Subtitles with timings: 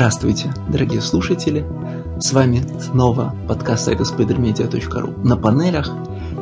[0.00, 1.62] Здравствуйте, дорогие слушатели!
[2.18, 5.90] С вами снова подкаст сайта spidermedia.ru на панелях.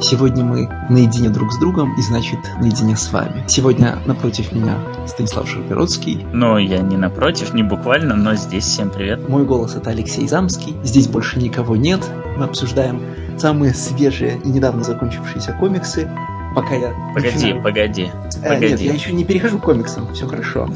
[0.00, 3.42] Сегодня мы наедине друг с другом и, значит, наедине с вами.
[3.48, 6.24] Сегодня напротив меня Станислав Шаргородский.
[6.32, 8.62] Ну, я не напротив, не буквально, но здесь.
[8.62, 9.28] Всем привет.
[9.28, 10.76] Мой голос это Алексей Замский.
[10.84, 12.08] Здесь больше никого нет.
[12.36, 13.02] Мы обсуждаем
[13.38, 16.08] самые свежие и недавно закончившиеся комиксы.
[16.54, 16.94] Пока я...
[17.12, 17.62] Погоди, начинаю...
[17.64, 18.68] погоди, э, погоди.
[18.68, 20.68] Нет, я еще не перехожу к комиксам, все хорошо.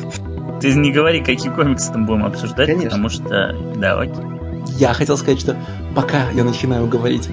[0.63, 2.91] Ты не говори, какие комиксы там будем обсуждать, Конечно.
[2.91, 3.57] потому что...
[3.77, 4.25] Да, окей.
[4.79, 5.57] Я хотел сказать, что
[5.95, 7.29] пока я начинаю говорить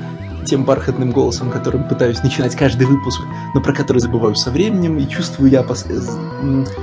[0.45, 3.21] тем бархатным голосом, которым пытаюсь начинать каждый выпуск,
[3.53, 5.85] но про который забываю со временем, и чувствую я пос...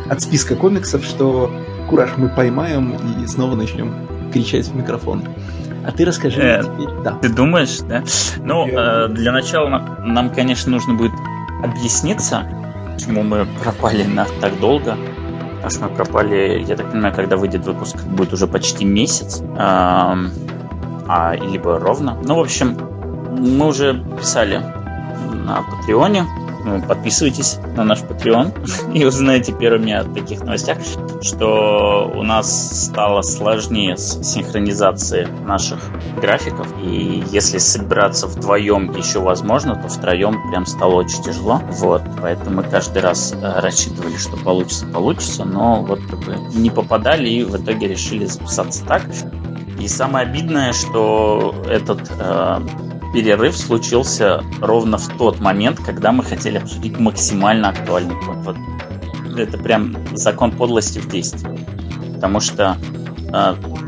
[0.08, 1.50] от списка комиксов, что
[1.88, 3.92] кураж мы поймаем и снова начнем
[4.32, 5.24] кричать в микрофон.
[5.84, 7.02] А ты расскажи э, теперь.
[7.02, 7.12] Да.
[7.20, 8.04] Ты думаешь, да?
[8.38, 11.12] Ну, э, для начала нам, нам, конечно, нужно будет
[11.64, 12.44] объясниться,
[12.94, 14.96] почему мы пропали на так долго.
[15.68, 19.42] Что мы пропали, я так понимаю, когда выйдет выпуск, будет уже почти месяц.
[19.56, 20.16] А,
[21.08, 22.16] а либо ровно.
[22.22, 22.76] Ну, в общем,
[23.32, 24.62] мы уже писали
[25.44, 26.24] на Патреоне.
[26.66, 30.78] Ну, подписывайтесь на наш Patreon и узнаете первыми о таких новостях,
[31.22, 35.78] что у нас стало сложнее с синхронизацией наших
[36.20, 36.66] графиков.
[36.82, 41.62] И если собираться вдвоем еще возможно, то втроем прям стало очень тяжело.
[41.70, 46.70] Вот, поэтому мы каждый раз э, рассчитывали, что получится, получится, но вот как бы не
[46.70, 49.04] попадали и в итоге решили записаться так.
[49.78, 52.60] И самое обидное, что этот э,
[53.12, 58.42] перерыв случился ровно в тот момент, когда мы хотели обсудить максимально актуальный point.
[58.44, 61.58] Вот это прям закон подлости в действии.
[62.14, 62.76] Потому что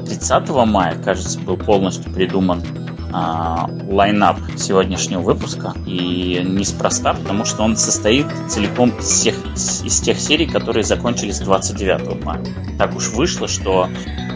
[0.06, 2.62] 30 э, мая, кажется, был полностью придуман
[3.10, 5.74] лайнап сегодняшнего выпуска.
[5.86, 12.24] И неспроста, потому что он состоит целиком из, всех, из тех серий, которые закончились 29
[12.24, 12.44] мая.
[12.78, 13.88] Так уж вышло, что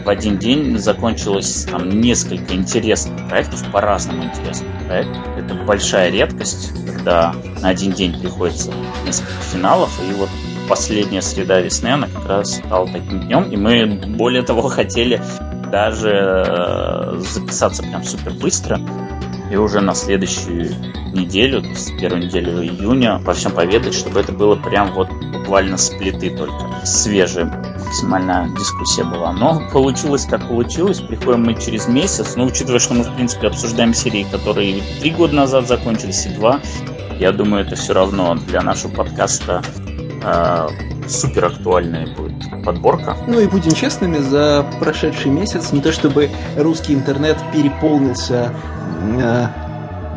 [0.03, 5.21] в один день закончилось там несколько интересных проектов, по-разному интересных проектов.
[5.37, 8.71] Это большая редкость, когда на один день приходится
[9.05, 10.29] несколько финалов, и вот
[10.67, 13.85] последняя среда весны, она как раз стала таким днем, и мы
[14.17, 15.21] более того хотели
[15.73, 18.79] даже э, записаться прям супер быстро.
[19.49, 20.69] И уже на следующую
[21.13, 25.77] неделю, то есть первую неделю июня, во всем поведать, чтобы это было прям вот буквально
[25.77, 26.85] с плиты только.
[26.85, 27.45] Свежая
[27.85, 29.33] максимальная дискуссия была.
[29.33, 30.99] Но получилось как получилось.
[30.99, 32.35] Приходим мы через месяц.
[32.35, 36.59] Но учитывая, что мы, в принципе, обсуждаем серии, которые три года назад закончились, и два,
[37.19, 39.63] я думаю, это все равно для нашего подкаста
[40.23, 40.67] э,
[41.11, 42.33] супер актуальная будет
[42.63, 43.17] подборка.
[43.27, 48.53] Ну и будем честными, за прошедший месяц не то чтобы русский интернет переполнился
[49.19, 49.47] э,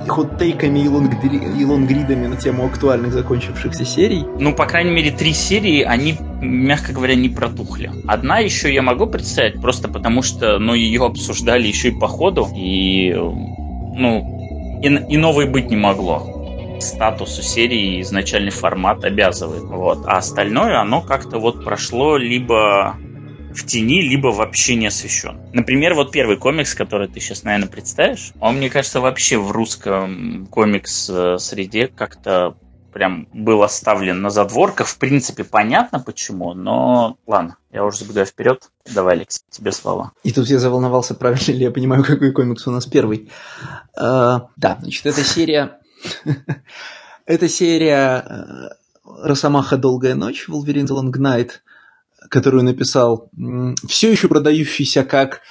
[0.09, 4.25] хот-тейками и, лонгри, и лонгридами на тему актуальных закончившихся серий.
[4.39, 7.91] Ну, по крайней мере, три серии, они, мягко говоря, не протухли.
[8.07, 12.49] Одна еще я могу представить, просто потому что, ну, ее обсуждали еще и по ходу,
[12.55, 16.36] и, ну, и, и новой быть не могло
[16.83, 19.65] статусу серии изначальный формат обязывает.
[19.65, 20.07] Вот.
[20.07, 22.97] А остальное, оно как-то вот прошло либо
[23.57, 25.41] в тени, либо вообще не освещен.
[25.53, 30.47] Например, вот первый комикс, который ты сейчас, наверное, представишь, он, мне кажется, вообще в русском
[30.51, 32.57] комикс-среде как-то
[32.93, 34.87] прям был оставлен на задворках.
[34.87, 38.71] В принципе, понятно почему, но ладно, я уже забегаю вперед.
[38.95, 40.13] Давай, Алекс, тебе слова.
[40.23, 43.31] И тут я заволновался, правильно ли я понимаю, какой комикс у нас первый.
[43.99, 45.79] Uh, да, значит, эта серия
[47.27, 48.69] Это серия э,
[49.05, 51.51] Росомаха «Долгая ночь», Wolverine The Long Night,
[52.29, 53.31] которую написал
[53.87, 55.43] все еще продающийся как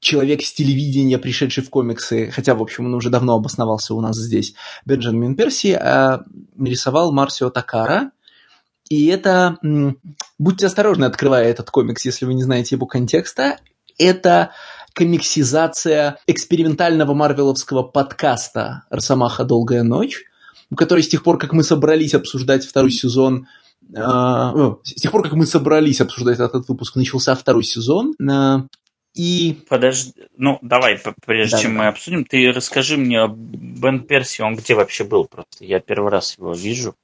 [0.00, 4.16] человек с телевидения, пришедший в комиксы, хотя, в общем, он уже давно обосновался у нас
[4.16, 4.54] здесь,
[4.86, 6.24] Бенджамин Перси, а
[6.58, 8.10] рисовал Марсио Такара.
[8.88, 9.58] И это,
[10.38, 13.58] будьте осторожны, открывая этот комикс, если вы не знаете его контекста,
[13.98, 14.50] это
[14.94, 19.44] комиксизация экспериментального марвеловского подкаста «Росомаха.
[19.44, 20.24] Долгая ночь»,
[20.76, 23.46] который с тех пор, как мы собрались обсуждать второй сезон,
[23.92, 28.14] Uh, с тех пор, как мы собрались обсуждать этот выпуск, начался второй сезон.
[28.22, 28.68] Uh,
[29.14, 29.58] и...
[29.68, 31.78] Подожди, ну давай, прежде да, чем да.
[31.78, 35.64] мы обсудим, ты расскажи мне, Бен Перси, он где вообще был просто?
[35.64, 36.94] Я первый раз его вижу.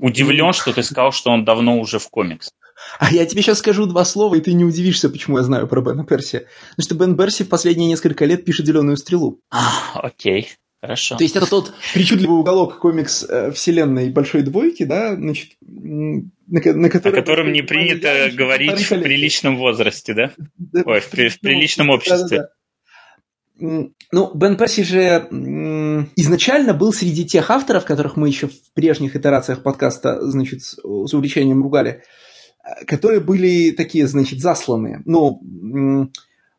[0.00, 2.50] Удивлен, что ты сказал, что он давно уже в комикс.
[2.98, 5.80] А я тебе сейчас скажу два слова, и ты не удивишься, почему я знаю про
[5.80, 6.46] Бена Перси.
[6.70, 9.40] Потому что Бен Перси в последние несколько лет пишет «Зеленую стрелу».
[9.50, 10.48] А, окей.
[10.80, 11.16] Хорошо.
[11.16, 16.88] То есть это тот причудливый уголок комикс э, вселенной Большой Двойки, да, значит, на, на
[16.88, 17.18] котором...
[17.18, 20.32] О котором не принято говорить в приличном возрасте, да?
[20.56, 22.38] да Ой, в, в приличном обществе.
[22.38, 22.48] Да, да, да.
[24.12, 25.28] Ну, Бен Перси же
[26.14, 31.60] изначально был среди тех авторов, которых мы еще в прежних итерациях подкаста, значит, с увлечением
[31.62, 32.04] ругали,
[32.86, 35.02] которые были такие, значит, засланные.
[35.04, 35.40] Ну,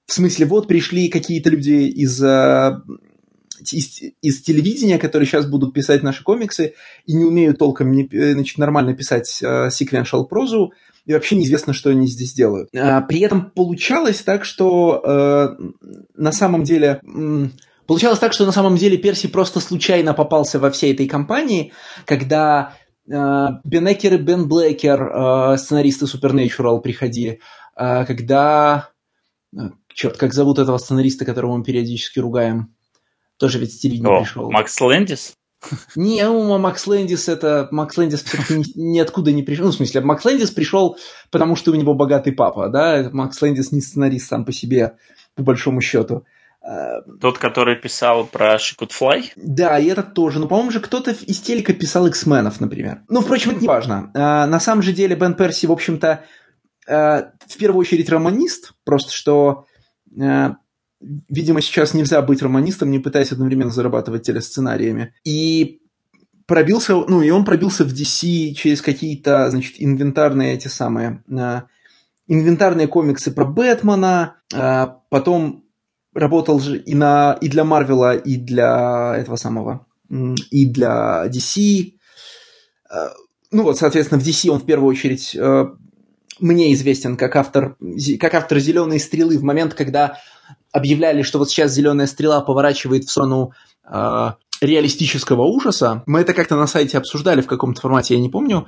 [0.05, 2.21] в смысле, вот пришли какие-то люди из,
[3.71, 6.73] из, из телевидения, которые сейчас будут писать наши комиксы
[7.05, 10.73] и не умеют толком не, значит, нормально писать sequential прозу,
[11.05, 12.69] и вообще неизвестно, что они здесь делают.
[12.71, 15.57] При этом получалось так, что э,
[16.15, 17.01] на самом деле...
[17.87, 21.73] Получалось так, что на самом деле Перси просто случайно попался во всей этой компании,
[22.05, 22.75] когда
[23.09, 27.39] э, Бен Экер и Бен Блэкер, э, сценаристы Supernatural, приходили,
[27.75, 28.89] э, когда...
[29.93, 32.73] Черт, как зовут этого сценариста, которого мы периодически ругаем?
[33.37, 34.51] Тоже ведь с телевидения пришел.
[34.51, 35.33] Макс Лэндис?
[35.95, 37.67] Не, ну, Макс Лэндис это...
[37.71, 39.65] Макс Лэндис все-таки ниоткуда не пришел.
[39.65, 40.97] Ну, в смысле, Макс Лэндис пришел,
[41.31, 43.09] потому что у него богатый папа, да?
[43.11, 44.97] Макс Лэндис не сценарист сам по себе,
[45.35, 46.17] по большому счету.
[46.17, 46.38] Э,
[47.19, 49.31] Тот, который писал про Шикут Флай?
[49.35, 50.39] Да, и этот тоже.
[50.39, 53.01] Но, по-моему, же кто-то из телека писал X-менов, например.
[53.09, 54.11] Ну, впрочем, это не важно.
[54.13, 56.23] Э, на самом же деле Бен Перси, в общем-то,
[56.87, 59.65] э, в первую очередь романист, просто что
[61.29, 65.13] видимо, сейчас нельзя быть романистом, не пытаясь одновременно зарабатывать телесценариями.
[65.23, 65.81] И
[66.45, 71.23] пробился, ну, и он пробился в DC через какие-то, значит, инвентарные эти самые,
[72.27, 74.35] инвентарные комиксы про Бэтмена,
[75.09, 75.68] потом
[76.19, 81.93] работал же и, на, и для Марвела, и для этого самого, и для DC.
[82.91, 83.09] Э,
[83.51, 85.65] ну вот, соответственно, в DC он в первую очередь э,
[86.39, 87.75] мне известен как автор,
[88.19, 90.17] как автор «Зеленой стрелы» в момент, когда
[90.71, 93.53] объявляли, что вот сейчас «Зеленая стрела» поворачивает в сторону
[93.89, 94.31] э,
[94.61, 96.03] реалистического ужаса.
[96.05, 98.67] Мы это как-то на сайте обсуждали в каком-то формате, я не помню.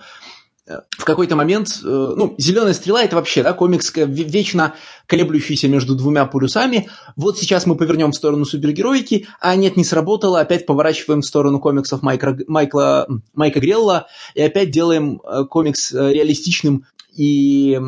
[0.89, 4.75] В какой-то момент, э, ну, «Зеленая стрела»— это вообще, да, комикс вечно
[5.07, 6.89] колеблющийся между двумя полюсами.
[7.15, 11.59] Вот сейчас мы повернем в сторону супергероики, а нет, не сработало, опять поворачиваем в сторону
[11.59, 16.85] комиксов Майкла, Майкла, Майка Грелла и опять делаем э, комикс э, реалистичным
[17.15, 17.79] и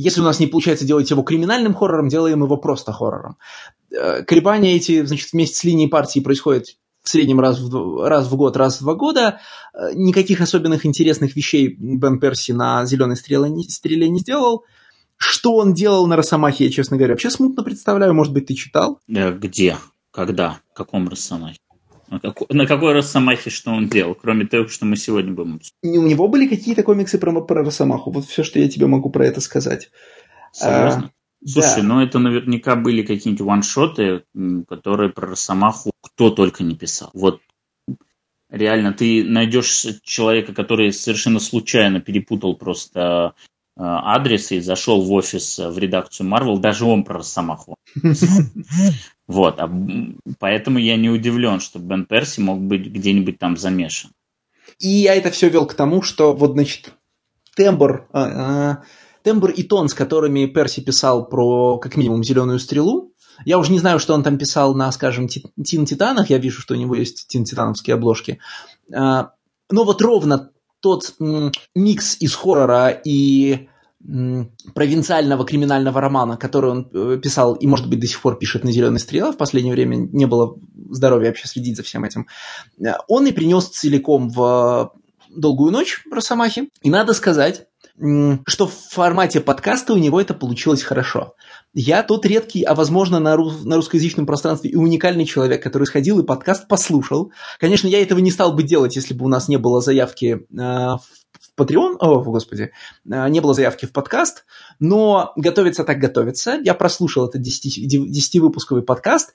[0.00, 3.36] если у нас не получается делать его криминальным хоррором, делаем его просто хоррором.
[3.90, 6.76] Колебания эти, значит, вместе с линией партии происходят
[7.08, 9.40] в среднем раз в, раз в год, раз в два года.
[9.72, 14.64] Э, никаких особенных интересных вещей Бен Перси на «Зеленой стреле» не, стреле не сделал.
[15.16, 18.12] Что он делал на Росомахе, я, честно говоря, вообще смутно представляю.
[18.12, 19.00] Может быть, ты читал?
[19.08, 19.78] Где?
[20.10, 20.60] Когда?
[20.72, 21.58] В каком Росомахе?
[22.10, 26.02] На какой, на какой Росомахе что он делал, кроме того, что мы сегодня будем У
[26.02, 28.10] него были какие-то комиксы про, про Росомаху.
[28.10, 29.90] Вот все, что я тебе могу про это сказать.
[30.52, 31.06] Серьезно?
[31.06, 31.88] А, Слушай, да.
[31.88, 34.24] ну это наверняка были какие-нибудь ваншоты,
[34.68, 37.10] которые про Росомаху кто только не писал.
[37.14, 37.40] Вот
[38.50, 43.30] реально ты найдешь человека, который совершенно случайно перепутал просто э,
[43.76, 47.76] адрес и зашел в офис в редакцию Marvel, даже он про Росомаху.
[49.28, 49.70] Вот, а
[50.38, 54.10] поэтому я не удивлен, что Бен Перси мог быть где-нибудь там замешан.
[54.78, 56.94] И я это все вел к тому, что вот, значит,
[57.54, 58.82] тембр, а, а,
[59.22, 63.12] тембр и тон, с которыми Перси писал про, как минимум, «Зеленую стрелу»,
[63.44, 66.74] я уже не знаю, что он там писал на, скажем, Тин Титанах, я вижу, что
[66.74, 68.38] у него есть Тин Титановские обложки,
[68.92, 69.32] а,
[69.70, 71.16] но вот ровно тот
[71.74, 73.68] микс из хоррора и
[74.74, 78.70] провинциального криминального романа, который он э, писал и, может быть, до сих пор пишет на
[78.70, 80.56] «Зеленой стреле», в последнее время не было
[80.90, 82.28] здоровья вообще следить за всем этим,
[82.78, 84.92] э, он и принес целиком в
[85.30, 86.70] «Долгую ночь» Росомахи.
[86.82, 87.66] И надо сказать,
[88.46, 91.34] что в формате подкаста у него это получилось хорошо.
[91.74, 96.18] Я тот редкий, а возможно на, рус- на русскоязычном пространстве и уникальный человек, который сходил
[96.18, 97.32] и подкаст послушал.
[97.58, 100.56] Конечно, я этого не стал бы делать, если бы у нас не было заявки э,
[100.56, 101.00] в
[101.56, 102.72] Patreon, о, господи,
[103.10, 104.46] э, не было заявки в подкаст,
[104.80, 106.58] но готовиться так готовится.
[106.62, 109.34] Я прослушал этот 10-выпусковый подкаст.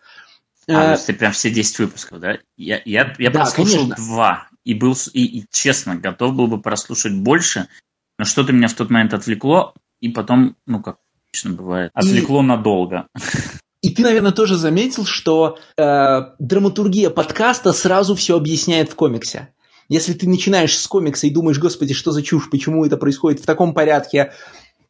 [0.68, 2.40] А, э, ты прям все 10 выпусков, да?
[2.58, 3.96] Я, я, я да, прослушал конечно.
[3.96, 7.68] два, и был, и, и честно, готов был бы прослушать больше,
[8.18, 10.98] но что-то меня в тот момент отвлекло, и потом, ну, как
[11.34, 12.46] обычно бывает, отвлекло и...
[12.46, 13.08] надолго.
[13.82, 19.54] И ты, наверное, тоже заметил, что э, драматургия подкаста сразу все объясняет в комиксе.
[19.90, 23.46] Если ты начинаешь с комикса и думаешь, господи, что за чушь, почему это происходит в
[23.46, 24.32] таком порядке,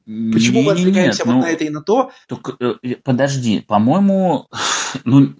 [0.05, 2.11] почему не, мы отвлекаемся вот ну, на это и на то?
[2.27, 4.47] Только, э, подожди, по-моему,
[5.05, 5.33] ну,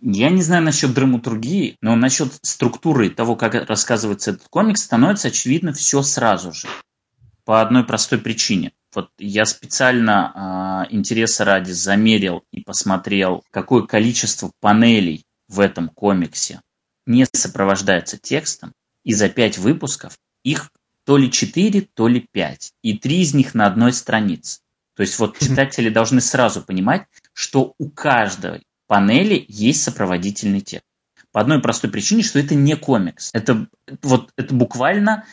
[0.00, 5.74] я не знаю насчет драматургии, но насчет структуры того, как рассказывается этот комикс, становится очевидно
[5.74, 6.66] все сразу же.
[7.50, 8.70] По одной простой причине.
[8.94, 16.60] Вот я специально э, интереса ради замерил и посмотрел, какое количество панелей в этом комиксе
[17.06, 20.70] не сопровождается текстом, и за пять выпусков их
[21.04, 24.60] то ли четыре, то ли пять, и три из них на одной странице.
[24.94, 30.86] То есть вот читатели должны сразу понимать, что у каждой панели есть сопроводительный текст.
[31.32, 33.30] По одной простой причине, что это не комикс.
[33.32, 33.66] Это,
[34.02, 35.24] вот, это буквально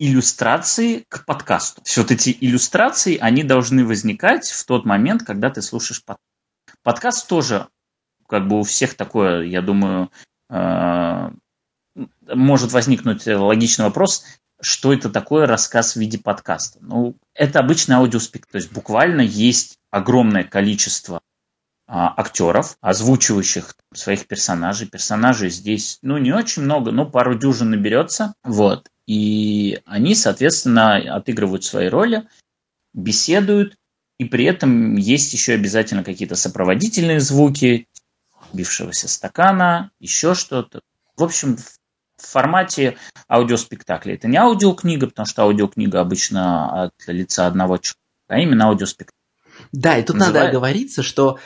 [0.00, 1.82] иллюстрации к подкасту.
[1.84, 6.26] Все вот эти иллюстрации, они должны возникать в тот момент, когда ты слушаешь подкаст.
[6.82, 7.68] Подкаст тоже,
[8.26, 10.10] как бы у всех такое, я думаю,
[10.48, 11.30] э,
[12.34, 14.24] может возникнуть логичный вопрос,
[14.62, 16.78] что это такое рассказ в виде подкаста.
[16.80, 21.20] Ну, это обычный аудиоспектакль, то есть буквально есть огромное количество
[21.86, 24.88] а, актеров, озвучивающих своих персонажей.
[24.88, 28.32] Персонажей здесь, ну, не очень много, но пару дюжин наберется.
[28.44, 28.88] Вот.
[29.10, 32.28] И они, соответственно, отыгрывают свои роли,
[32.94, 33.74] беседуют,
[34.18, 37.88] и при этом есть еще обязательно какие-то сопроводительные звуки,
[38.52, 40.82] бившегося стакана, еще что-то.
[41.16, 42.98] В общем, в формате
[43.28, 44.14] аудиоспектакля.
[44.14, 47.98] Это не аудиокнига, потому что аудиокнига обычно от лица одного человека,
[48.28, 49.16] а именно аудиоспектакль.
[49.72, 50.34] Да, и тут Называет...
[50.34, 51.40] надо оговориться, что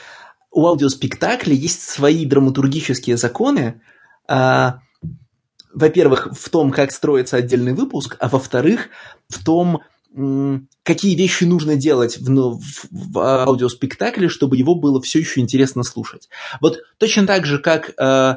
[0.51, 3.81] у аудиоспектакля есть свои драматургические законы.
[4.27, 4.81] А,
[5.75, 8.89] во-первых, в том, как строится отдельный выпуск, а во-вторых,
[9.29, 9.81] в том,
[10.83, 15.83] какие вещи нужно делать в, ну, в, в аудиоспектакле, чтобы его было все еще интересно
[15.83, 16.29] слушать.
[16.61, 18.35] Вот точно так же, как э,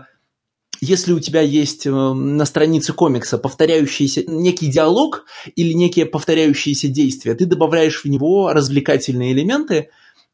[0.81, 7.35] если у тебя есть э, на странице комикса повторяющийся некий диалог или некие повторяющиеся действия,
[7.35, 9.91] ты добавляешь в него развлекательные элементы,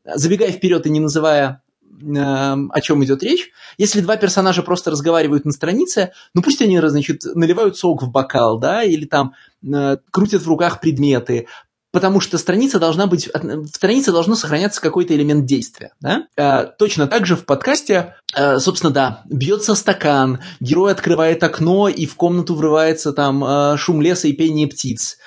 [0.07, 1.61] забегая вперед и не называя
[2.03, 3.51] о чем идет речь.
[3.79, 8.59] Если два персонажа просто разговаривают на странице, ну пусть они, значит, наливают сок в бокал,
[8.59, 9.35] да, или там
[9.65, 11.47] э, крутят в руках предметы,
[11.95, 15.93] потому что страница должна быть, в странице должно сохраняться какой-то элемент действия.
[16.01, 16.27] Да?
[16.37, 22.05] А, точно так же в подкасте, а, собственно, да, бьется стакан, герой открывает окно, и
[22.05, 25.19] в комнату врывается там а, шум леса и пение птиц.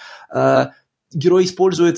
[1.14, 1.98] Герой использует,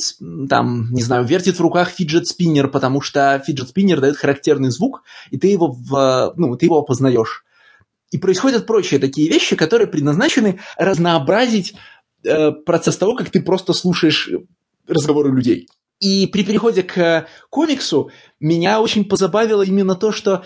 [0.50, 5.48] там, не знаю, вертит в руках фиджет-спиннер, потому что фиджет-спиннер дает характерный звук, и ты
[5.48, 7.44] его, в, ну, ты его опознаешь.
[8.12, 11.76] И происходят прочие такие вещи, которые предназначены разнообразить
[12.24, 14.30] э, процесс того, как ты просто слушаешь
[14.88, 15.68] разговоры людей.
[16.00, 20.44] И при переходе к комиксу меня очень позабавило именно то, что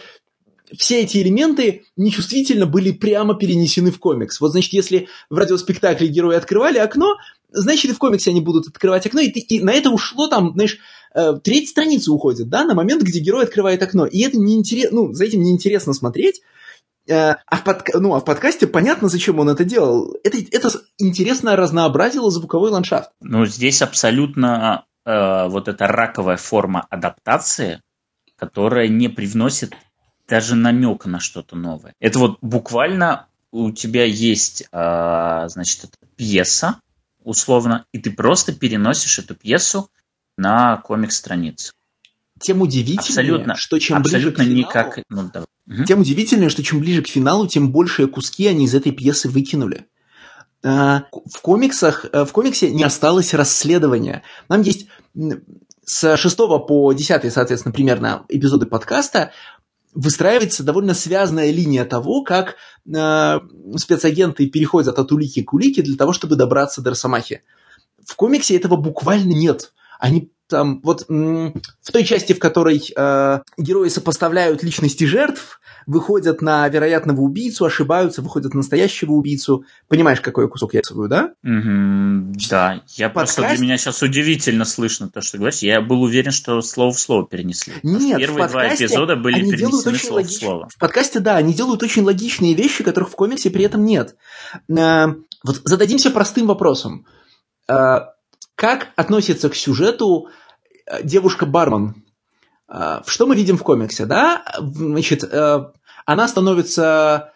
[0.78, 4.42] все эти элементы нечувствительно были прямо перенесены в комикс.
[4.42, 7.18] Вот, значит, если в радиоспектакле герои открывали окно,
[7.54, 10.54] значит, и в комиксе они будут открывать окно, и, ты, и на это ушло там,
[10.54, 10.80] знаешь,
[11.16, 14.06] э, треть страницы уходит, да, на момент, где герой открывает окно.
[14.06, 16.42] И это неинтересно, ну, за этим неинтересно смотреть,
[17.08, 18.00] э, а в, подка...
[18.00, 20.16] ну, а в подкасте понятно, зачем он это делал.
[20.24, 23.12] Это, это интересно разнообразило звуковой ландшафт.
[23.22, 27.82] Ну, здесь абсолютно э, вот эта раковая форма адаптации,
[28.36, 29.74] которая не привносит
[30.28, 31.94] даже намека на что-то новое.
[32.00, 36.80] Это вот буквально у тебя есть, э, значит, пьеса,
[37.26, 39.90] условно, и ты просто переносишь эту пьесу
[40.38, 41.74] на комикс-страницу.
[42.40, 45.86] Тем удивительнее, абсолютно, что чем абсолютно ближе к финалу, никак, ну, да.
[45.86, 49.88] тем удивительнее, что чем ближе к финалу, тем большие куски они из этой пьесы выкинули.
[50.64, 54.24] А, в комиксах, э, в комиксе не осталось расследования.
[54.48, 54.88] Там есть
[55.86, 56.38] с 6
[56.68, 59.32] по 10, соответственно, примерно эпизоды подкаста
[59.94, 63.40] выстраивается довольно связанная линия того, как э,
[63.78, 67.44] спецагенты переходят от улики к улике для того, чтобы добраться до Росомахи.
[68.06, 69.74] В комиксе этого буквально нет.
[70.00, 76.68] Они там вот в той части, в которой э, герои сопоставляют личности жертв, выходят на
[76.70, 79.66] вероятного убийцу, ошибаются, выходят на настоящего убийцу.
[79.88, 81.32] Понимаешь, какой кусок я рисую, да?
[81.44, 82.84] Mm-hmm, да.
[82.90, 83.36] Я Подкаст...
[83.36, 85.60] просто для меня сейчас удивительно слышно то, что ты говоришь.
[85.60, 87.74] Я был уверен, что слово в слово перенесли.
[87.82, 90.32] Нет, первые два эпизода были они перенесены слово логич...
[90.32, 90.70] в слово.
[90.70, 94.16] В подкасте, да, они делают очень логичные вещи, которых в комиксе при этом нет.
[94.70, 95.08] Э,
[95.44, 97.08] вот зададимся простым вопросом.
[97.68, 98.02] Э,
[98.56, 100.28] как относится к сюжету
[101.04, 102.04] девушка-бармен?
[102.68, 104.44] Э, что мы видим в комиксе, да?
[104.60, 105.60] Значит, э,
[106.06, 107.32] она становится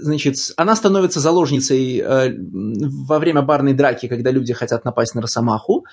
[0.00, 5.86] значит, она становится заложницей во время барной драки, когда люди хотят напасть на Росомаху.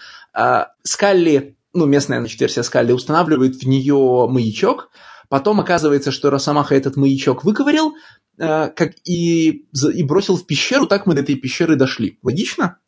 [0.82, 4.90] Скалли, ну, местная значит, версия Скалли, устанавливает в нее маячок.
[5.30, 7.94] Потом оказывается, что Росомаха этот маячок выковырял
[8.38, 10.88] как и, и бросил в пещеру.
[10.88, 12.18] Так мы до этой пещеры дошли.
[12.24, 12.80] Логично?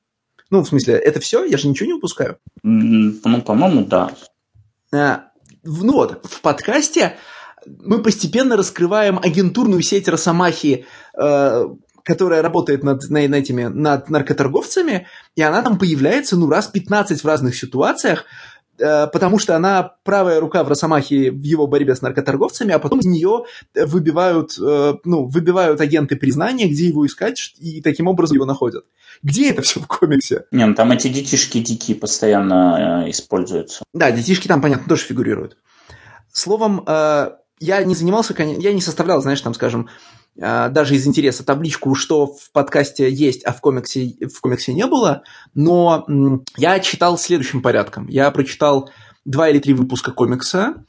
[0.49, 1.43] Ну, в смысле, это все?
[1.43, 2.37] Я же ничего не упускаю.
[2.63, 4.11] Ну, по-моему, да.
[4.93, 5.25] А,
[5.63, 7.17] ну вот, в подкасте
[7.65, 10.85] мы постепенно раскрываем агентурную сеть Росомахи,
[11.17, 11.65] э,
[12.03, 17.27] которая работает над, над этими, над наркоторговцами, и она там появляется, ну, раз 15 в
[17.27, 18.23] разных ситуациях,
[18.77, 23.05] потому что она правая рука в Росомахе в его борьбе с наркоторговцами, а потом из
[23.05, 28.86] нее выбивают, э, ну, выбивают агенты признания, где его искать, и таким образом его находят.
[29.24, 30.46] Где это все в комиксе?
[30.51, 33.84] Не, ну там эти детишки дикие постоянно э, используются.
[33.93, 35.57] Да, детишки там, понятно, тоже фигурируют.
[36.31, 39.89] Словом, я не занимался, я не составлял, знаешь, там, скажем,
[40.38, 45.24] даже из интереса табличку, что в подкасте есть, а в комиксе, в комиксе не было,
[45.56, 46.06] но
[46.58, 48.08] я читал следующим порядком.
[48.08, 48.89] Я прочитал
[49.25, 50.86] два или три выпуска комикса,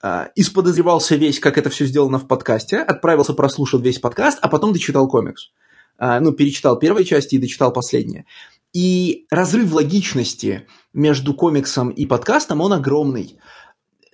[0.00, 4.72] а, исподозревался весь, как это все сделано в подкасте, отправился, прослушал весь подкаст, а потом
[4.72, 5.50] дочитал комикс.
[5.98, 8.24] А, ну, перечитал первые части и дочитал последние.
[8.72, 13.38] И разрыв логичности между комиксом и подкастом, он огромный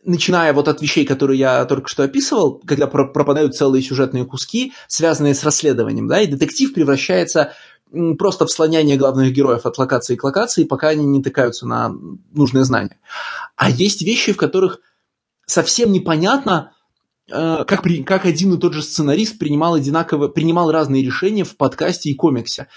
[0.04, 5.34] начиная вот от вещей, которые я только что описывал, когда пропадают целые сюжетные куски, связанные
[5.34, 7.52] с расследованием, да, и детектив превращается
[8.18, 11.94] просто в слоняние главных героев от локации к локации, пока они не тыкаются на
[12.32, 12.98] нужные знания.
[13.56, 14.80] А есть вещи, в которых
[15.46, 16.72] совсем непонятно,
[17.30, 22.10] э, как, как один и тот же сценарист принимал одинаково, принимал разные решения в подкасте
[22.10, 22.68] и комиксе.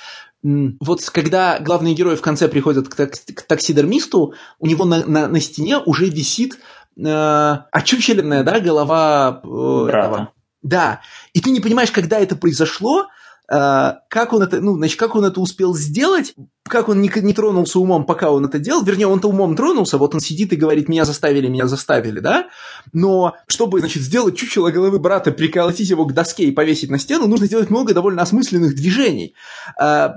[0.43, 5.39] Вот когда главные герои в конце приходят к, к таксидермисту, у него на, на, на
[5.41, 6.59] стене уже висит
[6.97, 10.31] э, очучеленная, да, голова э, этого.
[10.61, 11.01] Да.
[11.33, 13.07] И ты не понимаешь, когда это произошло,
[13.51, 16.33] э, как он это, ну, значит, как он это успел сделать,
[16.67, 20.13] как он не, не тронулся умом, пока он это делал, вернее, он-то умом тронулся, вот
[20.13, 22.47] он сидит и говорит, меня заставили, меня заставили, да,
[22.93, 27.27] но чтобы, значит, сделать чучело головы брата, приколотить его к доске и повесить на стену,
[27.27, 29.33] нужно сделать много довольно осмысленных движений.
[29.81, 30.09] Э,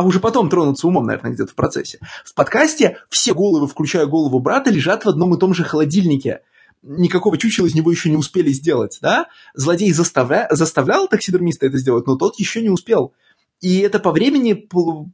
[0.00, 1.98] а уже потом тронуться умом, наверное, где-то в процессе.
[2.24, 6.40] В подкасте все головы, включая голову брата, лежат в одном и том же холодильнике.
[6.82, 9.26] Никакого чучела из него еще не успели сделать, да?
[9.52, 10.48] Злодей заставля...
[10.52, 13.12] заставлял таксидермиста это сделать, но тот еще не успел.
[13.60, 14.54] И это по времени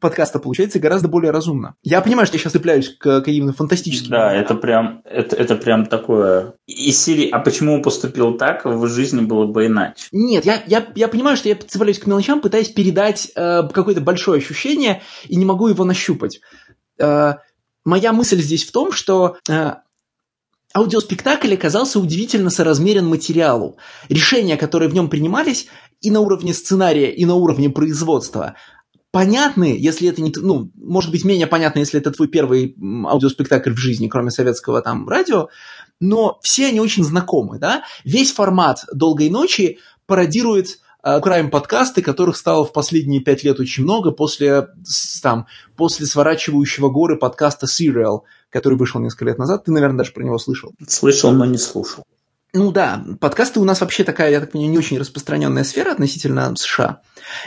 [0.00, 1.74] подкаста получается гораздо более разумно.
[1.82, 4.10] Я понимаю, что я сейчас цепляюсь к каким-то фантастическим.
[4.10, 6.54] Да, это прям, это, это прям такое.
[6.66, 10.06] И Сири, а почему он поступил так, в жизни было бы иначе?
[10.12, 14.38] Нет, я, я, я понимаю, что я цепляюсь к мелочам, пытаясь передать э, какое-то большое
[14.38, 16.40] ощущение и не могу его нащупать.
[16.98, 17.34] Э,
[17.84, 19.72] моя мысль здесь в том, что э,
[20.76, 23.78] аудиоспектакль оказался удивительно соразмерен материалу.
[24.08, 25.68] Решения, которые в нем принимались,
[26.02, 28.54] и на уровне сценария, и на уровне производства,
[29.10, 30.32] понятны, если это не...
[30.36, 35.08] Ну, может быть, менее понятно, если это твой первый аудиоспектакль в жизни, кроме советского там
[35.08, 35.48] радио,
[35.98, 37.84] но все они очень знакомы, да?
[38.04, 43.84] Весь формат «Долгой ночи» пародирует э, крайм подкасты, которых стало в последние пять лет очень
[43.84, 44.68] много после,
[45.22, 49.64] там, после сворачивающего горы подкаста Serial, который вышел несколько лет назад.
[49.64, 50.72] Ты, наверное, даже про него слышал.
[50.86, 52.04] Слышал, но не слушал.
[52.52, 56.56] Ну да, подкасты у нас вообще такая, я так понимаю, не очень распространенная сфера относительно
[56.56, 57.02] США.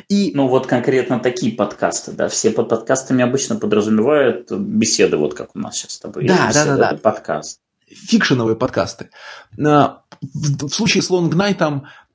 [0.07, 0.31] И...
[0.35, 5.59] Ну вот конкретно такие подкасты, да, все под подкастами обычно подразумевают беседы, вот как у
[5.59, 6.27] нас сейчас с тобой.
[6.27, 6.97] Да, да, да, да.
[6.97, 7.59] подкаст.
[7.87, 9.09] Фикшеновые подкасты.
[9.51, 12.08] В случае с Лонгнайтом э,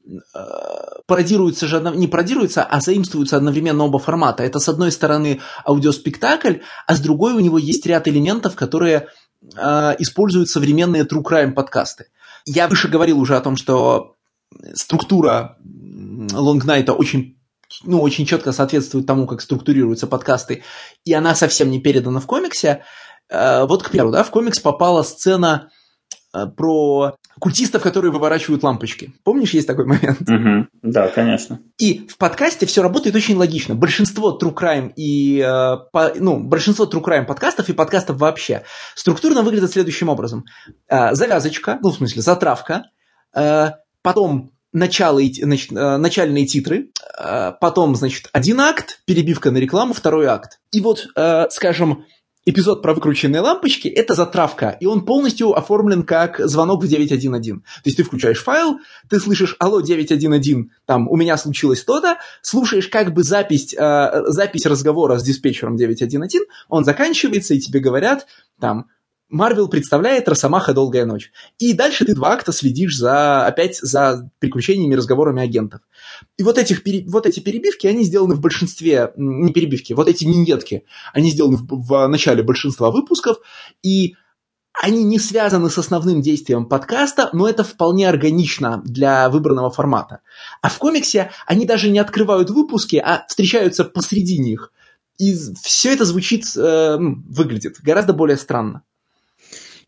[1.06, 4.42] пародируются же, не пародируются, а заимствуются одновременно оба формата.
[4.42, 9.08] Это, с одной стороны, аудиоспектакль, а с другой у него есть ряд элементов, которые
[9.56, 12.06] э, используют современные true crime подкасты.
[12.44, 14.14] Я выше говорил уже о том, что
[14.74, 17.38] структура Long Night очень
[17.82, 20.62] ну, очень четко соответствует тому, как структурируются подкасты,
[21.04, 22.84] и она совсем не передана в комиксе.
[23.28, 25.83] Э, вот, к примеру, да, в комикс попала сцена э,
[26.56, 29.12] про культистов, которые выворачивают лампочки.
[29.24, 30.20] Помнишь, есть такой момент?
[30.22, 30.68] Угу.
[30.82, 31.60] Да, конечно.
[31.78, 33.74] И в подкасте все работает очень логично.
[33.74, 38.62] Большинство True Crime и э, по, ну, большинство True Crime подкастов и подкастов вообще
[38.94, 40.44] структурно выглядят следующим образом.
[40.88, 42.84] Э, завязочка, ну, в смысле, затравка,
[43.34, 43.70] э,
[44.02, 50.26] потом начало, значит, э, начальные титры, э, потом, значит, один акт, перебивка на рекламу, второй
[50.26, 50.60] акт.
[50.72, 52.04] И вот, э, скажем,
[52.46, 57.62] эпизод про выкрученные лампочки– это затравка, и он полностью оформлен как звонок в 911.
[57.62, 58.78] То есть ты включаешь файл,
[59.08, 64.66] ты слышишь «Алло, 911, там, у меня случилось то-то», слушаешь как бы запись, э, запись
[64.66, 68.26] разговора с диспетчером 911, он заканчивается, и тебе говорят,
[68.60, 68.86] там,
[69.34, 71.32] Марвел представляет Росомаха «Долгая ночь».
[71.58, 75.80] И дальше ты два акта следишь за, опять за приключениями разговорами агентов.
[76.36, 80.84] И вот, этих, вот эти перебивки, они сделаны в большинстве, не перебивки, вот эти виньетки,
[81.12, 83.38] они сделаны в, в начале большинства выпусков,
[83.82, 84.14] и
[84.80, 90.20] они не связаны с основным действием подкаста, но это вполне органично для выбранного формата.
[90.62, 94.72] А в комиксе они даже не открывают выпуски, а встречаются посреди них.
[95.18, 98.84] И все это звучит, э, выглядит гораздо более странно.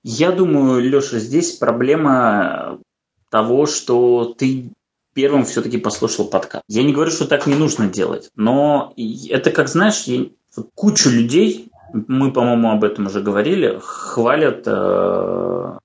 [0.09, 2.79] Я думаю, Леша, здесь проблема
[3.29, 4.71] того, что ты
[5.15, 6.63] первым все-таки послушал подкаст.
[6.69, 8.95] Я не говорю, что так не нужно делать, но
[9.29, 10.07] это как, знаешь,
[10.77, 15.79] кучу людей, мы, по-моему, об этом уже говорили, хвалят э,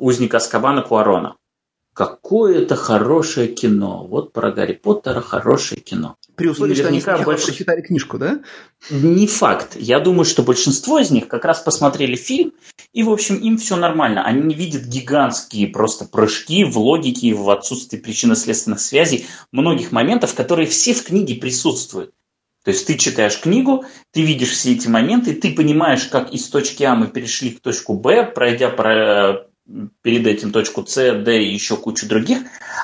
[0.00, 1.36] узника Скабана Куарона.
[1.94, 4.04] Какое это хорошее кино.
[4.04, 6.16] Вот про Гарри Поттера хорошее кино.
[6.40, 7.46] При условии, что они больше...
[7.46, 8.40] прочитали книжку, да?
[8.90, 9.76] Не факт.
[9.76, 12.52] Я думаю, что большинство из них как раз посмотрели фильм,
[12.92, 14.24] и, в общем, им все нормально.
[14.24, 20.66] Они не видят гигантские просто прыжки в логике, в отсутствии причинно-следственных связей, многих моментов, которые
[20.66, 22.12] все в книге присутствуют.
[22.64, 26.82] То есть ты читаешь книгу, ты видишь все эти моменты, ты понимаешь, как из точки
[26.82, 29.46] А мы перешли к точку Б, пройдя про,
[30.02, 32.38] перед этим точку С, Д и еще кучу других.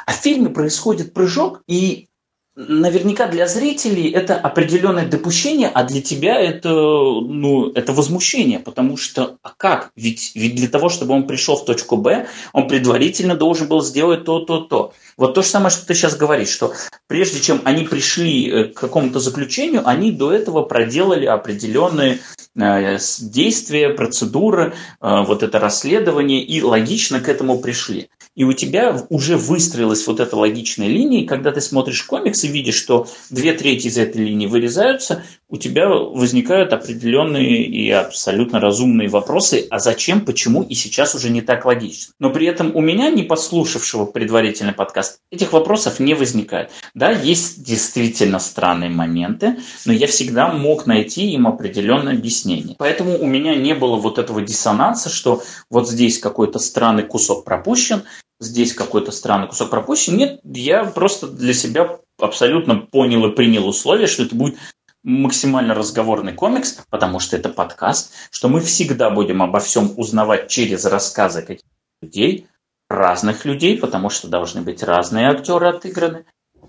[0.07, 2.09] А в фильме происходит прыжок, и
[2.57, 9.37] наверняка для зрителей это определенное допущение, а для тебя это, ну, это возмущение, потому что,
[9.43, 9.91] а как?
[9.95, 14.25] Ведь, ведь для того, чтобы он пришел в точку Б, он предварительно должен был сделать
[14.25, 14.95] то, то, то.
[15.19, 16.73] Вот то же самое, что ты сейчас говоришь, что
[17.09, 22.21] прежде чем они пришли э, к какому-то заключению, они до этого проделали определенные
[22.57, 28.09] действия, процедуры, э, вот это расследование, и логично к этому пришли.
[28.37, 32.49] И у тебя уже выстроилась вот эта логичная линия, и когда ты смотришь комикс и
[32.49, 39.09] видишь, что две трети из этой линии вырезаются, у тебя возникают определенные и абсолютно разумные
[39.09, 42.13] вопросы, а зачем, почему, и сейчас уже не так логично.
[42.19, 46.71] Но при этом у меня, не послушавшего предварительный подкаст, этих вопросов не возникает.
[46.95, 52.46] Да, есть действительно странные моменты, но я всегда мог найти им определенное объяснение.
[52.79, 58.05] Поэтому у меня не было вот этого диссонанса, что вот здесь какой-то странный кусок пропущен,
[58.41, 60.17] здесь какой-то странный кусок пропущен.
[60.17, 64.57] Нет, я просто для себя абсолютно понял и принял условие, что это будет
[65.03, 70.85] максимально разговорный комикс, потому что это подкаст, что мы всегда будем обо всем узнавать через
[70.85, 71.69] рассказы каких-то
[72.03, 72.49] людей,
[72.89, 76.25] разных людей, потому что должны быть разные актеры отыграны.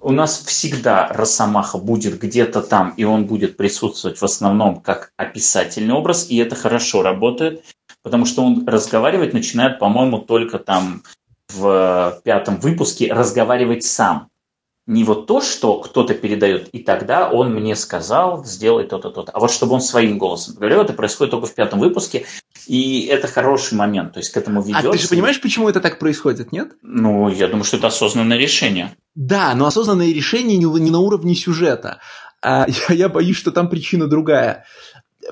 [0.08, 5.94] У нас всегда Росомаха будет где-то там, и он будет присутствовать в основном как описательный
[5.94, 7.66] образ, и это хорошо работает,
[8.04, 11.04] потому что он разговаривать начинает, по-моему, только там
[11.50, 14.30] в пятом выпуске разговаривать сам
[14.88, 19.34] не вот то, что кто-то передает, и тогда он мне сказал, сделай то-то, то-то.
[19.34, 22.26] А вот чтобы он своим голосом говорил, это происходит только в пятом выпуске,
[22.68, 24.88] и это хороший момент, то есть к этому ведется.
[24.88, 26.72] А ты же понимаешь, почему это так происходит, нет?
[26.82, 28.96] Ну, я думаю, что это осознанное решение.
[29.14, 32.00] Да, но осознанное решение не на уровне сюжета.
[32.42, 34.66] А я, я боюсь, что там причина другая.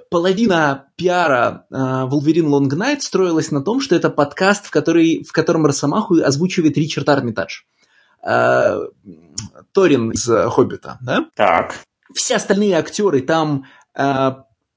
[0.09, 5.31] Половина пиара uh, Wolverine Long Night строилась на том, что это подкаст, в, который, в
[5.31, 7.61] котором Росомаху озвучивает Ричард Армитадж.
[8.25, 8.88] Uh,
[9.71, 11.27] Торин из э, «Хоббита», да?
[11.35, 11.75] Так.
[12.13, 14.31] Все остальные актеры там э,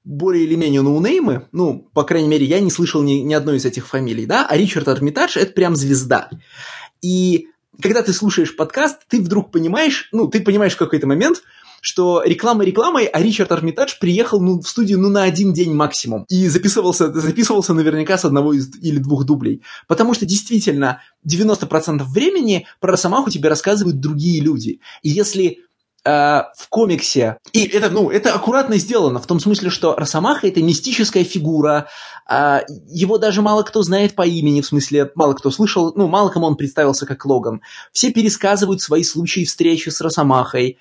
[0.05, 3.65] более или менее ноунеймы, ну, по крайней мере, я не слышал ни, ни одной из
[3.65, 6.31] этих фамилий, да, а Ричард Армитаж– это прям звезда.
[7.01, 7.49] И
[7.81, 11.43] когда ты слушаешь подкаст, ты вдруг понимаешь, ну, ты понимаешь в какой-то момент–
[11.81, 16.25] что реклама рекламой, а Ричард Армитадж приехал ну, в студию ну, на один день максимум.
[16.29, 19.63] И записывался, записывался наверняка с одного из, или двух дублей.
[19.87, 24.81] Потому что действительно 90% времени про Росомаху тебе рассказывают другие люди.
[25.03, 25.59] И если
[26.05, 26.11] э,
[26.57, 27.39] в комиксе.
[27.53, 31.89] И это, ну, это аккуратно сделано, в том смысле, что Росомаха это мистическая фигура,
[32.31, 36.31] э, его даже мало кто знает по имени, в смысле, мало кто слышал, ну, мало
[36.31, 37.61] кому он представился как Логан.
[37.93, 40.79] Все пересказывают свои случаи встречи с Росомахой.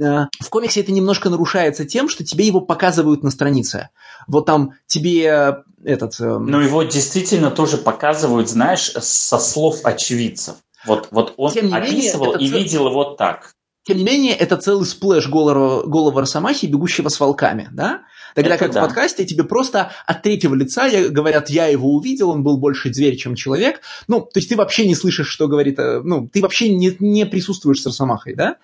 [0.00, 3.90] Э, в комиксе это немножко нарушается тем, что тебе его показывают на странице.
[4.26, 6.20] Вот там тебе этот...
[6.20, 10.56] Э, Но его действительно тоже показывают, знаешь, со слов очевидцев.
[10.86, 12.58] Вот, вот он описывал менее, и цел...
[12.58, 13.54] видел его так.
[13.88, 18.02] Тем не менее, это целый splash голого, голого Росомахи, бегущего с волками, да?
[18.34, 18.82] Тогда это как да.
[18.82, 23.16] в подкасте тебе просто от третьего лица говорят, я его увидел, он был больше зверь,
[23.16, 23.80] чем человек.
[24.06, 27.24] Ну, то есть ты вообще не слышишь, что говорит, э, ну, ты вообще не, не
[27.24, 28.56] присутствуешь с Росомахой, да?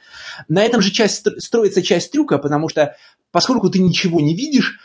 [0.48, 2.94] На этом же часть, строится часть трюка, потому что
[3.30, 4.78] поскольку ты ничего не видишь,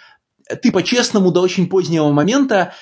[0.61, 2.73] ты по-честному до очень позднего момента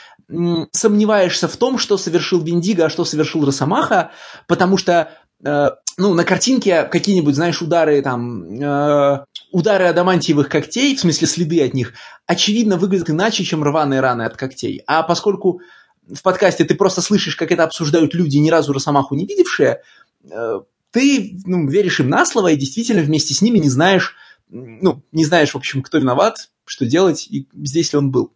[0.74, 4.12] сомневаешься в том, что совершил Виндиго, а что совершил Росомаха,
[4.46, 5.10] потому что
[5.44, 11.64] э, ну, на картинке какие-нибудь, знаешь, удары там, э, удары адамантиевых когтей, в смысле следы
[11.64, 11.94] от них,
[12.28, 14.84] очевидно выглядят иначе, чем рваные раны от когтей.
[14.86, 15.62] А поскольку
[16.08, 19.82] в подкасте ты просто слышишь, как это обсуждают люди, ни разу Росомаху не видевшие,
[20.30, 20.60] э,
[20.92, 24.16] ты ну, веришь им на слово и действительно вместе с ними не знаешь,
[24.50, 28.34] ну, не знаешь, в общем, кто виноват, что делать и здесь ли он был.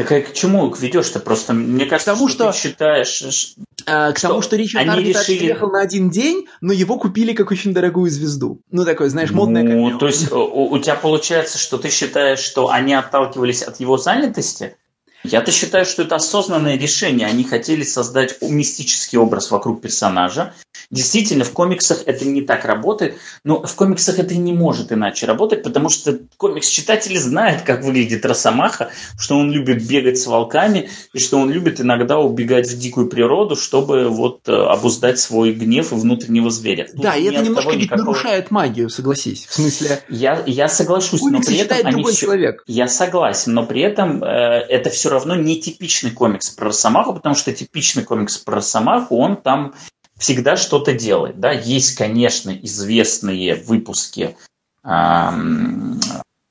[0.00, 1.20] Так а к чему ведешь-то?
[1.20, 3.54] Просто мне кажется, к тому, что, что ты считаешь...
[3.84, 5.38] А, к что тому, что Ричард они решили...
[5.38, 8.60] приехал на один день, но его купили как очень дорогую звезду.
[8.70, 12.70] Ну, такой, знаешь, модная Ну, то есть у, у тебя получается, что ты считаешь, что
[12.70, 14.76] они отталкивались от его занятости?
[15.22, 17.26] Я-то считаю, что это осознанное решение.
[17.26, 20.54] Они хотели создать мистический образ вокруг персонажа,
[20.90, 25.62] Действительно, в комиксах это не так работает, но в комиксах это не может иначе работать,
[25.62, 31.38] потому что комикс-читатели знают, как выглядит Росомаха, что он любит бегать с волками, и что
[31.38, 36.50] он любит иногда убегать в дикую природу, чтобы вот э, обуздать свой гнев и внутреннего
[36.50, 36.88] зверя.
[36.90, 38.06] Тут да, и это немножко ведь никакого...
[38.06, 39.46] нарушает магию, согласись.
[39.46, 40.02] В смысле...
[40.08, 41.78] Я, я соглашусь, но при этом...
[41.84, 42.26] Они другой все...
[42.26, 42.64] человек.
[42.66, 47.36] Я согласен, но при этом э, это все равно не типичный комикс про Росомаху, потому
[47.36, 49.72] что типичный комикс про Росомаху, он там
[50.20, 51.40] всегда что-то делает.
[51.40, 51.50] Да?
[51.50, 54.36] Есть, конечно, известные выпуски
[54.84, 55.98] эм,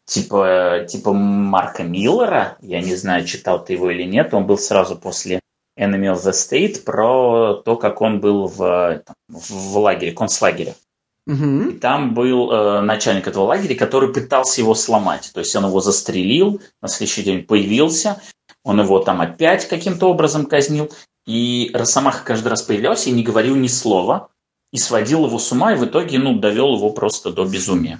[0.06, 4.98] типа, типа Марка Миллера, я не знаю, читал ты его или нет, он был сразу
[4.98, 5.40] после
[5.80, 10.76] Enemy of the State про то, как он был в, в лагере, концлагере.
[11.28, 11.70] Угу.
[11.70, 15.30] И там был э, начальник этого лагеря, который пытался его сломать.
[15.32, 18.20] То есть он его застрелил, на следующий день появился,
[18.64, 20.92] он его там опять каким-то образом казнил.
[21.26, 24.30] И Росомаха каждый раз появлялся и не говорил ни слова,
[24.72, 28.00] и сводил его с ума, и в итоге ну, довел его просто до безумия.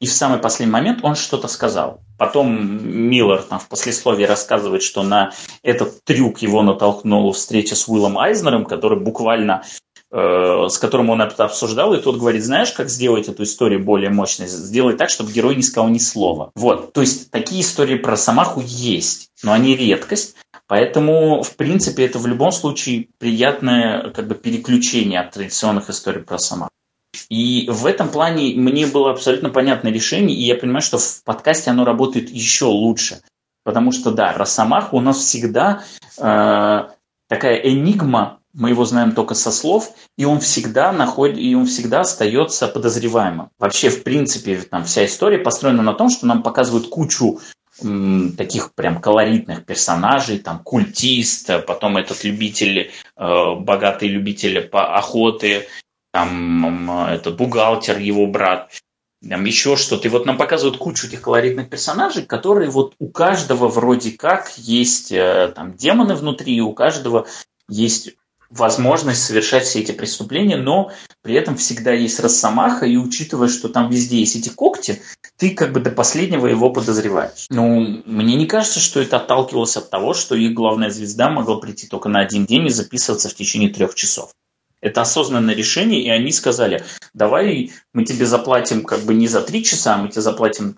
[0.00, 2.00] И в самый последний момент он что-то сказал.
[2.18, 5.32] Потом Миллер там в послесловии рассказывает, что на
[5.62, 9.64] этот трюк его натолкнула встреча с Уиллом Айзнером, который буквально
[10.10, 14.08] Э, с которым он это обсуждал, и тот говорит, знаешь, как сделать эту историю более
[14.08, 14.48] мощной?
[14.48, 16.50] Сделай так, чтобы герой не сказал ни слова.
[16.54, 20.36] Вот, то есть такие истории про Самаху есть, но они редкость,
[20.68, 26.38] поэтому, в принципе, это в любом случае приятное как бы переключение от традиционных историй про
[26.38, 26.70] Самаху.
[27.28, 31.70] И в этом плане мне было абсолютно понятное решение, и я понимаю, что в подкасте
[31.70, 33.22] оно работает еще лучше.
[33.64, 35.82] Потому что, да, Росомаха у нас всегда
[36.16, 36.88] э,
[37.28, 42.00] такая энигма мы его знаем только со слов, и он всегда находит, и он всегда
[42.00, 43.50] остается подозреваемым.
[43.58, 47.40] Вообще, в принципе, там вся история построена на том, что нам показывают кучу
[48.36, 55.66] таких прям колоритных персонажей, там культист, потом этот любитель, э, богатый любитель по охоты,
[56.12, 58.70] там этот бухгалтер, его брат,
[59.26, 60.08] там еще что-то.
[60.08, 65.12] И вот нам показывают кучу этих колоритных персонажей, которые вот у каждого вроде как есть
[65.12, 67.26] э, там демоны внутри, у каждого
[67.68, 68.16] есть
[68.50, 70.90] возможность совершать все эти преступления, но
[71.22, 75.02] при этом всегда есть росомаха, и учитывая, что там везде есть эти когти,
[75.36, 77.46] ты как бы до последнего его подозреваешь.
[77.50, 81.86] Ну, мне не кажется, что это отталкивалось от того, что их главная звезда могла прийти
[81.86, 84.30] только на один день и записываться в течение трех часов.
[84.80, 89.64] Это осознанное решение, и они сказали, давай мы тебе заплатим как бы не за три
[89.64, 90.76] часа, мы тебе заплатим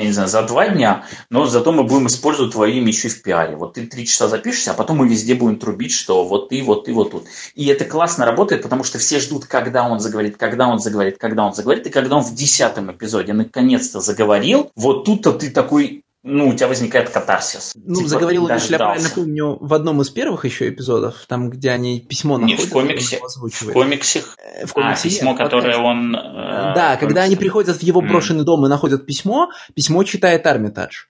[0.00, 3.10] я не знаю, за два дня, но зато мы будем использовать твое имя еще и
[3.10, 3.54] в пиаре.
[3.54, 6.86] Вот ты три часа запишешься, а потом мы везде будем трубить, что вот ты, вот
[6.86, 7.26] ты, вот тут.
[7.54, 11.44] И это классно работает, потому что все ждут, когда он заговорит, когда он заговорит, когда
[11.44, 11.86] он заговорит.
[11.86, 16.68] И когда он в десятом эпизоде наконец-то заговорил, вот тут-то ты такой, ну, у тебя
[16.68, 17.72] возникает катарсис.
[17.74, 21.70] Ну, типа, заговорил, если я правильно помню, в одном из первых еще эпизодов, там, где
[21.70, 22.60] они письмо находят.
[22.60, 23.20] Не, в комиксе.
[23.20, 24.22] В комиксе.
[24.38, 26.14] Э, в комиксе а, письмо, нет, которое он...
[26.14, 31.06] Э, да, когда они приходят в его брошенный дом и находят письмо, письмо читает Армитадж.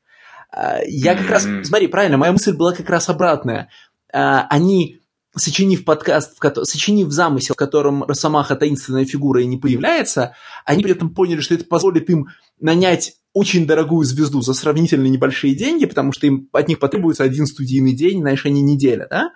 [0.52, 1.46] А, я как раз...
[1.64, 3.68] Смотри, правильно, моя мысль была как раз обратная.
[4.12, 5.00] Они
[5.36, 10.92] сочинив подкаст, в сочинив замысел, в котором Росомаха таинственная фигура и не появляется, они при
[10.92, 12.28] этом поняли, что это позволит им
[12.60, 17.46] нанять очень дорогую звезду за сравнительно небольшие деньги, потому что им от них потребуется один
[17.46, 19.32] студийный день, знаешь, не неделя, да?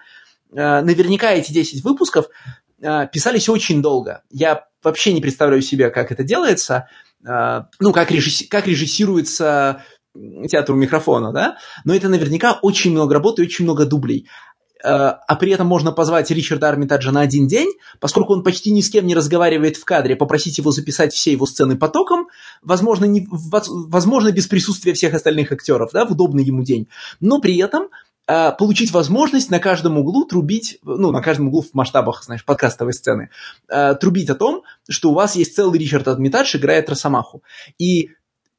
[0.56, 2.26] А, наверняка эти 10 выпусков
[2.82, 4.22] а, писались очень долго.
[4.30, 6.88] Я вообще не представляю себе, как это делается,
[7.24, 9.82] а, ну, как, режисси- как режиссируется
[10.48, 14.28] театр у микрофона, да, но это наверняка очень много работы очень много дублей.
[14.84, 17.70] Э, а при этом можно позвать Ричарда Армитаджа на один день,
[18.00, 21.46] поскольку он почти ни с кем не разговаривает в кадре, попросить его записать все его
[21.46, 22.28] сцены потоком,
[22.62, 26.88] возможно, не, возможно без присутствия всех остальных актеров, да, в удобный ему день,
[27.20, 27.88] но при этом
[28.26, 32.92] э, получить возможность на каждом углу трубить, ну, на каждом углу в масштабах, знаешь, подкастовой
[32.92, 33.30] сцены,
[33.68, 37.42] э, трубить о том, что у вас есть целый Ричард Армитадж играет Росомаху.
[37.78, 38.10] И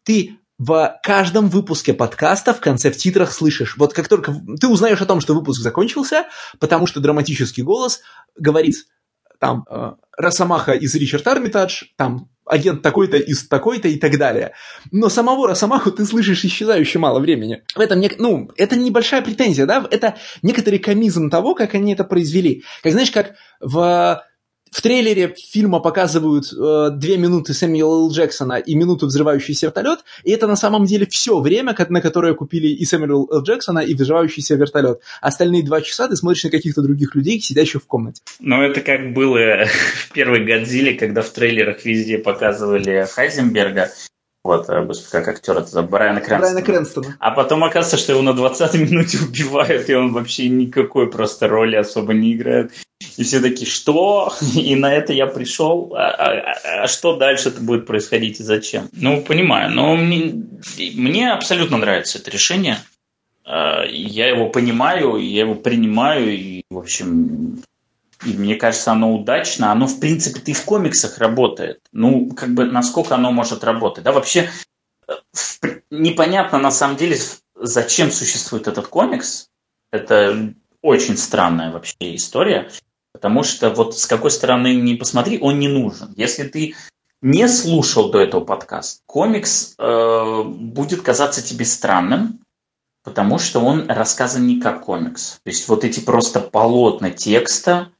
[0.03, 3.75] ты в каждом выпуске подкаста в конце в титрах слышишь.
[3.77, 6.25] Вот как только ты узнаешь о том, что выпуск закончился,
[6.59, 8.01] потому что драматический голос
[8.37, 8.75] говорит
[9.39, 14.53] там э, Росомаха из Ричард Армитадж, там агент такой-то из такой-то и так далее.
[14.91, 17.63] Но самого Росомаху ты слышишь исчезающе мало времени.
[17.75, 22.03] В этом, не, ну, это небольшая претензия, да, это некоторый комизм того, как они это
[22.03, 22.63] произвели.
[22.81, 24.23] Как, знаешь, как в
[24.75, 28.11] в трейлере фильма показывают э, две минуты Сэмюэла Л.
[28.11, 32.67] Джексона и минуту взрывающийся вертолет, и это на самом деле все время, на которое купили
[32.67, 33.41] и Сэмюэла Л.
[33.41, 34.99] Джексона, и взрывающийся вертолет.
[35.21, 38.21] Остальные два часа ты смотришь на каких-то других людей, сидящих в комнате.
[38.41, 39.63] Ну, это как было
[40.09, 43.91] в первой «Годзилле», когда в трейлерах везде показывали Хайзенберга,
[44.45, 46.39] вот, э, как актер это Брайана Крэнстона.
[46.39, 47.17] Брайана Крэнстона.
[47.19, 51.75] А потом оказывается, что его на 20-й минуте убивают, и он вообще никакой просто роли
[51.75, 52.71] особо не играет.
[53.17, 54.31] И все такие, что?
[54.55, 55.95] И на это я пришел.
[55.95, 58.87] А, а, а что дальше это будет происходить и зачем?
[58.93, 59.71] Ну, понимаю.
[59.71, 60.43] Но мне,
[60.77, 62.77] мне абсолютно нравится это решение.
[63.45, 66.37] А, я его понимаю, я его принимаю.
[66.37, 67.63] И, в общем,
[68.23, 69.71] и мне кажется, оно удачно.
[69.71, 71.81] Оно, в принципе-то и в комиксах работает.
[71.91, 74.03] Ну, как бы, насколько оно может работать.
[74.03, 74.49] Да, вообще,
[75.89, 77.17] непонятно на самом деле,
[77.55, 79.49] зачем существует этот комикс.
[79.91, 82.69] Это очень странная вообще история.
[83.11, 86.13] Потому что вот с какой стороны не посмотри, он не нужен.
[86.17, 86.75] Если ты
[87.21, 92.41] не слушал до этого подкаст, комикс э, будет казаться тебе странным,
[93.03, 95.39] потому что он рассказан не как комикс.
[95.43, 97.91] То есть вот эти просто полотна текста,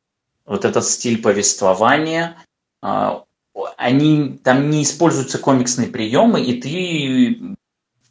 [0.45, 2.37] вот этот стиль повествования,
[2.83, 3.19] э,
[3.77, 7.55] они там не используются комиксные приемы, и ты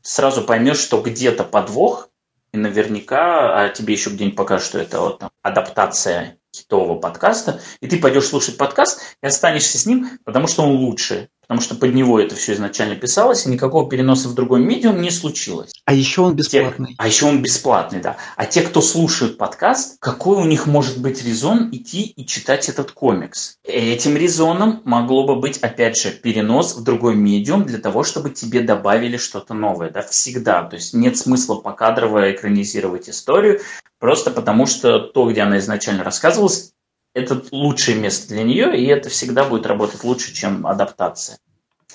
[0.02, 2.08] сразу поймешь, что где-то подвох,
[2.52, 7.88] и наверняка, а тебе еще где-нибудь покажут, что это вот, там, адаптация хитового подкаста, и
[7.88, 11.94] ты пойдешь слушать подкаст и останешься с ним, потому что он лучше, потому что под
[11.94, 15.70] него это все изначально писалось, и никакого переноса в другой медиум не случилось.
[15.84, 16.88] А еще он бесплатный.
[16.88, 18.16] Те, а еще он бесплатный, да.
[18.34, 22.90] А те, кто слушают подкаст, какой у них может быть резон идти и читать этот
[22.90, 23.58] комикс?
[23.62, 28.60] Этим резоном могло бы быть, опять же, перенос в другой медиум для того, чтобы тебе
[28.60, 30.64] добавили что-то новое, да, всегда.
[30.64, 33.60] То есть нет смысла покадрово экранизировать историю,
[34.00, 36.74] Просто потому, что то, где она изначально рассказывалась,
[37.14, 41.38] это лучшее место для нее, и это всегда будет работать лучше, чем адаптация.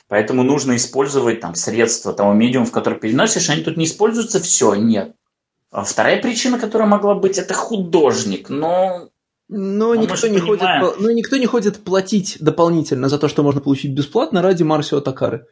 [0.10, 3.50] Поэтому нужно использовать там средства того медиума, в который переносишь.
[3.50, 5.16] Они тут не используются, все, нет.
[5.72, 9.10] А вторая причина, которая могла быть, это художник, но
[9.48, 10.68] но никто, не ходит,
[11.00, 15.48] но никто не ходит платить дополнительно за то, что можно получить бесплатно ради Марсио Такары.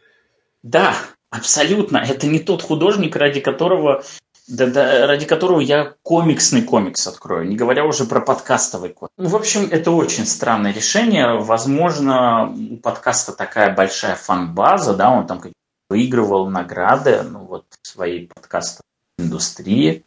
[0.64, 0.96] Да,
[1.30, 1.98] абсолютно.
[1.98, 4.04] Это не тот художник, ради которого
[4.48, 9.14] да, да, ради которого я комиксный комикс открою, не говоря уже про подкастовый комикс.
[9.18, 11.40] Ну, в общем, это очень странное решение.
[11.40, 15.42] Возможно, у подкаста такая большая фан-база, да, он там
[15.90, 18.86] выигрывал награды, ну, вот, в своей подкастовой
[19.18, 20.06] индустрии.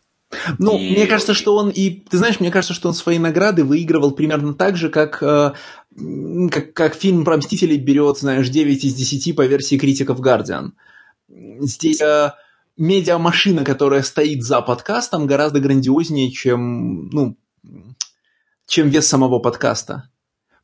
[0.58, 0.92] Ну, и...
[0.92, 1.90] мне кажется, что он и...
[1.90, 5.52] Ты знаешь, мне кажется, что он свои награды выигрывал примерно так же, как, э,
[6.50, 10.70] как, как фильм про Мстителей берет, знаешь, 9 из 10 по версии критиков Guardian.
[11.28, 12.00] Здесь...
[12.00, 12.32] Э,
[12.80, 17.36] медиамашина, которая стоит за подкастом, гораздо грандиознее, чем, ну,
[18.66, 20.10] чем вес самого подкаста.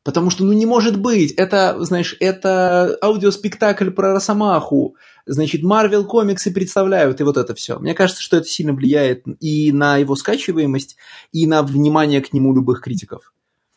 [0.03, 1.33] Потому что, ну, не может быть.
[1.33, 4.95] Это, знаешь, это аудиоспектакль про Росомаху.
[5.25, 7.77] Значит, Марвел комиксы представляют, и вот это все.
[7.77, 10.95] Мне кажется, что это сильно влияет и на его скачиваемость,
[11.33, 13.33] и на внимание к нему любых критиков.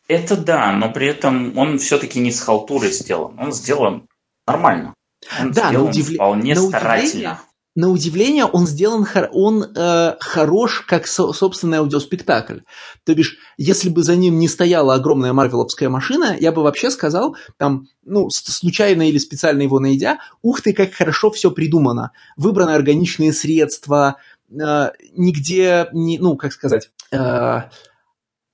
[0.07, 3.39] Это да, но при этом он все-таки не с халтурой сделан.
[3.39, 4.07] Он сделан
[4.47, 4.95] нормально.
[5.41, 6.15] Он да, сделан на удивле...
[6.15, 7.01] вполне на старательно.
[7.11, 7.39] Удивление,
[7.77, 12.61] на удивление он сделан, он э, хорош как со, собственный аудиоспектакль.
[13.05, 17.37] То бишь, если бы за ним не стояла огромная марвеловская машина, я бы вообще сказал,
[17.59, 22.11] там, ну, случайно или специально его найдя, ух ты, как хорошо все придумано.
[22.37, 24.17] Выбраны органичные средства,
[24.51, 27.61] э, нигде, не, ну, как сказать, э,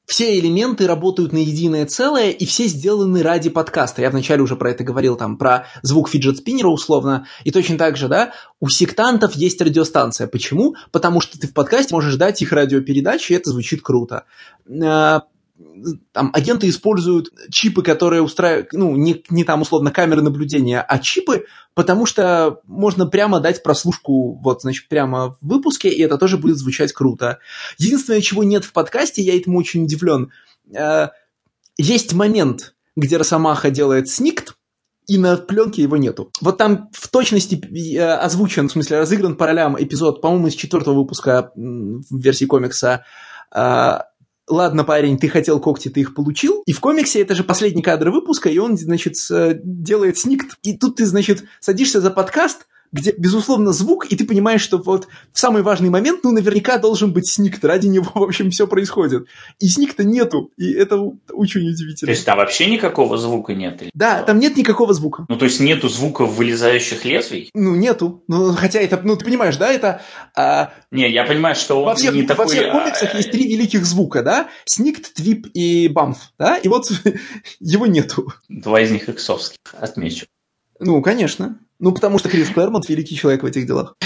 [0.07, 4.03] все элементы работают на единое целое, и все сделаны ради подкаста.
[4.03, 7.27] Я вначале уже про это говорил, там, про звук фиджет-спиннера условно.
[7.45, 10.29] И точно так же, да, у сектантов есть радиостанция.
[10.29, 10.77] Почему?
[10.93, 14.25] Потому что ты в подкасте можешь ждать их радиопередачи, и это звучит круто.
[16.13, 21.47] Там агенты используют чипы, которые устраивают, ну, не, не там условно камеры наблюдения, а чипы,
[21.75, 26.59] потому что можно прямо дать прослушку, вот, значит, прямо в выпуске, и это тоже будет
[26.59, 27.39] звучать круто.
[27.79, 30.31] Единственное, чего нет в подкасте, я этому очень удивлен,
[30.75, 31.09] э,
[31.79, 34.57] есть момент, где Росомаха делает сникт,
[35.07, 36.31] и на пленке его нету.
[36.41, 40.95] Вот там в точности э, озвучен, в смысле разыгран по ролям эпизод, по-моему, из четвертого
[40.95, 43.05] выпуска в версии комикса
[43.55, 43.99] э,
[44.49, 46.63] ладно, парень, ты хотел когти, ты их получил.
[46.67, 49.17] И в комиксе это же последний кадр выпуска, и он, значит,
[49.63, 50.57] делает сникт.
[50.63, 55.09] И тут ты, значит, садишься за подкаст, где, безусловно, звук, и ты понимаешь, что вот
[55.33, 59.27] в самый важный момент, ну, наверняка должен быть сникт, ради него, в общем, все происходит.
[59.61, 61.01] И сникта нету, и это
[61.33, 62.07] очень удивительно.
[62.07, 63.83] То есть там вообще никакого звука нет?
[63.83, 64.27] Или да, что?
[64.27, 65.27] там нет никакого звука.
[65.29, 67.51] Ну, то есть нету звуков вылезающих лезвий?
[67.55, 68.23] Ну, нету.
[68.29, 70.03] Ну, хотя это, ну, ты понимаешь, да, это...
[70.37, 70.73] А...
[70.91, 72.47] Не, я понимаю, что он во всех, не во такой...
[72.47, 73.17] Во всех комиксах а...
[73.17, 74.49] есть три великих звука, да?
[74.65, 76.57] Сникт, твип и бамф, да?
[76.57, 76.91] И вот
[77.61, 78.33] его нету.
[78.49, 80.27] Два из них иксовских, отмечу.
[80.79, 81.59] Ну, конечно.
[81.79, 83.97] Ну, потому что Крис Клэрмонт великий человек в этих делах.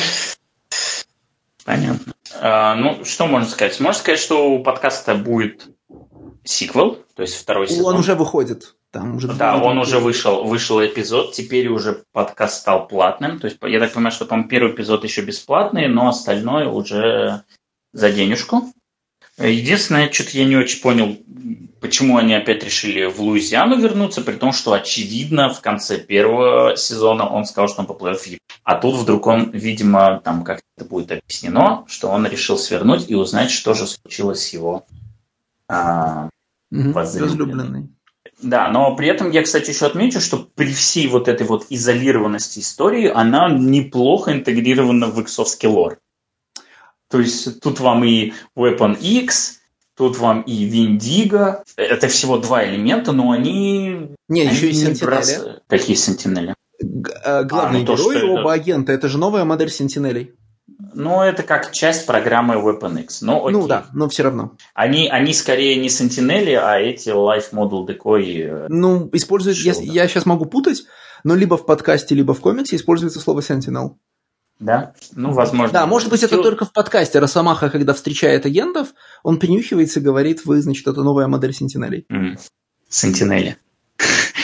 [1.65, 2.15] Понятно.
[2.41, 3.79] А, ну, что можно сказать?
[3.81, 5.69] Можно сказать, что у подкаста будет
[6.45, 7.95] сиквел, то есть второй сезон.
[7.95, 8.75] Он уже выходит.
[8.91, 13.39] Там уже да, он уже вышел, вышел эпизод, теперь уже подкаст стал платным.
[13.39, 17.45] То есть я так понимаю, что, по первый эпизод еще бесплатный, но остальное уже
[17.93, 18.73] за денежку.
[19.39, 21.17] Единственное, что-то я не очень понял,
[21.81, 27.27] почему они опять решили в Луизиану вернуться, при том, что, очевидно, в конце первого сезона
[27.27, 28.41] он сказал, что он поплывет в Японию.
[28.65, 33.51] А тут вдруг он, видимо, там как-то будет объяснено, что он решил свернуть и узнать,
[33.51, 34.85] что же случилось с его
[35.69, 36.29] а,
[36.71, 37.89] угу, возлюбленной.
[38.43, 42.61] Да, но при этом я, кстати, еще отмечу, что при всей вот этой вот изолированности
[42.61, 45.99] истории она неплохо интегрирована в иксовский лор.
[47.09, 49.60] То есть тут вам и Weapon X,
[50.01, 51.63] тут вам и Виндиго.
[51.77, 54.17] Это всего два элемента, но они...
[54.29, 55.61] Не, они еще и Сентинели.
[55.69, 56.55] Какие Сентинели?
[56.81, 58.53] Г- главные а, ну, герои, то, оба это...
[58.53, 58.93] агента.
[58.93, 60.33] Это же новая модель Сентинелей.
[60.95, 63.21] Ну, это как часть программы Weapon X.
[63.21, 64.53] Но, ну да, но все равно.
[64.73, 68.65] Они, они скорее не Sentinel, а эти Life Model Decoy.
[68.65, 70.85] Э, ну, используют, я, я сейчас могу путать,
[71.25, 73.97] но либо в подкасте, либо в комиксе используется слово Sentinel.
[74.61, 74.93] Да?
[75.17, 75.73] Ну, возможно.
[75.73, 77.19] Да, может быть, это только в подкасте.
[77.19, 78.89] Росомаха, когда встречает агентов,
[79.23, 82.07] он принюхивается и говорит, вы, значит, это новая модель Сентинелей.
[82.89, 83.57] Сентинели.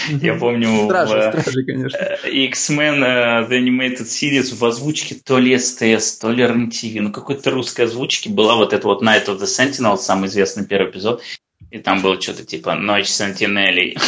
[0.09, 1.97] Я помню стражи, в стражи, конечно.
[1.97, 7.13] Э, X-Men uh, The Animated Series в озвучке то ли СТС, то ли РНТВ, ну
[7.13, 11.23] какой-то русской озвучки была вот эта вот Night of the Sentinel, самый известный первый эпизод,
[11.71, 13.99] и там было что-то типа Ночь Сентинелей.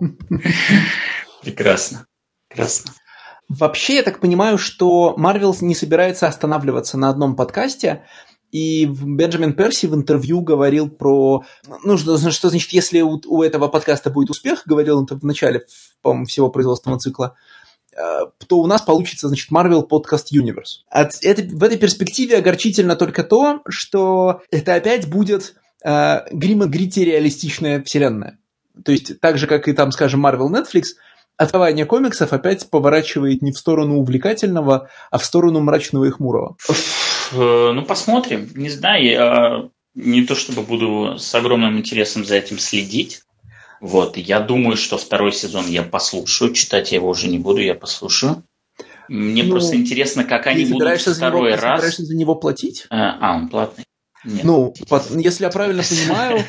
[1.42, 2.06] Прекрасно.
[2.48, 2.92] Прекрасно.
[3.48, 8.04] Вообще, я так понимаю, что Марвел не собирается останавливаться на одном подкасте,
[8.52, 11.44] и Бенджамин Перси в интервью говорил про...
[11.82, 15.64] Ну, что, что значит, если у, у этого подкаста будет успех, говорил он в начале,
[16.02, 17.36] по всего производственного цикла,
[17.92, 20.84] э, то у нас получится, значит, Marvel Podcast Universe.
[20.90, 27.00] От, это, в этой перспективе огорчительно только то, что это опять будет э, грима грити
[27.00, 28.38] реалистичная вселенная.
[28.84, 30.84] То есть, так же, как и там, скажем, Marvel Netflix–
[31.38, 36.56] Отставание комиксов опять поворачивает не в сторону увлекательного, а в сторону мрачного и хмурого.
[37.32, 38.50] Э, ну, посмотрим.
[38.56, 43.22] Не знаю, я не то чтобы буду с огромным интересом за этим следить.
[43.80, 46.52] Вот, я думаю, что второй сезон я послушаю.
[46.52, 48.42] Читать я его уже не буду, я послушаю.
[49.08, 51.60] Мне ну, просто интересно, как они будут второй него, раз.
[51.60, 52.86] Ты собираешься за него платить?
[52.90, 53.84] А, а он платный.
[54.24, 56.44] Нет, ну, по, если я правильно понимаю...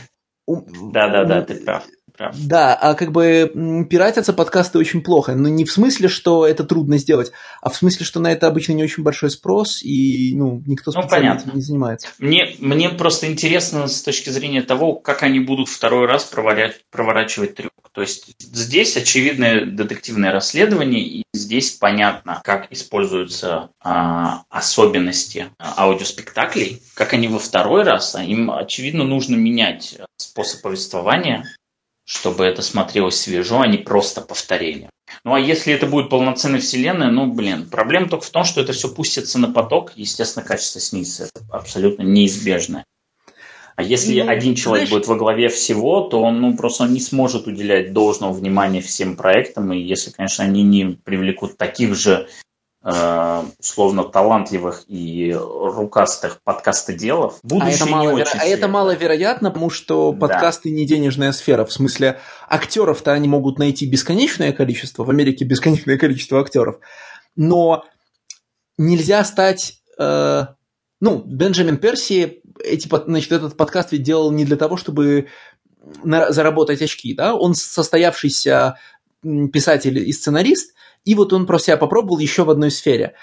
[0.91, 1.85] Да-да-да, ты прав.
[2.33, 5.35] Да, а как бы пиратятся подкасты очень плохо.
[5.35, 8.73] Но не в смысле, что это трудно сделать, а в смысле, что на это обычно
[8.73, 12.07] не очень большой спрос, и ну, никто ну, ну, этим не занимается.
[12.19, 17.55] Мне, мне просто интересно с точки зрения того, как они будут второй раз проворачивать, проворачивать
[17.55, 17.71] трюк.
[17.91, 27.13] То есть здесь очевидное детективное расследование, и здесь понятно, как используются а, особенности аудиоспектаклей, как
[27.13, 31.45] они во второй раз, а им, очевидно, нужно менять способ повествования,
[32.09, 34.89] чтобы это смотрелось свежо, а не просто повторение.
[35.23, 38.73] Ну а если это будет полноценная вселенная, ну блин, проблема только в том, что это
[38.73, 41.25] все пустится на поток, естественно, качество снизится.
[41.25, 42.83] Это абсолютно неизбежно.
[43.75, 45.05] А если ну, один человек знаешь...
[45.05, 49.15] будет во главе всего, то он ну, просто он не сможет уделять должного внимания всем
[49.15, 49.71] проектам.
[49.71, 52.27] И если, конечно, они не привлекут таких же
[52.81, 60.13] условно талантливых и рукастых подкастоделов, будущее а это, мало, очень а это маловероятно, потому что
[60.13, 60.75] подкасты да.
[60.75, 61.65] не денежная сфера.
[61.65, 66.79] В смысле, актеров-то они могут найти бесконечное количество, в Америке бесконечное количество актеров,
[67.35, 67.83] но
[68.77, 69.81] нельзя стать...
[69.97, 70.45] Э,
[71.01, 75.27] ну, Бенджамин Перси эти, значит, этот подкаст ведь делал не для того, чтобы
[76.03, 78.77] заработать очки, да, он состоявшийся
[79.21, 80.73] писатель и сценарист,
[81.05, 83.13] и вот он про себя попробовал еще в одной сфере.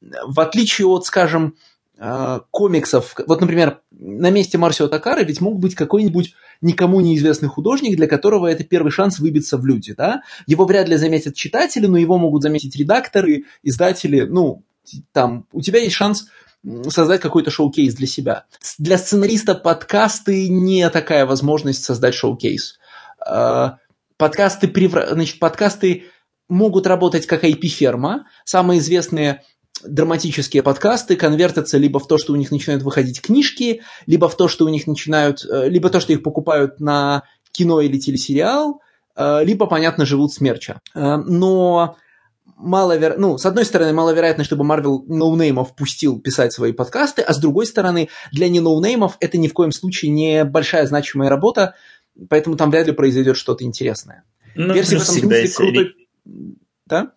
[0.00, 1.56] В отличие от, скажем,
[1.98, 7.96] э, комиксов, вот, например, на месте Марсио Такара ведь мог быть какой-нибудь никому неизвестный художник,
[7.96, 10.22] для которого это первый шанс выбиться в люди, да?
[10.46, 14.62] Его вряд ли заметят читатели, но его могут заметить редакторы, издатели, ну,
[15.12, 16.26] там, у тебя есть шанс
[16.88, 18.44] создать какой-то шоу-кейс для себя.
[18.78, 22.78] Для сценариста подкасты не такая возможность создать шоу-кейс.
[23.26, 23.72] Э,
[24.16, 24.72] подкасты,
[25.10, 26.04] значит, подкасты
[26.48, 28.26] могут работать как IP-ферма.
[28.44, 29.42] Самые известные
[29.82, 34.48] драматические подкасты конвертятся либо в то, что у них начинают выходить книжки, либо в то,
[34.48, 38.80] что у них начинают, э, либо то, что их покупают на кино или телесериал,
[39.16, 40.80] э, либо, понятно, живут с мерча.
[40.94, 41.96] Э, но
[42.56, 43.16] маловеро...
[43.18, 47.66] ну, с одной стороны, маловероятно, чтобы Marvel ноунеймов пустил писать свои подкасты, а с другой
[47.66, 51.74] стороны, для не ноунеймов это ни в коем случае не большая значимая работа,
[52.28, 54.24] поэтому там вряд ли произойдет что-то интересное.
[54.54, 56.03] Ну, Версия в этом смысле крутой
[56.86, 57.12] да?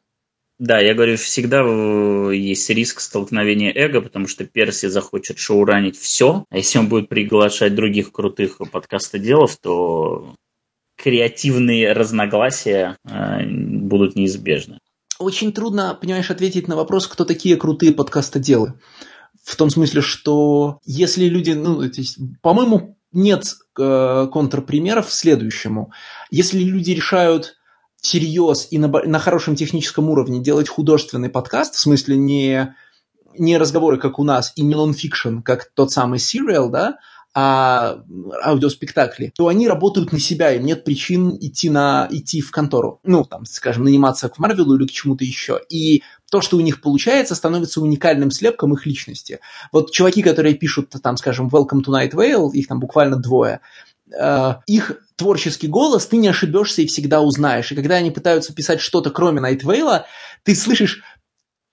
[0.59, 1.61] Да, я говорю, всегда
[2.31, 7.75] есть риск столкновения эго, потому что Перси захочет шоуранить все, а если он будет приглашать
[7.75, 10.35] других крутых подкастоделов, то
[10.95, 14.79] креативные разногласия э, будут неизбежны.
[15.19, 18.79] Очень трудно, понимаешь, ответить на вопрос, кто такие крутые подкастоделы.
[19.43, 21.83] В том смысле, что если люди, ну,
[22.41, 25.91] по-моему, нет э, контрпримеров следующему.
[26.29, 27.56] Если люди решают
[28.07, 32.73] всерьез и на, на хорошем техническом уровне делать художественный подкаст, в смысле не,
[33.37, 36.99] не разговоры, как у нас, и не нон-фикшн, как тот самый сериал, да,
[37.33, 37.99] а
[38.45, 43.01] аудиоспектакли, то они работают на себя, им нет причин идти, на, идти в контору.
[43.03, 45.59] Ну, там, скажем, наниматься к Марвелу или к чему-то еще.
[45.69, 46.01] И
[46.31, 49.39] то, что у них получается, становится уникальным слепком их личности.
[49.73, 53.59] Вот чуваки, которые пишут, там, скажем, Welcome to Night Vale, их там буквально двое,
[54.11, 57.71] э, их творческий голос, ты не ошибешься и всегда узнаешь.
[57.71, 60.03] И когда они пытаются писать что-то кроме Vale,
[60.43, 61.01] ты слышишь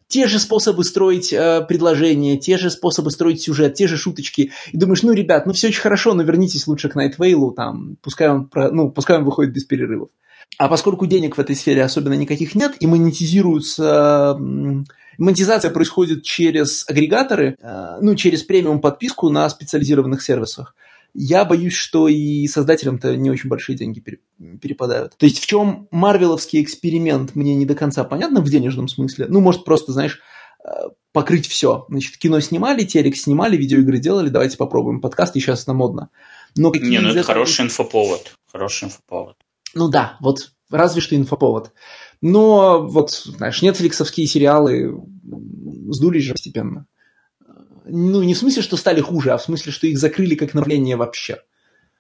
[0.09, 4.53] те же способы строить э, предложения, те же способы строить сюжет, те же шуточки.
[4.72, 8.28] И думаешь, ну, ребят, ну все очень хорошо, но вернитесь лучше к Найтвейлу, там, пускай
[8.28, 10.11] он, про, ну, пускай он выходит без перерывов.
[10.59, 14.39] А поскольку денег в этой сфере особенно никаких нет, и монетизируются...
[15.16, 20.74] Монетизация происходит через агрегаторы, э, ну, через премиум подписку на специализированных сервисах
[21.15, 25.17] я боюсь, что и создателям-то не очень большие деньги перепадают.
[25.17, 29.27] То есть в чем марвеловский эксперимент, мне не до конца понятно в денежном смысле.
[29.29, 30.21] Ну, может, просто, знаешь,
[30.65, 30.69] э,
[31.12, 31.87] покрыть все.
[31.89, 35.01] Значит, кино снимали, телек снимали, видеоигры делали, давайте попробуем.
[35.01, 36.11] Подкасты сейчас это модно.
[36.57, 38.35] Но не, ну это хороший инфоповод.
[38.51, 39.37] Хороший инфоповод.
[39.75, 41.73] Ну да, вот разве что инфоповод.
[42.21, 45.01] Но вот, знаешь, нетфликсовские сериалы
[45.91, 46.87] сдулись же постепенно
[47.85, 50.97] ну, не в смысле, что стали хуже, а в смысле, что их закрыли как направление
[50.97, 51.41] вообще.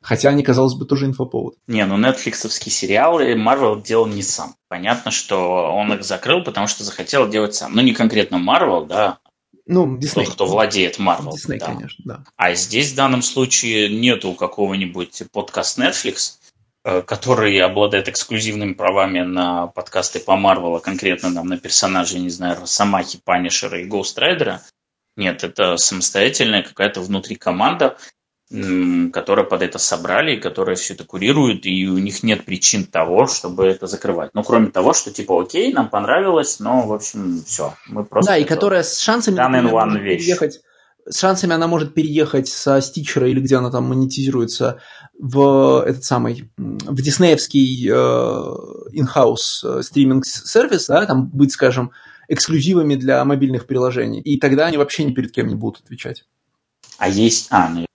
[0.04, 1.56] Хотя они, казалось бы, тоже инфоповод.
[1.66, 4.54] Не, ну нетфликсовские сериалы Марвел делал не сам.
[4.68, 7.74] Понятно, что он их закрыл, потому что захотел делать сам.
[7.74, 9.18] Ну, не конкретно Марвел, да.
[9.66, 10.26] Ну, Дисней.
[10.26, 11.32] Тот, кто владеет Марвел.
[11.32, 11.66] Дисней, да.
[11.66, 12.24] конечно, да.
[12.36, 16.34] А здесь в данном случае нету какого-нибудь подкаст Netflix,
[16.84, 22.60] э, который обладает эксклюзивными правами на подкасты по Марвелу, конкретно там на персонажей, не знаю,
[22.60, 24.60] Росомахи, Панишера и Гоустрайдера.
[25.16, 27.96] Нет, это самостоятельная какая-то внутри команда,
[29.12, 33.66] которая под это собрали, которая все это курирует, и у них нет причин того, чтобы
[33.66, 34.30] это закрывать.
[34.34, 37.74] Ну, кроме того, что типа, окей, нам понравилось, но, в общем, все.
[37.86, 39.36] Мы просто да, и которая с шансами
[39.86, 40.60] например, переехать,
[41.08, 44.80] с шансами она может переехать со Stitcher а или где она там монетизируется
[45.18, 51.92] в этот самый в диснеевский э, in-house э, стриминг сервис, да, там быть, скажем,
[52.28, 54.20] эксклюзивами для мобильных приложений.
[54.22, 56.24] И тогда они вообще ни перед кем не будут отвечать.
[56.98, 57.48] А есть...
[57.50, 57.86] А, ну...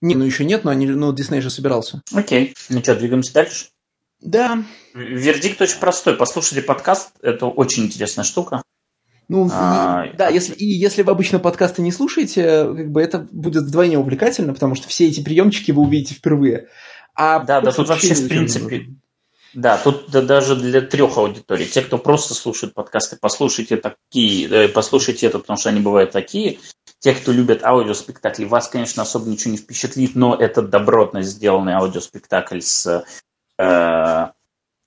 [0.00, 2.02] Не, ну еще нет, но они, ну, Дисней же собирался.
[2.12, 2.54] Окей.
[2.68, 3.66] Ну что, двигаемся дальше?
[4.20, 4.62] Да.
[4.94, 6.14] Вердикт очень простой.
[6.16, 7.10] Послушайте подкаст.
[7.22, 8.62] Это очень интересная штука.
[9.28, 13.62] Ну, а, да, если, и если вы обычно подкасты не слушаете, как бы это будет
[13.62, 16.66] вдвойне увлекательно, потому что все эти приемчики вы увидите впервые.
[17.14, 18.88] А да, да, тут вообще, в принципе,
[19.52, 21.66] да, тут да, даже для трех аудиторий.
[21.66, 26.58] Те, кто просто слушает подкасты, послушайте такие, послушайте это, потому что они бывают такие.
[27.00, 32.60] Те, кто любят аудиоспектакли, вас, конечно, особо ничего не впечатлит, но это добротно сделанный аудиоспектакль
[32.60, 33.04] с
[33.58, 34.26] э,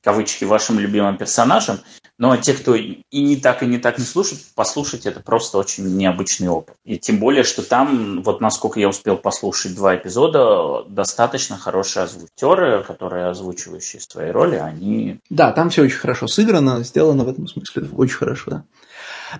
[0.01, 1.79] кавычки вашим любимым персонажем.
[2.19, 5.97] Но те, кто и не так, и не так не слушает, послушать это просто очень
[5.97, 6.75] необычный опыт.
[6.85, 12.83] И тем более, что там, вот насколько я успел послушать два эпизода, достаточно хорошие озвучеры,
[12.83, 15.19] которые озвучивающие свои роли, они...
[15.29, 18.63] Да, там все очень хорошо сыграно, сделано в этом смысле очень хорошо, да.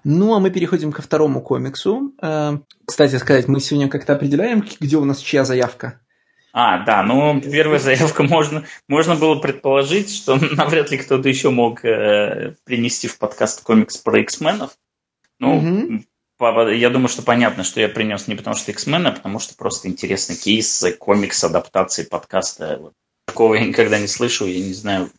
[0.03, 2.13] Ну, а мы переходим ко второму комиксу.
[2.21, 5.99] Э, кстати сказать, мы сегодня как-то определяем, где у нас чья заявка.
[6.55, 11.83] А, да, ну первая заявка можно, можно было предположить, что навряд ли кто-то еще мог
[11.83, 14.77] э, принести в подкаст комикс про X-менов.
[15.39, 16.69] Ну, угу.
[16.69, 19.87] я думаю, что понятно, что я принес не потому что X-Men, а потому что просто
[19.87, 22.77] интересный кейс, комикс, адаптации подкаста.
[22.79, 22.93] Вот.
[23.25, 25.09] Такого я никогда не слышал, я не знаю,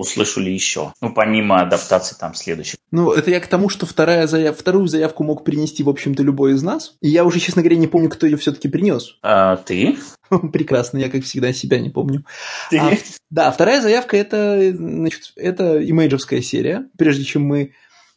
[0.00, 0.92] услышу ли еще.
[1.00, 2.76] Ну, помимо адаптации там следующих.
[2.90, 4.58] Ну, это я к тому, что вторая заяв...
[4.58, 6.94] вторую заявку мог принести, в общем-то, любой из нас.
[7.02, 9.18] И я уже, честно говоря, не помню, кто ее все-таки принес.
[9.22, 9.98] А, ты?
[10.52, 12.24] Прекрасно, я, как всегда, себя не помню.
[12.70, 12.78] Ты?
[12.78, 12.92] А,
[13.30, 16.86] да, вторая заявка это, значит, это имейджевская серия.
[16.96, 17.72] Прежде чем мы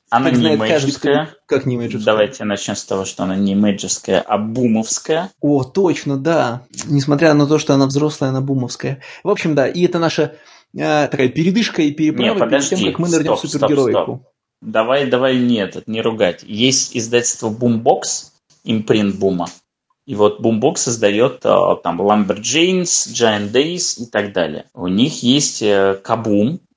[0.10, 1.18] она как не знает, имейджевская.
[1.18, 2.14] Каждый, как не имейджевская?
[2.14, 5.32] Давайте начнем с того, что она не имейджевская, а бумовская.
[5.42, 6.62] О, точно, да.
[6.86, 9.02] Несмотря на то, что она взрослая, она бумовская.
[9.24, 10.36] В общем, да, и это наша
[10.80, 13.92] а, такая передышка и переправа не, подожди, перед тем, как мы нырнем стоп, в супергероику.
[13.92, 14.34] Стоп, стоп.
[14.62, 16.44] Давай, давай, нет, не ругать.
[16.44, 18.32] Есть издательство Boombox,
[18.64, 19.48] импринт Бума.
[20.06, 24.66] И вот Boombox создает а, там Lumberjanes, Giant Days и так далее.
[24.74, 26.00] У них есть э,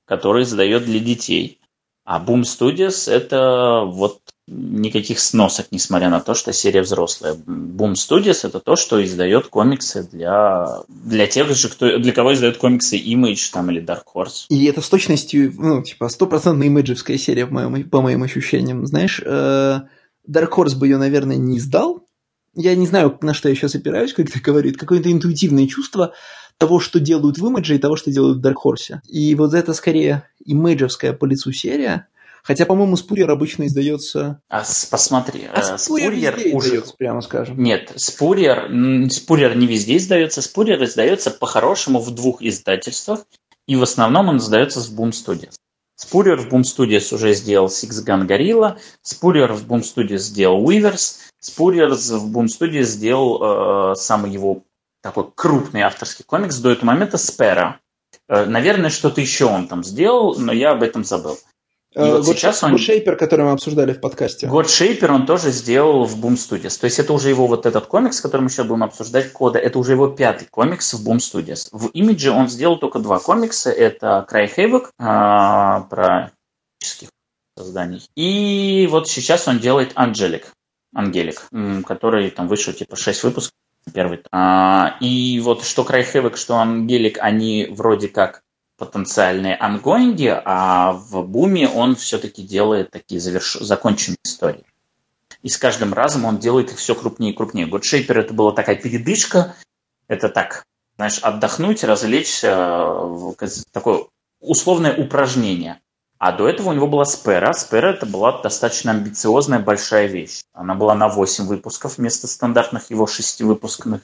[0.05, 1.59] который издает для детей.
[2.05, 7.33] А Boom Studios это вот никаких сносок, несмотря на то, что серия взрослая.
[7.33, 12.57] Boom Studios это то, что издает комиксы для, для тех же, кто, для кого издает
[12.57, 14.45] комиксы Image там, или Dark Horse.
[14.49, 18.85] И это с точностью, ну, типа, стопроцентная имиджевская серия, по моим, по моим ощущениям.
[18.85, 19.81] Знаешь, э,
[20.29, 22.05] Dark Horse бы ее, наверное, не издал.
[22.55, 24.77] Я не знаю, на что я сейчас опираюсь, как это говорит.
[24.77, 26.13] Какое-то интуитивное чувство
[26.57, 28.99] того, что делают в Image и того, что делают в Dark Horse.
[29.09, 32.07] И вот это скорее имиджевская по лицу серия,
[32.47, 34.39] Хотя, по-моему, Спурьер обычно издается...
[34.47, 36.67] А посмотри, а э, Спурьер, Спурьер уже...
[36.67, 37.61] издается, прямо скажем.
[37.61, 38.71] Нет, Спурьер,
[39.11, 40.41] Спурьер не везде издается.
[40.41, 43.25] Спурьер издается по-хорошему в двух издательствах,
[43.67, 45.55] и в основном он издается в Boom Studios.
[45.97, 51.17] Спурьер в Boom Studios уже сделал Six Gun Gorilla, Спурьер в Boom Studios сделал Weavers,
[51.41, 54.63] Спурьер в Boom Studios сделал э, самый его
[55.01, 57.81] такой крупный авторский комикс до этого момента Спера.
[58.29, 61.37] Э, наверное, что-то еще он там сделал, но я об этом забыл.
[61.97, 62.75] И вот сейчас он...
[62.75, 64.47] Shaper, который мы обсуждали в подкасте.
[64.47, 66.79] Shaper он тоже сделал в Boom Studios.
[66.79, 69.79] То есть это уже его вот этот комикс, который мы сейчас будем обсуждать, кода, это
[69.79, 71.69] уже его пятый комикс в Boom Studios.
[71.71, 73.71] В Image он сделал только два комикса.
[73.71, 76.31] Это Cry Havoc а, про
[77.57, 78.07] созданий.
[78.15, 80.45] И вот сейчас он делает Angelic,
[80.93, 81.47] Ангелик,
[81.85, 83.53] который там вышел типа 6 выпусков.
[83.93, 84.19] Первый.
[84.31, 88.41] А, и вот что Cry Havoc, что Ангелик, они вроде как
[88.77, 93.55] потенциальные ангоинги, а в буме он все-таки делает такие заверш...
[93.55, 94.63] законченные истории.
[95.41, 97.67] И с каждым разом он делает их все крупнее и крупнее.
[97.67, 99.55] Godshaper это была такая передышка,
[100.07, 100.63] это так,
[100.95, 103.35] знаешь, отдохнуть, развлечься,
[103.71, 104.05] такое
[104.39, 105.79] условное упражнение.
[106.19, 107.53] А до этого у него была Спера.
[107.53, 110.41] Спера это была достаточно амбициозная большая вещь.
[110.53, 114.01] Она была на 8 выпусков вместо стандартных его 6 выпускных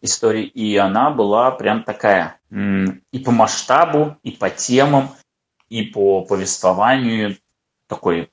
[0.00, 0.44] историй.
[0.44, 5.10] И она была прям такая и по масштабу, и по темам,
[5.68, 7.36] и по повествованию
[7.88, 8.30] такой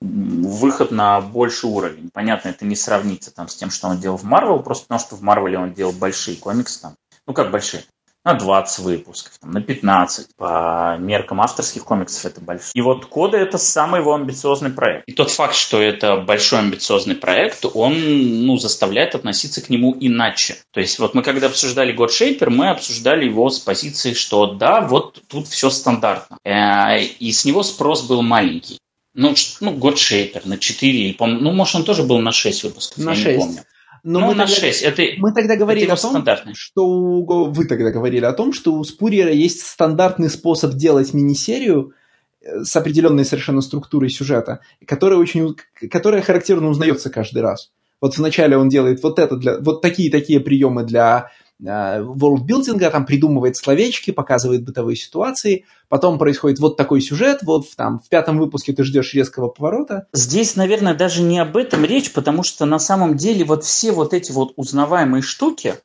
[0.00, 2.10] выход на больший уровень.
[2.12, 5.16] Понятно, это не сравнится там с тем, что он делал в Марвел, просто потому что
[5.16, 6.94] в Марвеле он делал большие комиксы там.
[7.26, 7.84] Ну, как большие?
[8.24, 10.36] На 20 выпусков, там, на 15.
[10.36, 12.70] По меркам авторских комиксов это большой.
[12.74, 15.04] И вот Кода это самый его амбициозный проект.
[15.06, 20.56] И тот факт, что это большой амбициозный проект, он ну, заставляет относиться к нему иначе.
[20.72, 24.80] То есть вот мы когда обсуждали God Shaper, мы обсуждали его с позиции, что да,
[24.80, 26.38] вот тут все стандартно.
[26.44, 28.78] Э, и с него спрос был маленький.
[29.14, 33.16] Ну, ну, Shaper на 4, ну, может, он тоже был на 6 выпусков, на я
[33.16, 33.26] 6.
[33.26, 33.64] не помню.
[34.04, 34.82] Но ну, мы на тогда, 6.
[34.82, 38.84] Это, мы тогда говорили о том, что у, вы тогда говорили о том, что у
[38.84, 41.94] Спурьера есть стандартный способ делать мини-серию
[42.42, 45.56] э, с определенной совершенно структурой сюжета, которая, очень,
[45.90, 47.72] которая характерно узнается каждый раз.
[48.02, 51.30] Вот вначале он делает вот это для, вот такие-такие приемы для
[51.60, 58.00] ворлдбилдинга, там придумывает словечки, показывает бытовые ситуации, потом происходит вот такой сюжет, вот в, там,
[58.00, 60.08] в пятом выпуске ты ждешь резкого поворота.
[60.12, 64.12] Здесь, наверное, даже не об этом речь, потому что на самом деле вот все вот
[64.12, 65.76] эти вот узнаваемые штуки,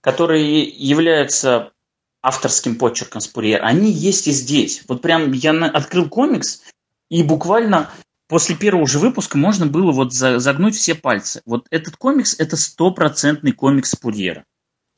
[0.00, 1.72] которые являются
[2.20, 4.82] авторским почерком Спурьера, они есть и здесь.
[4.88, 6.62] Вот прям я открыл комикс,
[7.10, 7.90] и буквально
[8.28, 11.42] после первого же выпуска можно было вот загнуть все пальцы.
[11.44, 14.44] Вот этот комикс– это стопроцентный комикс Спурьера.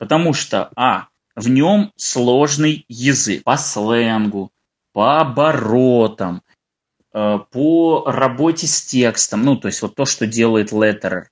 [0.05, 4.51] Потому что, а, в нем сложный язык по сленгу,
[4.93, 6.43] по оборотам,
[7.11, 9.41] э, по работе с текстом.
[9.41, 11.23] Ну, то есть вот то, что делает Letterer.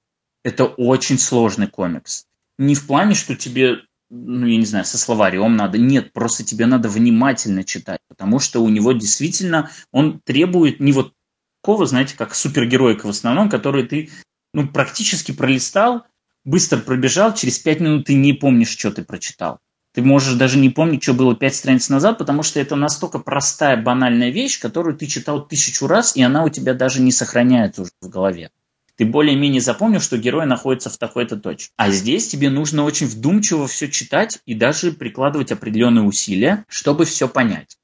[0.44, 2.26] Это очень сложный комикс.
[2.58, 5.78] Не в плане, что тебе, ну, я не знаю, со словарем надо.
[5.78, 11.14] Нет, просто тебе надо внимательно читать, потому что у него действительно, он требует не вот
[11.62, 14.10] такого, знаете, как супергероика в основном, который ты,
[14.52, 16.08] ну, практически пролистал,
[16.46, 19.60] быстро пробежал, через пять минут ты не помнишь, что ты прочитал.
[19.94, 23.78] Ты можешь даже не помнить, что было пять страниц назад, потому что это настолько простая,
[23.78, 27.92] банальная вещь, которую ты читал тысячу раз, и она у тебя даже не сохраняется уже
[28.02, 28.50] в голове.
[28.96, 31.72] Ты более-менее запомнил, что герой находится в такой-то точке.
[31.78, 37.28] А здесь тебе нужно очень вдумчиво все читать и даже прикладывать определенные усилия, чтобы все
[37.28, 37.78] понять.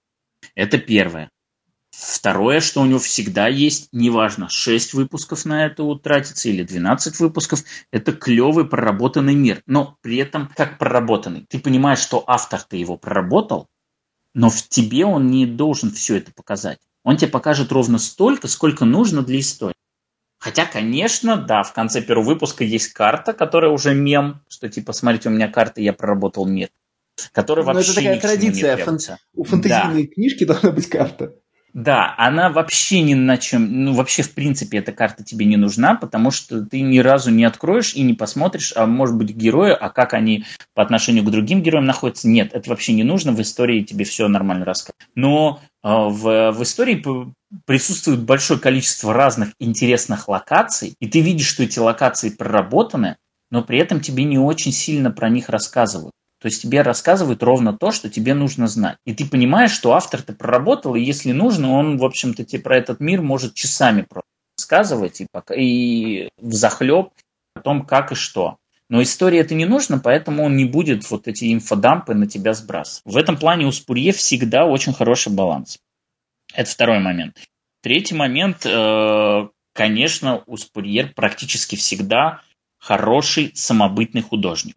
[0.56, 1.30] Это первое.
[2.00, 7.64] Второе, что у него всегда есть, неважно, 6 выпусков на это утратится или 12 выпусков,
[7.92, 9.62] это клевый проработанный мир.
[9.66, 11.46] Но при этом как проработанный?
[11.50, 13.68] Ты понимаешь, что автор-то его проработал,
[14.34, 16.80] но в тебе он не должен все это показать.
[17.04, 19.76] Он тебе покажет ровно столько, сколько нужно для истории.
[20.38, 25.28] Хотя, конечно, да, в конце первого выпуска есть карта, которая уже мем, что типа, смотрите,
[25.28, 26.70] у меня карта, я проработал мир.
[27.34, 28.78] Которая вообще Но это такая традиция.
[28.78, 29.00] Фан...
[29.34, 30.14] У фантазийной да.
[30.14, 31.36] книжки должна быть карта.
[31.74, 35.96] Да, она вообще ни на чем, ну вообще в принципе эта карта тебе не нужна,
[35.96, 39.90] потому что ты ни разу не откроешь и не посмотришь, а может быть герои, а
[39.90, 42.28] как они по отношению к другим героям находятся.
[42.28, 44.96] Нет, это вообще не нужно, в истории тебе все нормально расскажут.
[45.14, 47.04] Но э, в, в истории
[47.66, 53.18] присутствует большое количество разных интересных локаций, и ты видишь, что эти локации проработаны,
[53.52, 56.14] но при этом тебе не очень сильно про них рассказывают.
[56.40, 58.98] То есть тебе рассказывают ровно то, что тебе нужно знать.
[59.06, 63.02] И ты понимаешь, что автор-то проработал, и если нужно, он, в общем-то, тебе про этот
[63.02, 64.08] мир может часами
[64.58, 67.10] рассказывать и, пока, и взахлеб
[67.56, 68.58] о том, как и что.
[68.90, 73.14] Но истории это не нужно, поэтому он не будет вот эти инфодампы на тебя сбрасывать.
[73.14, 75.78] В этом плане у Спурье всегда очень хороший баланс.
[76.54, 77.38] Это второй момент.
[77.82, 82.42] Третий момент, э, конечно, у Спурьер практически всегда
[82.80, 84.76] хороший самобытный художник.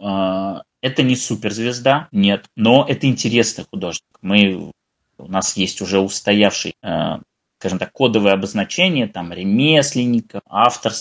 [0.83, 4.03] Это не суперзвезда, нет, но это интересный художник.
[4.21, 4.73] Мы,
[5.17, 7.19] у нас есть уже устоявший, э,
[7.59, 10.93] скажем так, кодовое обозначение, там, ремесленника, автор,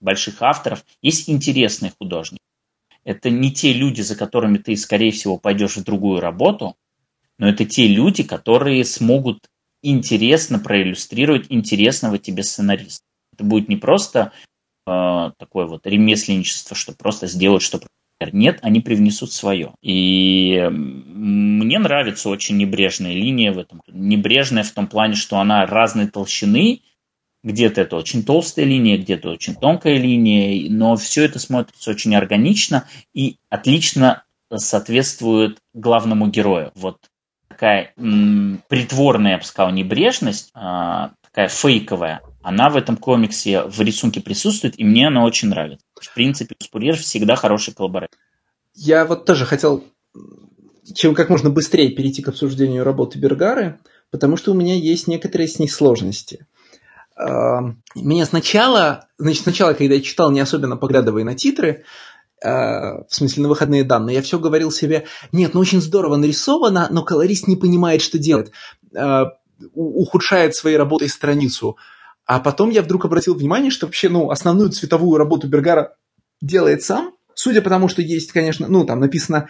[0.00, 0.84] больших авторов.
[1.00, 2.42] Есть интересные художники.
[3.04, 6.76] Это не те люди, за которыми ты, скорее всего, пойдешь в другую работу,
[7.38, 9.48] но это те люди, которые смогут
[9.82, 13.04] интересно проиллюстрировать интересного тебе сценариста.
[13.32, 14.32] Это будет не просто
[14.86, 17.80] э, такое вот ремесленничество, что просто сделать, что
[18.32, 19.74] нет, они привнесут свое.
[19.82, 23.82] И мне нравится очень небрежная линия в этом.
[23.88, 26.82] Небрежная в том плане, что она разной толщины,
[27.44, 32.88] где-то это очень толстая линия, где-то очень тонкая линия, но все это смотрится очень органично
[33.14, 36.72] и отлично соответствует главному герою.
[36.74, 36.98] Вот
[37.48, 43.78] такая м, притворная, я бы сказал, небрежность, а, такая фейковая, она в этом комиксе в
[43.82, 45.84] рисунке присутствует, и мне она очень нравится.
[46.00, 48.18] В принципе, Спурьер всегда хороший коллаборатор.
[48.74, 49.84] Я вот тоже хотел
[50.94, 53.80] чем как можно быстрее перейти к обсуждению работы Бергары,
[54.10, 56.46] потому что у меня есть некоторые с ней сложности.
[57.16, 61.84] А, мне сначала, значит, сначала, когда я читал, не особенно поглядывая на титры,
[62.42, 66.86] а, в смысле на выходные данные, я все говорил себе, нет, ну очень здорово нарисовано,
[66.90, 68.52] но колорист не понимает, что делать,
[68.94, 69.32] а,
[69.74, 71.76] ухудшает своей работой страницу.
[72.24, 75.96] А потом я вдруг обратил внимание, что вообще, ну, основную цветовую работу Бергара
[76.40, 77.12] делает сам.
[77.34, 79.48] Судя по тому, что есть, конечно, ну, там написано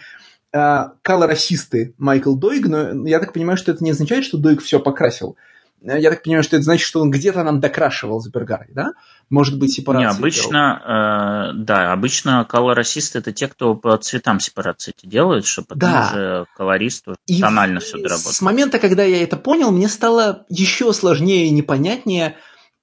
[0.53, 4.79] э, колорасисты Майкл Дойг, но я так понимаю, что это не означает, что Дойг все
[4.79, 5.37] покрасил.
[5.81, 8.93] Э, я так понимаю, что это значит, что он где-то нам докрашивал за Бергарой, да?
[9.29, 10.11] Может быть, сепарация.
[10.11, 15.75] Не, обычно, э, да, обычно колорасисты это те, кто по цветам сепарации эти делают, чтобы
[15.75, 16.09] да.
[16.09, 18.33] уже колористу и тонально все доработать.
[18.33, 22.37] С момента, когда я это понял, мне стало еще сложнее и непонятнее,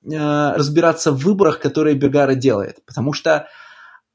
[0.07, 2.85] Э, разбираться в выборах, которые Бергара делает.
[2.85, 3.49] Потому что,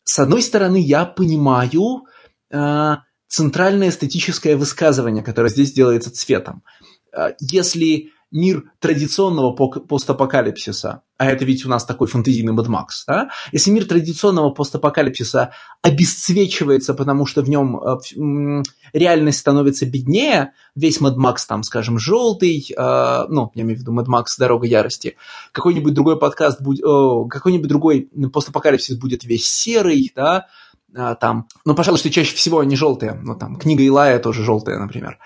[0.04, 2.06] с одной стороны, я понимаю
[2.52, 2.96] э,
[3.28, 6.64] центральное эстетическое высказывание, которое здесь делается цветом.
[7.12, 13.30] Э, если мир традиционного постапокалипсиса, а это ведь у нас такой фэнтезийный Mad Max, да?
[13.52, 15.52] если мир традиционного постапокалипсиса
[15.82, 18.64] обесцвечивается, потому что в нем э,
[18.94, 23.94] реальность становится беднее, весь Mad Max там, скажем, желтый, э, ну, я имею в виду
[23.94, 25.18] Mad Max «Дорога ярости»,
[25.52, 30.48] какой-нибудь другой подкаст будет, э, какой-нибудь другой постапокалипсис будет весь серый, да,
[30.96, 34.78] э, там, ну, пожалуй, что чаще всего они желтые, ну, там, книга Илая тоже желтая,
[34.78, 35.18] например.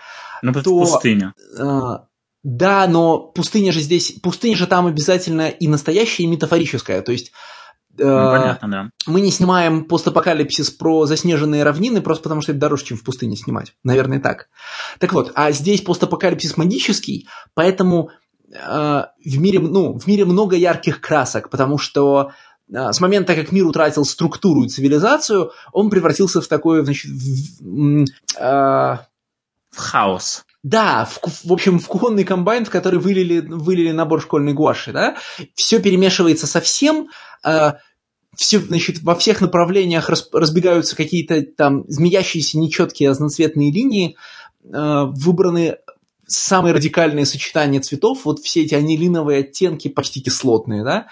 [0.41, 1.33] Ну, то, пустыня.
[1.57, 1.99] Э,
[2.43, 7.01] да, но пустыня же здесь, пустыня же там обязательно и настоящая, и метафорическая.
[7.01, 7.31] То есть
[7.97, 8.89] ну, э, понятно, да.
[9.05, 13.37] Мы не снимаем постапокалипсис про заснеженные равнины, просто потому что это дороже, чем в пустыне
[13.37, 13.75] снимать.
[13.83, 14.49] Наверное, так.
[14.99, 18.09] Так вот, а здесь постапокалипсис магический, поэтому
[18.51, 22.31] э, в, мире, ну, в мире много ярких красок, потому что
[22.69, 28.05] э, с момента, как мир утратил структуру и цивилизацию, он превратился в такой, значит, в,
[28.37, 28.97] э,
[29.69, 30.43] в хаос.
[30.63, 35.17] Да, в, в общем, в кухонный комбайн, в который вылили, вылили набор школьной гуаши, да,
[35.55, 37.09] все перемешивается со всем,
[37.45, 37.73] э,
[38.37, 44.15] все, значит, во всех направлениях разбегаются какие-то там змеящиеся нечеткие разноцветные линии,
[44.63, 45.79] э, выбраны
[46.27, 51.07] самые радикальные сочетания цветов, вот все эти анилиновые оттенки почти кислотные, да,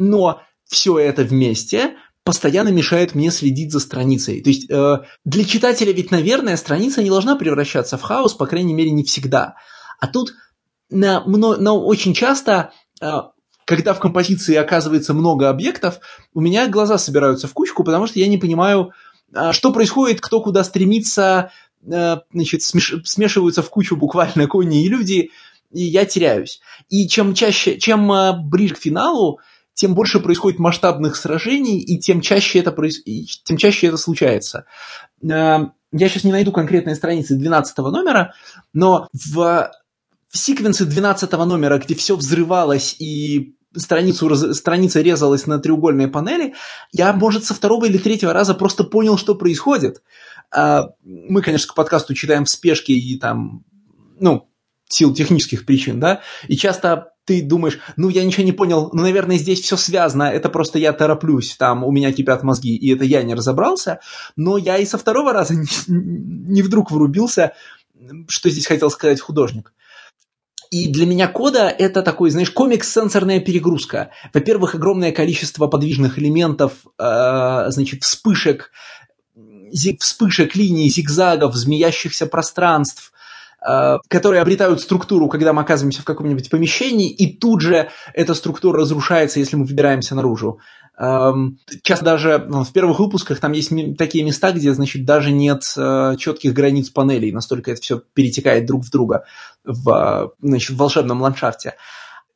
[0.00, 1.94] но все это вместе–
[2.28, 4.42] постоянно мешает мне следить за страницей.
[4.42, 8.74] То есть э, для читателя ведь, наверное, страница не должна превращаться в хаос, по крайней
[8.74, 9.54] мере, не всегда.
[9.98, 10.34] А тут
[10.90, 13.10] на, на, очень часто, э,
[13.64, 16.00] когда в композиции оказывается много объектов,
[16.34, 18.90] у меня глаза собираются в кучку, потому что я не понимаю,
[19.34, 21.50] э, что происходит, кто куда стремится,
[21.90, 25.30] э, значит, смеш, смешиваются в кучу буквально кони и люди,
[25.72, 26.60] и я теряюсь.
[26.90, 29.40] И чем чаще, чем э, ближе к финалу,
[29.78, 33.00] тем больше происходит масштабных сражений, и тем чаще это, проис...
[33.44, 34.64] тем чаще это случается.
[35.22, 38.34] Э, я сейчас не найду конкретные страницы 12 номера,
[38.72, 39.70] но в
[40.30, 46.54] в секвенсы 12 номера, где все взрывалось и страницу, страница резалась на треугольные панели,
[46.92, 50.02] я, может, со второго или третьего раза просто понял, что происходит.
[50.50, 53.64] А, мы, конечно, к подкасту читаем в спешке и там,
[54.18, 54.50] ну,
[54.88, 59.36] сил технических причин, да, и часто ты думаешь, ну, я ничего не понял, ну, наверное,
[59.36, 63.22] здесь все связано, это просто я тороплюсь, там у меня кипят мозги, и это я
[63.22, 64.00] не разобрался,
[64.34, 67.52] но я и со второго раза не, не вдруг врубился,
[68.28, 69.74] что здесь хотел сказать художник.
[70.70, 74.10] И для меня кода это такой, знаешь, комикс-сенсорная перегрузка.
[74.32, 78.70] Во-первых, огромное количество подвижных элементов, э, значит, вспышек,
[80.00, 83.12] вспышек линий, зигзагов, змеящихся пространств,
[83.60, 89.40] которые обретают структуру, когда мы оказываемся в каком-нибудь помещении, и тут же эта структура разрушается,
[89.40, 90.60] если мы выбираемся наружу.
[90.98, 95.62] Эм, часто даже ну, в первых выпусках там есть такие места, где, значит, даже нет
[95.76, 99.24] э, четких границ панелей, настолько это все перетекает друг в друга
[99.64, 101.76] в, значит, в волшебном ландшафте.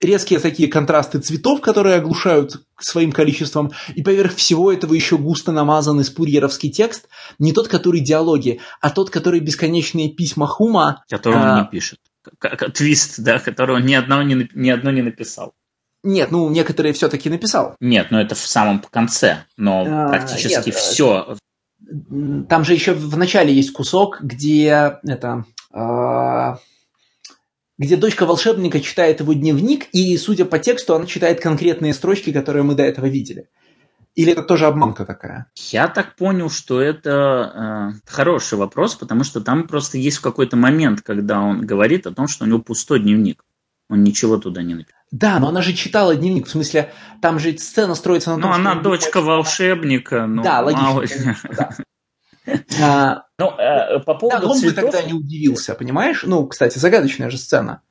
[0.02, 6.04] Резкие такие контрасты цветов, которые оглушают своим количеством, и поверх всего этого еще густо намазанный
[6.04, 11.04] спурьеровский текст, не тот, который диалоги, а тот, который бесконечные письма Хума.
[11.08, 11.60] Который он а...
[11.60, 12.00] не пишет.
[12.74, 15.54] Твист, да, которого ни одного не, ни одно не написал.
[16.02, 17.76] Нет, ну некоторые все-таки написал.
[17.78, 21.36] Нет, ну это в самом конце, но а, практически нет, все.
[22.48, 25.44] Там же еще в начале есть кусок, где это.
[25.72, 26.56] Э,
[27.82, 32.62] где дочка волшебника читает его дневник, и, судя по тексту, она читает конкретные строчки, которые
[32.62, 33.48] мы до этого видели.
[34.14, 35.46] Или это тоже обманка такая?
[35.56, 41.00] Я так понял, что это э, хороший вопрос, потому что там просто есть какой-то момент,
[41.00, 43.44] когда он говорит о том, что у него пустой дневник.
[43.88, 45.00] Он ничего туда не написал.
[45.10, 48.54] Да, но она же читала дневник, в смысле, там же сцена строится на том, Ну,
[48.54, 50.26] она дочка волшебника.
[50.26, 51.36] Ну, да, логично.
[52.80, 56.24] А, ну, э, по поводу он бы тогда не удивился, понимаешь?
[56.24, 57.82] Ну, кстати, загадочная же сцена.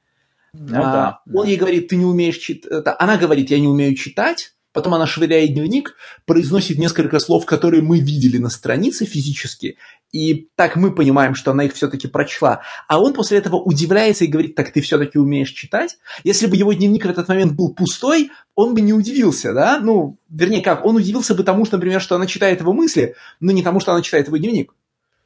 [0.53, 2.95] Ну, а, да, он ей говорит, ты не умеешь читать.
[2.99, 4.53] Она говорит, я не умею читать.
[4.73, 5.95] Потом она швыряет дневник,
[6.25, 9.77] произносит несколько слов, которые мы видели на странице физически,
[10.11, 12.61] и так мы понимаем, что она их все-таки прочла.
[12.87, 15.97] А он после этого удивляется и говорит, так ты все-таки умеешь читать?
[16.23, 19.79] Если бы его дневник в этот момент был пустой, он бы не удивился, да?
[19.79, 23.51] Ну, вернее, как, он удивился бы тому, что, например, что она читает его мысли, но
[23.51, 24.73] не тому, что она читает его дневник.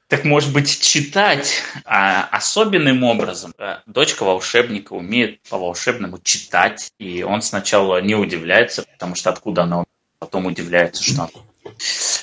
[0.08, 3.54] Так может быть читать а, особенным образом.
[3.58, 9.84] Э, дочка волшебника умеет по-волшебному читать, и он сначала не удивляется, потому что откуда она
[10.20, 11.30] потом удивляется, что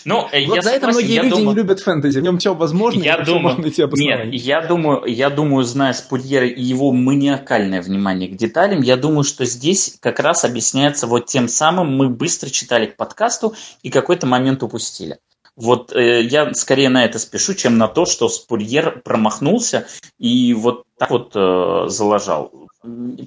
[0.04, 2.18] ну, вот я за это многие люди думаю, не любят фэнтези.
[2.18, 6.46] В нем все возможно, я думаю, можно идти Нет, я думаю, я думаю, зная Спульера
[6.46, 11.48] и его маниакальное внимание к деталям, я думаю, что здесь как раз объясняется вот тем
[11.48, 15.18] самым, мы быстро читали к подкасту и какой-то момент упустили.
[15.56, 19.86] Вот э, я скорее на это спешу, чем на то, что Спурьер промахнулся
[20.18, 22.52] и вот так вот э, заложал.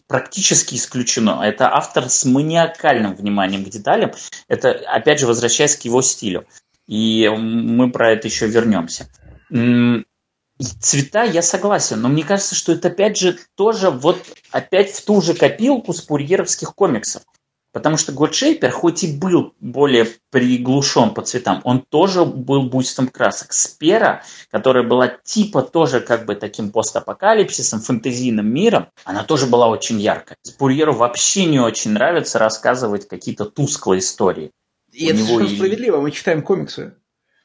[0.07, 1.41] Практически исключено.
[1.43, 4.11] Это автор с маниакальным вниманием к деталям.
[4.47, 6.45] Это, опять же, возвращаясь к его стилю.
[6.87, 9.07] И мы про это еще вернемся.
[10.57, 15.21] Цвета я согласен, но мне кажется, что это опять же тоже вот опять в ту
[15.21, 17.23] же копилку спурьеровских комиксов.
[17.75, 23.51] Потому что Godshapер, хоть и был более приглушен по цветам, он тоже был бустом красок.
[23.51, 29.99] Спера, которая была типа тоже как бы таким постапокалипсисом, фэнтезийным миром, она тоже была очень
[29.99, 30.37] яркая.
[30.41, 34.51] Спурьеру вообще не очень нравится рассказывать какие-то тусклые истории.
[34.93, 35.55] И У это совершенно и...
[35.57, 36.95] справедливо, мы читаем комиксы.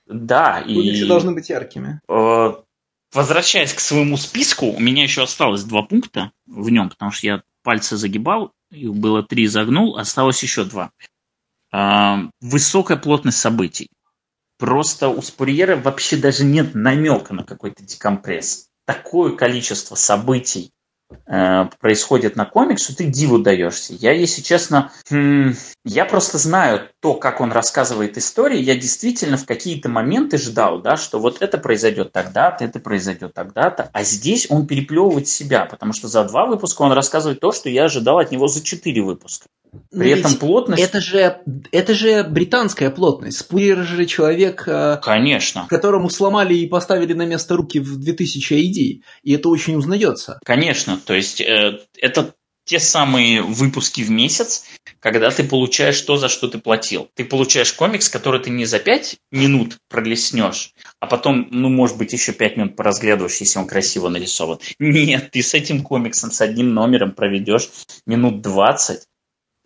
[0.06, 0.62] Да.
[0.62, 1.08] Комиксы и...
[1.08, 2.00] должны быть яркими.
[2.08, 2.52] Э,
[3.12, 7.42] возвращаясь к своему списку, у меня еще осталось два пункта в нем, потому что я
[7.64, 10.90] пальцы загибал их было три, загнул, осталось еще два.
[11.72, 13.88] А, высокая плотность событий.
[14.58, 18.68] Просто у Спурьера вообще даже нет намека на какой-то декомпресс.
[18.84, 20.72] Такое количество событий
[21.80, 23.94] происходит на комиксу, ты диву даешься.
[23.94, 28.58] Я, если честно, я просто знаю то, как он рассказывает истории.
[28.58, 33.90] Я действительно в какие-то моменты ждал, да, что вот это произойдет тогда-то, это произойдет тогда-то.
[33.92, 37.84] А здесь он переплевывает себя, потому что за два выпуска он рассказывает то, что я
[37.84, 39.46] ожидал от него за четыре выпуска.
[39.90, 40.82] При Но этом плотность...
[40.82, 41.40] Это же,
[41.72, 43.38] это же британская плотность.
[43.38, 45.66] Спуйер же человек, э, Конечно.
[45.68, 49.02] которому сломали и поставили на место руки в 2000 AD.
[49.22, 50.38] И это очень узнается.
[50.44, 51.00] Конечно.
[51.04, 52.34] То есть э, это
[52.70, 54.64] те самые выпуски в месяц,
[55.00, 57.08] когда ты получаешь то, за что ты платил.
[57.14, 62.12] Ты получаешь комикс, который ты не за 5 минут пролеснешь, а потом, ну, может быть,
[62.12, 64.58] еще 5 минут поразглядываешь, если он красиво нарисован.
[64.78, 67.68] Нет, ты с этим комиксом, с одним номером проведешь
[68.06, 69.02] минут 20,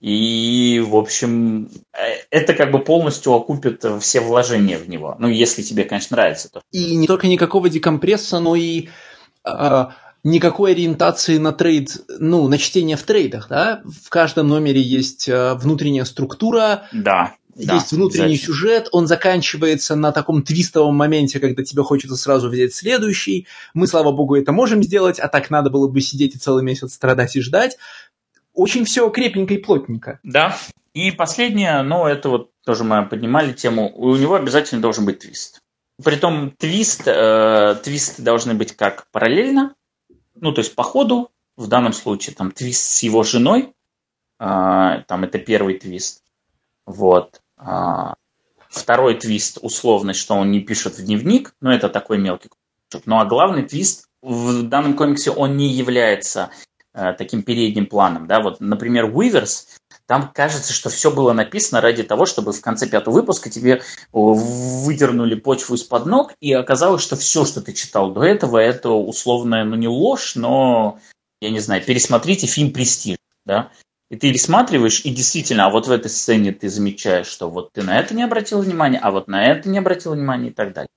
[0.04, 1.96] и, в общем, э,
[2.28, 5.16] это как бы полностью окупит все вложения в него.
[5.18, 6.50] Ну, если тебе, конечно, нравится.
[6.50, 6.60] То.
[6.72, 8.90] И не только никакого декомпресса, но и
[9.46, 9.84] э,
[10.22, 13.80] никакой ориентации на трейд, ну, на чтение в трейдах, да?
[13.86, 16.82] В каждом номере есть э, внутренняя структура.
[16.92, 17.36] Да.
[17.56, 22.74] Есть да, внутренний сюжет, он заканчивается на таком твистовом моменте, когда тебе хочется сразу взять
[22.74, 23.46] следующий.
[23.72, 26.92] Мы, слава богу, это можем сделать, а так надо было бы сидеть и целый месяц
[26.92, 27.78] страдать и ждать.
[28.54, 30.20] Очень все крепенько и плотненько.
[30.22, 30.56] Да.
[30.94, 35.60] И последнее, ну, это вот тоже мы поднимали тему, у него обязательно должен быть твист.
[36.02, 39.74] Притом твист, э, твисты должны быть как параллельно,
[40.34, 43.74] ну, то есть по ходу, в данном случае там твист с его женой,
[44.40, 46.22] э, там это первый твист,
[46.86, 47.40] вот.
[47.58, 48.14] Э,
[48.68, 52.50] второй твист, условность, что он не пишет в дневник, но это такой мелкий
[53.04, 56.50] Ну, а главный твист в данном комиксе, он не является
[57.18, 59.66] таким передним планом, да, вот, например, Уиверс,
[60.06, 63.82] там кажется, что все было написано ради того, чтобы в конце пятого выпуска тебе
[64.12, 69.64] выдернули почву из-под ног, и оказалось, что все, что ты читал до этого, это условная,
[69.64, 70.98] ну не ложь, но,
[71.40, 73.16] я не знаю, пересмотрите фильм «Престиж»,
[73.46, 73.70] да,
[74.10, 77.82] и ты пересматриваешь, и действительно, а вот в этой сцене ты замечаешь, что вот ты
[77.82, 80.90] на это не обратил внимания, а вот на это не обратил внимания и так далее.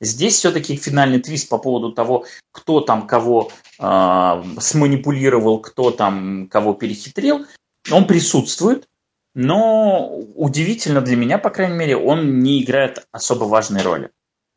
[0.00, 6.74] Здесь все-таки финальный твист по поводу того, кто там кого э, сманипулировал, кто там кого
[6.74, 7.46] перехитрил,
[7.90, 8.88] он присутствует,
[9.34, 14.10] но удивительно для меня, по крайней мере, он не играет особо важной роли.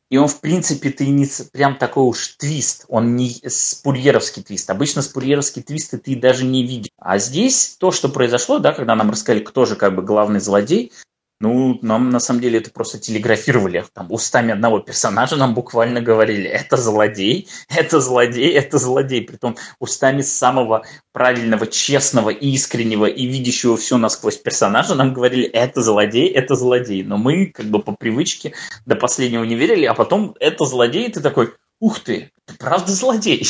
[0.08, 2.84] И он, в принципе, ты не прям такой уж твист.
[2.88, 4.70] Он не спурьеровский твист.
[4.70, 6.92] Обычно спурьеровские твисты ты даже не видишь.
[6.96, 10.92] А здесь то, что произошло, да, когда нам рассказали, кто же как бы главный злодей,
[11.38, 13.84] ну, нам на самом деле это просто телеграфировали.
[13.92, 19.22] Там устами одного персонажа нам буквально говорили, это злодей, это злодей, это злодей.
[19.22, 26.28] Притом устами самого правильного, честного, искреннего и видящего все насквозь персонажа нам говорили, это злодей,
[26.28, 27.02] это злодей.
[27.02, 28.54] Но мы как бы по привычке
[28.86, 32.92] до последнего не верили, а потом это злодей, и ты такой, ух ты, это правда
[32.92, 33.46] злодей.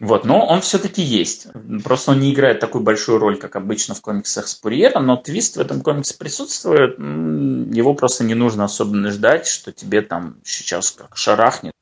[0.00, 1.48] Вот, но он все-таки есть.
[1.84, 5.60] Просто он не играет такую большую роль, как обычно в комиксах Спурьера, но твист в
[5.60, 6.98] этом комиксе присутствует.
[6.98, 11.72] Его просто не нужно особенно ждать, что тебе там сейчас как шарахнет.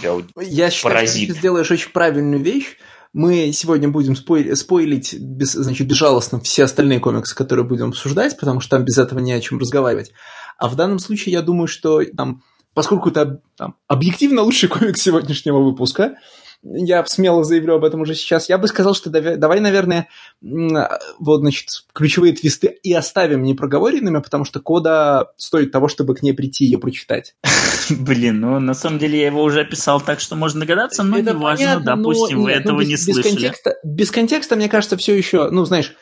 [0.00, 1.24] Тебя Я считаю, поразит.
[1.24, 2.78] что ты сделаешь очень правильную вещь.
[3.12, 8.60] Мы сегодня будем спой- спойлить без, значит, безжалостно все остальные комиксы, которые будем обсуждать, потому
[8.60, 10.12] что там без этого не о чем разговаривать.
[10.56, 12.42] А в данном случае я думаю, что там,
[12.72, 16.14] поскольку это там, объективно лучший комикс сегодняшнего выпуска,
[16.62, 20.08] я смело заявлю об этом уже сейчас, я бы сказал, что давай, наверное,
[20.40, 26.32] вот, значит, ключевые твисты и оставим непроговоренными, потому что кода стоит того, чтобы к ней
[26.32, 27.34] прийти и ее прочитать.
[27.90, 31.32] Блин, ну, на самом деле я его уже описал так, что можно догадаться, но Это
[31.32, 33.32] неважно, понятно, допустим, но, вы нет, этого без, не без слышали.
[33.32, 35.94] Контекста, без контекста, мне кажется, все еще, ну, знаешь,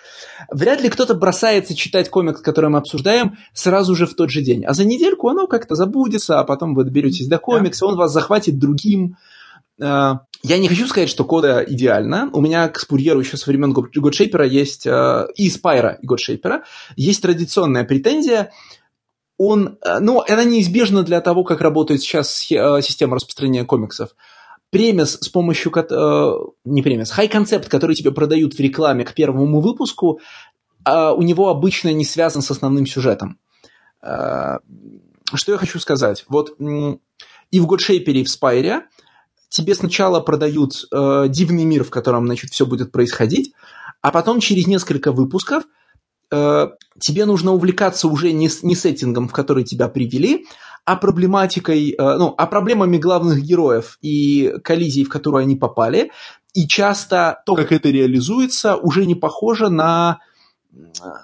[0.50, 4.64] вряд ли кто-то бросается читать комикс, который мы обсуждаем, сразу же в тот же день.
[4.66, 8.58] А за недельку оно как-то забудется, а потом вы доберетесь до комикса, он вас захватит
[8.58, 9.16] другим
[9.80, 12.30] э, я не хочу сказать, что кода идеально.
[12.32, 16.64] У меня к Спурьеру еще со времен Годшейпера есть, э, и Спайра и Годшейпера,
[16.96, 18.50] есть традиционная претензия.
[19.36, 24.10] Он, э, ну, это неизбежно для того, как работает сейчас э, система распространения комиксов.
[24.70, 26.32] Премис с помощью, э,
[26.64, 30.20] не премис, хай-концепт, который тебе продают в рекламе к первому выпуску,
[30.86, 33.38] э, у него обычно не связан с основным сюжетом.
[34.02, 34.58] Э,
[35.34, 36.24] что я хочу сказать?
[36.28, 38.84] Вот и в Годшейпере, и в Спайре–
[39.50, 43.52] тебе сначала продают э, дивный мир, в котором, значит, все будет происходить,
[44.00, 45.64] а потом через несколько выпусков
[46.30, 50.46] э, тебе нужно увлекаться уже не, не сеттингом, в который тебя привели,
[50.84, 56.12] а проблематикой, э, ну, а проблемами главных героев и коллизий, в которую они попали.
[56.54, 60.20] И часто то, как это реализуется, уже не похоже на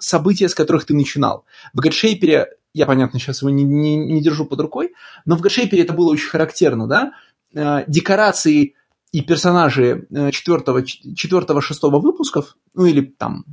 [0.01, 1.45] события, с которых ты начинал.
[1.73, 4.93] В Гадшейпере, я, понятно, сейчас его не, не, не держу под рукой,
[5.25, 8.75] но в Гадшейпере это было очень характерно, да, Э, декорации
[9.13, 13.45] и персонажи э, четвертого, четвертого, шестого выпусков, ну или там,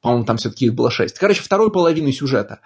[0.00, 2.60] по-моему, там все-таки их было шесть, короче, второй половины сюжета,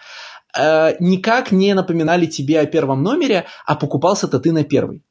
[0.56, 5.02] э, никак не напоминали тебе о первом номере, а покупался-то ты на первый.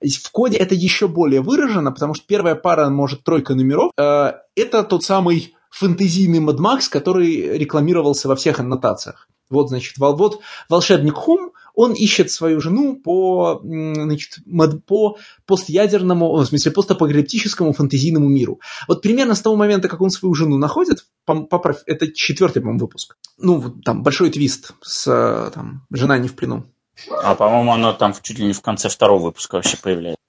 [0.00, 5.04] В коде это еще более выражено, потому что первая пара, может, тройка номеров, это тот
[5.04, 9.28] самый фэнтезийный Mad Max, который рекламировался во всех аннотациях.
[9.48, 14.38] Вот, значит, вот волшебник Хум, он ищет свою жену по, значит,
[14.86, 18.60] по постядерному, в смысле, постапокалиптическому фантазийному миру.
[18.88, 23.16] Вот примерно с того момента, как он свою жену находит, поправь, это четвертый, по-моему, выпуск.
[23.38, 26.64] Ну, там, большой твист с там, «Жена не в плену».
[27.10, 30.20] А, по-моему, оно там чуть ли не в конце второго выпуска вообще появляется.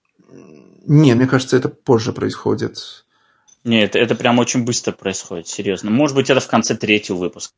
[0.85, 3.05] Не, мне кажется, это позже происходит.
[3.63, 5.89] Нет, это, это прям очень быстро происходит, серьезно.
[5.89, 7.53] Может быть, это в конце третьего выпуска.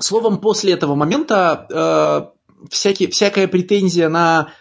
[0.00, 4.52] Словом, после этого момента э, всякие, всякая претензия на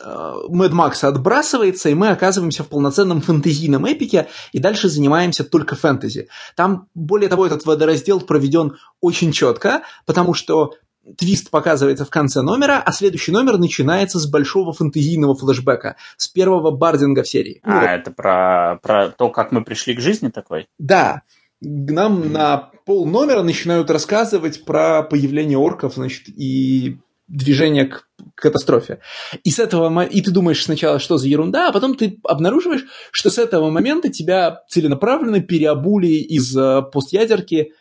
[0.00, 6.28] Мэд Макса отбрасывается, и мы оказываемся в полноценном фэнтезийном эпике, и дальше занимаемся только фэнтези.
[6.54, 10.74] Там, более того, этот водораздел проведен очень четко, потому что
[11.16, 16.70] твист показывается в конце номера, а следующий номер начинается с большого фэнтезийного флэшбэка, с первого
[16.70, 17.60] бардинга в серии.
[17.62, 20.66] А, ну, это про, про то, как мы пришли к жизни такой?
[20.78, 21.22] Да.
[21.60, 22.28] Нам mm.
[22.28, 26.98] на пол номера начинают рассказывать про появление орков, значит, и
[27.28, 29.00] движение к катастрофе.
[29.44, 33.30] И с этого и ты думаешь сначала, что за ерунда, а потом ты обнаруживаешь, что
[33.30, 37.72] с этого момента тебя целенаправленно переобули из э, постядерки,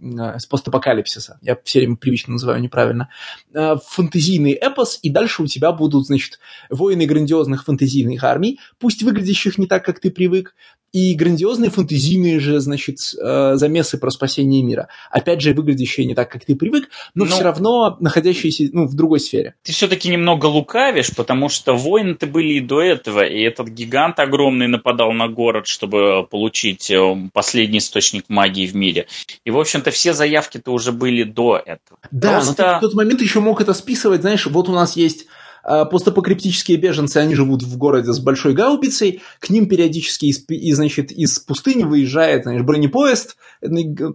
[0.00, 3.08] с постапокалипсиса, я все время привычно называю неправильно,
[3.52, 6.38] э, фэнтезийный эпос, и дальше у тебя будут, значит,
[6.70, 10.54] воины грандиозных фэнтезийных армий, пусть выглядящих не так, как ты привык,
[10.94, 14.86] и грандиозные фэнтезийные же, значит, э, замесы про спасение мира.
[15.10, 18.86] Опять же, выглядящие не так, как ты привык, но, но ну, все равно находящиеся ну,
[18.86, 19.56] в другой сфере.
[19.64, 24.68] Ты все-таки немного лукавишь, потому что войны-то были и до этого, и этот гигант огромный
[24.68, 29.08] нападал на город, чтобы получить э, последний источник магии в мире.
[29.44, 31.98] И, в общем-то, все заявки-то уже были до этого.
[32.10, 32.62] Да, Просто...
[32.62, 35.26] но ты в тот момент еще мог это списывать, знаешь, вот у нас есть
[35.62, 40.72] а, постапокриптические беженцы, они живут в городе с большой гаубицей, к ним периодически из, и,
[40.72, 43.36] значит, из пустыни выезжает значит, бронепоезд,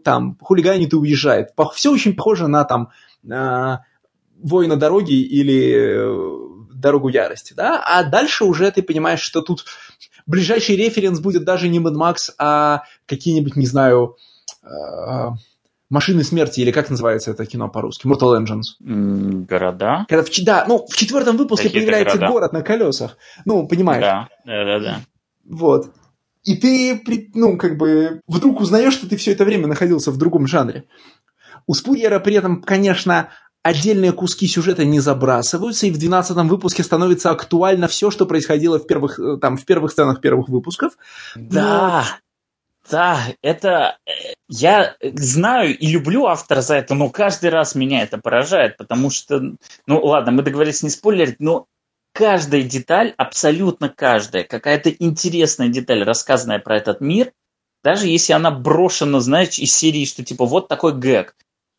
[0.04, 1.50] там, хулиганит и уезжает.
[1.74, 2.90] Все очень похоже на там
[3.32, 3.82] а,
[4.42, 9.66] воина дороги или э, дорогу ярости, да, а дальше уже ты понимаешь, что тут
[10.26, 14.16] ближайший референс будет даже не Mad Max, а какие-нибудь, не знаю,
[14.64, 15.34] а,
[15.90, 18.06] Машины смерти, или как называется это кино по-русски?
[18.06, 19.46] Mortal Engines.
[19.46, 20.06] Города?
[20.08, 22.34] Когда в, да, ну, в четвертом выпуске Какие появляется города?
[22.34, 23.18] город на колесах.
[23.46, 24.04] Ну, понимаешь?
[24.04, 25.00] Да, да, да, да.
[25.50, 25.92] Вот.
[26.44, 27.02] И ты,
[27.34, 30.86] ну, как бы, вдруг узнаешь, что ты все это время находился в другом жанре.
[31.66, 33.30] У Спурьера при этом, конечно,
[33.64, 38.88] отдельные куски сюжета не забрасываются, и в 12 выпуске становится актуально все, что происходило в
[38.88, 40.94] первых, э, там, в первых сценах первых выпусков.
[41.36, 42.06] Да,
[42.90, 48.18] да, это э, я знаю и люблю автора за это, но каждый раз меня это
[48.18, 49.42] поражает, потому что,
[49.86, 51.68] ну ладно, мы договорились не спойлерить, но
[52.14, 57.32] каждая деталь, абсолютно каждая, какая-то интересная деталь, рассказанная про этот мир,
[57.84, 61.36] даже если она брошена, знаешь, из серии, что типа вот такой гэг,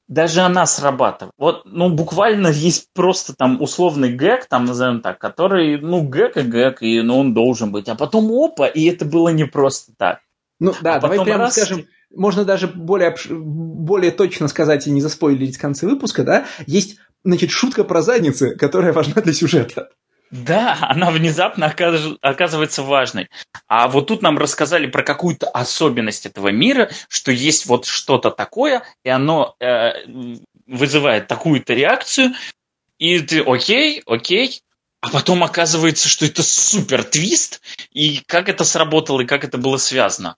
[0.08, 1.32] даже она срабатывает.
[1.38, 6.42] Вот, ну, буквально есть просто там условный гэг, там, назовем так, который, ну, гэг и
[6.42, 7.88] гэг, и ну, он должен быть.
[7.88, 10.20] А потом опа, и это было не просто так.
[10.60, 11.56] Ну да, а давай прямо раз...
[11.56, 17.50] скажем, можно даже более, более точно сказать и не заспойлерить концы выпуска, да, есть, значит,
[17.50, 19.88] шутка про задницы, которая важна для сюжета.
[20.30, 23.28] Да, она внезапно оказывается важной.
[23.66, 28.84] А вот тут нам рассказали про какую-то особенность этого мира, что есть вот что-то такое,
[29.02, 29.90] и оно э,
[30.68, 32.32] вызывает такую-то реакцию,
[32.98, 34.62] и ты окей, окей,
[35.00, 39.78] а потом оказывается, что это супер твист, и как это сработало, и как это было
[39.78, 40.36] связано.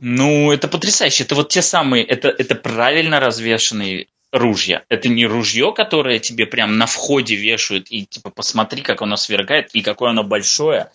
[0.00, 1.24] Ну, это потрясающе.
[1.24, 4.84] Это вот те самые, это, это правильно развешенные ружья.
[4.88, 9.70] Это не ружье, которое тебе прям на входе вешают, и типа посмотри, как оно сверкает,
[9.74, 10.90] и какое оно большое,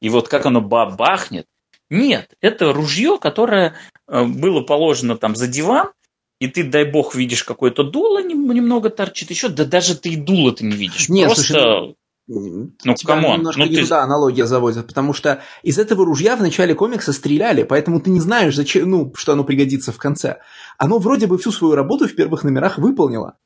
[0.00, 1.46] и вот как оно бабахнет.
[1.88, 3.74] Нет, это ружье, которое
[4.08, 5.90] э, было положено там за диван,
[6.40, 10.52] и ты, дай бог, видишь какое-то дуло немного торчит еще, да даже ты и дуло
[10.52, 11.08] ты не видишь.
[11.08, 11.44] Нет, Просто...
[11.44, 11.94] слушай,
[12.30, 13.38] ну, come on.
[13.38, 13.82] немножко ну, не ты...
[13.82, 18.20] туда аналогия заводят, потому что из этого ружья в начале комикса стреляли, поэтому ты не
[18.20, 20.38] знаешь, зачем, ну, что оно пригодится в конце.
[20.78, 23.36] Оно вроде бы всю свою работу в первых номерах выполнило.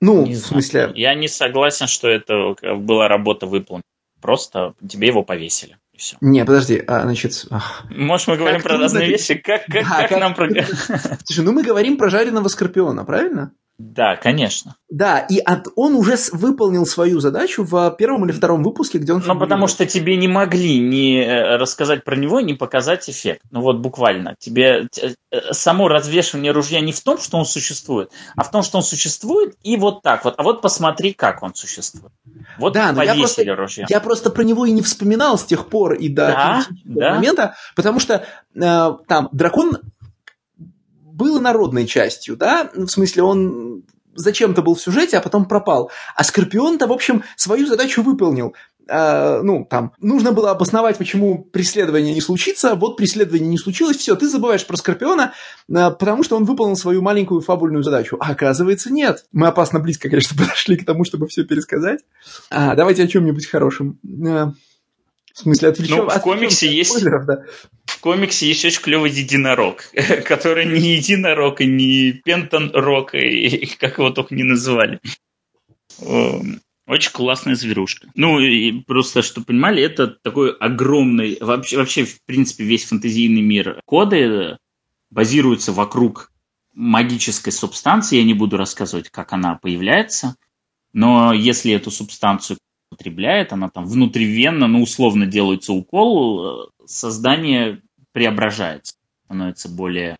[0.00, 0.80] ну, не в смысле...
[0.82, 0.96] Знаю.
[0.96, 3.82] Я не согласен, что это была работа выполнена.
[4.20, 5.78] Просто тебе его повесили.
[5.92, 6.16] И все.
[6.20, 7.46] Не, подожди, а, значит...
[7.50, 7.84] Ах.
[7.90, 9.34] Может, мы говорим как про разные вещи?
[9.34, 10.34] Как, как, да, как, как нам...
[11.24, 13.52] Слушай, ну мы говорим про жареного скорпиона, правильно?
[13.76, 14.76] Да, конечно.
[14.88, 19.22] Да, и от, он уже выполнил свою задачу в первом или втором выпуске, где он...
[19.26, 23.42] Ну, потому что тебе не могли не э, рассказать про него, не показать эффект.
[23.50, 24.36] Ну, вот буквально.
[24.38, 28.76] Тебе э, само развешивание ружья не в том, что он существует, а в том, что
[28.76, 30.34] он существует, и вот так вот.
[30.36, 32.12] А вот посмотри, как он существует.
[32.58, 33.86] Вот да, но я просто, ружья.
[33.88, 37.14] я просто про него и не вспоминал с тех пор и до да, да.
[37.16, 38.24] момента, потому что
[38.54, 39.78] э, там дракон
[41.14, 43.84] был народной частью, да, в смысле он
[44.14, 45.90] зачем-то был в сюжете, а потом пропал.
[46.14, 48.54] А Скорпион-то, в общем, свою задачу выполнил.
[48.86, 54.14] Uh, ну, там, нужно было обосновать, почему преследование не случится, вот преследование не случилось, все,
[54.14, 55.32] ты забываешь про Скорпиона,
[55.70, 58.18] uh, потому что он выполнил свою маленькую фабульную задачу.
[58.20, 59.24] А оказывается, нет.
[59.32, 62.00] Мы опасно близко, конечно, подошли к тому, чтобы все пересказать.
[62.52, 63.98] Uh, давайте о чем-нибудь хорошем.
[65.34, 67.02] В смысле, отвлечем, ну, в комиксе есть...
[67.02, 67.44] Да.
[67.86, 69.82] В комиксе есть очень клевый единорог,
[70.26, 75.00] который не единорог и не пентон рок, и как его только не называли.
[76.00, 78.08] Эм, Очень классная зверушка.
[78.14, 81.36] Ну, и просто, чтобы понимали, это такой огромный...
[81.40, 84.58] Вообще, вообще, в принципе, весь фэнтезийный мир коды
[85.10, 86.30] базируется вокруг
[86.74, 88.18] магической субстанции.
[88.18, 90.36] Я не буду рассказывать, как она появляется.
[90.92, 92.58] Но если эту субстанцию
[92.94, 98.94] потребляет, она там внутривенно, ну, условно делается укол, э, создание преображается,
[99.26, 100.16] становится более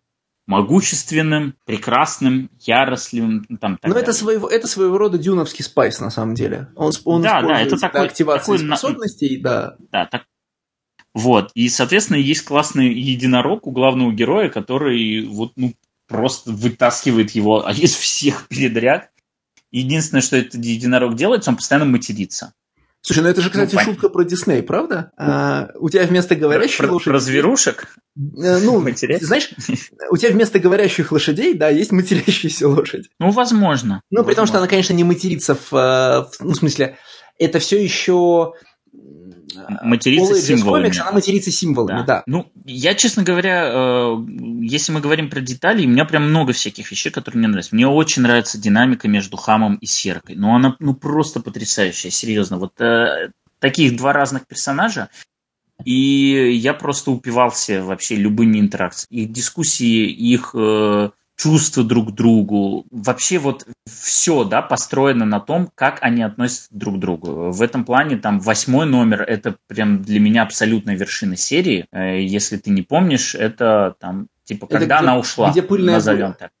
[0.47, 3.45] могущественным, прекрасным, яростливым.
[3.59, 6.67] Там, так Но это своего, это своего рода дюновский спайс, на самом деле.
[6.75, 9.75] Он, он да, да, это такой, активации такой, способностей, да.
[9.91, 10.25] Да, так.
[11.13, 15.73] Вот, и, соответственно, есть классный единорог у главного героя, который вот, ну,
[16.07, 19.09] просто вытаскивает его из всех передряг.
[19.71, 22.53] Единственное, что этот единорог делает, он постоянно матерится.
[23.05, 25.11] Слушай, ну это же, кстати, ну, шутка про Дисней, правда?
[25.15, 27.11] А, у тебя вместо говорящих про, лошадей...
[27.11, 27.87] Про зверушек?
[28.17, 28.83] Э, ну,
[29.21, 29.51] знаешь,
[30.09, 33.05] у тебя вместо говорящих лошадей, да, есть матерящаяся лошадь.
[33.19, 34.01] Ну, возможно.
[34.09, 35.71] Ну, при том, что она, конечно, не матерится в...
[35.71, 36.97] в ну, в смысле,
[37.37, 38.53] это все еще
[39.81, 40.83] материться символами.
[40.83, 42.03] Комикс, она матерится символами, да.
[42.03, 42.23] да.
[42.25, 44.15] Ну, я, честно говоря, э,
[44.61, 47.75] если мы говорим про детали, у меня прям много всяких вещей, которые мне нравятся.
[47.75, 50.35] Мне очень нравится динамика между Хамом и Серкой.
[50.35, 52.57] Ну, она ну, просто потрясающая, серьезно.
[52.57, 55.09] Вот э, таких два разных персонажа,
[55.83, 59.21] и я просто упивался вообще любыми интеракциями.
[59.21, 62.85] Их дискуссии, их э, чувства друг к другу.
[62.91, 67.51] Вообще вот все, да, построено на том, как они относятся друг к другу.
[67.51, 71.87] В этом плане там восьмой номер– это прям для меня абсолютная вершина серии.
[71.91, 75.95] Э, если ты не помнишь, это там типа это когда где, она ушла, где пыльная
[75.95, 76.37] назовем буря.
[76.39, 76.51] так.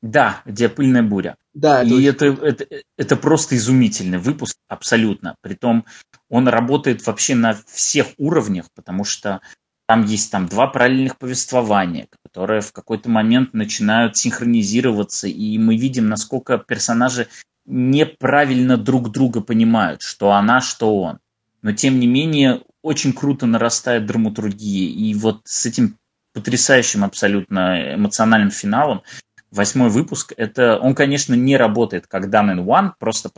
[0.00, 1.36] Да, где пыльная буря.
[1.54, 5.36] Да, это и это, это, это просто изумительный выпуск, абсолютно.
[5.42, 5.84] Притом
[6.28, 9.40] он работает вообще на всех уровнях, потому что
[9.86, 16.08] там есть там два параллельных повествования, которые в какой-то момент начинают синхронизироваться, и мы видим,
[16.08, 17.28] насколько персонажи
[17.66, 21.18] неправильно друг друга понимают, что она, что он.
[21.62, 24.88] Но тем не менее, очень круто нарастает драматургия.
[24.88, 25.96] И вот с этим
[26.32, 29.02] потрясающим абсолютно эмоциональным финалом
[29.50, 33.30] восьмой выпуск, это он, конечно, не работает как Done in One, просто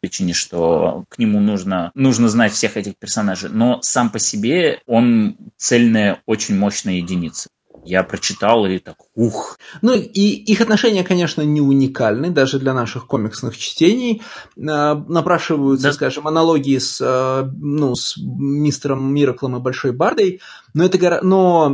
[0.00, 3.50] причине, что к нему нужно, нужно знать всех этих персонажей.
[3.50, 7.48] Но сам по себе он цельная, очень мощная единица.
[7.84, 9.58] Я прочитал и так, ух.
[9.80, 14.22] Ну и их отношения, конечно, не уникальны, даже для наших комиксных чтений.
[14.58, 15.92] А, напрашиваются, да.
[15.92, 20.40] скажем, аналогии с, а, ну, с мистером Мираклом и Большой Бардой,
[20.74, 21.68] но это но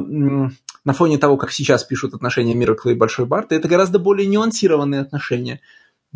[0.85, 5.01] на фоне того, как сейчас пишут отношения Миракла и Большой Барды, это гораздо более нюансированные
[5.01, 5.61] отношения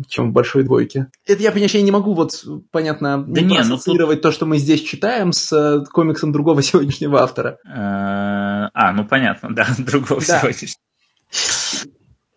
[0.07, 1.07] чем в большой двойке.
[1.25, 4.23] Это я, конечно, не могу вот, понятно, да не, ассоциировать ну, тут...
[4.23, 7.57] то, что мы здесь читаем с э, комиксом другого сегодняшнего автора.
[7.65, 10.39] Э, а, ну понятно, да, другого да.
[10.39, 10.81] сегодняшнего.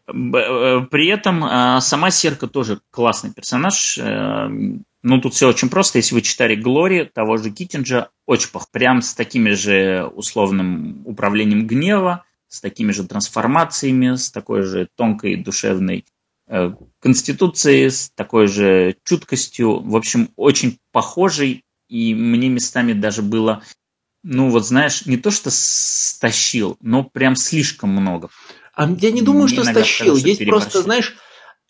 [0.09, 3.99] Э, при этом сама Серка тоже классный персонаж.
[5.03, 5.97] Ну, тут все очень просто.
[5.99, 8.71] Если вы читали Глори, того же Киттинджа, очень пох.
[8.71, 15.37] Прям с такими же условным управлением гнева, с такими же трансформациями, с такой же тонкой
[15.37, 16.05] душевной
[17.01, 19.81] конституции с такой же чуткостью.
[19.81, 21.65] В общем, очень похожий.
[21.89, 23.63] И мне местами даже было,
[24.23, 28.31] ну вот знаешь, не то что стащил, но прям слишком много.
[28.75, 30.17] А я не думаю, что стащил.
[30.17, 31.17] Есть просто, знаешь,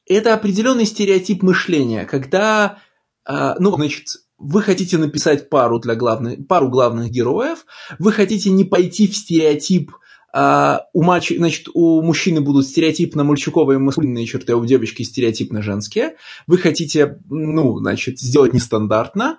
[0.07, 2.78] это определенный стереотип мышления, когда,
[3.24, 7.65] а, ну, значит, вы хотите написать пару для главных, пару главных героев,
[7.98, 9.93] вы хотите не пойти в стереотип
[10.32, 11.32] а, у, мач...
[11.36, 16.16] значит, у мужчины будут стереотипно мальчуковые маскулинные черты, а у девочки стереотипно женские.
[16.47, 19.39] Вы хотите, ну, значит, сделать нестандартно,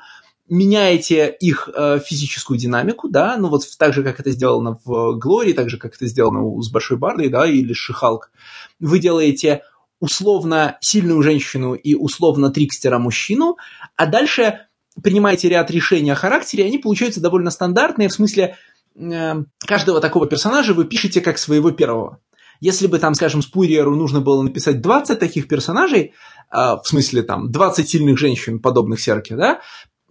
[0.49, 5.53] меняете их э, физическую динамику, да, ну вот так же, как это сделано в Глории,
[5.53, 8.31] так же, как это сделано с Большой Бардой, да, или Шихалк.
[8.79, 9.63] Вы делаете
[10.01, 13.55] условно сильную женщину и условно трикстера мужчину,
[13.95, 14.67] а дальше
[15.01, 18.57] принимаете ряд решений о характере, они получаются довольно стандартные, в смысле,
[18.95, 22.19] каждого такого персонажа вы пишете как своего первого.
[22.59, 26.13] Если бы там, скажем, Спурьеру нужно было написать 20 таких персонажей,
[26.49, 29.61] а, в смысле там 20 сильных женщин, подобных Серке, да,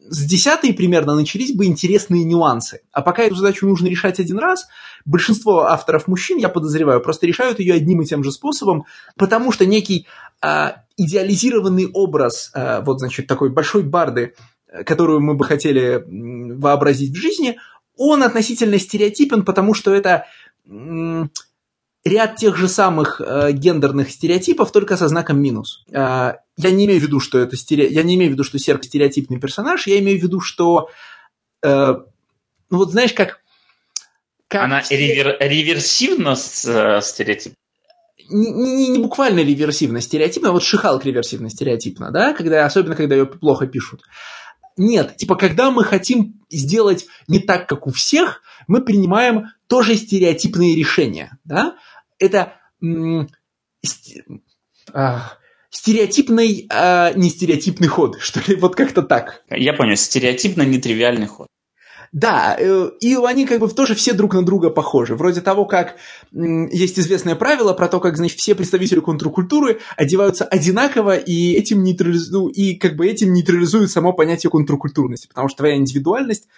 [0.09, 2.81] с десятой примерно начались бы интересные нюансы.
[2.91, 4.67] А пока эту задачу нужно решать один раз,
[5.05, 8.87] большинство авторов мужчин, я подозреваю, просто решают ее одним и тем же способом,
[9.17, 10.09] потому что некий
[10.43, 14.35] а, идеализированный образ, а, вот, значит, такой большой барды,
[14.87, 17.59] которую мы бы хотели вообразить в жизни,
[18.03, 20.27] он относительно стереотипен, потому что это
[22.03, 25.85] ряд тех же самых э, гендерных стереотипов, только со знаком минус.
[25.91, 27.89] Э, я не имею в виду, что это стере...
[27.89, 30.89] я не имею в виду, что Серк стереотипный персонаж, я имею в виду, что
[31.63, 31.95] э,
[32.71, 33.43] ну вот знаешь, как,
[34.49, 35.37] как Она ривер...
[35.39, 37.53] реверсивно э, стереотип?
[38.31, 43.15] не, не, не буквально реверсивно стереотипно, а вот Шихалк реверсивно стереотипно, да, когда, особенно когда
[43.15, 44.03] ее плохо пишут.
[44.81, 50.75] Нет, типа, когда мы хотим сделать не так, как у всех, мы принимаем тоже стереотипные
[50.75, 51.77] решения, да.
[52.19, 52.55] Это
[54.95, 55.33] а,
[55.69, 59.43] стереотипный, а не стереотипный ход, что ли, вот как-то так.
[59.51, 61.47] Я понял, стереотипно-нетривиальный ход.
[62.13, 65.15] Да, э, и они как бы тоже все друг на друга похожи.
[65.15, 65.97] Вроде того, как
[66.33, 72.33] есть известное правило про то, как, значит, все представители контркультуры одеваются одинаково, и этим, нейтрализу...
[72.33, 76.49] Ну, и как бы этим нейтрализуют само понятие контркультурности, потому что твоя индивидуальность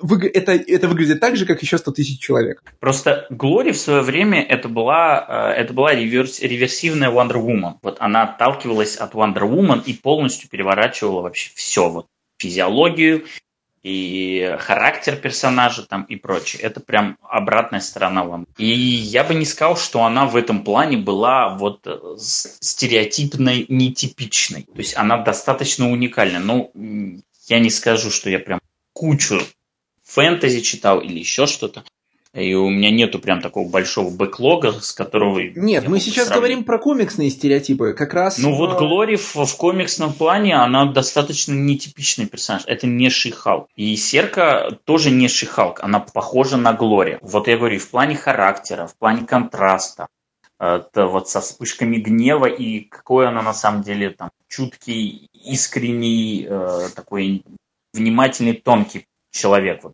[0.00, 2.62] это, это выглядит так же, как еще 100 тысяч человек.
[2.80, 7.74] Просто Глори в свое время это была, э, это была реверс, реверсивная Wonder Woman.
[7.82, 11.88] Вот она отталкивалась от Wonder Woman и полностью переворачивала вообще все.
[11.88, 12.06] Вот
[12.38, 13.24] физиологию,
[13.82, 16.62] и характер персонажа там и прочее.
[16.62, 18.46] Это прям обратная сторона вам.
[18.56, 24.62] И я бы не сказал, что она в этом плане была вот э, стереотипной, нетипичной.
[24.62, 26.38] То есть она достаточно уникальна.
[26.38, 26.70] Ну,
[27.48, 28.60] я не скажу, что я прям
[28.92, 29.40] кучу
[30.04, 31.84] фэнтези читал или еще что-то.
[32.34, 35.38] И у меня нету прям такого большого бэклога, с которого...
[35.40, 36.34] Нет, мы сейчас сравнить.
[36.36, 38.38] говорим про комиксные стереотипы, как раз...
[38.38, 42.62] Ну вот Глори в, в комиксном плане, она достаточно нетипичный персонаж.
[42.66, 43.68] Это не Шихалк.
[43.76, 47.18] И Серка тоже не Шихалк, она похожа на Глори.
[47.20, 50.06] Вот я говорю, в плане характера, в плане контраста,
[50.58, 56.88] это вот со вспышками гнева и какой она на самом деле там чуткий, искренний, э,
[56.94, 57.44] такой
[57.92, 59.82] внимательный, тонкий человек.
[59.82, 59.92] Вот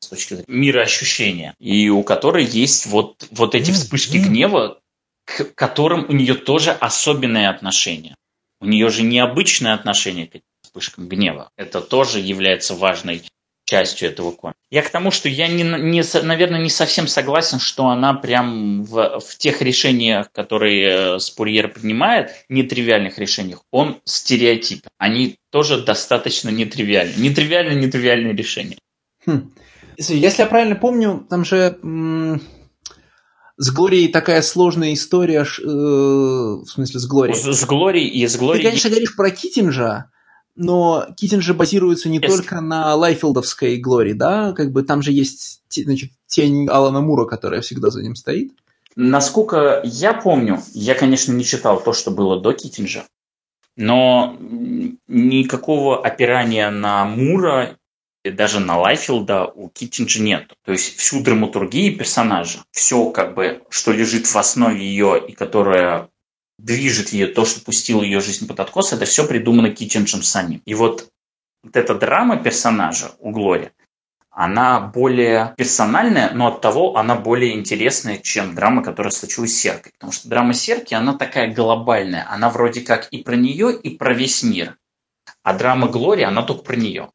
[0.00, 4.80] с точки зрения мира ощущения, и у которой есть вот, вот эти вспышки гнева,
[5.24, 8.14] к которым у нее тоже особенное отношение.
[8.60, 11.50] У нее же необычное отношение к этим вспышкам гнева.
[11.56, 13.22] Это тоже является важной
[13.66, 14.60] частью этого комикса.
[14.70, 19.20] Я к тому, что я, не, не, наверное, не совсем согласен, что она прям в,
[19.20, 24.86] в тех решениях, которые э, Спурьер принимает, нетривиальных решениях, он стереотип.
[24.98, 27.14] Они тоже достаточно нетривиальны.
[27.16, 28.78] Нетривиально-нетривиальные решения.
[29.26, 29.52] Хм.
[29.98, 32.40] Если я правильно помню, там же м-
[33.56, 37.36] с Глорией такая сложная история, э, в смысле с Глорией.
[37.36, 38.62] С, с Глорией и с Глорией...
[38.62, 40.10] Ты, конечно, говоришь про Китинджа,
[40.54, 42.28] но Китин же базируется не yes.
[42.28, 44.52] только на Лайфилдовской Глории, да?
[44.52, 48.52] Как бы там же есть значит, тень Алана Мура, которая всегда за ним стоит.
[48.94, 53.04] Насколько я помню, я, конечно, не читал то, что было до Китинджа,
[53.76, 54.36] но
[55.06, 57.76] никакого опирания на Мура
[58.30, 60.54] даже на Лайфилда у Киттинджа нет.
[60.64, 66.08] То есть всю драматургию персонажа, все как бы, что лежит в основе ее и которое
[66.58, 70.62] движет ее, то, что пустило ее жизнь под откос, это все придумано Киттинджем самим.
[70.64, 71.08] И вот,
[71.62, 73.72] вот эта драма персонажа у Глори,
[74.30, 79.92] она более персональная, но от того она более интересная, чем драма, которая случилась с Серкой.
[79.92, 82.26] Потому что драма Серки, она такая глобальная.
[82.30, 84.76] Она вроде как и про нее, и про весь мир.
[85.42, 87.10] А драма Глори, она только про нее.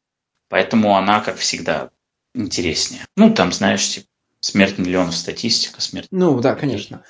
[0.52, 1.88] Поэтому она, как всегда,
[2.34, 3.06] интереснее.
[3.16, 4.06] Ну, там, знаешь, типа,
[4.40, 6.08] смерть миллионов статистика, смерть.
[6.10, 7.04] Ну, да, конечно.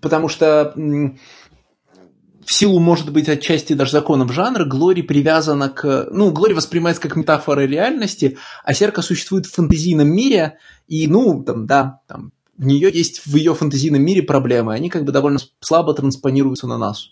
[0.00, 6.08] Потому что в силу, может быть, отчасти даже законов жанра, Глори привязана к...
[6.10, 10.58] Ну, Глори воспринимается как метафора реальности, а Серка существует в фэнтезийном мире,
[10.88, 15.04] и, ну, там, да, там, в нее есть в ее фэнтезийном мире проблемы, они как
[15.04, 17.10] бы довольно слабо транспонируются на нас.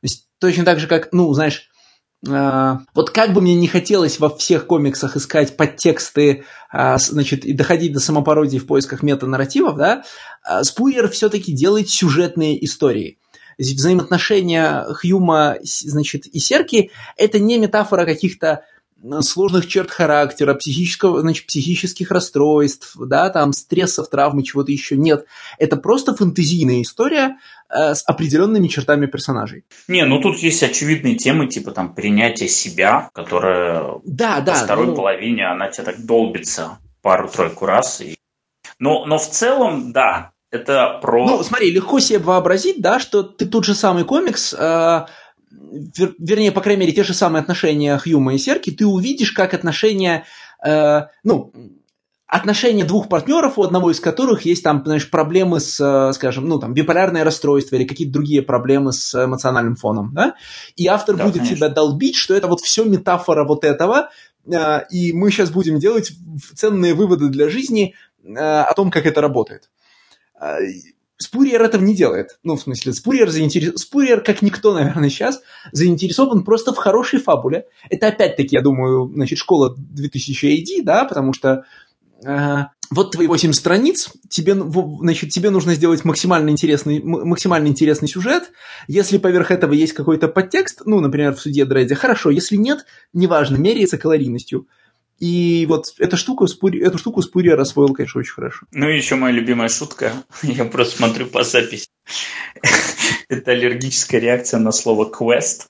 [0.00, 1.70] То есть точно так же, как, ну, знаешь,
[2.24, 7.92] вот как бы мне не хотелось во всех комиксах искать подтексты, а, значит, и доходить
[7.92, 10.04] до самопародии в поисках метанарративов, да,
[10.44, 13.18] а, Спуйер все-таки делает сюжетные истории.
[13.58, 18.64] Взаимоотношения Хьюма, значит, и Серки– это не метафора каких-то
[19.20, 25.26] сложных черт характера, психического, значит, психических расстройств, да, там, стрессов, травмы, чего-то еще нет.
[25.58, 27.38] Это просто фэнтезийная история
[27.68, 29.64] э, с определенными чертами персонажей.
[29.88, 34.86] Не, ну тут есть очевидные темы, типа там принятие себя, которое да, да, во второй
[34.86, 34.94] ну...
[34.96, 38.00] половине она тебя так долбится пару-тройку раз.
[38.00, 38.16] И...
[38.78, 41.26] Но, но в целом, да, это про...
[41.26, 45.06] Ну, смотри, легко себе вообразить, да, что ты тот же самый комикс э,
[45.72, 49.54] вер, вернее, по крайней мере, те же самые отношения Хьюма и Серки, ты увидишь, как
[49.54, 50.24] отношения,
[50.64, 51.52] э, ну,
[52.26, 56.58] отношения двух партнеров, у одного из которых есть там, знаешь, проблемы с, э, скажем, ну,
[56.58, 60.34] там, биполярное расстройство или какие-то другие проблемы с эмоциональным фоном, да,
[60.76, 61.56] и автор да, будет конечно.
[61.56, 64.08] тебя долбить, что это вот все метафора вот этого,
[64.46, 66.12] э, и мы сейчас будем делать
[66.56, 69.68] ценные выводы для жизни э, о том, как это работает.
[71.22, 72.38] Спурьер этого не делает.
[72.42, 73.74] Ну, в смысле, Спурьер, заинтерес...
[73.76, 75.40] Спурьер, как никто, наверное, сейчас,
[75.72, 77.66] заинтересован просто в хорошей фабуле.
[77.88, 81.64] Это опять-таки, я думаю, значит, школа 2000 AD, да, потому что
[82.24, 82.56] э,
[82.90, 88.50] вот твои 8 страниц, тебе, значит, тебе нужно сделать максимально интересный, максимально интересный сюжет.
[88.88, 92.30] Если поверх этого есть какой-то подтекст, ну, например, в суде Дредди, хорошо.
[92.30, 94.66] Если нет, неважно, меряется калорийностью.
[95.22, 98.66] И вот эта штука, эту штуку Спурия освоил, конечно, очень хорошо.
[98.72, 100.14] Ну и еще моя любимая шутка.
[100.42, 101.86] Я просто смотрю по записи.
[103.28, 105.66] Это аллергическая реакция на слово quest.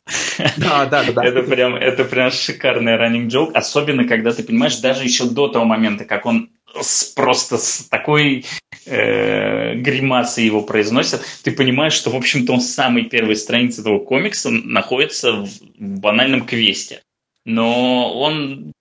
[0.56, 1.22] Да, да, да.
[1.22, 3.52] Это прям, это прям шикарный running joke.
[3.52, 6.48] Особенно, когда ты понимаешь, даже еще до того момента, как он
[6.80, 8.46] с, просто с такой
[8.86, 13.98] э, гримасой его произносит, ты понимаешь, что, в общем-то, он с самой первой страницы этого
[13.98, 17.02] комикса находится в банальном квесте.
[17.44, 18.72] Но он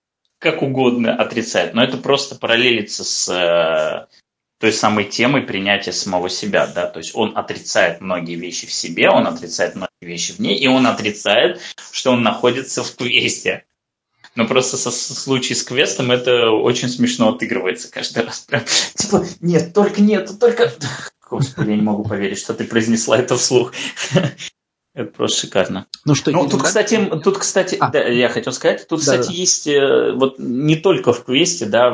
[0.42, 4.06] как угодно отрицает, но это просто параллелится с э,
[4.58, 9.08] той самой темой принятия самого себя, да, то есть он отрицает многие вещи в себе,
[9.08, 11.60] он отрицает многие вещи в ней, и он отрицает,
[11.92, 13.64] что он находится в квесте.
[14.34, 18.40] Но просто со, со случае с квестом это очень смешно отыгрывается каждый раз.
[18.40, 18.64] Прям,
[18.96, 20.72] типа, нет, только нет, только...
[21.30, 23.72] Господи, я не могу поверить, что ты произнесла это вслух.
[24.94, 25.86] Это просто шикарно.
[26.04, 27.88] Ну что, ну, тут, кстати, тут, кстати, а.
[27.88, 29.32] да, я хотел сказать, тут, да, кстати, да.
[29.32, 31.90] есть э, вот не только в квесте, да,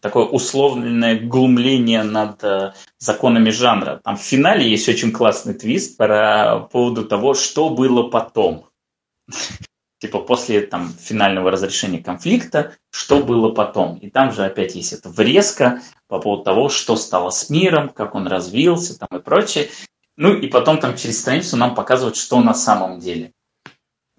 [0.00, 4.00] такое условленное глумление над э, законами жанра.
[4.02, 8.66] Там в финале есть очень классный твист по поводу того, что было потом.
[9.98, 13.98] Типа после там финального разрешения конфликта, что было потом.
[13.98, 18.14] И там же опять есть эта врезка по поводу того, что стало с миром, как
[18.14, 19.68] он развился там и прочее.
[20.20, 23.32] Ну и потом там через страницу нам показывают, что на самом деле.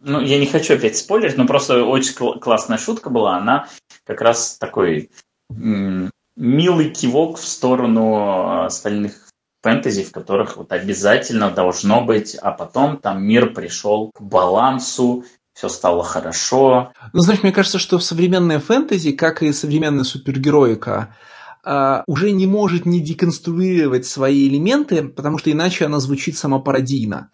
[0.02, 3.38] Ну, я не хочу опять спойлерить, но просто очень кл- классная шутка была.
[3.38, 3.68] Она
[4.04, 5.12] как раз такой
[5.52, 9.30] м- милый кивок в сторону остальных
[9.62, 15.24] фэнтези, в которых вот обязательно должно быть, а потом там мир пришел к балансу,
[15.54, 16.94] все стало хорошо.
[17.14, 21.16] Ну, знаешь, мне кажется, что современная фэнтези, как и современная супергероика,
[21.64, 27.32] а, уже не может не деконструировать свои элементы, потому что иначе она звучит самопародийно.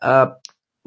[0.00, 0.36] А,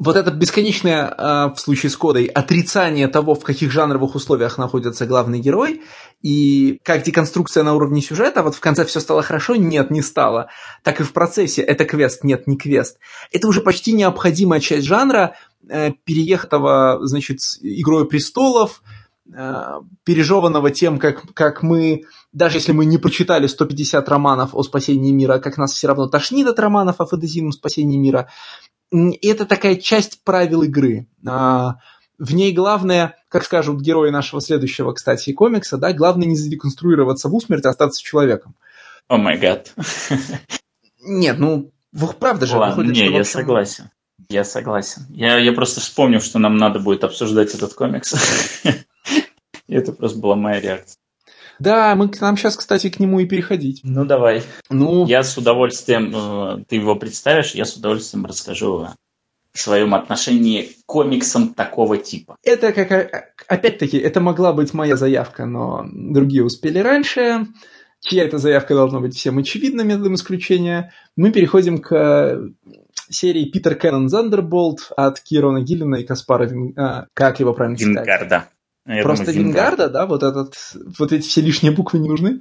[0.02, 5.04] вот это бесконечное, а, в случае с кодой, отрицание того, в каких жанровых условиях находится
[5.04, 5.82] главный герой,
[6.22, 10.48] и как деконструкция на уровне сюжета, вот в конце все стало хорошо, нет, не стало.
[10.82, 12.98] Так и в процессе это квест, нет, не квест.
[13.30, 15.34] Это уже почти необходимая часть жанра,
[15.68, 18.82] э, переехатого, значит, «Игрой престолов»,
[19.30, 19.64] э,
[20.04, 25.38] пережеванного тем, как, как мы даже если мы не прочитали 150 романов о спасении мира,
[25.38, 28.28] как нас все равно тошнит от романов о фэнтезийном спасении мира.
[28.92, 31.08] И это такая часть правил игры.
[31.26, 31.76] А,
[32.18, 37.34] в ней главное, как скажут герои нашего следующего, кстати, комикса, да, главное не задеконструироваться в
[37.34, 38.54] усмерть, а остаться человеком.
[39.08, 39.74] О май гад.
[41.02, 41.72] Нет, ну,
[42.18, 42.56] правда же.
[42.56, 43.32] Ладно, выходит, не, что, я общем...
[43.32, 43.90] согласен.
[44.28, 45.06] Я согласен.
[45.08, 48.14] Я, я просто вспомнил, что нам надо будет обсуждать этот комикс.
[49.66, 50.98] И это просто была моя реакция.
[51.60, 53.80] Да, мы к нам сейчас, кстати, к нему и переходить.
[53.84, 54.42] Ну, давай.
[54.70, 58.94] Ну, я с удовольствием, э, ты его представишь, я с удовольствием расскажу о
[59.52, 62.36] своем отношении к комиксам такого типа.
[62.42, 67.46] Это как, э, опять-таки, это могла быть моя заявка, но другие успели раньше.
[68.00, 70.92] Чья эта заявка должна быть всем очевидна, методом исключения.
[71.16, 72.38] Мы переходим к э,
[73.10, 76.72] серии Питер Кеннон Зандерболт от Кирона Гиллина и Каспара Вин...
[76.78, 77.76] а, как его правильно?
[77.76, 78.48] Вингарда.
[78.86, 80.54] Я Просто думаю, Вингарда, да, вот этот,
[80.98, 82.40] вот эти все лишние буквы не нужны?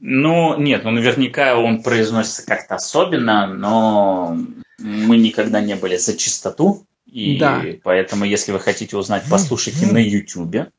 [0.00, 4.36] Ну, нет, ну наверняка он произносится как-то особенно, но
[4.78, 7.62] мы никогда не были за чистоту, и да.
[7.82, 10.70] поэтому, если вы хотите узнать, послушайте на YouTube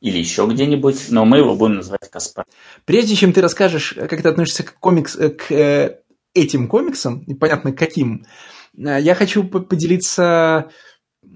[0.00, 2.44] или еще где-нибудь, но мы его будем называть Каспар.
[2.84, 6.00] Прежде чем ты расскажешь, как ты относишься к, комикс, э, к э,
[6.34, 8.26] этим комиксам, и понятно, каким,
[8.76, 10.70] э, я хочу поделиться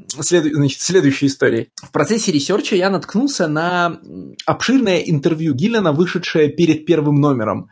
[0.08, 0.44] след...
[0.52, 1.70] значит, следующей истории.
[1.82, 4.00] В процессе research а я наткнулся на
[4.46, 7.70] обширное интервью Гиллена, вышедшее перед первым номером,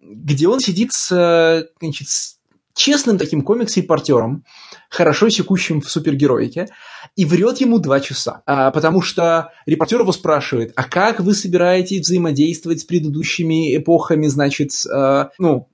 [0.00, 2.38] где он сидит с, значит, с
[2.74, 4.44] честным таким комикс-репортером,
[4.88, 6.68] хорошо секущим в супергероике,
[7.16, 8.42] и врет ему два часа.
[8.46, 14.70] А, потому что репортер его спрашивает, а как вы собираетесь взаимодействовать с предыдущими эпохами, значит,
[14.90, 15.68] а, ну,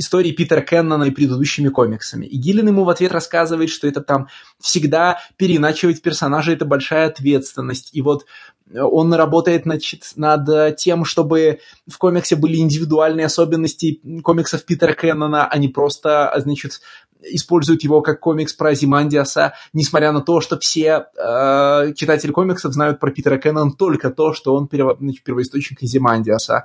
[0.00, 2.26] истории Питера Кеннона и предыдущими комиксами.
[2.26, 4.28] И Гиллин ему в ответ рассказывает, что это там
[4.58, 7.90] всегда переиначивать персонажа– это большая ответственность.
[7.92, 8.24] И вот
[8.74, 15.58] он работает значит, над тем, чтобы в комиксе были индивидуальные особенности комиксов Питера Кеннона, а
[15.58, 16.80] не просто, значит,
[17.22, 22.98] используют его как комикс про Зимандиаса, несмотря на то, что все э, читатели комиксов знают
[22.98, 26.64] про Питера Кеннона только то, что он перво, значит, первоисточник Зимандиаса.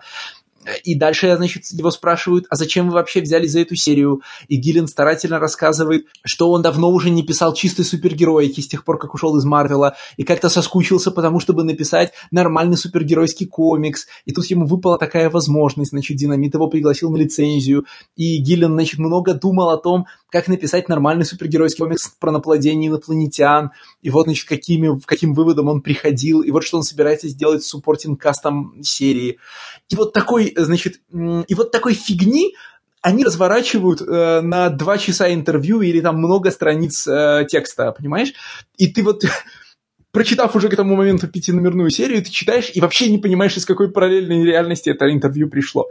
[0.83, 4.21] И дальше, значит, его спрашивают, а зачем вы вообще взяли за эту серию?
[4.47, 8.97] И Гиллен старательно рассказывает, что он давно уже не писал чистой супергероики с тех пор,
[8.97, 14.07] как ушел из Марвела, и как-то соскучился, потому чтобы написать нормальный супергеройский комикс.
[14.25, 17.85] И тут ему выпала такая возможность, значит, Динамит его пригласил на лицензию,
[18.15, 20.05] и Гиллен, значит, много думал о том,
[20.35, 23.71] как написать нормальный супергеройский комикс про наплодение инопланетян,
[24.01, 27.67] и вот, значит, какими, каким выводом он приходил, и вот что он собирается сделать с
[27.67, 29.37] суппортинг кастом серии.
[29.87, 32.53] И вот такой, значит, и вот такой фигни
[33.01, 38.33] они разворачивают э, на два часа интервью или там много страниц э, текста, понимаешь?
[38.77, 39.23] И ты вот
[40.11, 43.89] прочитав уже к этому моменту пятиномерную серию, ты читаешь и вообще не понимаешь, из какой
[43.89, 45.87] параллельной реальности это интервью пришло.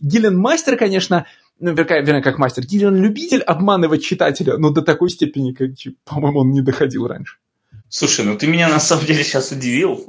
[0.00, 1.26] Гиллен Мастер, конечно,
[1.62, 5.70] ну, вернее, как мастер, Гиллен любитель обманывать читателя, но до такой степени, как,
[6.04, 7.36] по-моему, он не доходил раньше.
[7.88, 10.06] Слушай, ну ты меня на самом деле сейчас удивил.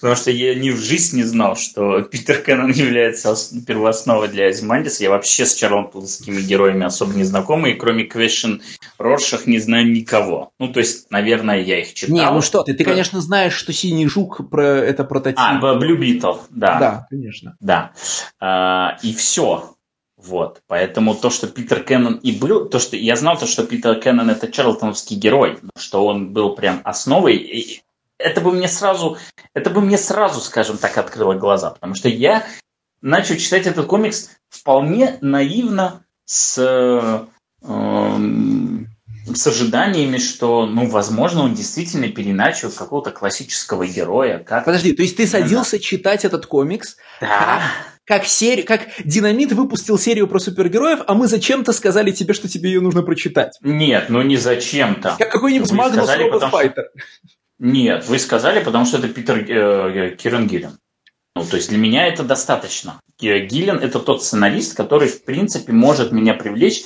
[0.00, 3.34] Потому что я ни в жизнь не знал, что Питер Кеннон является
[3.66, 5.02] первоосновой для Азимандиса.
[5.02, 8.60] Я вообще с чарлонтонскими героями особо не знакомый, и кроме Квешен
[8.98, 10.50] Роршах не знаю никого.
[10.58, 12.14] Ну, то есть, наверное, я их читал.
[12.14, 15.40] Не, ну что ты, ты, конечно, знаешь, что Синий Жук про это прототип.
[15.40, 16.78] А, в Blue Beetle, да.
[16.78, 17.56] Да, конечно.
[17.60, 17.92] Да.
[18.38, 19.75] А, и все.
[20.16, 24.00] Вот, поэтому то, что Питер Кеннон и был, то, что я знал, то, что Питер
[24.00, 27.82] Кеннон это Чарлтоновский герой, что он был прям основой, и
[28.16, 29.18] это бы мне сразу,
[29.52, 32.46] это бы мне сразу, скажем так, открыло глаза, потому что я
[33.02, 37.26] начал читать этот комикс вполне наивно с, э,
[39.34, 44.38] с ожиданиями, что, ну, возможно, он действительно переначал какого-то классического героя.
[44.38, 44.64] Как...
[44.64, 45.82] Подожди, то есть ты садился да.
[45.82, 46.96] читать этот комикс?
[47.20, 47.62] Да.
[48.04, 52.70] Как, серию, как Динамит выпустил серию про супергероев, а мы зачем-то сказали тебе, что тебе
[52.70, 53.58] ее нужно прочитать.
[53.62, 55.16] Нет, ну не зачем-то.
[55.18, 56.84] Как какой-нибудь Магнус Робот Файтер.
[57.58, 60.78] Нет, вы сказали, потому что это Питер э, э Кирен Гиллен.
[61.34, 63.00] Ну, то есть для меня это достаточно.
[63.18, 66.84] Гиллен– это тот сценарист, который, в принципе, может меня привлечь.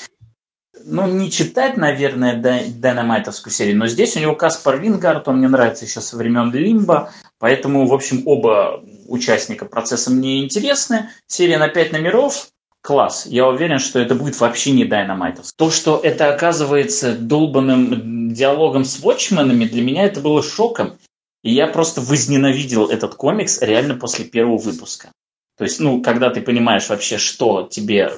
[0.90, 5.84] Ну, не читать, наверное, Дайнамайтовскую серию, но здесь у него Каспар Вингард, он мне нравится
[5.84, 11.10] еще со времен Лимба, поэтому, в общем, оба участника процесса мне интересны.
[11.28, 12.48] Серия на пять номеров,
[12.82, 13.26] класс.
[13.26, 15.52] Я уверен, что это будет вообще не Дайнамайтов.
[15.56, 20.98] То, что это оказывается долбанным диалогом с Watchmen'ами, для меня это было шоком.
[21.42, 25.12] И я просто возненавидел этот комикс реально после первого выпуска.
[25.56, 28.12] То есть, ну, когда ты понимаешь вообще, что тебе,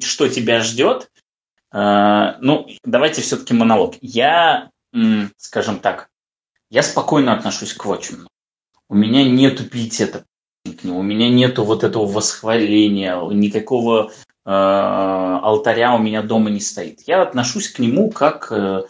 [0.00, 1.10] что тебя ждет,
[1.78, 3.96] ну, давайте все-таки монолог.
[4.00, 4.70] Я,
[5.36, 6.08] скажем так,
[6.70, 8.26] я спокойно отношусь к Watchmen.
[8.88, 10.24] У меня нету пиетета
[10.64, 10.98] к нему.
[10.98, 17.02] У меня нету вот этого восхваления, никакого э, алтаря у меня дома не стоит.
[17.06, 18.84] Я отношусь к нему как э,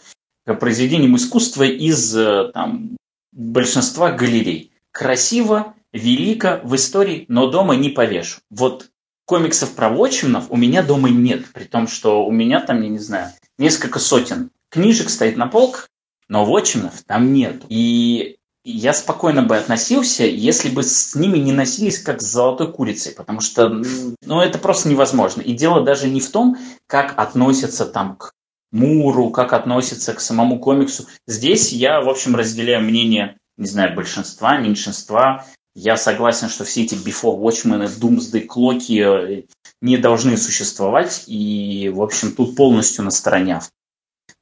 [0.45, 2.97] к произведениям искусства из э, там,
[3.31, 4.71] большинства галерей.
[4.91, 8.39] Красиво, велико в истории, но дома не повешу.
[8.49, 8.89] Вот
[9.27, 12.97] комиксов про Watchmen'ов у меня дома нет, при том, что у меня там, я не
[12.97, 15.89] знаю, несколько сотен книжек стоит на полках,
[16.29, 17.63] но Watchmen'ов там нет.
[17.69, 23.13] И я спокойно бы относился, если бы с ними не носились как с золотой курицей,
[23.13, 25.41] потому что, ну, это просто невозможно.
[25.41, 28.31] И дело даже не в том, как относятся там к
[28.71, 31.07] Муру, как относятся к самому комиксу.
[31.25, 35.45] Здесь я, в общем, разделяю мнение, не знаю, большинства, меньшинства.
[35.79, 39.43] Я согласен, что все эти Before Watchmen, Doomsday, Клоки э,
[39.79, 43.61] не должны существовать, и, в общем, тут полностью на стороне.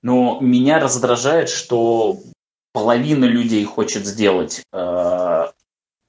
[0.01, 2.21] Но меня раздражает, что
[2.71, 4.77] половина людей хочет сделать э,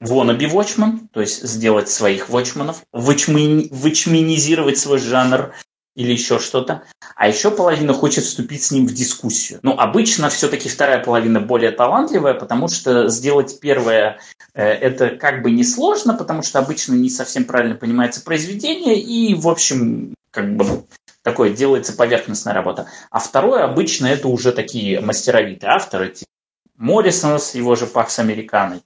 [0.01, 5.53] wannabe watchman, то есть сделать своих watchmanов, вычмени, вычменизировать свой жанр
[5.97, 6.85] или еще что-то,
[7.17, 9.59] а еще половина хочет вступить с ним в дискуссию.
[9.63, 14.21] Ну, обычно все-таки вторая половина более талантливая, потому что сделать первое
[14.55, 19.49] э, это как бы несложно, потому что обычно не совсем правильно понимается произведение, и, в
[19.49, 20.85] общем, как бы
[21.23, 22.89] такое делается поверхностная работа.
[23.11, 26.31] А второе обычно это уже такие мастеровитые авторы, типа
[26.77, 28.83] Моррисона с его же Пакс Американой,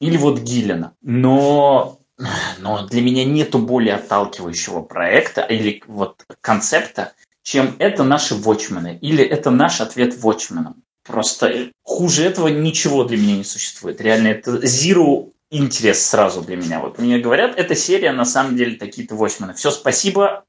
[0.00, 0.94] или вот Гиллина.
[1.02, 1.97] Но,
[2.58, 7.12] но для меня нету более отталкивающего проекта или вот концепта,
[7.42, 10.82] чем это наши вотчмены, или это наш ответ вотчменам.
[11.04, 14.00] Просто хуже этого ничего для меня не существует.
[14.00, 16.80] Реально, это zero интерес сразу для меня.
[16.80, 19.54] Вот мне говорят, эта серия на самом деле такие-то вотчмены.
[19.54, 20.44] Все, спасибо,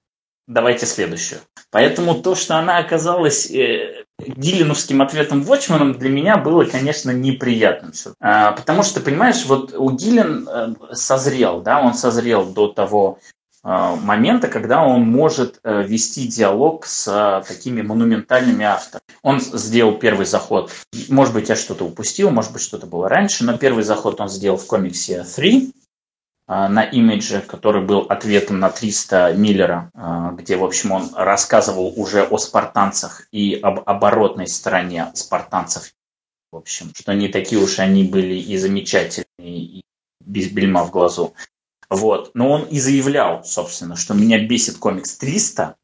[0.48, 1.40] давайте следующую.
[1.72, 7.92] Поэтому то, что она оказалась э, Гиллиновским ответом Watchman для меня было, конечно, неприятным.
[8.20, 13.20] А, потому что, понимаешь, вот у Гиллин э, созрел, да, он созрел до того
[13.62, 19.04] а, момента, когда он может э, вести диалог с а, такими монументальными авторами.
[19.22, 20.72] Он сделал первый заход,
[21.10, 24.58] может быть, я что-то упустил, может быть, что-то было раньше, но первый заход он сделал
[24.58, 25.74] в комиксе 3,
[26.50, 29.92] на имидже, который был ответом на 300 Миллера,
[30.36, 35.94] где, в общем, он рассказывал уже о спартанцах и об оборотной стороне спартанцев.
[36.52, 39.84] В общем, что не такие уж они были и замечательные, и
[40.26, 41.36] без бельма в глазу.
[41.88, 42.32] Вот.
[42.34, 45.76] Но он и заявлял, собственно, что меня бесит комикс 300,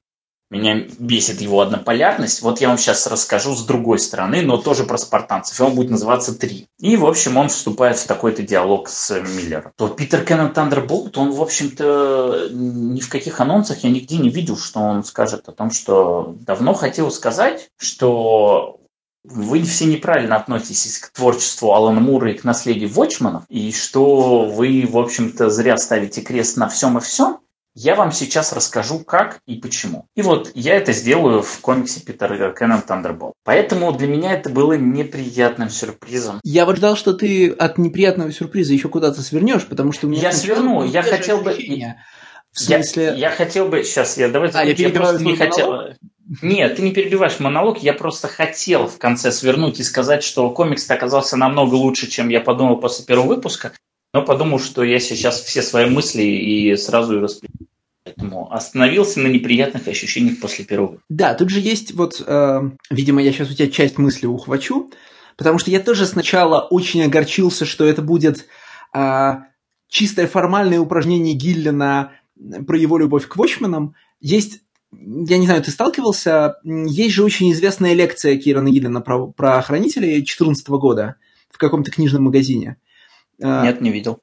[0.52, 2.42] меня бесит его однополярность.
[2.42, 5.60] Вот я вам сейчас расскажу с другой стороны, но тоже про спартанцев.
[5.60, 6.68] И он будет называться «Три».
[6.80, 9.72] И, в общем, он вступает в такой-то диалог с Миллером.
[9.76, 14.58] То Питер Кеннон Тандерболт, он, в общем-то, ни в каких анонсах я нигде не видел,
[14.58, 18.80] что он скажет о том, что давно хотел сказать, что
[19.28, 24.88] вы все неправильно относитесь к творчеству Алана Мура и к наследию Вотчманов, и что вы,
[24.88, 27.40] в общем-то, зря ставите крест на всем и всем,
[27.76, 30.08] я вам сейчас расскажу, как и почему.
[30.16, 33.34] И вот я это сделаю в комиксе Питера Кеннон Тандерболт.
[33.44, 36.40] Поэтому для меня это было неприятным сюрпризом.
[36.44, 40.22] Я вот ждал, что ты от неприятного сюрприза еще куда-то свернешь, потому что у меня...
[40.22, 41.54] Я сверну, я хотел бы...
[42.54, 43.04] В смысле...
[43.04, 43.84] Я, я хотел бы...
[43.84, 44.58] Сейчас, я давайте...
[44.58, 45.74] А, я, я просто не хотел...
[46.42, 50.90] Нет, ты не перебиваешь монолог, я просто хотел в конце свернуть и сказать, что комикс
[50.90, 53.74] оказался намного лучше, чем я подумал после первого выпуска,
[54.16, 57.68] но подумал, что я сейчас все свои мысли и сразу и распределю.
[58.06, 61.00] Поэтому остановился на неприятных ощущениях после первого.
[61.10, 64.90] Да, тут же есть вот, э, видимо, я сейчас у тебя часть мысли ухвачу,
[65.36, 68.46] потому что я тоже сначала очень огорчился, что это будет
[68.94, 69.34] э,
[69.90, 72.14] чистое формальное упражнение Гиллина
[72.66, 73.96] про его любовь к Вочманам.
[74.22, 74.62] Есть
[74.94, 80.14] я не знаю, ты сталкивался, есть же очень известная лекция Кирана Гиллина про, про хранителей
[80.14, 81.16] 2014 года
[81.50, 82.78] в каком-то книжном магазине.
[83.42, 84.20] Э, Нет, не видел.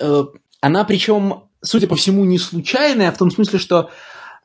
[0.00, 0.24] Э,
[0.60, 3.90] она причем, судя по всему, не случайная, в том смысле, что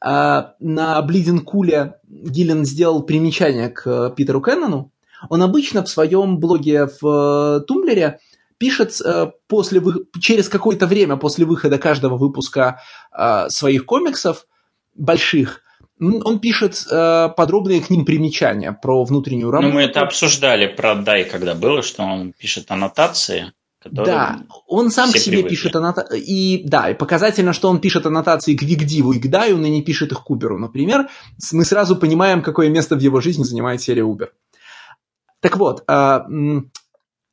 [0.01, 4.91] э, на Блидин Куле Гиллин сделал примечание к Питеру Кеннону.
[5.29, 8.19] Он обычно в своем блоге в Тумблере
[8.57, 8.99] пишет
[9.47, 9.81] после,
[10.19, 12.81] через какое-то время после выхода каждого выпуска
[13.49, 14.45] своих комиксов
[14.93, 15.61] больших,
[15.99, 19.69] он пишет э, подробные к ним примечания про внутреннюю работу.
[19.69, 23.53] Ну, мы это обсуждали про Дай, когда было, что он пишет аннотации.
[23.91, 25.55] Да, он сам к себе привыкли.
[25.55, 26.19] пишет аннотации.
[26.19, 29.81] И да, и показательно, что он пишет аннотации к Вигдиву и к Даю, но не
[29.81, 30.57] пишет их к Уберу.
[30.57, 31.07] Например,
[31.51, 34.33] мы сразу понимаем, какое место в его жизни занимает серия Убер.
[35.39, 36.19] Так вот, э,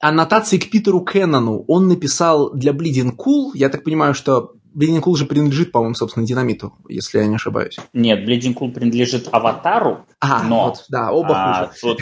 [0.01, 3.53] аннотации к Питеру Кеннону он написал для Bleeding Cool.
[3.55, 7.79] Я так понимаю, что Bleeding Cool же принадлежит, по-моему, собственно, Динамиту, если я не ошибаюсь.
[7.93, 10.67] Нет, Bleeding Cool принадлежит Аватару, а, но...
[10.67, 11.79] Вот, да, оба а, хуже.
[11.81, 12.01] Тут,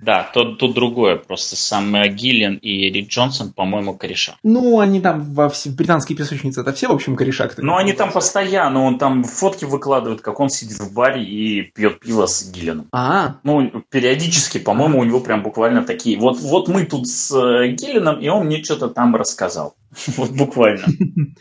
[0.00, 1.16] да, тут, тут другое.
[1.16, 4.36] Просто сам Гиллен и Рик Джонсон, по-моему, кореша.
[4.42, 7.50] Ну, они там во в британской песочнице, это все, в общем, кореша.
[7.58, 12.00] Ну, они там постоянно, он там фотки выкладывает, как он сидит в баре и пьет
[12.00, 12.88] пиво с Гилленом.
[12.92, 13.36] А.
[13.44, 16.18] Ну, периодически, по-моему, у него прям буквально такие.
[16.18, 19.74] Вот, вот мы тут с э, Гилленом, и он мне что-то там рассказал.
[20.16, 20.86] Вот буквально.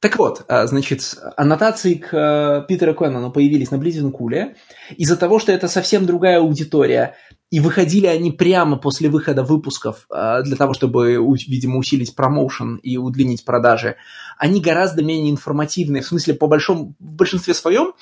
[0.00, 4.56] Так вот, а, значит, аннотации к э, Питеру Кеннону появились на Близин Куле
[4.94, 7.16] из-за того, что это совсем другая аудитория,
[7.50, 11.14] и выходили они прямо после выхода выпусков а, для того, чтобы,
[11.46, 13.96] видимо, усилить промоушен и удлинить продажи.
[14.36, 17.94] Они гораздо менее информативные, в смысле, по большому, в большинстве своем,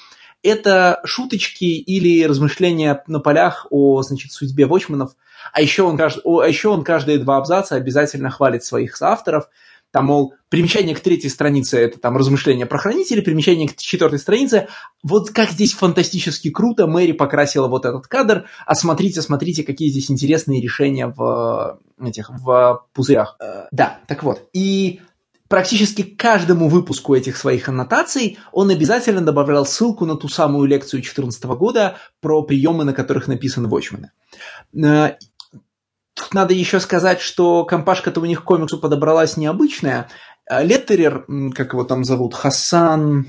[0.43, 5.12] это шуточки или размышления на полях о, значит, судьбе Вочманов,
[5.53, 9.49] а еще он, а еще он каждые два абзаца обязательно хвалит своих соавторов–
[9.95, 14.66] там, мол, примечание к третьей странице– это там размышления про хранителей, примечание к четвертой странице–
[15.05, 20.11] вот как здесь фантастически круто Мэри покрасила вот этот кадр, а смотрите, смотрите, какие здесь
[20.11, 23.37] интересные решения в этих, в пузырях.
[23.39, 24.49] Э, да, так вот.
[24.53, 25.01] И
[25.47, 31.45] практически каждому выпуску этих своих аннотаций он обязательно добавлял ссылку на ту самую лекцию 2014
[31.45, 34.07] года про приемы, на которых написаны Watchmen.
[36.35, 40.09] Надо еще сказать, что компашка-то у них к комиксу подобралась необычная.
[40.51, 43.28] А Леттерер, как его там зовут, Хасан...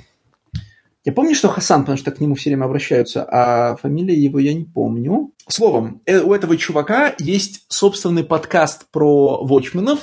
[1.03, 4.55] Я помню, что Хасан, потому что к нему все время обращаются, а фамилия его я
[4.55, 5.33] не помню.
[5.47, 9.99] Словом, э, у этого чувака есть собственный подкаст про Watchmen'ов,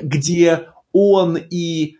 [0.00, 1.98] где он и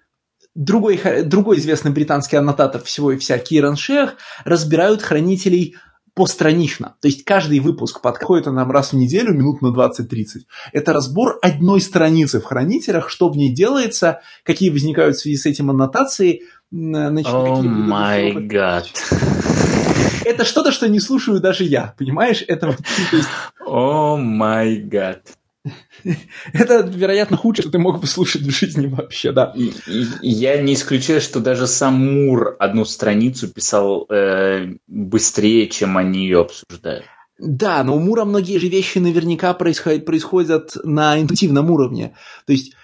[0.55, 5.77] другой, другой известный британский аннотатор всего и вся Киран Шех разбирают хранителей
[6.15, 6.97] постранично.
[7.01, 10.43] То есть каждый выпуск подходит нам раз в неделю, минут на 20-30.
[10.73, 15.47] Это разбор одной страницы в хранителях, что в ней делается, какие возникают в связи с
[15.47, 16.43] этим аннотации.
[16.71, 18.87] Значит, oh my god.
[20.25, 22.45] Это что-то, что не слушаю даже я, понимаешь?
[22.47, 22.77] Это
[23.67, 25.23] О май гад.
[26.53, 29.53] Это, вероятно, худшее, что ты мог бы слушать в жизни вообще, да.
[29.57, 35.97] И, и, я не исключаю, что даже сам Мур одну страницу писал э, быстрее, чем
[35.97, 37.05] они ее обсуждают.
[37.39, 42.17] Да, но у Мура многие же вещи наверняка происходят, происходят на интуитивном уровне.
[42.47, 42.75] То есть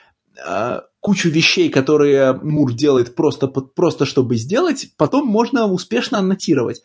[0.46, 6.82] э, кучу вещей, которые Мур делает просто, просто чтобы сделать, потом можно успешно аннотировать.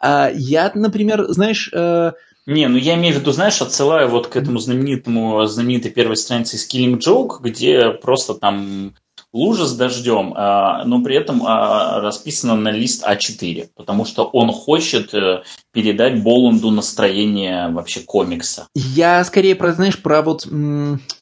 [0.00, 1.70] А я, например, знаешь...
[1.72, 2.12] Э...
[2.46, 6.56] Не, ну я имею в виду, знаешь, отсылаю вот к этому знаменитому, знаменитой первой странице
[6.56, 8.94] из Killing Joke, где просто там
[9.36, 14.50] лужа с дождем, а, но при этом а, расписано на лист А4, потому что он
[14.50, 15.42] хочет э,
[15.72, 18.66] передать Боланду настроение вообще комикса.
[18.74, 20.46] Я скорее про, знаешь, про вот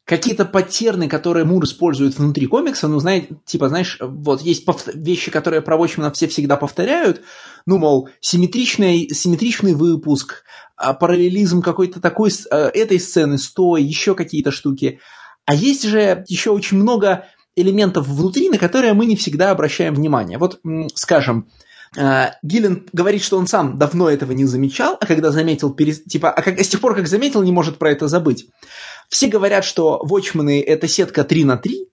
[0.04, 4.64] какие-то паттерны, которые Мур использует внутри комикса, ну, знаете, типа, знаешь, вот есть
[4.94, 7.22] вещи, которые про Watchmen все всегда повторяют,
[7.66, 10.44] ну, мол, симметричный, симметричный выпуск,
[10.76, 15.00] а, параллелизм какой-то такой э, этой сцены с той, еще какие-то штуки.
[15.46, 17.26] А есть же еще очень много
[17.56, 20.38] элементов внутри, на которые мы не всегда обращаем внимание.
[20.38, 20.60] Вот,
[20.94, 21.48] скажем,
[21.96, 26.42] э, Гиллен говорит, что он сам давно этого не замечал, а когда заметил, типа, а
[26.42, 28.46] как, с тех пор, как заметил, не может про это забыть.
[29.08, 31.88] Все говорят, что вотчмены– это сетка 3 на 3,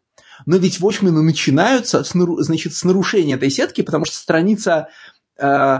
[0.46, 4.88] но ведь вотчмены начинаются с, значит, с нарушения этой сетки, потому что страница,
[5.38, 5.80] э,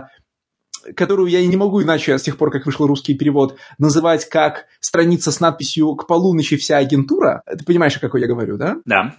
[0.94, 5.30] которую я не могу иначе с тех пор, как вышел русский перевод, называть как страница
[5.30, 7.42] с надписью «К полуночи вся агентура».
[7.46, 8.76] Ты понимаешь, о какой я говорю, да?
[8.84, 9.16] Да.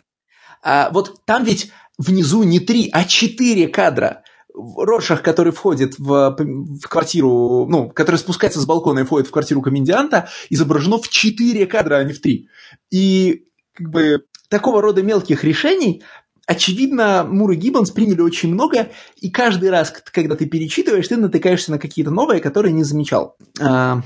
[0.64, 4.24] А, вот там ведь внизу не три, а четыре кадра.
[4.56, 9.62] Роршах, который входит в, в квартиру, ну, который спускается с балкона и входит в квартиру
[9.64, 12.50] коменданта, изображено в четыре кадра, а не в три.
[12.92, 16.04] И как бы такого рода мелких решений
[16.46, 21.72] очевидно, Мур и Гиббонс приняли очень много, и каждый раз, когда ты перечитываешь, ты натыкаешься
[21.72, 23.38] на какие-то новые, которые не замечал.
[23.62, 24.02] А,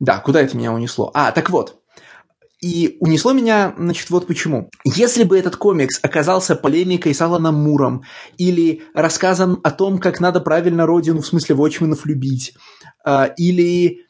[0.00, 1.10] да, куда это меня унесло?
[1.14, 1.81] А, так вот,
[2.62, 4.70] и унесло меня, значит, вот почему.
[4.84, 8.04] Если бы этот комикс оказался полемикой с Аланом Муром
[8.38, 12.54] или рассказом о том, как надо правильно родину, в смысле Вотчменов, любить,
[13.04, 14.06] э, или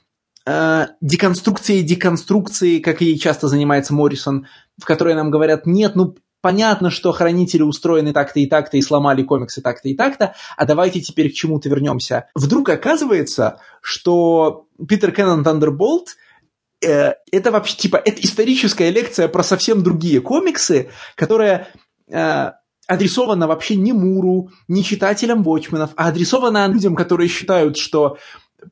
[0.46, 4.46] э, деконструкцией деконструкции, как ей часто занимается Моррисон,
[4.78, 9.22] в которой нам говорят, нет, ну, понятно, что хранители устроены так-то и так-то, и сломали
[9.22, 12.26] комиксы так-то и так-то, а давайте теперь к чему-то вернемся.
[12.34, 16.08] Вдруг оказывается, что Питер Кеннон Тандерболт–
[16.82, 21.68] Э, это вообще, типа, это историческая лекция про совсем другие комиксы, которая
[22.08, 22.50] э,
[22.86, 28.18] адресована вообще не Муру, не читателям Вотчменов, а адресована людям, которые считают, что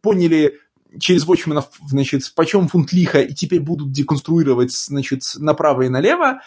[0.02, 0.58] поняли
[0.98, 6.40] через Вотчменов, значит, почем фунт лиха, и теперь будут деконструировать, значит, направо и налево.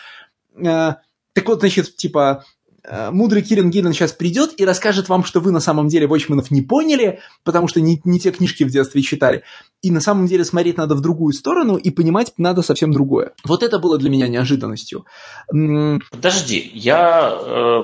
[0.56, 0.95] Э,
[1.34, 2.44] так вот, значит, типа,
[2.89, 6.61] мудрый Кирин Гиллен сейчас придет и расскажет вам, что вы на самом деле Вотчменов не
[6.61, 9.43] поняли, потому что не, не те книжки в детстве читали.
[9.81, 13.31] И на самом деле смотреть надо в другую сторону и понимать надо совсем другое.
[13.43, 15.05] Вот это было для меня неожиданностью.
[15.47, 17.31] Подожди, я...
[17.34, 17.84] Э,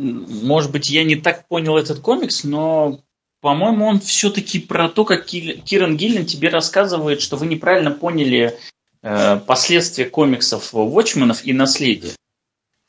[0.00, 3.00] может быть, я не так понял этот комикс, но
[3.40, 8.58] по-моему, он все-таки про то, как Киран Гиллен тебе рассказывает, что вы неправильно поняли
[9.02, 12.17] э, последствия комиксов Watchmenов и наследия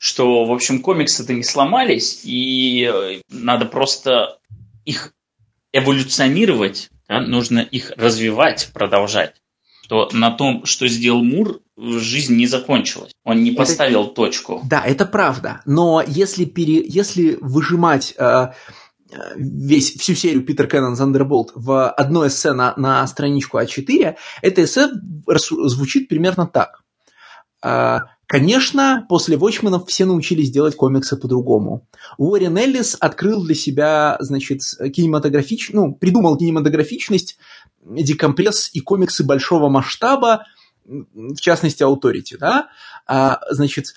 [0.00, 4.38] что, в общем, комиксы-то не сломались, и э, надо просто
[4.86, 5.12] их
[5.74, 9.34] эволюционировать, да, нужно их развивать, продолжать.
[9.90, 13.12] То на том, что сделал Мур, жизнь не закончилась.
[13.24, 14.62] Он не поставил это, точку.
[14.64, 15.60] Да, это правда.
[15.66, 18.52] Но если, пере, если выжимать э,
[19.36, 24.88] весь, всю серию Питер Кеннон Зандерболт в одно эссе на, на страничку А4, это эссе
[25.26, 26.80] звучит примерно так.
[28.30, 31.88] Конечно, после Watchmen'ов все научились делать комиксы по-другому.
[32.16, 34.60] Уоррен Эллис открыл для себя, значит,
[34.94, 35.70] кинематографич...
[35.72, 37.38] ну, придумал кинематографичность,
[37.84, 40.44] декомпресс и комиксы большого масштаба,
[40.84, 42.68] в частности, Authority, да?
[43.04, 43.96] А, значит,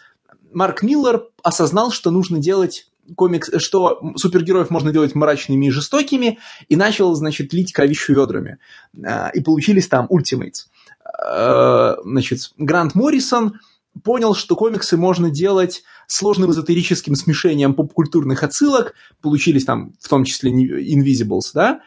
[0.51, 6.39] Марк Миллер осознал, что нужно делать комикс, что супергероев можно делать мрачными и жестокими,
[6.69, 8.57] и начал, значит, лить кровищу ведрами.
[9.05, 10.69] А, и получились там Ultimates.
[11.05, 13.59] А, значит, Грант Моррисон–
[14.03, 20.51] понял, что комиксы можно делать сложным эзотерическим смешением попкультурных отсылок, получились там в том числе
[20.51, 21.81] Invisibles, да,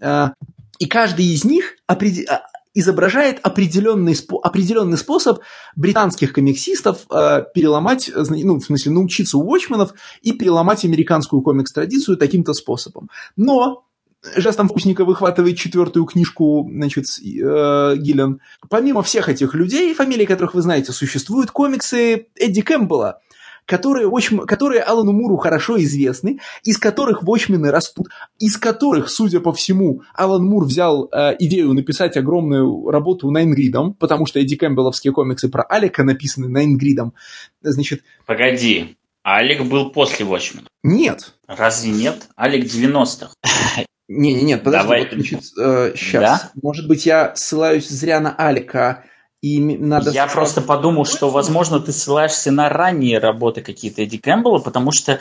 [0.00, 0.34] а,
[0.78, 1.76] и каждый из них.
[1.86, 1.96] А,
[2.74, 5.40] изображает определенный, определенный способ
[5.76, 9.90] британских комиксистов э, переломать, ну, в смысле, научиться у Watchmen'ов
[10.22, 13.10] и переломать американскую комикс-традицию таким-то способом.
[13.36, 13.84] Но
[14.36, 18.40] жестом вкусника выхватывает четвертую книжку, значит, э, Гиллен.
[18.68, 23.20] Помимо всех этих людей, фамилии которых вы знаете, существуют комиксы Эдди Кэмпбелла,
[23.66, 24.10] которые,
[24.46, 28.08] которые Алану Муру хорошо известны, из которых Watchmen растут,
[28.38, 34.26] из которых, судя по всему, Алан Мур взял э, идею написать огромную работу Найнгридом, потому
[34.26, 37.14] что Эдди Кэмпбелловские комиксы про Алика написаны Найнгридом.
[37.60, 38.02] Значит...
[38.26, 40.66] Погоди, Алик был после Watchmen.
[40.82, 41.34] Нет.
[41.46, 42.28] Разве нет?
[42.36, 43.32] Алик 90-х.
[44.08, 45.04] Не, не, нет, подожди, Давай.
[45.04, 46.22] вот, значит, э, сейчас.
[46.22, 46.50] Да?
[46.62, 49.04] Может быть, я ссылаюсь зря на Алика.
[49.42, 54.60] И надо Я просто подумал, что, возможно, ты ссылаешься на ранние работы какие-то Эдди Кэмпбелла,
[54.60, 55.18] потому что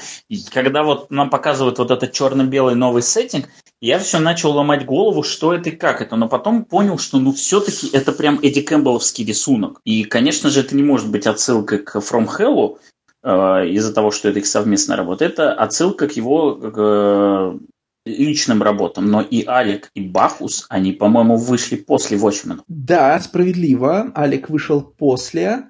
[0.54, 3.50] когда вот нам показывают вот этот черно-белый новый сеттинг,
[3.82, 7.34] я все начал ломать голову, что это и как это, но потом понял, что ну
[7.34, 9.82] все-таки это прям Эдди Кэмпбелловский рисунок.
[9.86, 12.78] И, конечно же, это не может быть отсылкой к From Hell,
[13.24, 15.26] э, из-за того, что это их совместная работа.
[15.26, 17.58] Это отсылка к его э,
[18.06, 22.62] личным работам, но и Алик, и Бахус, они, по-моему, вышли после Watchmen.
[22.68, 24.12] Да, справедливо.
[24.16, 25.66] Алик вышел после.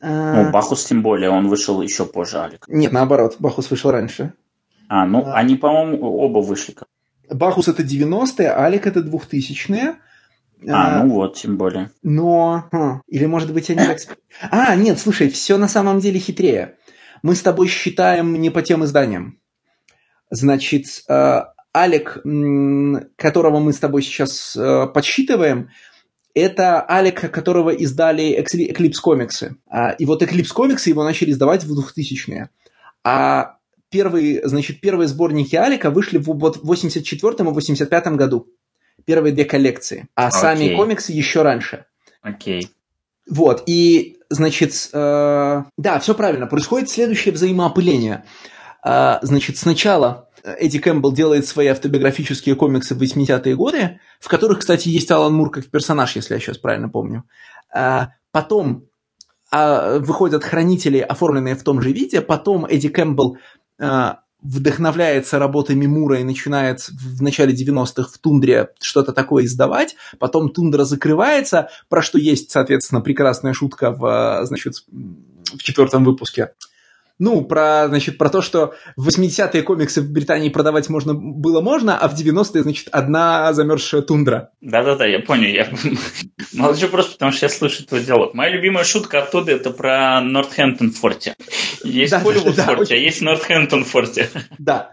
[0.00, 2.64] А, ну, Бахус тем более, он вышел еще позже Алик.
[2.68, 4.32] Нет, наоборот, Бахус вышел раньше.
[4.88, 5.34] А, ну, а...
[5.34, 6.74] они, по-моему, оба вышли.
[7.28, 9.96] Бахус это 90-е, Алик это 2000-е.
[10.68, 11.90] А, а, ну вот, тем более.
[12.02, 12.64] Но...
[12.72, 13.98] А, или, может быть, они так...
[14.50, 16.76] А, нет, слушай, все на самом деле хитрее.
[17.22, 19.38] Мы с тобой считаем не по тем изданиям.
[20.30, 21.04] Значит,
[21.74, 22.18] Алик,
[23.16, 25.70] которого мы с тобой сейчас э, подсчитываем,
[26.34, 29.56] это Алик, которого издали Eclipse комиксы.
[29.68, 32.50] А, и вот Eclipse комиксы его начали издавать в 2000-е.
[33.04, 33.56] А
[33.90, 38.48] первые, значит, первые сборники Алика вышли в, вот, в 84 и 85 году.
[39.04, 40.08] Первые две коллекции.
[40.14, 40.30] А okay.
[40.30, 41.86] сами комиксы еще раньше.
[42.22, 42.62] Окей.
[42.62, 42.68] Okay.
[43.28, 46.46] Вот, и, значит, э, да, все правильно.
[46.46, 48.24] Происходит следующее взаимоопыление.
[48.84, 54.88] Э, значит, сначала Эдди Кэмпбелл делает свои автобиографические комиксы в 80-е годы, в которых, кстати,
[54.88, 57.24] есть Алан Мур как персонаж, если я сейчас правильно помню.
[57.72, 58.86] А, потом
[59.50, 63.38] а, выходят хранители, оформленные в том же виде, потом Эдди Кэмпбелл
[63.80, 70.50] а, вдохновляется работами Мура и начинает в начале 90-х в Тундре что-то такое издавать, потом
[70.50, 76.52] Тундра закрывается, про что есть, соответственно, прекрасная шутка в, значит, в четвертом выпуске
[77.20, 81.96] ну, про, значит, про то, что в 80-е комиксы в Британии продавать можно было можно,
[81.96, 84.50] а в 90-е, значит, одна замерзшая тундра.
[84.62, 85.48] Да-да-да, я понял.
[85.48, 85.68] Я
[86.54, 88.32] молчу просто, потому что я слышу твой диалог.
[88.32, 91.34] Моя любимая шутка оттуда это про Нортхэмптон форте.
[91.84, 94.30] Есть да, Холливуд да, форте, да, а есть Нортхэмптон форте.
[94.58, 94.92] Да.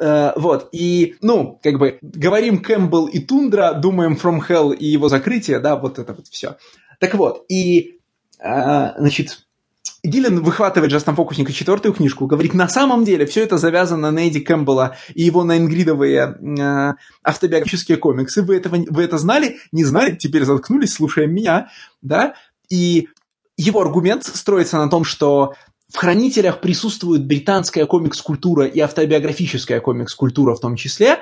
[0.00, 5.08] Uh, вот, и, ну, как бы, говорим Кэмпбелл и Тундра, думаем From Hell и его
[5.08, 6.56] закрытие, да, вот это вот все.
[7.00, 7.98] Так вот, и,
[8.40, 9.47] uh, значит,
[10.08, 14.40] Гиллен выхватывает Джастом Фокусника четвертую книжку, говорит, на самом деле все это завязано на Эдди
[14.40, 18.42] Кэмпбелла и его наингридовые э, автобиографические комиксы.
[18.42, 19.58] Вы, этого, вы это знали?
[19.72, 20.16] Не знали?
[20.16, 21.68] Теперь заткнулись, слушая меня,
[22.02, 22.34] да?
[22.68, 23.08] И
[23.56, 25.54] его аргумент строится на том, что
[25.92, 31.20] в «Хранителях» присутствует британская комикс-культура и автобиографическая комикс-культура в том числе,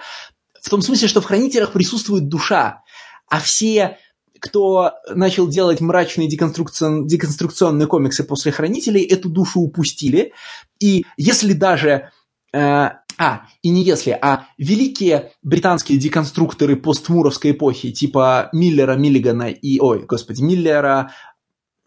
[0.60, 2.82] в том смысле, что в «Хранителях» присутствует душа,
[3.28, 3.98] а все
[4.48, 10.32] кто начал делать мрачные деконструкцион, деконструкционные комиксы после «Хранителей», эту душу упустили.
[10.80, 12.10] И если даже...
[12.52, 19.80] Э, а, и не если, а великие британские деконструкторы постмуровской эпохи, типа Миллера, Миллигана и...
[19.80, 21.12] Ой, господи, Миллера,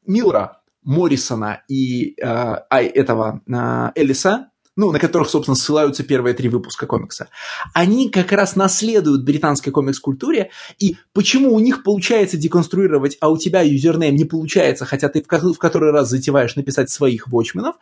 [0.08, 4.49] Миллера, Моррисона и э, а, этого э, Эллиса,
[4.80, 7.28] ну, на которых, собственно, ссылаются первые три выпуска комикса,
[7.74, 13.60] они как раз наследуют британской комикс-культуре, и почему у них получается деконструировать, а у тебя
[13.60, 17.76] юзернейм не получается, хотя ты в, который раз затеваешь написать своих вотчменов,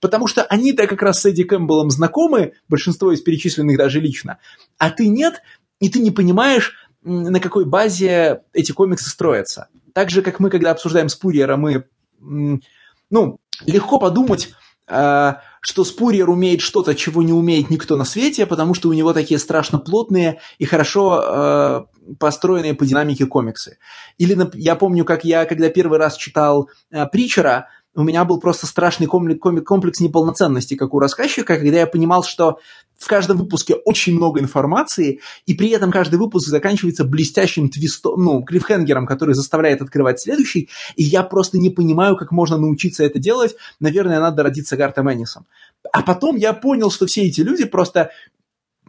[0.00, 4.38] потому что они-то как раз с Эдди Кэмпбеллом знакомы, большинство из перечисленных даже лично,
[4.78, 5.42] а ты нет,
[5.80, 9.66] и ты не понимаешь, на какой базе эти комиксы строятся.
[9.92, 11.88] Так же, как мы, когда обсуждаем Спурьера, мы,
[12.20, 14.54] ну, легко подумать,
[14.86, 19.14] а, что Спурьер умеет что-то, чего не умеет никто на свете, потому что у него
[19.14, 23.78] такие страшно плотные и хорошо э, построенные по динамике комиксы.
[24.18, 28.66] Или я помню, как я, когда первый раз читал э, Притчера, у меня был просто
[28.66, 32.58] страшный комплекс неполноценности, как у рассказчика, когда я понимал, что
[33.04, 38.42] в каждом выпуске очень много информации, и при этом каждый выпуск заканчивается блестящим твистом, ну,
[38.42, 43.56] клиффхенгером, который заставляет открывать следующий, и я просто не понимаю, как можно научиться это делать.
[43.78, 45.44] Наверное, надо родиться Гартом Эннисом.
[45.92, 48.10] А потом я понял, что все эти люди просто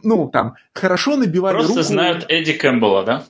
[0.02, 1.74] ну, там, хорошо набивали просто руку.
[1.74, 3.24] Просто знают Эдди Кэмпбелла, да?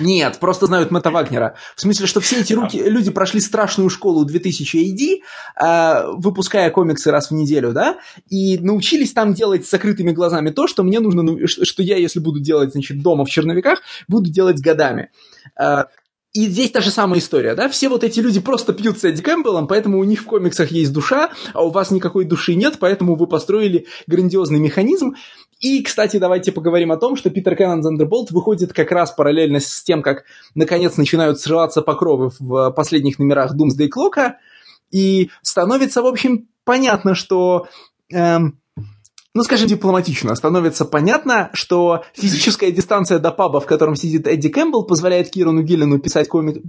[0.00, 1.56] Нет, просто знают Мэтта Вагнера.
[1.76, 5.22] В смысле, что все эти руки, люди прошли страшную школу 2000 AD,
[5.60, 7.98] э, выпуская комиксы раз в неделю, да,
[8.30, 12.20] и научились там делать с закрытыми глазами то, что мне нужно, ну, что я, если
[12.20, 15.10] буду делать, значит, дома в черновиках, буду делать годами.
[15.60, 15.84] Э,
[16.34, 17.68] и здесь та же самая история, да?
[17.68, 20.92] Все вот эти люди просто пьют с Эдди Кэмпбеллом, поэтому у них в комиксах есть
[20.92, 25.14] душа, а у вас никакой души нет, поэтому вы построили грандиозный механизм.
[25.64, 29.82] И, кстати, давайте поговорим о том, что Питер Кеннон Зандерболт выходит как раз параллельно с
[29.82, 30.24] тем, как,
[30.54, 34.34] наконец, начинают срываться покровы в последних номерах Doomsday Clock,
[34.90, 37.66] и становится, в общем, понятно, что...
[38.12, 38.60] Эм,
[39.34, 44.84] ну, скажем дипломатично, становится понятно, что физическая дистанция до паба, в котором сидит Эдди Кэмпбелл,
[44.84, 46.62] позволяет Кирону Гиллину писать, комик...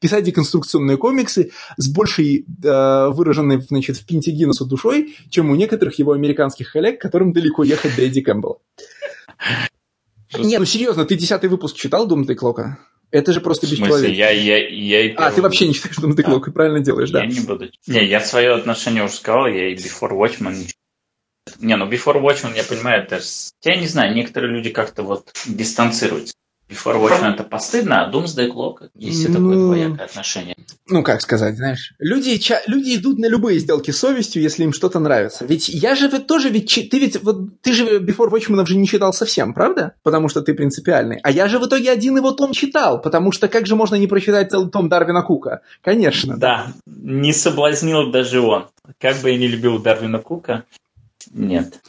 [0.00, 6.00] писать деконструкционные комиксы с большей э, выраженной значит, в Пинте Гиннесу душой, чем у некоторых
[6.00, 8.58] его американских коллег, которым далеко ехать до Эдди Кэмпбелла.
[10.36, 12.78] Не, ну серьезно, ты десятый выпуск читал Doom Клока?
[13.12, 14.12] Это же просто бесчеловечно.
[14.12, 17.20] Я, я, я и А, ты вообще не читаешь Doom Clock, а, правильно делаешь, да?
[17.22, 17.68] Я не буду.
[17.86, 20.66] Не, я свое отношение уже сказал, я и Before Watchmen не
[21.58, 23.20] не, ну Before Watchmen, я понимаю, это...
[23.62, 26.34] Я не знаю, некоторые люди как-то вот дистанцируются.
[26.70, 30.54] Before Watchmen это постыдно, а Doomsday Clock есть ну, такое двоякое отношение.
[30.88, 34.72] Ну, как сказать, знаешь, люди, ча- люди идут на любые сделки с совестью, если им
[34.72, 35.44] что-то нравится.
[35.44, 38.86] Ведь я же ведь тоже, ведь ты ведь, вот, ты же Before Watchmen же не
[38.86, 39.94] читал совсем, правда?
[40.04, 41.18] Потому что ты принципиальный.
[41.24, 44.06] А я же в итоге один его том читал, потому что как же можно не
[44.06, 45.62] прочитать целый том Дарвина Кука?
[45.82, 46.36] Конечно.
[46.36, 48.68] Да, не соблазнил даже он.
[49.00, 50.64] Как бы я не любил Дарвина Кука,
[51.30, 51.80] нет.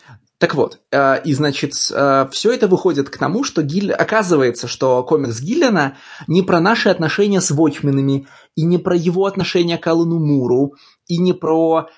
[0.42, 3.92] Так вот, э, и значит, э, все это выходит к тому, что Гиль...
[3.92, 9.78] оказывается, что комикс Гиллина не про наши отношения с Вотчменами, и не про его отношения
[9.78, 10.74] к Алану Муру,
[11.08, 11.90] и не про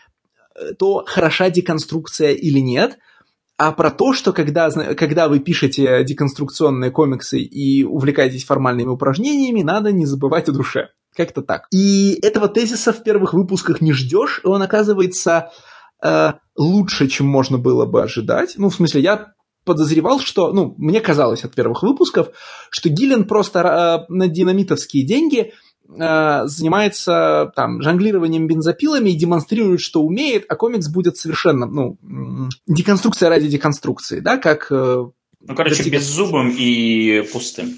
[0.55, 2.97] э, то, хороша деконструкция или нет,
[3.57, 9.93] а про то, что когда, когда вы пишете деконструкционные комиксы и увлекаетесь формальными упражнениями, надо
[9.93, 10.89] не забывать о душе.
[11.15, 11.67] Как-то так.
[11.71, 15.51] И этого тезиса в первых выпусках не ждешь, и он оказывается
[16.01, 18.53] э, лучше, чем можно было бы ожидать.
[18.57, 19.33] Ну, в смысле, я
[19.65, 22.29] подозревал, что, ну, мне казалось от первых выпусков,
[22.69, 25.53] что Гиллен просто э, на динамитовские деньги
[25.87, 31.97] э, занимается там жонглированием бензопилами и демонстрирует, что умеет, а комикс будет совершенно, ну,
[32.67, 34.67] деконструкция ради деконструкции, да, как...
[34.71, 35.05] Э,
[35.45, 37.73] ну, короче, беззубым и пустым.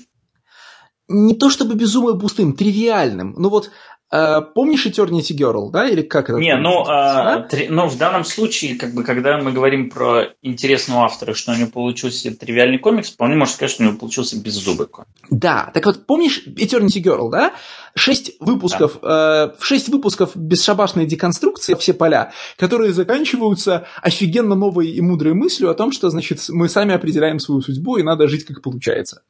[1.07, 3.35] Не то чтобы безумно пустым, тривиальным.
[3.37, 3.69] Ну вот
[4.09, 6.39] помнишь Eternity Girl, да, или как это?
[6.39, 11.05] Не, ну, а, три, ну, в данном случае, как бы, когда мы говорим про интересного
[11.05, 14.87] автора, что у него получился тривиальный комикс, вполне можно сказать, что у него получился беззубый
[14.87, 15.11] комикс.
[15.29, 17.53] Да, так вот, помнишь Eternity Girl, да?
[17.95, 19.53] Шесть выпусков, да.
[19.57, 25.73] э, шесть выпусков бесшабашной деконструкции все поля, которые заканчиваются офигенно новой и мудрой мыслью о
[25.73, 29.21] том, что, значит, мы сами определяем свою судьбу и надо жить как получается.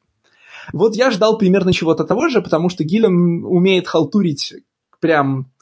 [0.72, 4.54] Вот я ждал примерно чего-то того же, потому что Гиллен умеет халтурить
[5.00, 5.52] прям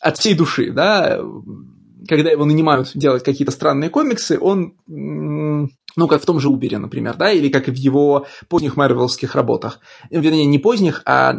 [0.00, 1.20] от всей души, да,
[2.06, 7.16] когда его нанимают делать какие-то странные комиксы, он, ну, как в том же Убере, например,
[7.16, 9.80] да, или как в его поздних марвелских работах.
[10.10, 11.32] Вернее, не поздних, а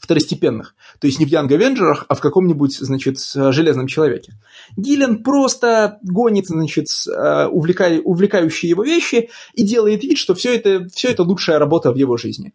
[0.00, 0.74] второстепенных.
[1.00, 4.34] То есть не в Young Avengers, а в каком-нибудь, значит, Железном Человеке.
[4.76, 11.08] Гиллен просто гонит, значит, э, увлекающие его вещи и делает вид, что все это, все
[11.08, 12.52] это лучшая работа в его жизни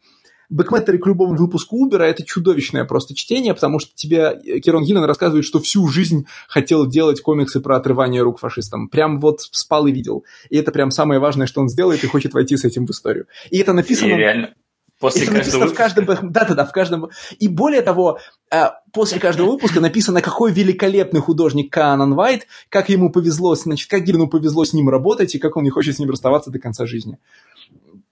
[0.54, 5.46] бэкметтеры к любому выпуску Убера это чудовищное просто чтение, потому что тебе Керон Гиллен рассказывает,
[5.46, 8.88] что всю жизнь хотел делать комиксы про отрывание рук фашистам.
[8.88, 10.24] Прям вот спал и видел.
[10.50, 13.26] И это прям самое важное, что он сделает и хочет войти с этим в историю.
[13.50, 14.14] И это написано...
[14.14, 14.54] И реально.
[15.00, 16.06] После это написано в каждом...
[16.32, 17.10] Да-да-да, в каждом...
[17.38, 18.20] И более того,
[18.52, 24.04] э, после каждого выпуска написано, какой великолепный художник Канан Вайт, как ему повезло, значит, как
[24.04, 26.86] Гиллину повезло с ним работать, и как он не хочет с ним расставаться до конца
[26.86, 27.18] жизни.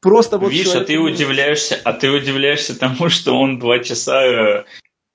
[0.01, 4.65] Просто вот Видишь, а ты удивляешься, а ты удивляешься тому, что он два часа э,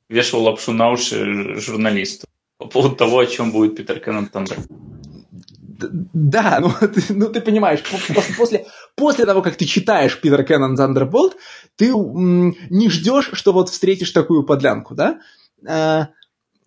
[0.09, 2.27] вешал лапшу на уши журналисту
[2.59, 4.59] по поводу того, о чем будет Питер Кеннон Тандер.
[5.79, 10.77] Да, ну ты, ну ты понимаешь, после, после, после того, как ты читаешь Питер Кеннон
[10.77, 11.33] Thunderbolt,
[11.75, 15.19] ты м, не ждешь, что вот встретишь такую подлянку, да?
[15.69, 16.09] А,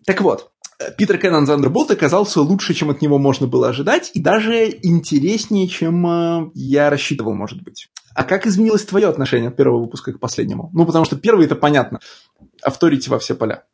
[0.04, 0.50] так вот,
[0.96, 6.06] Питер Кеннон Thunderbolt оказался лучше, чем от него можно было ожидать, и даже интереснее, чем
[6.06, 7.88] э, я рассчитывал, может быть.
[8.14, 10.70] А как изменилось твое отношение от первого выпуска к последнему?
[10.72, 12.00] Ну, потому что первый это понятно.
[12.62, 13.64] Авторите во все поля.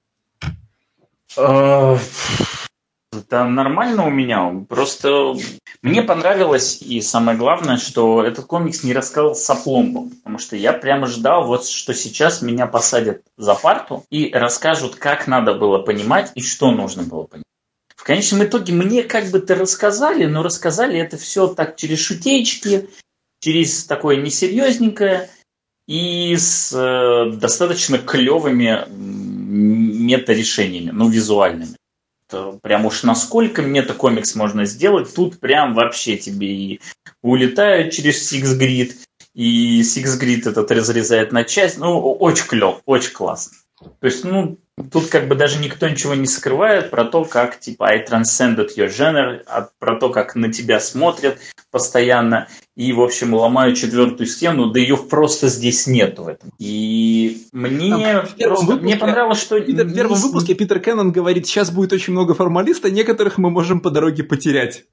[3.12, 4.52] Это нормально у меня.
[4.68, 5.34] Просто
[5.82, 10.10] мне понравилось, и самое главное, что этот комикс не рассказал с опломбом.
[10.10, 15.26] Потому что я прямо ждал, вот что сейчас меня посадят за парту и расскажут, как
[15.26, 17.46] надо было понимать и что нужно было понимать.
[17.94, 22.88] В конечном итоге мне как бы-то рассказали, но рассказали это все так через шутеечки,
[23.46, 25.30] через такое несерьезненькое
[25.86, 31.76] и с э, достаточно клевыми мета-решениями, ну, визуальными.
[32.28, 36.80] Это прям уж насколько мета-комикс можно сделать, тут прям вообще тебе и
[37.22, 38.96] улетают через Grid,
[39.32, 41.78] и Grid этот разрезает на часть.
[41.78, 43.58] Ну, очень клев, очень классно.
[43.78, 44.58] То есть, ну,
[44.90, 48.88] тут как бы даже никто ничего не скрывает про то, как, типа, I transcended your
[48.88, 51.38] genre, а про то, как на тебя смотрят
[51.70, 56.50] постоянно, и, в общем, ломают четвертую стену, да ее просто здесь нету в этом.
[56.58, 59.60] И мне, просто, выпуске, мне понравилось, что...
[59.60, 63.80] Питер, в первом выпуске Питер Кеннон говорит, сейчас будет очень много формалистов, некоторых мы можем
[63.80, 64.84] по дороге потерять.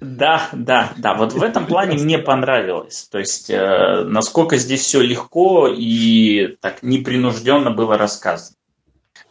[0.00, 1.14] Да, да, да.
[1.14, 3.08] Вот в этом плане мне понравилось.
[3.10, 8.56] То есть, э, насколько здесь все легко и так непринужденно было рассказано.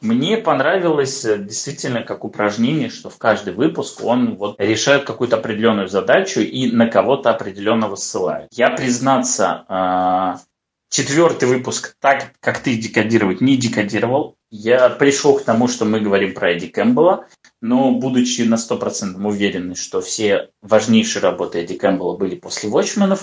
[0.01, 5.87] Мне понравилось э, действительно как упражнение, что в каждый выпуск он вот решает какую-то определенную
[5.87, 8.47] задачу и на кого-то определенного ссылает.
[8.51, 10.43] Я, признаться, э,
[10.89, 14.37] четвертый выпуск так, как ты декодировать, не декодировал.
[14.49, 17.27] Я пришел к тому, что мы говорим про Эдди Кэмпбелла,
[17.61, 23.21] но будучи на 100% уверенный, что все важнейшие работы Эдди Кэмпбелла были после Watchmen'ов,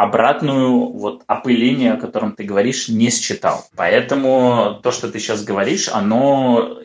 [0.00, 3.66] обратную вот опыление, о котором ты говоришь, не считал.
[3.76, 6.78] Поэтому то, что ты сейчас говоришь, оно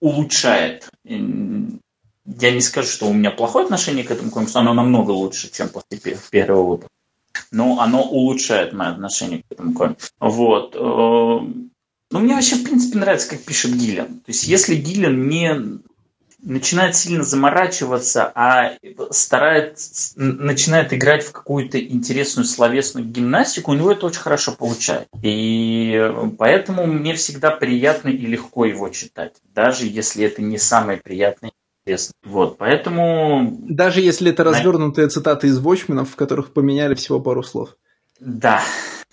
[0.00, 0.88] улучшает.
[1.02, 5.68] Я не скажу, что у меня плохое отношение к этому комиксу, оно намного лучше, чем
[5.68, 5.98] после
[6.30, 6.94] первого выпуска.
[7.50, 10.10] Но оно улучшает мое отношение к этому комиксу.
[10.20, 10.76] Вот.
[10.76, 14.20] Э, ну, мне вообще, в принципе, нравится, как пишет Гиллен.
[14.20, 15.80] То есть, если Гиллен не
[16.44, 18.74] начинает сильно заморачиваться, а
[19.10, 25.08] старается, начинает играть в какую-то интересную словесную гимнастику, у него это очень хорошо получается.
[25.22, 31.52] И поэтому мне всегда приятно и легко его читать, даже если это не самое приятное
[31.84, 32.14] интересно.
[32.24, 33.56] Вот, поэтому...
[33.62, 37.70] Даже если это развернутые цитаты из Watchmen'ов, в которых поменяли всего пару слов.
[38.20, 38.62] Да,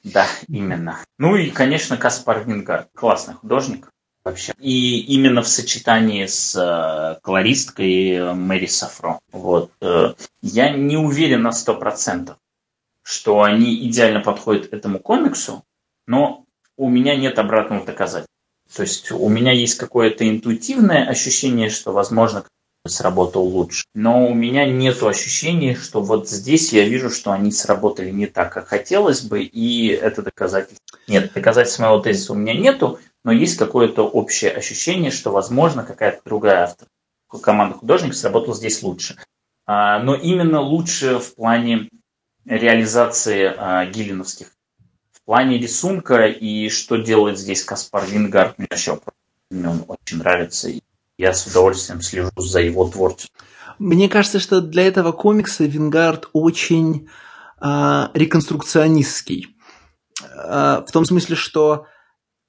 [0.03, 0.99] да, именно.
[1.17, 2.89] Ну и, конечно, Каспар Вингард.
[2.93, 3.89] Классный художник
[4.23, 4.53] вообще.
[4.59, 9.19] И именно в сочетании с э, колористкой Мэри Сафро.
[9.31, 9.71] Вот.
[9.81, 12.37] Э, я не уверен на сто процентов,
[13.03, 15.63] что они идеально подходят этому комиксу,
[16.07, 16.45] но
[16.77, 18.31] у меня нет обратного доказательства.
[18.73, 22.45] То есть у меня есть какое-то интуитивное ощущение, что, возможно,
[22.87, 23.85] сработал лучше.
[23.93, 28.53] Но у меня нет ощущения, что вот здесь я вижу, что они сработали не так,
[28.53, 30.97] как хотелось бы, и это доказательство.
[31.07, 36.21] Нет, доказательств моего тезиса у меня нету, но есть какое-то общее ощущение, что, возможно, какая-то
[36.25, 36.87] другая автор,
[37.41, 39.17] команда художников сработала здесь лучше.
[39.65, 41.89] А, но именно лучше в плане
[42.45, 44.47] реализации а, гиллиновских.
[45.11, 48.67] В плане рисунка и что делает здесь Каспар Вингард, мне
[49.69, 50.69] он очень нравится.
[50.69, 50.81] И
[51.17, 53.45] я с удовольствием слежу за его творчеством.
[53.77, 57.07] Мне кажется, что для этого комикса Вингард очень
[57.61, 59.55] э, реконструкционистский.
[60.21, 61.87] Э, в том смысле, что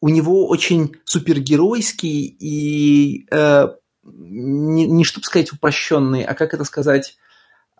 [0.02, 3.68] у него очень супергеройский и э,
[4.02, 7.16] не, не чтобы сказать упрощенный, а как это сказать,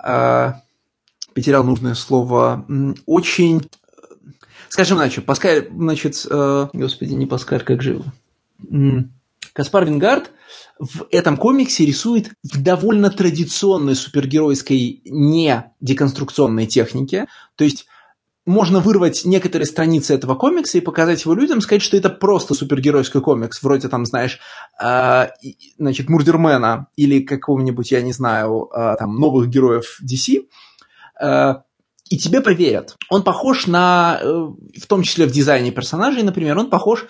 [0.02, 0.52] э,
[1.34, 2.64] потерял нужное слово,
[3.06, 3.68] очень,
[4.68, 8.00] скажем иначе, Паскаль, значит, э, господи, не Паскаль, как же
[9.52, 10.30] Каспар Вингард
[10.78, 17.26] в этом комиксе рисует в довольно традиционной супергеройской не деконструкционной технике,
[17.56, 17.86] то есть
[18.44, 23.20] можно вырвать некоторые страницы этого комикса и показать его людям, сказать, что это просто супергеройский
[23.20, 24.40] комикс, вроде там, знаешь,
[24.82, 25.28] э,
[25.78, 30.46] значит, Мурдермена или какого-нибудь, я не знаю, э, там, новых героев DC,
[31.20, 31.54] э,
[32.10, 32.96] и тебе поверят.
[33.08, 37.06] Он похож на, э, в том числе в дизайне персонажей, например, он похож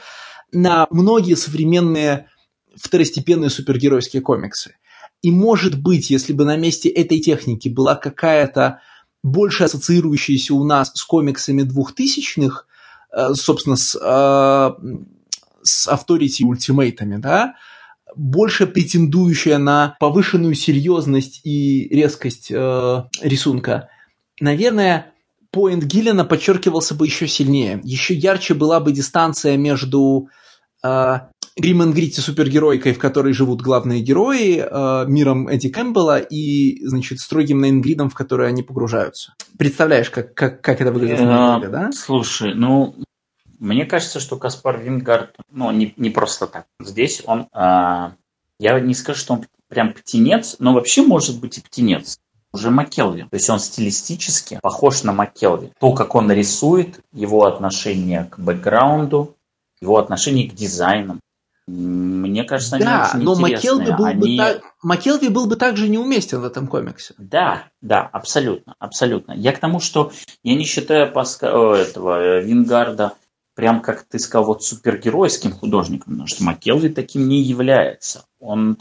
[0.52, 2.28] на многие современные
[2.76, 4.76] второстепенные супергеройские комиксы.
[5.22, 8.80] И может быть, если бы на месте этой техники была какая-то
[9.22, 12.66] больше ассоциирующиеся у нас с комиксами двухтысячных,
[13.12, 14.70] э, собственно, с, э,
[15.62, 17.54] с Authority ультимейтами, да,
[18.16, 23.88] больше претендующая на повышенную серьезность и резкость э, рисунка,
[24.40, 25.12] наверное,
[25.50, 27.80] поинт Гиллена подчеркивался бы еще сильнее.
[27.84, 30.28] Еще ярче была бы дистанция между
[30.82, 31.18] э,
[31.56, 37.60] Грим Гритти супергеройкой, в которой живут главные герои, э, миром Эдди Кэмпбелла и, значит, строгим
[37.60, 39.34] Нейнгридом, в который они погружаются.
[39.58, 41.90] Представляешь, как, как, как это выглядит в деле, да?
[41.92, 42.94] Слушай, ну,
[43.58, 46.66] мне кажется, что Каспар Вингард, ну, не, не просто так.
[46.80, 48.10] Здесь он, э,
[48.58, 52.18] я не скажу, что он прям птенец, но вообще может быть и птенец
[52.52, 53.22] уже Маккелви.
[53.22, 55.72] То есть он стилистически похож на Маккелви.
[55.80, 59.36] То, как он рисует, его отношение к бэкграунду,
[59.80, 61.20] его отношение к дизайнам.
[61.68, 64.20] Мне кажется, они да, очень но Маккелви был, они...
[64.20, 64.62] бы так...
[64.82, 67.14] Маккелви был бы также неуместен в этом комиксе.
[67.18, 69.32] Да, да, абсолютно, абсолютно.
[69.32, 70.12] Я к тому, что
[70.42, 71.46] я не считаю Паска...
[71.46, 73.14] этого э, Вингарда
[73.54, 78.24] прям, как ты сказал, вот супергеройским художником, потому что Маккелви таким не является.
[78.40, 78.78] Он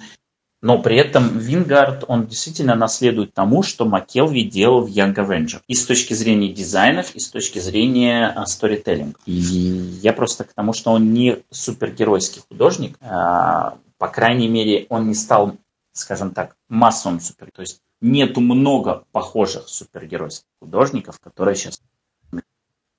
[0.61, 5.61] но при этом Вингард, он действительно наследует тому, что Маккелви делал в Young Avenger.
[5.67, 9.17] И с точки зрения дизайнов, и с точки зрения сторителлинга.
[9.25, 15.07] И я просто к тому, что он не супергеройский художник, а, по крайней мере, он
[15.07, 15.57] не стал,
[15.93, 17.49] скажем так, массовым супер.
[17.51, 21.81] То есть нету много похожих супергеройских художников, которые сейчас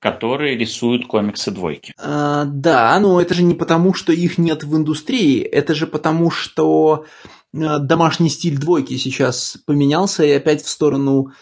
[0.00, 1.94] которые рисуют комиксы двойки.
[1.96, 6.28] А, да, но это же не потому, что их нет в индустрии, это же потому,
[6.28, 7.06] что
[7.52, 11.32] домашний стиль двойки сейчас поменялся и опять в сторону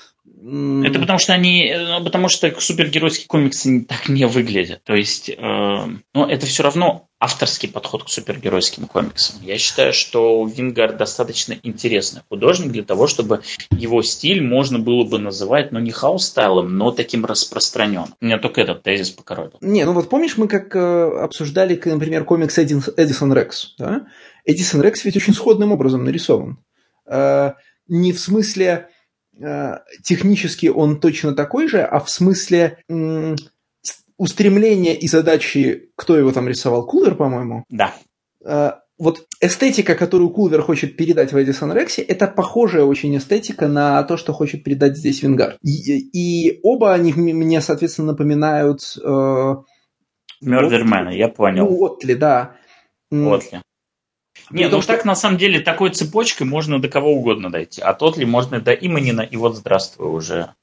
[0.42, 4.82] это потому что они, э, потому что супергеройские комиксы так не выглядят.
[4.84, 9.36] То есть, э, ну, это все равно авторский подход к супергеройским комиксам.
[9.42, 15.18] Я считаю, что Вингард достаточно интересный художник для того, чтобы его стиль можно было бы
[15.18, 18.14] называть, ну, не house style -ом, но таким распространенным.
[18.22, 19.58] Меня только этот тезис покоробил.
[19.60, 24.06] Не, ну вот помнишь, мы как э, обсуждали, например, комикс Эдисон Рекс, да?
[24.44, 26.58] Эдисон Рекс ведь очень сходным образом нарисован.
[27.06, 27.52] Э,
[27.88, 28.88] не в смысле
[29.40, 32.78] Э, технически он точно такой же, а в смысле
[34.16, 37.64] устремления и задачи, кто его там рисовал, Кулвер, по-моему?
[37.70, 37.94] Да.
[38.44, 44.02] Э, вот эстетика, которую Кулвер хочет передать в Эдисон Рексе, это похожая очень эстетика на
[44.02, 45.56] то, что хочет передать здесь Вингард.
[45.62, 48.80] И, и оба они мне, соответственно, напоминают...
[49.02, 49.54] Э,
[51.16, 51.66] я понял.
[51.66, 52.56] Ну, Оттли, да.
[53.10, 53.62] Оттли.
[54.50, 54.94] Не, ну что...
[54.94, 57.80] так на самом деле такой цепочкой можно до кого угодно дойти.
[57.80, 60.54] От Оттли можно до Иммонена, и вот здравствуй уже.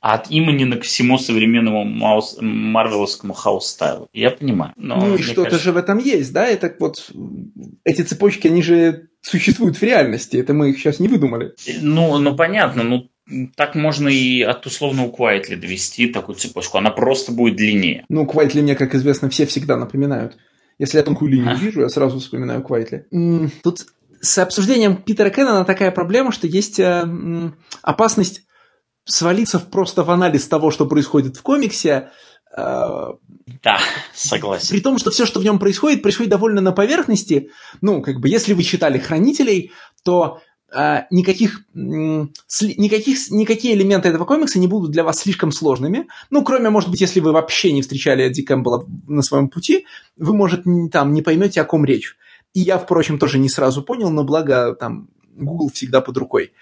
[0.00, 4.08] А от Иммонена к всему современному маус, марвеловскому house style -у.
[4.12, 4.72] Я понимаю.
[4.76, 5.64] Но ну и что-то кажется...
[5.64, 6.46] же в этом есть, да?
[6.46, 7.10] Это вот
[7.84, 10.36] эти цепочки, они же существуют в реальности.
[10.36, 11.54] Это мы их сейчас не выдумали.
[11.80, 12.82] Ну, ну понятно.
[12.82, 13.10] Ну,
[13.54, 16.78] так можно и от условного Квайтли довести такую цепочку.
[16.78, 18.04] Она просто будет длиннее.
[18.08, 20.36] Ну, Квайтли мне, как известно, все всегда напоминают.
[20.82, 23.06] Если я тонкую линию вижу, я сразу вспоминаю Квайтли.
[23.62, 23.86] Тут
[24.20, 27.52] с обсуждением Питера Кеннона такая проблема, что есть э,
[27.82, 28.42] опасность
[29.04, 32.10] свалиться просто в анализ того, что происходит в комиксе.
[32.56, 33.10] Э,
[33.62, 33.78] да,
[34.12, 34.70] согласен.
[34.70, 37.50] При том, что все, что в нем происходит, происходит довольно на поверхности.
[37.80, 39.70] Ну, как бы, если вы читали «Хранителей»,
[40.02, 40.40] то
[41.10, 46.06] никаких, никаких, никакие элементы этого комикса не будут для вас слишком сложными.
[46.30, 49.86] Ну, кроме, может быть, если вы вообще не встречали Эдди Кэмпбелла на своем пути,
[50.16, 52.16] вы, может, там не поймете, о ком речь.
[52.54, 56.52] И я, впрочем, тоже не сразу понял, но благо там Google всегда под рукой.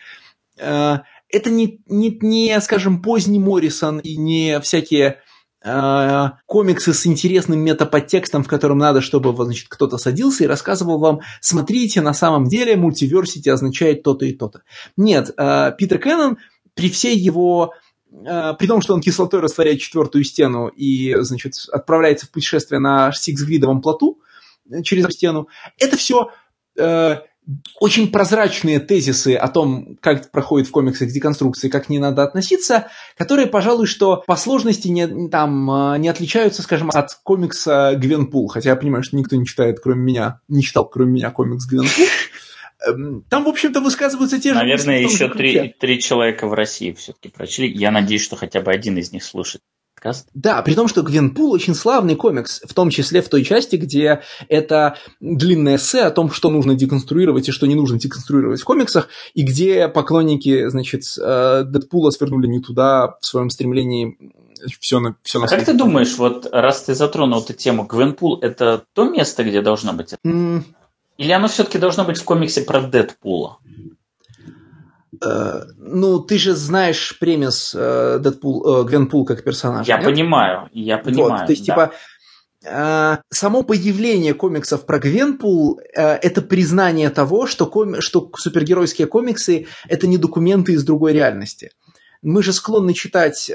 [0.61, 5.19] А, это не, не, не скажем, поздний Моррисон и не всякие
[5.63, 12.01] комиксы с интересным метаподтекстом, в котором надо, чтобы значит, кто-то садился и рассказывал вам, смотрите,
[12.01, 14.63] на самом деле мультиверсити означает то-то и то-то.
[14.97, 16.39] Нет, э, Питер Кеннон
[16.75, 17.75] при всей его
[18.11, 23.13] э, при том, что он кислотой растворяет четвертую стену и, значит, отправляется в путешествие на
[23.13, 24.21] Сиксгридовом плоту
[24.83, 26.31] через стену, это все
[26.79, 27.17] э,
[27.79, 32.89] очень прозрачные тезисы о том, как проходит в комиксах деконструкции, как к ней надо относиться,
[33.17, 38.49] которые, пожалуй, что по сложности не, там, а, не отличаются, скажем, от комикса Гвенпул.
[38.49, 42.05] Хотя я понимаю, что никто не читает, кроме меня, не читал, кроме меня, комикс Гвенпул.
[42.87, 44.55] Эм, там, в общем-то, высказываются те же...
[44.57, 47.71] Наверное, еще три, три человека в России все-таки прочли.
[47.71, 49.63] Я надеюсь, что хотя бы один из них слушает
[50.01, 50.29] подкаст.
[50.35, 54.23] Да, при том, что Гвенпул очень славный комикс, в том числе в той части, где
[54.49, 59.09] это длинное эссе о том, что нужно деконструировать и что не нужно деконструировать в комиксах,
[59.35, 64.17] и где поклонники, значит, э, Дэдпула свернули не туда в своем стремлении
[64.79, 68.39] все на, все на а как ты думаешь, вот раз ты затронул эту тему, Гвенпул
[68.41, 70.15] это то место, где должно быть?
[70.27, 70.63] Mm.
[71.17, 73.59] Или оно все-таки должно быть в комиксе про Дэдпула?
[75.23, 79.87] Э, ну, ты же знаешь премис э, Дэдпул, э, Гвенпул как персонаж.
[79.87, 80.07] Я нет?
[80.07, 81.31] понимаю, я понимаю.
[81.33, 81.73] Вот, то есть, да.
[81.73, 81.93] типа,
[83.31, 90.19] само появление комиксов про Гвенпул это признание того, что, коми- что супергеройские комиксы это не
[90.19, 91.71] документы из другой реальности.
[92.21, 93.51] Мы же склонны читать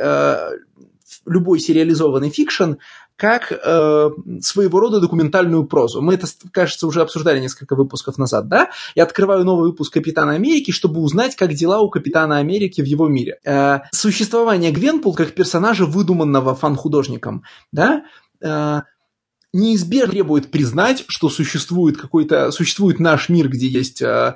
[1.27, 2.73] любой сериализованный fiction
[3.17, 4.09] как э,
[4.41, 6.01] своего рода документальную прозу.
[6.01, 8.69] Мы это, кажется, уже обсуждали несколько выпусков назад, да?
[8.93, 13.07] Я открываю новый выпуск Капитана Америки, чтобы узнать, как дела у Капитана Америки в его
[13.07, 13.39] мире.
[13.45, 18.03] Э, существование Гвенпул как персонажа, выдуманного фан-художником, да,
[18.41, 18.81] э,
[19.53, 24.35] неизбежно требует признать, что существует какой-то, существует наш мир, где есть э,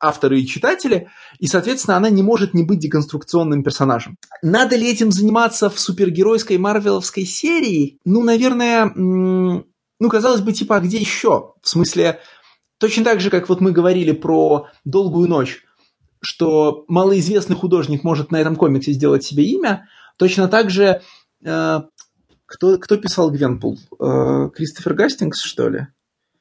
[0.00, 1.08] авторы и читатели,
[1.38, 4.16] и, соответственно, она не может не быть деконструкционным персонажем.
[4.42, 7.98] Надо ли этим заниматься в супергеройской марвеловской серии?
[8.04, 11.54] Ну, наверное, ну, казалось бы, типа, а где еще?
[11.62, 12.20] В смысле,
[12.78, 15.64] точно так же, как вот мы говорили про «Долгую ночь»,
[16.20, 21.02] что малоизвестный художник может на этом комиксе сделать себе имя, точно так же
[21.44, 21.80] э,
[22.46, 23.78] кто, кто писал Гвенпул?
[24.00, 25.86] Э, Кристофер Гастингс, что ли?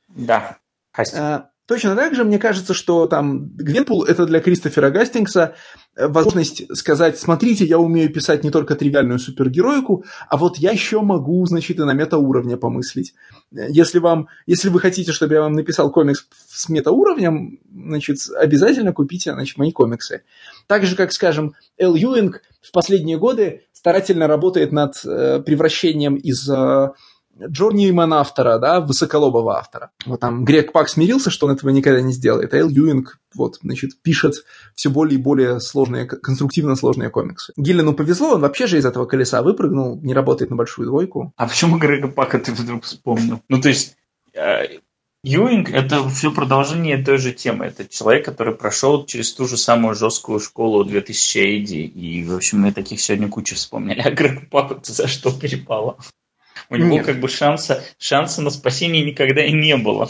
[0.07, 0.57] Да.
[0.97, 5.55] Э, Точно так же, мне кажется, что там Гвенпул– это для Кристофера Гастингса
[5.97, 11.01] э, возможность сказать, смотрите, я умею писать не только тривиальную супергероику, а вот я еще
[11.01, 13.13] могу, значит, и на метауровне помыслить.
[13.51, 19.33] Если, вам, если вы хотите, чтобы я вам написал комикс с метауровнем, значит, обязательно купите
[19.33, 20.23] значит, мои комиксы.
[20.67, 26.49] Так же, как, скажем, Эл Юинг в последние годы старательно работает над э, превращением из
[26.49, 26.91] э,
[27.45, 29.91] Джорни Иман автора, да, высоколобого автора.
[30.05, 34.01] Вот там Грег Пак смирился, что он этого никогда не сделает, а Юинг, вот, значит,
[34.01, 34.35] пишет
[34.75, 37.53] все более и более сложные, конструктивно сложные комиксы.
[37.57, 41.33] Гиллину повезло, он вообще же из этого колеса выпрыгнул, не работает на большую двойку.
[41.37, 43.41] А почему Грега Пака ты вдруг вспомнил?
[43.49, 43.95] Ну, то есть,
[44.33, 44.79] э,
[45.23, 47.65] Юинг– это все продолжение той же темы.
[47.65, 51.73] Это человек, который прошел через ту же самую жесткую школу 2000 AD.
[51.75, 53.99] И, в общем, мы таких сегодня кучу вспомнили.
[53.99, 55.97] А Грег Паку за что перепало?
[56.69, 57.05] У него Нет.
[57.05, 60.09] как бы шанса, шанса на спасение никогда и не было.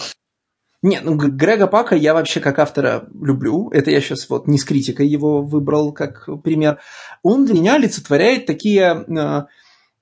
[0.84, 3.70] Нет, ну Грега Пака я вообще как автора люблю.
[3.72, 6.80] Это я сейчас вот не с критикой его выбрал как пример.
[7.24, 9.46] Он для меня олицетворяет такие uh,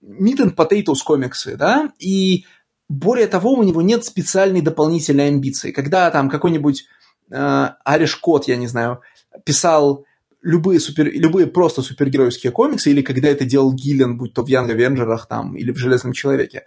[0.04, 2.46] meat and potatoes комиксы, да, и
[2.88, 5.72] более того, у него нет специальной дополнительной амбиции.
[5.72, 6.86] Когда там какой-нибудь
[7.32, 9.02] э, Ариш Кот, я не знаю,
[9.44, 10.05] писал
[10.46, 14.70] любые, супер, любые просто супергеройские комиксы, или когда это делал Гиллен, будь то в Янг
[14.70, 16.66] Авенджерах там, или в Железном Человеке,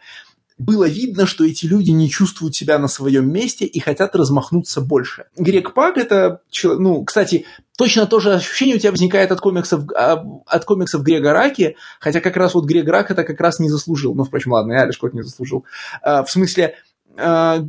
[0.59, 5.27] было видно, что эти люди не чувствуют себя на своем месте и хотят размахнуться больше.
[5.37, 7.47] Грек Пак это, ну, кстати,
[7.77, 12.21] точно то же ощущение у тебя возникает от комиксов, а, от комиксов Грега Раки, хотя
[12.21, 14.17] как раз вот Грег Рак это как раз не заслужил.
[14.17, 15.65] Ну, впрочем, ладно, я Алиш Кот не заслужил.
[16.03, 16.75] А, в смысле,
[17.17, 17.65] а,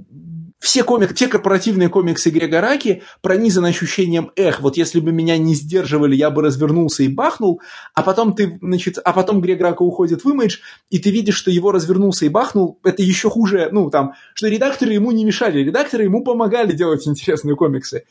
[0.60, 5.56] все, комик, все корпоративные комиксы Грега Раки пронизаны ощущением «эх, вот если бы меня не
[5.56, 7.62] сдерживали, я бы развернулся и бахнул»,
[7.96, 10.58] а потом ты, значит, а потом Грег Рака уходит в имидж,
[10.90, 14.94] и ты видишь, что его развернулся и бахнул, это еще хуже, ну, там, что редакторы
[14.94, 18.04] ему не мешали, редакторы ему помогали делать интересные комиксы.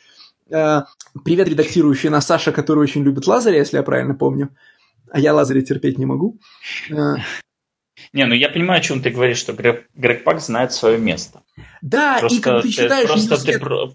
[0.51, 0.87] А,
[1.25, 4.51] привет, редактирующий на Саша, который очень любит Лазаря, если я правильно помню.
[5.11, 6.39] А я Лазаря терпеть не могу.
[8.13, 11.43] Не, ну я понимаю, о чем ты говоришь, что Грег, Грег Пак знает свое место.
[11.83, 13.09] Да, просто и как ты читаешь...
[13.09, 13.93] Просто ты, про...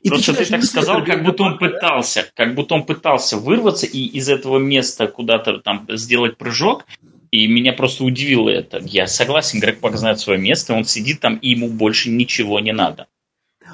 [0.00, 3.86] и просто ты, ты так сказал, как будто он пытался, как будто он пытался вырваться
[3.86, 6.86] и из этого места куда-то там сделать прыжок,
[7.30, 8.78] и меня просто удивило это.
[8.78, 12.72] Я согласен, Грег Пак знает свое место, он сидит там, и ему больше ничего не
[12.72, 13.06] надо.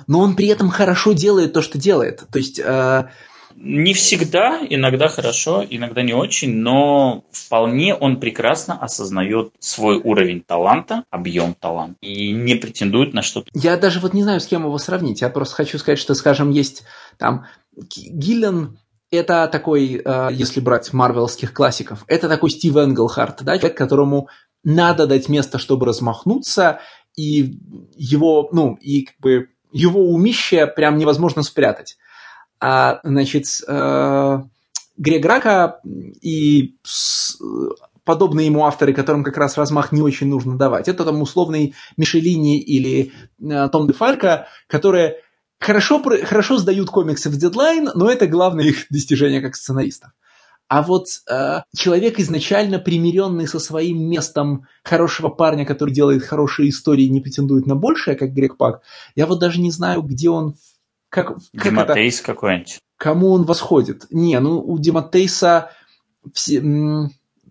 [0.06, 2.24] Но он при этом хорошо делает то, что делает.
[2.30, 3.10] То есть э,
[3.60, 11.04] не всегда, иногда хорошо, иногда не очень, но вполне он прекрасно осознает свой уровень таланта,
[11.10, 13.48] объем таланта и не претендует на что-то.
[13.54, 15.22] Я даже вот не знаю, с кем его сравнить.
[15.22, 16.84] Я просто хочу сказать, что, скажем, есть
[17.18, 18.78] там Гиллен
[19.10, 24.28] это такой, э, если брать марвелских классиков, это такой Стив Энглхарт, да, человек, которому
[24.64, 26.80] надо дать место, чтобы размахнуться,
[27.16, 27.58] и
[27.96, 31.96] его, ну, и как бы его умище прям невозможно спрятать.
[32.60, 34.42] А, значит, э,
[34.96, 35.80] Грег Рака
[36.20, 36.76] и
[38.04, 40.88] подобные ему авторы, которым как раз размах не очень нужно давать.
[40.88, 45.16] Это там условный Мишелини или э, Том де Фалько, которые
[45.60, 50.10] хорошо, хорошо сдают комиксы в дедлайн, но это главное их достижение как сценаристов.
[50.68, 57.04] А вот э, человек, изначально примиренный со своим местом хорошего парня, который делает хорошие истории
[57.04, 58.82] и не претендует на большее, как Грег Пак,
[59.14, 60.56] я вот даже не знаю, где он
[61.08, 62.78] как, как Дематейс какой-нибудь.
[62.96, 64.06] Кому он восходит?
[64.10, 65.70] Не, ну у Дематейса...
[66.32, 66.60] Все,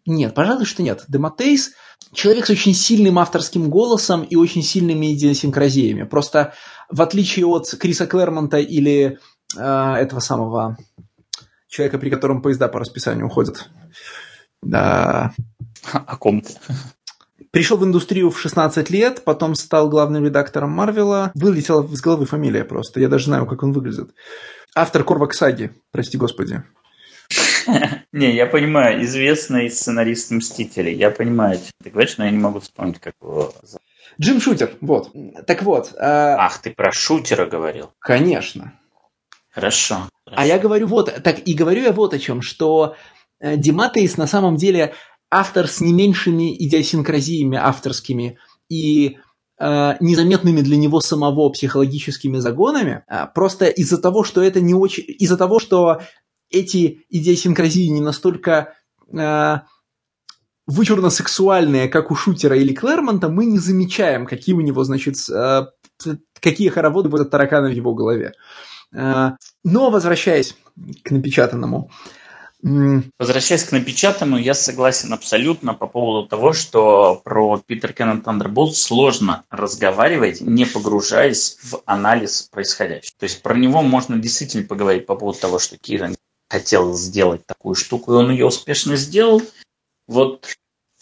[0.06, 1.06] нет, пожалуй, что нет.
[1.08, 1.72] Дематейс–
[2.14, 6.04] человек с очень сильным авторским голосом и очень сильными идиосинкразиями.
[6.04, 6.54] Просто
[6.90, 9.20] в отличие от Криса Клэрмонта или
[9.56, 10.78] э, этого самого
[11.68, 13.70] человека, при котором поезда по расписанию уходят.
[14.62, 15.34] Да.
[15.92, 16.54] О ком ты?
[17.58, 21.32] Пришел в индустрию в 16 лет, потом стал главным редактором Марвела.
[21.34, 23.00] Вылетела с головы фамилия просто.
[23.00, 24.12] Я даже знаю, как он выглядит.
[24.76, 26.62] Автор Корвак Саги, прости господи.
[28.12, 30.94] Не, я понимаю, известный сценарист Мстителей.
[30.94, 33.52] Я понимаю, ты говоришь, но я не могу вспомнить, как его.
[34.22, 35.12] Джим Шутер, вот.
[35.48, 35.96] Так вот.
[35.98, 36.36] А...
[36.38, 37.90] Ах, ты про Шутера говорил.
[37.98, 38.74] Конечно.
[39.50, 40.08] Хорошо.
[40.28, 42.96] А я говорю вот, так и говорю я вот о чем, что
[43.40, 44.94] э, Диматеис на самом деле
[45.30, 48.38] автор с не меньшими идиосинкразиями авторскими
[48.70, 49.18] и
[49.60, 55.04] э, незаметными для него самого психологическими загонами, э, просто из-за того, что это не очень,
[55.08, 56.02] из-за того, что
[56.50, 58.74] эти идиосинкразии не настолько
[59.12, 59.58] э,
[60.66, 65.66] вычурно сексуальные, как у Шутера или Клэрмонта, мы не замечаем, какие у него, значит, э,
[66.40, 68.34] какие хороводы будут тараканы в его голове.
[68.94, 69.32] Э,
[69.64, 70.56] но возвращаясь
[71.04, 71.90] к напечатанному,
[72.62, 79.44] Возвращаясь к напечатанному, я согласен абсолютно по поводу того, что про Питер Кеннон Thunderbolt сложно
[79.50, 83.14] разговаривать, не погружаясь в анализ происходящего.
[83.20, 86.16] То есть про него можно действительно поговорить по поводу того, что Киран
[86.50, 89.42] хотел сделать такую штуку, и он ее успешно сделал.
[90.08, 90.48] Вот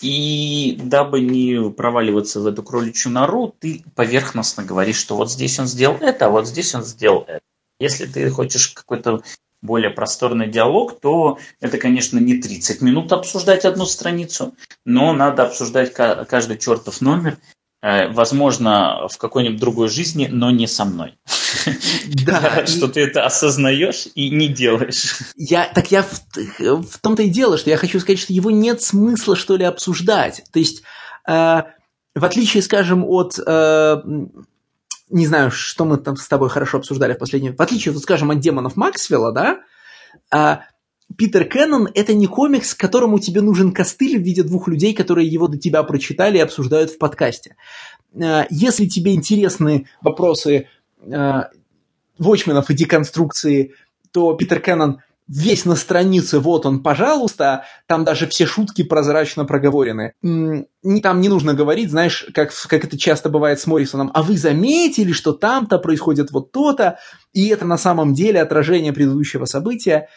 [0.01, 5.67] и дабы не проваливаться в эту кроличью нору, ты поверхностно говоришь, что вот здесь он
[5.67, 7.41] сделал это, а вот здесь он сделал это.
[7.79, 9.21] Если ты хочешь какой-то
[9.65, 14.53] более просторный диалог, то это, конечно, не 30 минут обсуждать одну страницу,
[14.85, 17.37] но надо обсуждать каждый чертов номер
[17.85, 21.19] Э, возможно, в какой-нибудь другой жизни, но не со мной.
[22.25, 22.65] Да.
[22.65, 25.17] Что ты это осознаешь и не делаешь.
[25.35, 26.19] Я, так я в,
[26.59, 30.43] в том-то и дело, что я хочу сказать, что его нет смысла, что ли, обсуждать.
[30.51, 30.81] То есть,
[31.27, 31.31] э,
[32.15, 33.37] в отличие, скажем, от...
[33.45, 34.01] Э,
[35.09, 37.55] не знаю, что мы там с тобой хорошо обсуждали в последнем...
[37.55, 39.59] В отличие, вот, скажем, от демонов Максвелла, да,
[40.31, 40.57] э,
[41.15, 45.47] Питер Кеннон– это не комикс, которому тебе нужен костыль в виде двух людей, которые его
[45.47, 47.55] до тебя прочитали и обсуждают в подкасте.
[48.13, 50.67] Э, если тебе интересны вопросы
[52.17, 53.73] Вочменов э, и деконструкции,
[54.11, 60.13] то Питер Кеннон весь на странице, вот он, пожалуйста, там даже все шутки прозрачно проговорены.
[60.21, 65.11] Там не нужно говорить, знаешь, как, как это часто бывает с Моррисоном, а вы заметили,
[65.11, 66.99] что там-то происходит вот то-то,
[67.33, 70.09] и это на самом деле отражение предыдущего события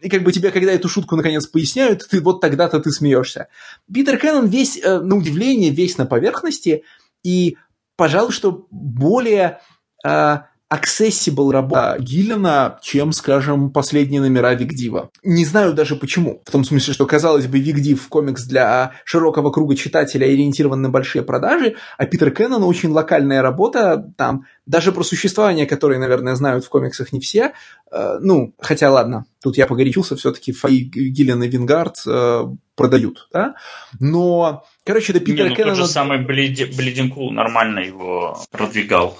[0.00, 3.48] и как бы тебе, когда эту шутку наконец поясняют, ты вот тогда-то ты смеешься.
[3.92, 6.84] Питер Кеннон весь, э, на удивление, весь на поверхности,
[7.22, 7.58] и,
[7.96, 9.60] пожалуй, что более
[10.04, 10.38] э,
[10.72, 15.10] accessible работа Гиллина, чем, скажем, последние номера Викдива.
[15.24, 16.42] Не знаю даже почему.
[16.46, 21.22] В том смысле, что, казалось бы, Викдив комикс для широкого круга читателя ориентирован на большие
[21.22, 26.68] продажи, а Питер Кеннон очень локальная работа, там даже про существование, которое, наверное, знают в
[26.68, 27.52] комиксах не все.
[27.90, 32.44] Э, ну, хотя ладно, тут я погорячился, все-таки Фаи Гиллен и Вингард э,
[32.76, 33.56] продают, да?
[33.98, 35.76] Но, короче, до Питера не, ну, Кеннона...
[35.76, 39.18] тот же самый Блидинг нормально его продвигал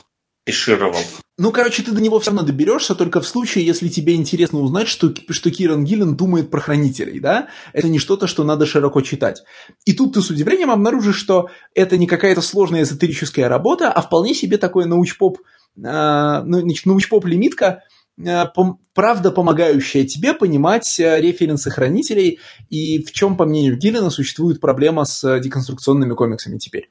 [0.50, 0.98] афишировал.
[1.38, 4.88] Ну, короче, ты до него все равно доберешься, только в случае, если тебе интересно узнать,
[4.88, 7.48] что, что Киран Гиллен думает про хранителей, да?
[7.72, 9.42] Это не что-то, что надо широко читать.
[9.86, 14.34] И тут ты с удивлением обнаружишь, что это не какая-то сложная эзотерическая работа, а вполне
[14.34, 15.38] себе такой научпоп,
[15.78, 17.84] э, научпоп-лимитка,
[18.22, 18.44] э,
[18.92, 25.06] правда помогающая тебе понимать э, референсы хранителей и в чем, по мнению Гиллена, существует проблема
[25.06, 26.90] с деконструкционными комиксами теперь.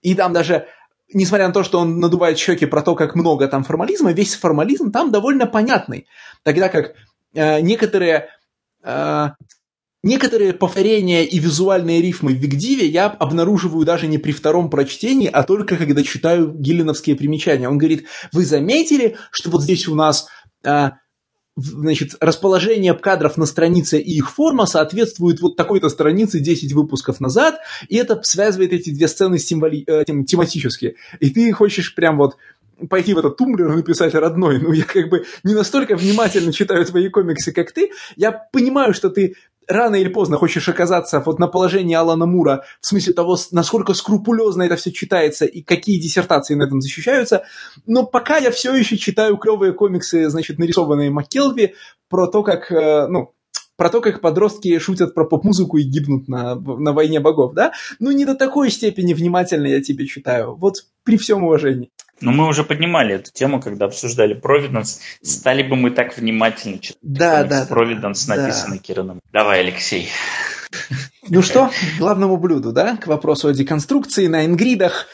[0.00, 0.68] И там даже
[1.14, 4.92] несмотря на то, что он надувает щеки про то, как много там формализма, весь формализм
[4.92, 6.06] там довольно понятный.
[6.42, 6.94] Тогда как
[7.34, 8.28] э, некоторые,
[8.82, 9.28] э,
[10.02, 15.42] некоторые повторения и визуальные рифмы в Викдиве я обнаруживаю даже не при втором прочтении, а
[15.44, 17.68] только когда читаю гиллиновские примечания.
[17.68, 20.26] Он говорит, вы заметили, что вот здесь у нас
[20.64, 20.90] э,
[21.56, 27.58] значит, расположение кадров на странице и их форма соответствуют вот такой-то странице 10 выпусков назад,
[27.88, 29.84] и это связывает эти две сцены символи...
[29.86, 30.96] э, тематически.
[31.20, 32.36] И ты хочешь прям вот
[32.88, 34.60] пойти в этот тумблер и написать родной.
[34.60, 37.90] Ну, я как бы не настолько внимательно читаю твои комиксы, как ты.
[38.16, 39.36] Я понимаю, что ты
[39.68, 44.62] рано или поздно хочешь оказаться вот на положении Алана Мура в смысле того, насколько скрупулезно
[44.62, 47.44] это все читается и какие диссертации на этом защищаются,
[47.86, 51.74] но пока я все еще читаю клевые комиксы, значит, нарисованные Маккелви
[52.08, 53.34] про то, как, э, ну,
[53.76, 57.72] про то, как подростки шутят про поп-музыку и гибнут на, на войне богов, да?
[57.98, 60.54] Ну, не до такой степени внимательно я тебе читаю.
[60.54, 61.90] Вот при всем уважении.
[62.20, 65.00] Но мы уже поднимали эту тему, когда обсуждали Провиденс.
[65.22, 68.82] Стали бы мы так внимательно читать да, да, Провиденс, да, написанный да.
[68.82, 69.20] Кираном.
[69.32, 70.08] Давай, Алексей.
[71.28, 72.96] Ну что, к главному блюду, да?
[72.96, 75.06] К вопросу о деконструкции на ингридах,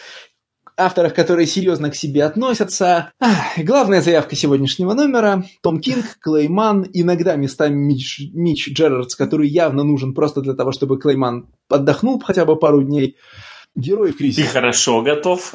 [0.76, 3.12] авторах, которые серьезно к себе относятся.
[3.20, 9.84] Ах, главная заявка сегодняшнего номера– Том Кинг, Клейман, иногда местами Мич, Мич Джерардс, который явно
[9.84, 13.16] нужен просто для того, чтобы Клейман отдохнул хотя бы пару дней–
[13.76, 14.42] Герой в кризисе.
[14.42, 15.54] Ты хорошо готов.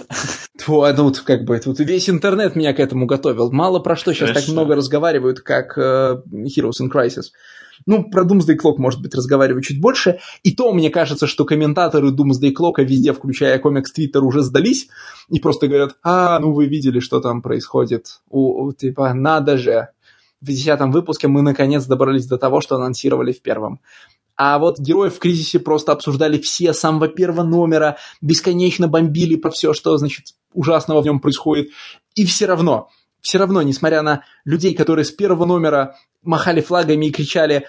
[0.58, 3.52] Фу, ну, как бы, тут весь интернет меня к этому готовил.
[3.52, 4.46] Мало про что сейчас Хорошо.
[4.48, 7.26] так много разговаривают, как uh, Heroes in Crisis.
[7.86, 10.20] Ну, про Doomsday Clock, может быть, разговариваю чуть больше.
[10.44, 14.88] И то, мне кажется, что комментаторы Doomsday Clock везде, включая комикс Twitter, уже сдались
[15.30, 18.22] и просто говорят, а, ну вы видели, что там происходит.
[18.30, 19.90] У, у, типа, надо же.
[20.42, 23.80] В десятом выпуске мы наконец добрались до того, что анонсировали в первом.
[24.38, 29.50] А вот героев в кризисе просто обсуждали все с самого первого номера, бесконечно бомбили про
[29.50, 31.70] все, что, значит, ужасного в нем происходит.
[32.16, 32.90] И все равно,
[33.22, 37.66] все равно, несмотря на людей, которые с первого номера махали флагами и кричали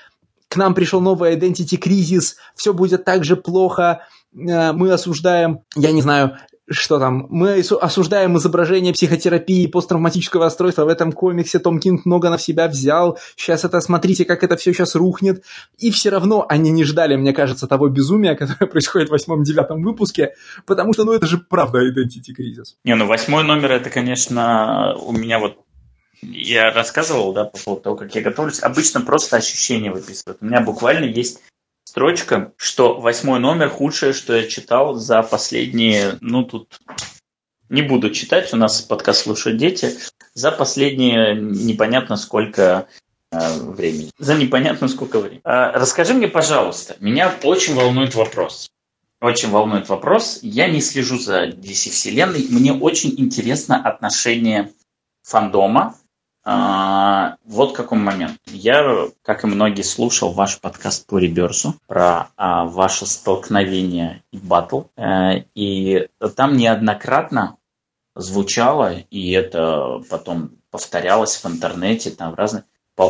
[0.49, 4.03] «К нам пришел новый Identity кризис, все будет так же плохо,
[4.33, 6.39] э, мы осуждаем, я не знаю,
[6.69, 12.31] что там, мы осуждаем изображение психотерапии и посттравматического расстройства в этом комиксе, Том Кинг много
[12.31, 15.45] на себя взял, сейчас это, смотрите, как это все сейчас рухнет,
[15.79, 20.35] и все равно они не ждали, мне кажется, того безумия, которое происходит в восьмом-девятом выпуске,
[20.67, 22.77] потому что, ну, это же правда Identity кризис.
[22.85, 25.59] Не, ну, восьмой номер, это, конечно, у меня вот
[26.23, 30.39] я рассказывал, да, по поводу того, как я готовлюсь, обычно просто ощущения выписывают.
[30.41, 31.43] У меня буквально есть
[31.97, 36.79] строчка, что восьмой номер худшее, что я читал за последние, ну тут
[37.71, 39.93] не буду читать, у нас подкаст слушают дети,
[40.35, 42.87] за последние непонятно сколько
[43.33, 44.11] э, времени.
[44.19, 45.41] За непонятно сколько времени.
[45.45, 48.69] Э, расскажи мне, пожалуйста, меня очень волнует вопрос.
[49.23, 50.41] очень волнует вопрос.
[50.43, 52.47] Я не слежу за DC вселенной.
[52.51, 54.71] Мне очень интересно отношение
[55.23, 55.95] фандома.
[56.49, 58.39] А, вот какой момент.
[58.47, 64.83] Я, как и многие, слушал ваш подкаст по реберсу про а, ваше столкновение и батл.
[64.97, 66.07] А, и
[66.37, 67.57] там неоднократно
[68.15, 72.63] звучало, и это потом повторялось в интернете, там в разных...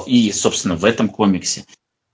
[0.06, 1.66] И, собственно, в этом комиксе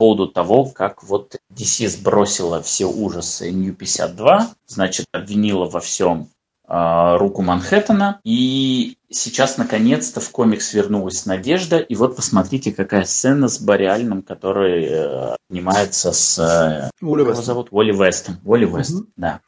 [0.02, 6.28] поводу того, как вот DC сбросила все ужасы New 52, значит, обвинила во всем
[6.72, 13.60] руку Манхэттена, и сейчас наконец-то в комикс вернулась Надежда, и вот посмотрите, какая сцена с
[13.60, 16.38] Бориальным, который э, обнимается с...
[16.38, 17.68] Э, Уолли его зовут?
[17.70, 18.38] Уолли Вестом.
[18.44, 19.06] Уолли Вест, угу.
[19.16, 19.40] да.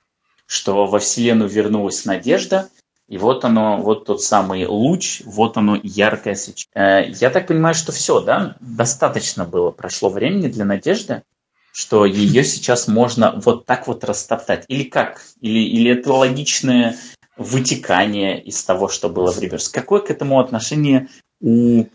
[0.47, 2.69] Что во Вселенную вернулась Надежда,
[3.09, 6.75] и вот оно, вот тот самый луч, вот оно яркое свечение.
[6.75, 11.23] Э, я так понимаю, что все, да, достаточно было, прошло времени для Надежды,
[11.75, 14.65] что ее сейчас можно вот так вот растоптать.
[14.69, 15.21] Или как?
[15.41, 16.97] Или, или это логичное
[17.37, 19.69] вытекание из того, что было в Риверс.
[19.69, 21.09] Какое к этому отношение
[21.41, 21.87] у...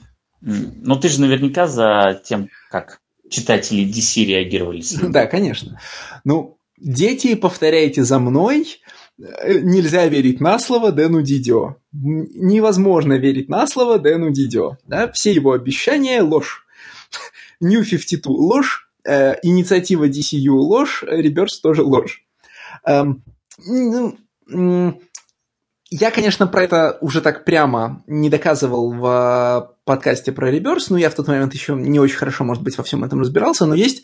[0.41, 2.99] Ну, ты же наверняка за тем, как
[3.29, 4.83] читатели DC реагировали.
[5.09, 5.79] Да, конечно.
[6.23, 8.79] Ну, дети, повторяйте за мной,
[9.19, 11.75] Э, нельзя верить на слово Дэну Дидио.
[11.91, 14.77] Невозможно верить на слово Дэну Дидио.
[14.85, 15.11] Да?
[15.11, 16.65] Все его обещания– ложь.
[17.59, 22.23] New 52– ложь, э, инициатива DCU– ложь, Реберс тоже ложь.
[22.85, 23.23] Эм,
[23.57, 24.17] ну,
[25.91, 31.09] я, конечно, про это уже так прямо не доказывал в подкасте про реверс, но я
[31.09, 34.03] в тот момент еще не очень хорошо, может быть, во всем этом разбирался, но есть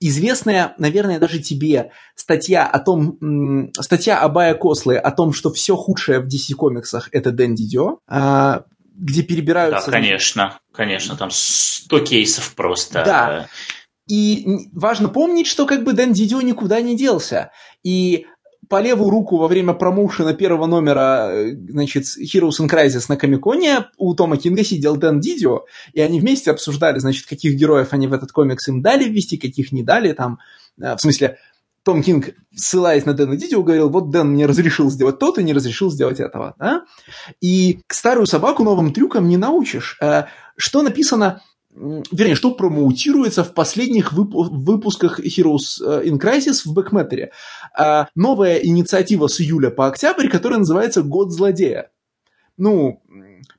[0.00, 6.18] известная, наверное, даже тебе статья о том, статья Абая Кослы о том, что все худшее
[6.18, 8.64] в DC комиксах это Дэн Дидио, а,
[8.96, 9.86] где перебираются...
[9.86, 13.04] Да, конечно, конечно, там 100 кейсов просто.
[13.04, 13.48] Да,
[14.10, 17.52] и важно помнить, что как бы Дэн Дидио никуда не делся.
[17.84, 18.26] И
[18.68, 23.86] по левую руку во время промоушена первого номера, э, значит, Heroes in Crisis на Комиконе
[23.98, 28.12] у Тома Кинга сидел Дэн Дидио, и они вместе обсуждали, значит, каких героев они в
[28.12, 30.38] этот комикс им дали ввести, каких не дали, там,
[30.80, 31.38] э, в смысле,
[31.84, 35.52] том Кинг, ссылаясь на Дэна Дидио, говорил, вот Дэн мне разрешил сделать то, ты не
[35.52, 36.54] разрешил сделать этого.
[36.58, 36.84] Да?
[37.40, 39.96] И старую собаку новым трюкам не научишь.
[40.00, 40.24] Э,
[40.56, 41.42] что написано
[41.74, 47.32] вернее, что промоутируется в последних выпу- выпусках Heroes э, in Crisis в Бэкметтере.
[47.76, 51.90] А, новая инициатива с июля по октябрь, которая называется «Год злодея».
[52.56, 53.00] Ну,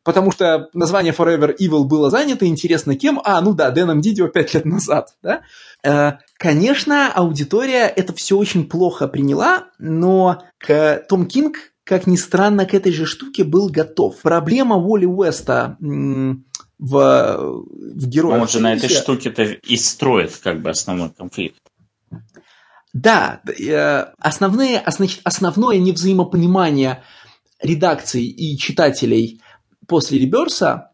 [0.03, 3.19] потому что название Forever Evil было занято, интересно кем?
[3.23, 5.41] А, ну да, Дэном Дидио пять лет назад, да?
[5.83, 12.65] Э, конечно, аудитория это все очень плохо приняла, но к Том Кинг, как ни странно,
[12.65, 14.17] к этой же штуке был готов.
[14.21, 15.77] Проблема Уолли Уэста
[16.81, 18.41] в, в героях.
[18.41, 21.61] Он же на этой штуке-то и строит как бы основной конфликт.
[22.91, 27.03] Да, э, основные, значит, основное невзаимопонимание
[27.61, 29.41] редакции и читателей
[29.87, 30.91] после Реберса,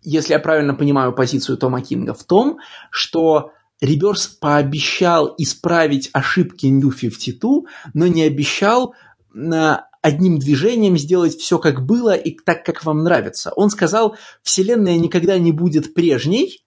[0.00, 2.58] если я правильно понимаю позицию Тома Кинга, в том,
[2.90, 3.50] что
[3.80, 7.62] Реберс пообещал исправить ошибки New 52,
[7.92, 8.94] но не обещал
[9.34, 13.52] э, одним движением сделать все как было и так, как вам нравится.
[13.56, 16.62] Он сказал, вселенная никогда не будет прежней,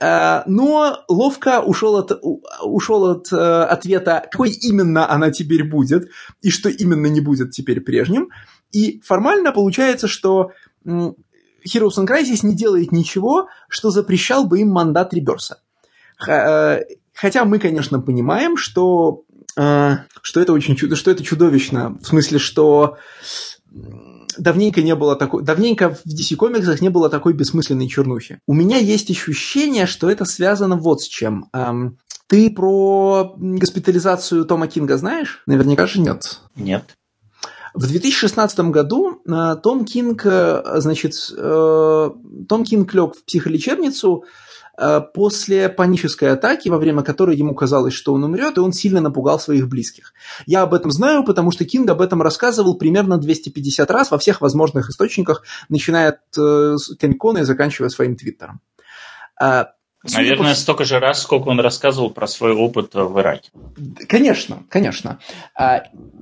[0.00, 2.18] э, но ловко ушел от,
[2.62, 6.08] ушел от э, ответа, какой именно она теперь будет,
[6.40, 8.30] и что именно не будет теперь прежним.
[8.72, 10.52] И формально получается, что
[10.86, 15.60] Heroes and Crisis не делает ничего, что запрещал бы им мандат Реберса.
[16.26, 16.80] Э,
[17.12, 19.24] хотя мы, конечно, понимаем, что
[19.54, 21.98] что это очень чудо, что это чудовищно.
[22.02, 22.96] В смысле, что
[24.38, 28.40] давненько не было такой, давненько в DC комиксах не было такой бессмысленной чернухи.
[28.46, 31.50] У меня есть ощущение, что это связано вот с чем.
[32.26, 35.42] Ты про госпитализацию Тома Кинга знаешь?
[35.46, 36.40] Наверняка же нет.
[36.54, 36.84] Нет.
[37.74, 42.10] В 2016 году а, Том Кинг, э, значит, э,
[42.48, 44.26] Том Кинг лег в психолечебницу Э,
[45.14, 49.38] после панической атаки, во время которой ему казалось, что он умрет, и он сильно напугал
[49.38, 50.14] своих близких.
[50.46, 54.40] Я об этом знаю, потому что Кинг об этом рассказывал примерно 250 раз во всех
[54.40, 58.60] возможных источниках, начиная от э, Комикона и заканчивая своим твиттером.
[59.40, 59.64] Э,
[60.02, 60.58] Наверное, по...
[60.58, 63.50] столько же раз, сколько он рассказывал про свой опыт в Ираке.
[64.08, 65.18] Конечно, конечно.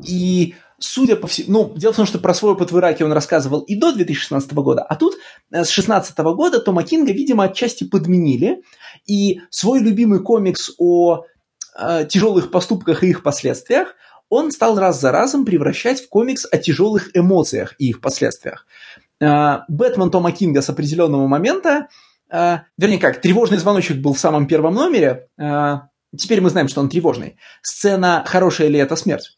[0.04, 3.12] И судя по всему, ну, дело в том, что про свой опыт в Ираке он
[3.12, 7.84] рассказывал и до 2016 года, а тут э, с 2016 года Тома Кинга, видимо, отчасти
[7.84, 8.62] подменили,
[9.06, 11.24] и свой любимый комикс о
[11.78, 13.94] э, тяжелых поступках и их последствиях
[14.28, 18.66] он стал раз за разом превращать в комикс о тяжелых эмоциях и их последствиях.
[19.20, 21.88] Э, Бэтмен Тома Кинга с определенного момента,
[22.30, 25.74] э, вернее как, тревожный звоночек был в самом первом номере, э,
[26.16, 27.36] теперь мы знаем, что он тревожный.
[27.62, 29.37] Сцена «Хорошая ли это смерть?»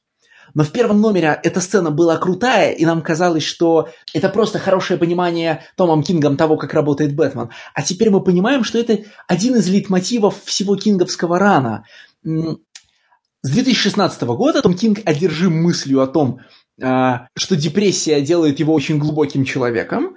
[0.54, 4.98] Но в первом номере эта сцена была крутая, и нам казалось, что это просто хорошее
[4.98, 7.50] понимание Томом Кингом того, как работает Бэтмен.
[7.74, 11.84] А теперь мы понимаем, что это один из лейтмотивов всего кинговского рана.
[12.24, 16.40] С 2016 года Том Кинг одержим мыслью о том,
[16.82, 20.16] а, что депрессия делает его очень глубоким человеком,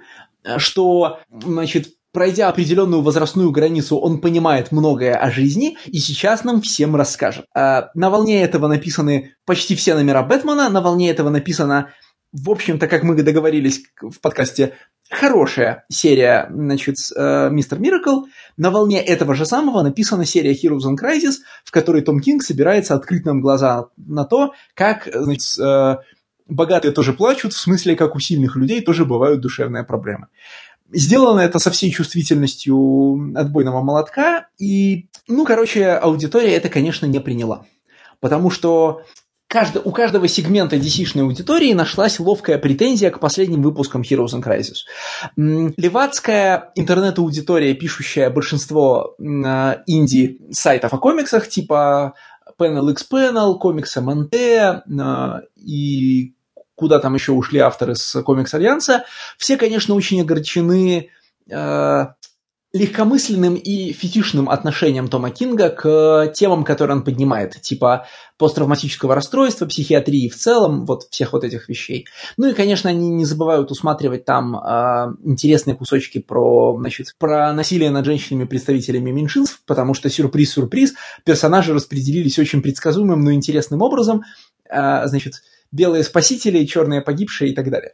[0.58, 6.94] что, значит, пройдя определенную возрастную границу, он понимает многое о жизни и сейчас нам всем
[6.96, 7.44] расскажет.
[7.54, 11.90] А, на волне этого написаны почти все номера Бэтмена, на волне этого написано,
[12.32, 14.74] в общем-то, как мы договорились в подкасте,
[15.10, 18.24] хорошая серия, значит, э, Мистер Миракл.
[18.56, 21.34] На волне этого же самого написана серия Heroes in Crisis,
[21.64, 25.96] в которой Том Кинг собирается открыть нам глаза на то, как, значит, э,
[26.46, 30.28] богатые тоже плачут, в смысле, как у сильных людей тоже бывают душевные проблемы.
[30.92, 37.64] Сделано это со всей чувствительностью отбойного молотка, и, ну, короче, аудитория это, конечно, не приняла.
[38.20, 39.02] Потому что
[39.48, 44.84] каждый, у каждого сегмента DC-шной аудитории нашлась ловкая претензия к последним выпускам Heroes and Crisis.
[45.36, 52.14] Левацкая интернет-аудитория, пишущая большинство инди-сайтов о комиксах, типа
[52.58, 54.34] Panel X Panel, комикс МНТ
[55.56, 56.33] и
[56.74, 59.04] куда там еще ушли авторы с комикс Альянса,
[59.38, 61.10] все, конечно, очень огорчены
[61.50, 62.06] э,
[62.74, 68.06] легкомысленным и фетишным отношением Тома Кинга к темам, которые он поднимает, типа
[68.36, 72.08] посттравматического расстройства, психиатрии в целом, вот всех вот этих вещей.
[72.36, 77.90] Ну и, конечно, они не забывают усматривать там э, интересные кусочки про, значит, про насилие
[77.90, 80.94] над женщинами представителями меньшинств, потому что сюрприз-сюрприз,
[81.24, 84.24] персонажи распределились очень предсказуемым, но интересным образом,
[84.68, 85.34] э, значит,
[85.74, 87.92] белые спасители, черные погибшие и так далее.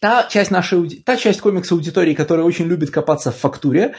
[0.00, 3.94] Та часть нашей, та часть комикса аудитории, которая очень любит копаться в фактуре,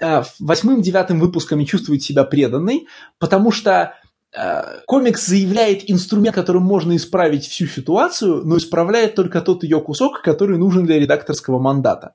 [0.00, 2.86] э, восьмым-девятым выпусками чувствует себя преданной,
[3.18, 3.94] потому что
[4.32, 10.22] э, комикс заявляет инструмент, которым можно исправить всю ситуацию, но исправляет только тот ее кусок,
[10.22, 12.14] который нужен для редакторского мандата.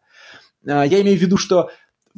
[0.65, 1.69] Э, я имею в виду, что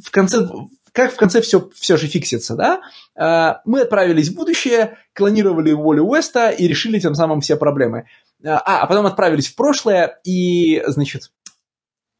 [0.02, 0.48] в конце,
[0.92, 2.80] как в конце все, все же фиксится, да?
[3.16, 8.06] А, мы отправились в будущее, клонировали волю Уэста и решили тем самым все проблемы.
[8.44, 11.30] А, а потом отправились в прошлое и, значит,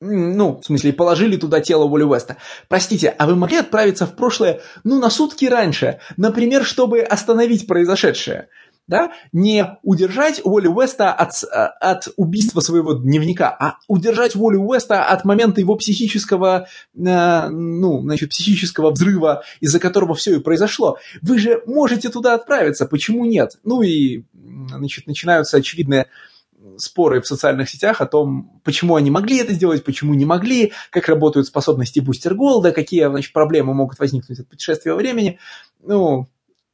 [0.04, 2.36] ну, в смысле, положили туда тело Уолли Уэста.
[2.68, 8.48] Простите, а вы могли отправиться в прошлое, ну, на сутки раньше, например, чтобы остановить произошедшее?
[8.86, 11.44] Да, не удержать Уолли Уэста от,
[11.80, 18.30] от убийства своего дневника, а удержать Уолли Уэста от момента его психического, э, ну, значит,
[18.30, 20.98] психического взрыва, из-за которого все и произошло.
[21.20, 23.58] Вы же можете туда отправиться, почему нет?
[23.64, 24.24] Ну и,
[24.68, 26.08] значит, начинаются очевидные
[26.76, 31.08] споры в социальных сетях о том, почему они могли это сделать, почему не могли, как
[31.08, 35.38] работают способности Бустер Голда, какие значит, проблемы могут возникнуть от путешествия во времени.
[35.80, 36.28] Ну,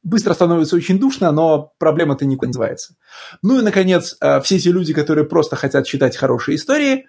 [0.09, 2.95] быстро становится очень душно, но проблема-то никуда не называется.
[3.41, 7.05] Ну и, наконец, э, все эти люди, которые просто хотят читать хорошие истории,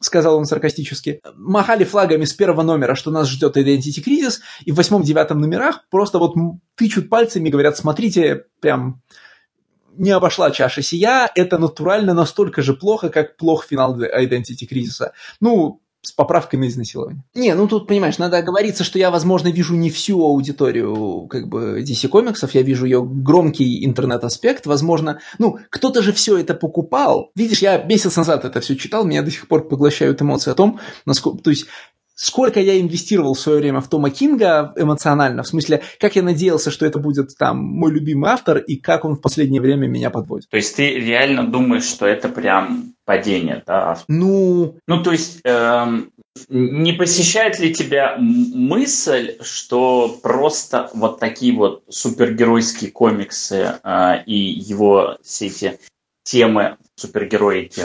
[0.00, 4.76] сказал он саркастически, махали флагами с первого номера, что нас ждет Identity кризис, и в
[4.76, 6.34] восьмом-девятом номерах просто вот
[6.76, 9.02] тычут пальцами и говорят, смотрите, прям
[9.96, 15.12] не обошла чаша сия, это натурально настолько же плохо, как плох финал Identity кризиса.
[15.40, 17.22] Ну, с поправкой на изнасилование.
[17.34, 21.80] Не, ну тут, понимаешь, надо оговориться, что я, возможно, вижу не всю аудиторию как бы
[21.80, 27.30] DC комиксов, я вижу ее громкий интернет-аспект, возможно, ну, кто-то же все это покупал.
[27.34, 30.80] Видишь, я месяц назад это все читал, меня до сих пор поглощают эмоции о том,
[31.06, 31.66] насколько, то есть
[32.24, 36.70] сколько я инвестировал в свое время в Тома Кинга эмоционально, в смысле, как я надеялся,
[36.70, 40.48] что это будет там мой любимый автор, и как он в последнее время меня подводит.
[40.48, 43.98] То есть ты реально думаешь, что это прям падение, да?
[44.08, 44.76] Ну...
[44.86, 45.40] Ну, то есть...
[45.44, 46.10] Эм...
[46.48, 55.16] Не посещает ли тебя мысль, что просто вот такие вот супергеройские комиксы э, и его
[55.22, 55.78] все эти
[56.24, 57.84] темы супергероики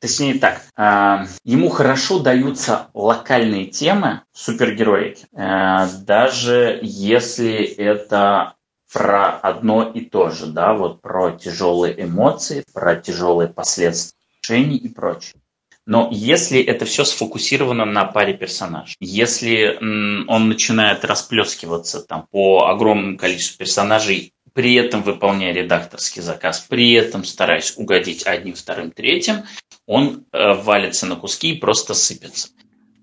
[0.00, 8.54] Точнее так, э, ему хорошо даются локальные темы супергероики, э, даже если это
[8.92, 14.88] про одно и то же, да, вот про тяжелые эмоции, про тяжелые последствия решений и
[14.88, 15.40] прочее.
[15.86, 23.18] Но если это все сфокусировано на паре персонажей, если он начинает расплескиваться там по огромному
[23.18, 29.42] количеству персонажей, при этом выполняя редакторский заказ, при этом стараясь угодить одним, вторым, третьим,
[29.86, 32.48] он э, валится на куски и просто сыпется.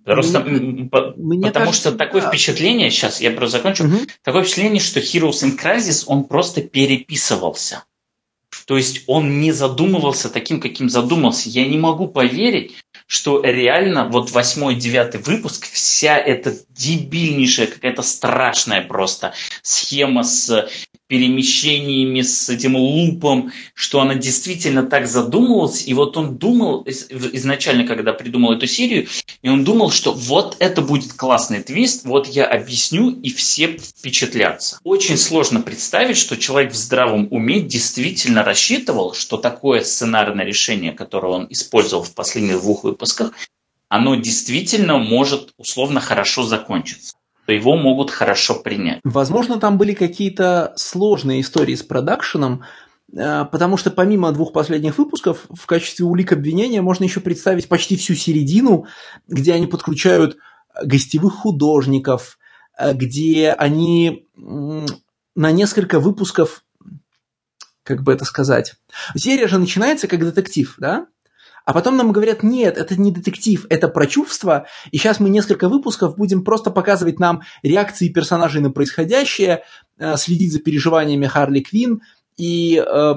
[0.03, 2.29] Просто мне, по, мне потому кажется, что такое да.
[2.29, 3.97] впечатление, сейчас я просто закончу, угу.
[4.23, 7.83] такое впечатление, что Heroes in Crisis, он просто переписывался.
[8.65, 11.49] То есть он не задумывался таким, каким задумался.
[11.49, 18.81] Я не могу поверить, что реально вот восьмой, девятый выпуск, вся эта дебильнейшая, какая-то страшная
[18.81, 20.69] просто схема с
[21.07, 25.85] перемещениями, с этим лупом, что она действительно так задумывалась.
[25.85, 29.07] И вот он думал изначально, когда придумал эту серию,
[29.41, 34.79] и он думал, что вот это будет классный твист, вот я объясню, и все впечатлятся.
[34.83, 41.33] Очень сложно представить, что человек в здравом уме действительно рассчитывал, что такое сценарное решение, которое
[41.33, 43.33] он использовал в последних двух выпусках,
[43.91, 47.13] оно действительно может условно хорошо закончиться
[47.47, 48.99] то его могут хорошо принять.
[49.03, 52.63] Возможно, там были какие-то сложные истории с продакшеном,
[53.11, 57.97] э, потому что помимо двух последних выпусков в качестве улик обвинения можно еще представить почти
[57.97, 58.85] всю середину,
[59.27, 60.37] где они подключают
[60.83, 62.37] гостевых художников,
[62.77, 66.63] э, где они на несколько выпусков,
[67.83, 68.75] как бы это сказать,
[69.17, 71.07] серия же начинается как детектив, да?
[71.71, 75.69] А потом нам говорят, нет, это не детектив, это про чувства, и сейчас мы несколько
[75.69, 79.63] выпусков будем просто показывать нам реакции персонажей на происходящее,
[79.97, 82.01] э, следить за переживаниями Харли Квин
[82.35, 83.13] и э,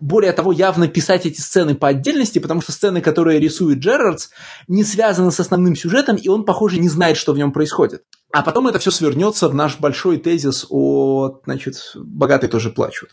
[0.00, 4.30] более того, явно писать эти сцены по отдельности, потому что сцены, которые рисует Джерардс,
[4.66, 8.02] не связаны с основным сюжетом, и он, похоже, не знает, что в нем происходит.
[8.32, 13.10] А потом это все свернется в наш большой тезис о, значит, богатые тоже плачут.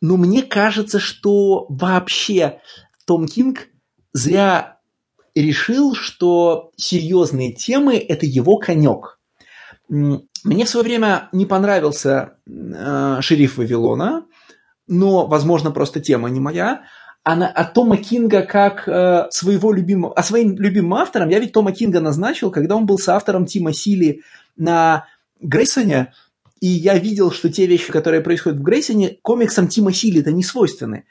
[0.00, 2.60] Но мне кажется, что вообще
[3.04, 3.66] Том Кинг
[4.12, 4.78] зря
[5.34, 9.18] решил, что серьезные темы– это его конек.
[9.88, 14.26] Мне в свое время не понравился э, «Шериф Вавилона»,
[14.88, 16.82] но, возможно, просто тема не моя.
[17.24, 20.12] А, на, а Тома Кинга как э, своего любимого...
[20.14, 24.22] А своим любимым автором я ведь Тома Кинга назначил, когда он был соавтором Тима Сили
[24.56, 25.06] на
[25.40, 26.12] Грейсоне,
[26.60, 31.04] и я видел, что те вещи, которые происходят в Грейсоне, комиксам Тима Сили-то не свойственны,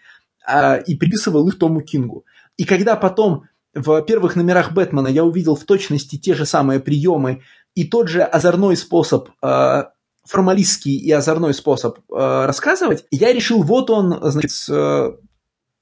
[0.45, 2.25] а, и приписывал их Тому Кингу.
[2.57, 7.41] И когда потом в первых номерах Бэтмена я увидел в точности те же самые приемы
[7.75, 9.83] и тот же озорной способ, э,
[10.25, 12.01] формалистский и озорной способ э,
[12.45, 15.11] рассказывать, я решил, вот он, значит, э,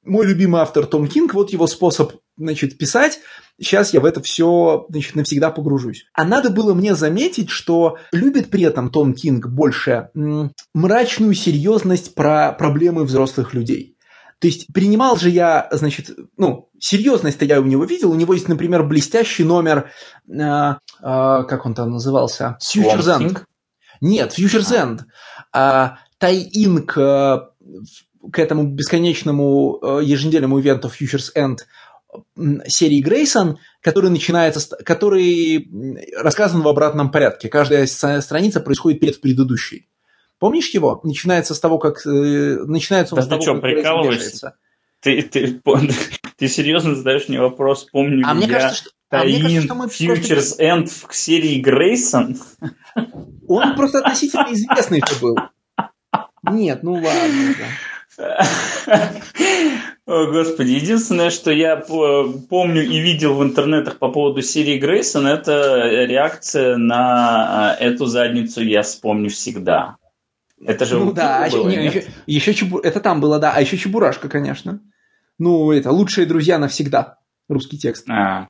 [0.05, 3.19] мой любимый автор Том Кинг, вот его способ, значит, писать,
[3.59, 6.05] сейчас я в это все, значит, навсегда погружусь.
[6.13, 12.15] А надо было мне заметить, что любит при этом Том Кинг больше м- мрачную серьезность
[12.15, 13.97] про проблемы взрослых людей.
[14.39, 18.11] То есть принимал же я, значит, ну, серьезность-то я у него видел.
[18.11, 19.91] У него есть, например, блестящий номер,
[20.27, 22.57] э, э, как он там назывался?
[22.63, 23.41] Futures End.
[23.99, 24.99] Нет, Futures End.
[25.51, 27.51] А, тай-ин к,
[28.31, 31.57] к этому бесконечному э, еженедельному ивенту Futures End
[32.67, 35.69] серии Грейсон, который начинается, который
[36.17, 37.49] рассказан в обратном порядке.
[37.49, 39.87] Каждая страница происходит перед предыдущей.
[40.39, 41.01] Помнишь его?
[41.03, 42.05] Начинается с того, как...
[42.05, 42.09] Э,
[42.65, 44.55] начинается он да с того, что, как прикалываешься?
[45.01, 45.61] Ты, ты,
[46.37, 49.61] ты серьезно задаешь мне вопрос, помню а ли мне я кажется, что, а мне кажется,
[49.61, 50.63] что мы Futures просто...
[50.63, 52.37] End в серии Грейсон?
[53.47, 55.35] Он просто относительно известный же был.
[56.43, 57.55] Нет, ну ладно.
[60.05, 65.87] О, Господи, единственное, что я помню и видел в интернетах по поводу серии Грейсон, это
[66.05, 69.98] реакция на а, эту задницу я вспомню всегда.
[70.65, 72.79] Это же ну, да, а было, не, еще, еще чебу...
[72.79, 74.81] это там было, да, а еще Чебурашка, конечно.
[75.37, 78.09] Ну, это «Лучшие друзья навсегда», русский текст.
[78.09, 78.47] А,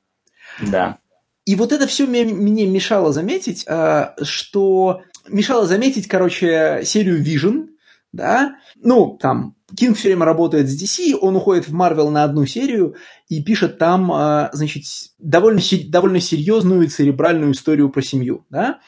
[0.60, 0.98] да.
[1.44, 7.68] И вот это все мне, мне мешало заметить, а, что мешало заметить, короче, серию Vision,
[8.12, 12.44] да, ну, там, Кинг все время работает с DC, он уходит в Marvel на одну
[12.44, 12.96] серию
[13.28, 14.82] и пишет там, а, значит,
[15.18, 18.80] довольно, довольно серьезную и церебральную историю про семью, да.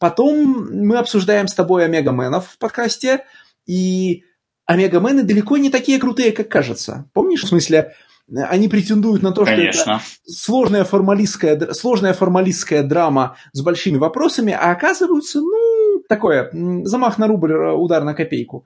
[0.00, 3.24] Потом мы обсуждаем с тобой Омега-менов в подкасте,
[3.66, 4.24] и
[4.64, 7.10] Омега-мены далеко не такие крутые, как кажется.
[7.12, 7.92] Помнишь, в смысле,
[8.34, 9.82] они претендуют на то, Конечно.
[9.82, 16.50] что это сложная формалистская, сложная формалистская драма с большими вопросами, а оказываются, ну, такое,
[16.84, 18.64] замах на рубль, удар на копейку.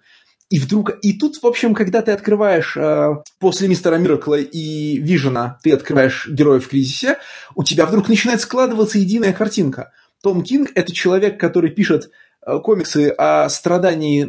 [0.51, 3.09] И вдруг, и тут, в общем, когда ты открываешь э,
[3.41, 7.19] после Мистера Миракла и Вижена, ты открываешь Героев в кризисе,
[7.57, 9.91] у тебя вдруг начинает складываться единая картинка–
[10.25, 12.11] том Кинг– это человек, который пишет
[12.45, 14.29] э, комиксы о страдании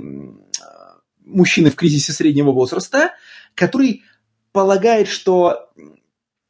[1.25, 3.11] мужчины в кризисе среднего возраста,
[3.55, 4.03] который
[4.51, 5.69] полагает, что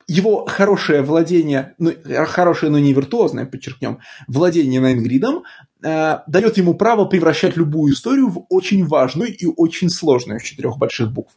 [0.08, 1.94] его хорошее владение, ну,
[2.28, 5.44] хорошее, но не виртуозное, подчеркнем, владение Найнгридом
[5.84, 10.78] э, дает ему право превращать любую историю в очень важную и очень сложную с четырех
[10.78, 11.34] больших букв.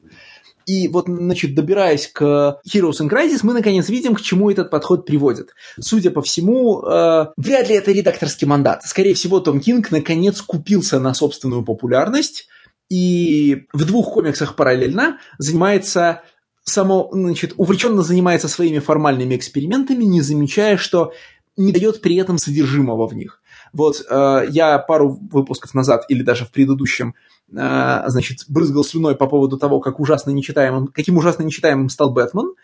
[0.68, 5.06] И вот, значит, добираясь к Heroes in Crisis, мы наконец видим, к чему этот подход
[5.06, 5.54] приводит.
[5.80, 8.82] Судя по всему, э, вряд ли это редакторский мандат.
[8.84, 12.48] Скорее всего, Том Кинг наконец купился на собственную популярность
[12.90, 16.20] и в двух комиксах параллельно занимается
[16.64, 21.14] само, значит, увлеченно занимается своими формальными экспериментами, не замечая, что
[21.56, 23.40] не дает при этом содержимого в них.
[23.72, 29.26] Вот э, я пару выпусков назад или даже в предыдущем, э, значит, брызгал слюной по
[29.26, 32.54] поводу того, как ужасно нечитаемым, каким ужасно нечитаемым стал Бэтмен.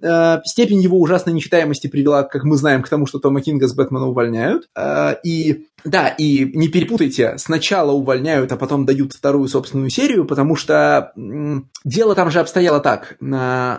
[0.00, 3.74] Э, степень его ужасной нечитаемости привела, как мы знаем, к тому, что Тома Кинга с
[3.74, 4.68] Бэтмена увольняют.
[4.76, 10.56] Э, и да, и не перепутайте, сначала увольняют, а потом дают вторую собственную серию, потому
[10.56, 11.12] что
[11.84, 13.16] дело там же обстояло так.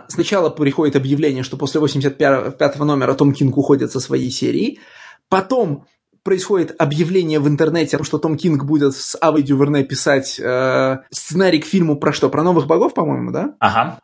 [0.08, 4.78] Сначала приходит объявление, что после 85 номера Том Кинг уходит со своей серии,
[5.28, 5.84] потом
[6.22, 11.66] происходит объявление в интернете, что Том Кинг будет с Авой Дюверне писать э, сценарий к
[11.66, 12.28] фильму про что?
[12.28, 13.54] Про новых богов, по-моему, да?
[13.58, 14.00] Ага.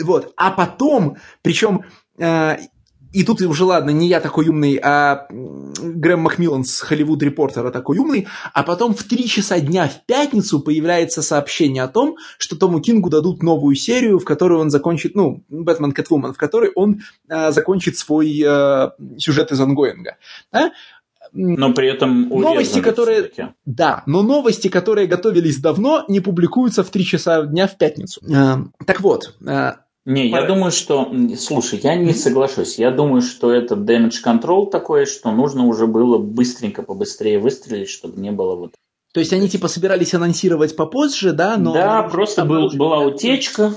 [0.00, 0.32] Вот.
[0.36, 1.84] А потом, причем,
[2.18, 2.56] э,
[3.12, 7.70] и тут уже, ладно, не я такой умный, а Грэм Макмиллан с Hollywood Reporter -а
[7.70, 12.56] такой умный, а потом в три часа дня в пятницу появляется сообщение о том, что
[12.56, 17.00] Тому Кингу дадут новую серию, в которой он закончит, ну, Бэтмен Кэтвумен, в которой он
[17.28, 20.16] э, закончит свой э, сюжет из ангоинга.
[20.52, 20.72] Да?
[21.32, 23.30] Но при этом новости, которые...
[23.64, 28.20] Да, но новости, которые готовились давно, не публикуются в 3 часа дня в пятницу.
[28.28, 29.72] Э, так вот, э,
[30.08, 31.12] не, я думаю, что...
[31.36, 32.78] Слушай, я не соглашусь.
[32.78, 38.18] Я думаю, что это damage control такое, что нужно уже было быстренько, побыстрее выстрелить, чтобы
[38.18, 38.72] не было вот...
[39.12, 41.58] То есть они типа собирались анонсировать попозже, да?
[41.58, 41.74] Но...
[41.74, 43.74] Да, просто был, была утечка.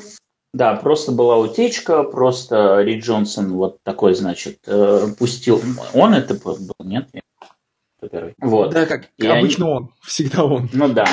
[0.54, 5.62] Да, просто была утечка, просто Ри Джонсон вот такой, значит, э, пустил...
[5.94, 7.10] Он это был, нет?
[8.40, 8.72] Вот.
[8.72, 9.76] Да, как и обычно они...
[9.76, 10.70] он, всегда он.
[10.74, 11.06] Ну да.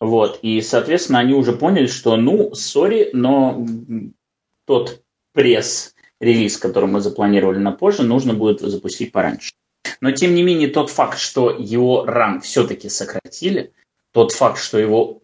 [0.00, 3.64] Вот, и, соответственно, они уже поняли, что, ну, сори, но
[4.66, 9.52] тот пресс-релиз, который мы запланировали на позже, нужно будет запустить пораньше.
[10.00, 13.72] Но, тем не менее, тот факт, что его ран все-таки сократили,
[14.12, 15.22] тот факт, что его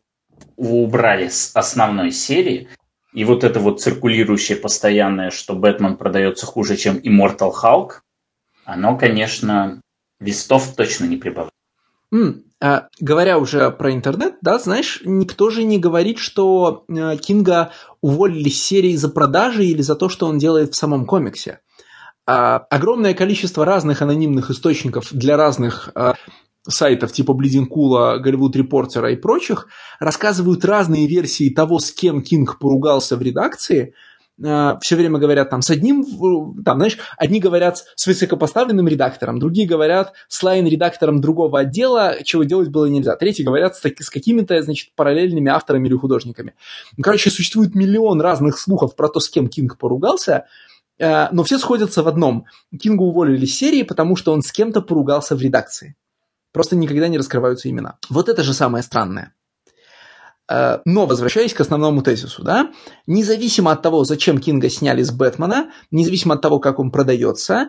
[0.56, 2.68] убрали с основной серии,
[3.12, 8.00] и вот это вот циркулирующее постоянное, что Бэтмен продается хуже, чем Immortal Hulk,
[8.64, 9.80] оно, конечно,
[10.20, 11.52] вестов точно не прибавляет.
[12.12, 17.72] Mm, а, говоря уже про интернет, да, знаешь, никто же не говорит, что э, Кинга
[18.00, 21.60] уволили с серии за продажи или за то, что он делает в самом комиксе.
[22.26, 26.14] А, огромное количество разных анонимных источников для разных а,
[26.68, 29.68] сайтов типа Cool, Голливуд Репортера и прочих
[30.00, 33.94] рассказывают разные версии того, с кем Кинг поругался в редакции–
[34.42, 36.04] э, все время говорят там с одним,
[36.64, 42.68] там, знаешь, одни говорят с высокопоставленным редактором, другие говорят с лайн-редактором другого отдела, чего делать
[42.68, 43.16] было нельзя.
[43.16, 46.54] Третьи говорят с, с какими-то, значит, параллельными авторами или художниками.
[46.96, 50.46] Ну, короче, существует миллион разных слухов про то, с кем Кинг поругался,
[50.98, 52.46] э, но все сходятся в одном.
[52.78, 55.96] Кинга уволили с серии, потому что он с кем-то поругался в редакции.
[56.52, 57.98] Просто никогда не раскрываются имена.
[58.08, 59.34] Вот это же самое странное.
[60.50, 62.72] Э, но, возвращаясь к основному тезису, да,
[63.06, 67.68] независимо от того, зачем Кинга сняли с Бэтмена, независимо от того, как он продается,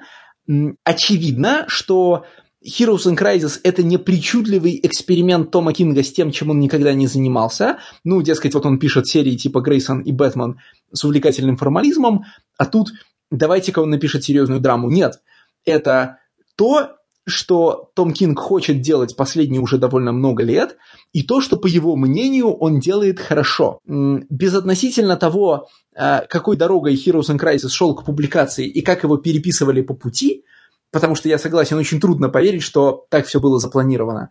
[0.83, 2.25] очевидно, что
[2.65, 7.07] Heroes in Crisis– это не причудливый эксперимент Тома Кинга с тем, чем он никогда не
[7.07, 7.77] занимался.
[8.03, 10.59] Ну, дескать, вот он пишет серии типа Грейсон и Бэтмен
[10.91, 12.25] с увлекательным формализмом,
[12.57, 12.89] а тут
[13.29, 14.89] давайте-ка он напишет серьезную драму.
[14.89, 15.21] Нет,
[15.65, 16.17] это
[16.55, 20.77] то, что Том Кинг хочет делать последние уже довольно много лет,
[21.13, 23.79] и то, что, по его мнению, он делает хорошо.
[23.85, 29.81] Безотносительно того, э, какой дорогой Heroes in Crisis шел к публикации и как его переписывали
[29.81, 30.45] по пути,
[30.91, 34.29] потому что я согласен, очень трудно поверить, что так все было запланировано.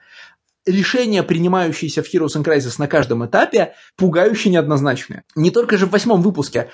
[0.67, 5.23] Решения, принимающиеся в Heroes in Crisis на каждом этапе, пугающе неоднозначные.
[5.35, 6.71] Не только же в восьмом выпуске.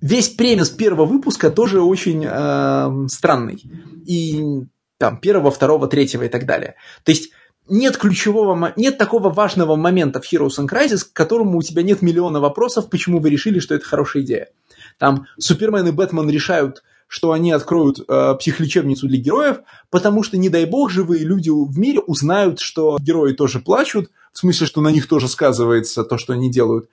[0.00, 3.62] Весь премис первого выпуска тоже очень э, странный.
[4.06, 4.66] И
[4.98, 6.76] там, первого, второго, третьего и так далее.
[7.04, 7.30] То есть
[7.68, 12.02] нет ключевого, нет такого важного момента в Heroes and Crisis, к которому у тебя нет
[12.02, 14.48] миллиона вопросов, почему вы решили, что это хорошая идея.
[14.98, 19.58] Там Супермен и Бэтмен решают, что они откроют э, психлечебницу для героев,
[19.90, 24.38] потому что, не дай бог, живые люди в мире узнают, что герои тоже плачут, в
[24.38, 26.88] смысле, что на них тоже сказывается то, что они делают.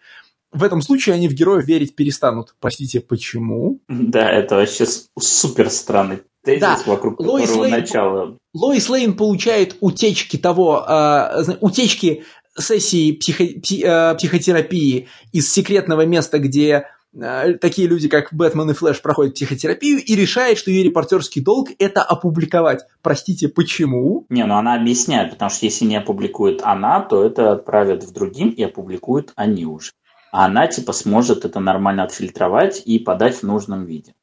[0.52, 2.56] В этом случае они в героев верить перестанут.
[2.60, 3.80] Простите, почему?
[3.88, 4.86] Да, это вообще
[5.18, 6.80] супер странный тезис, да.
[6.86, 8.38] вокруг Лоис которого Лейн, начала.
[8.54, 12.24] Лоис Лейн получает утечки того, э, утечки
[12.58, 18.74] сессии психо, пси, э, психотерапии из секретного места, где э, такие люди, как Бэтмен и
[18.74, 22.82] Флэш, проходят психотерапию и решает, что ее репортерский долг– это опубликовать.
[23.02, 24.26] Простите, почему?
[24.30, 28.50] Не, ну она объясняет, потому что если не опубликует она, то это отправят в другим
[28.50, 29.92] и опубликуют они уже.
[30.32, 34.14] А она типа сможет это нормально отфильтровать и подать в нужном виде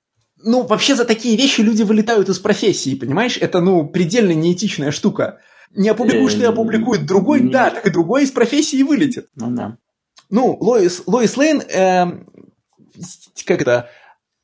[0.42, 3.36] ну, вообще за такие вещи люди вылетают из профессии, понимаешь?
[3.40, 5.40] Это, ну, предельно неэтичная штука.
[5.74, 9.28] Не опубликуешь ты, опубликует другой, да, так и другой из профессии вылетит.
[9.34, 9.76] Ну да.
[10.30, 12.06] Ну, Лоис, Лоис Лейн, э,
[13.44, 13.88] как это,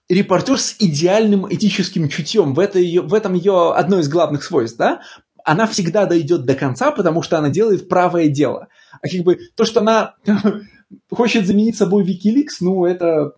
[0.08, 2.54] репортер с идеальным этическим чутьем.
[2.54, 5.00] В, это ее, в этом ее одно из главных свойств, да?
[5.44, 8.68] Она всегда дойдет до конца, потому что она делает правое дело.
[9.02, 10.14] А как бы то, что она
[11.10, 13.32] хочет заменить собой Wikileaks, ну, это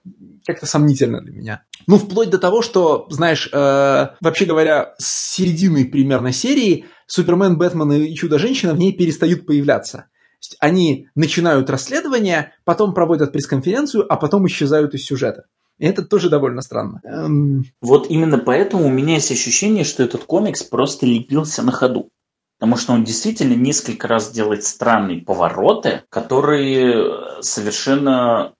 [0.47, 1.63] как-то сомнительно для меня.
[1.87, 7.93] Ну, вплоть до того, что, знаешь, э, вообще говоря, с середины примерно серии Супермен, Бэтмен
[7.93, 10.07] и Чудо-женщина в ней перестают появляться.
[10.61, 15.45] Они начинают расследование, потом проводят пресс-конференцию, а потом исчезают из сюжета.
[15.79, 17.01] И это тоже довольно странно.
[17.05, 17.65] Эм...
[17.81, 22.11] Вот именно поэтому у меня есть ощущение, что этот комикс просто лепился на ходу.
[22.59, 28.55] Потому что он действительно несколько раз делает странные повороты, которые совершенно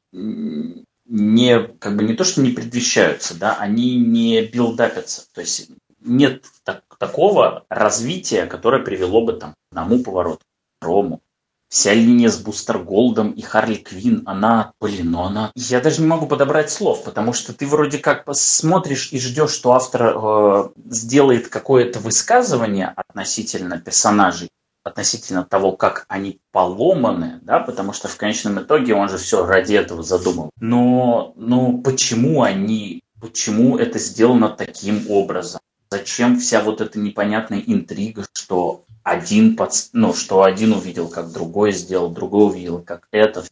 [1.09, 5.25] не, как бы не то, что не предвещаются, да, они не билдапятся.
[5.33, 5.71] То есть
[6.01, 11.21] нет так, такого развития, которое привело бы там к одному повороту, к второму.
[11.69, 15.51] Вся линия с Бустер Голдом и Харли Квин, она, блин, ну она...
[15.57, 19.73] Я даже не могу подобрать слов, потому что ты вроде как смотришь и ждешь, что
[19.73, 24.49] автор э, сделает какое-то высказывание относительно персонажей,
[24.87, 29.75] относительно того, как они поломаны, да, потому что в конечном итоге он же все ради
[29.75, 30.51] этого задумал.
[30.61, 35.61] Но, но почему они, почему это сделано таким образом?
[35.91, 41.73] Зачем вся вот эта непонятная интрига, что один, под, ну, что один увидел, как другой
[41.73, 43.45] сделал, другой увидел, как это.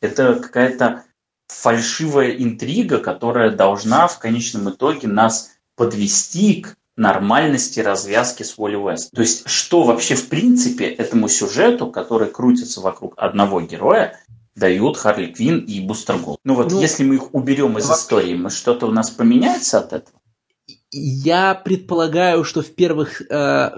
[0.00, 1.04] Это какая-то
[1.48, 9.12] фальшивая интрига, которая должна в конечном итоге нас подвести к нормальности развязки с Уолли Уэст.
[9.12, 14.18] То есть, что вообще в принципе этому сюжету, который крутится вокруг одного героя,
[14.56, 16.40] дают Харли Квин и Бустер Голд.
[16.44, 19.92] Ну вот, ну, если мы их уберем из истории, мы что-то у нас поменяется от
[19.92, 20.18] этого?
[20.90, 23.26] Я предполагаю, что в первых, э,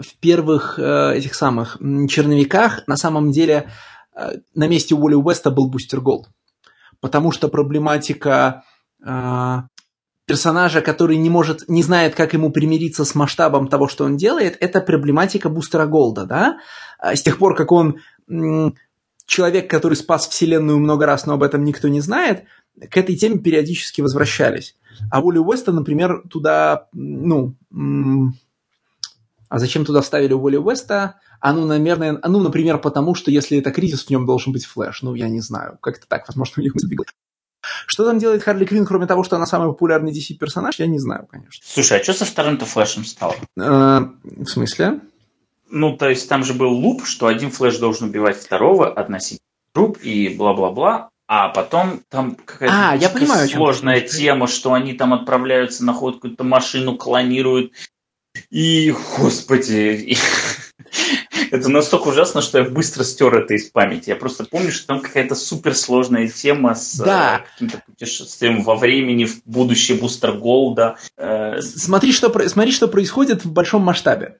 [0.00, 1.76] в первых э, этих самых
[2.08, 3.70] черновиках на самом деле
[4.14, 6.28] э, на месте Уолли Уэста был Бустер Голд.
[7.00, 8.62] Потому что проблематика
[9.04, 9.56] э,
[10.30, 14.56] персонажа, который не может, не знает, как ему примириться с масштабом того, что он делает,
[14.60, 16.58] это проблематика Бустера Голда, да?
[17.00, 17.96] А с тех пор, как он
[19.26, 22.44] человек, который спас Вселенную много раз, но об этом никто не знает,
[22.78, 24.76] к этой теме периодически возвращались.
[25.10, 27.56] А Уолли Уэста, например, туда, ну,
[29.48, 31.16] а зачем туда вставили Уолли Уэста?
[31.40, 34.64] А ну, наверное, а ну, например, потому что если это кризис, в нем должен быть
[34.64, 35.02] флэш.
[35.02, 35.78] Ну, я не знаю.
[35.82, 37.06] Как-то так, возможно, у них сбегал.
[37.86, 41.26] Что там делает Харли Квинн, кроме того, что она самый популярный DC-персонаж, я не знаю,
[41.30, 41.62] конечно.
[41.64, 43.34] Слушай, а что со вторым-то флэшем стало?
[43.58, 45.00] Э, в смысле?
[45.68, 49.98] Ну, то есть там же был loop, что один флэш должен убивать второго относительно групп
[50.02, 55.84] и бла-бла-бла, а потом там какая-то а, я понимаю, сложная тема, что они там отправляются
[55.84, 57.72] находят какую-то машину, клонируют.
[58.50, 60.16] И, господи,
[61.50, 64.10] это настолько ужасно, что я быстро стер это из памяти.
[64.10, 67.38] Я просто помню, что там какая-то суперсложная тема с да.
[67.38, 70.96] э, каким-то путешествием во времени, в будущее Бустер Голда.
[71.16, 71.60] Э...
[71.60, 74.38] Смотри, что, смотри, что происходит в большом масштабе.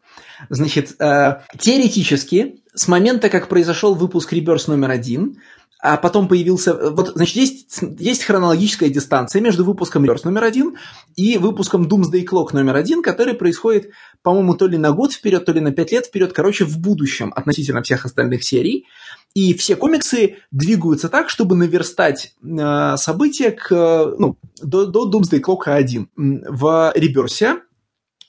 [0.49, 5.39] Значит, э, теоретически, с момента, как произошел выпуск Реберс номер один,
[5.83, 6.75] а потом появился...
[6.91, 10.77] Вот, значит, есть, есть хронологическая дистанция между выпуском Reverse номер один
[11.17, 13.91] и выпуском Doomsday Clock номер один, который происходит,
[14.23, 17.33] по-моему, то ли на год вперед, то ли на пять лет вперед, короче, в будущем
[17.35, 18.87] относительно всех остальных серий.
[19.35, 25.73] И все комиксы двигаются так, чтобы наверстать э, события к, ну, до, до Doomsday Clock
[25.73, 26.11] 1.
[26.17, 27.61] В Реберсе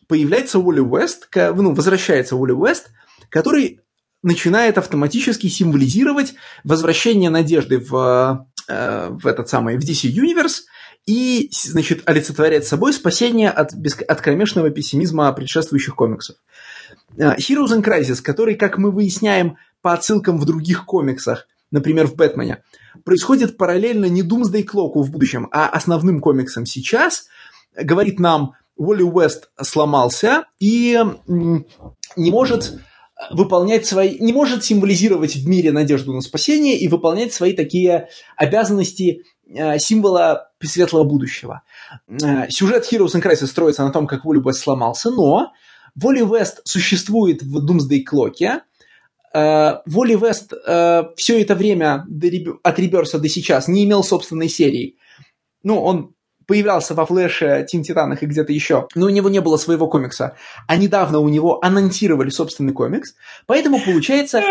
[0.08, 2.92] появляется Уолли Уэст, ну, возвращается Уолли Уэст,
[3.30, 3.82] который
[4.24, 6.34] начинает автоматически символизировать
[6.64, 10.62] возвращение надежды в, э, в этот самый, в DC Universe
[11.06, 14.04] и, значит, олицетворять собой спасение от, беск...
[14.08, 16.36] от кромешного пессимизма предшествующих комиксов.
[17.18, 22.16] Э, Heroes in Crisis, который, как мы выясняем по отсылкам в других комиксах, например, в
[22.16, 22.64] «Бэтмене»,
[23.04, 27.28] происходит параллельно не Doomsday Clock в будущем, а основным комиксам сейчас,
[27.76, 32.80] говорит нам, Уолли Уэст сломался и не может
[33.30, 39.24] выполнять свои, не может символизировать в мире надежду на спасение и выполнять свои такие обязанности
[39.48, 41.62] э, символа светлого будущего.
[42.08, 45.52] Э, сюжет Heroes in Crisis строится на том, как Воли Уэст сломался, но
[45.96, 48.62] Воли Вест существует в Doomsday Clock.
[49.34, 50.54] Воли Вест
[51.18, 52.06] все это время
[52.64, 54.98] от Реберса до сейчас не имел собственной серии.
[55.64, 56.16] Ну, он
[56.52, 60.36] появлялся во Флэше, Тим Титанах и где-то еще, но у него не было своего комикса.
[60.68, 63.16] А недавно у него анонсировали собственный комикс,
[63.48, 64.44] поэтому получается...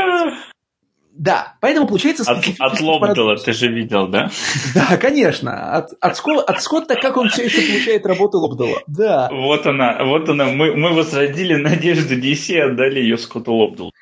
[1.13, 2.23] Да, поэтому получается...
[2.23, 4.31] От, от Лобдела ты же видел, да?
[4.75, 5.77] Да, конечно.
[5.77, 8.81] От, от, Скотта, от Скотта, как он все еще получает работу Лобдела.
[8.87, 9.29] Да.
[9.31, 10.47] Вот она, вот она.
[10.47, 13.93] Мы, мы возродили надежду DC и отдали ее Скотту Лобделу.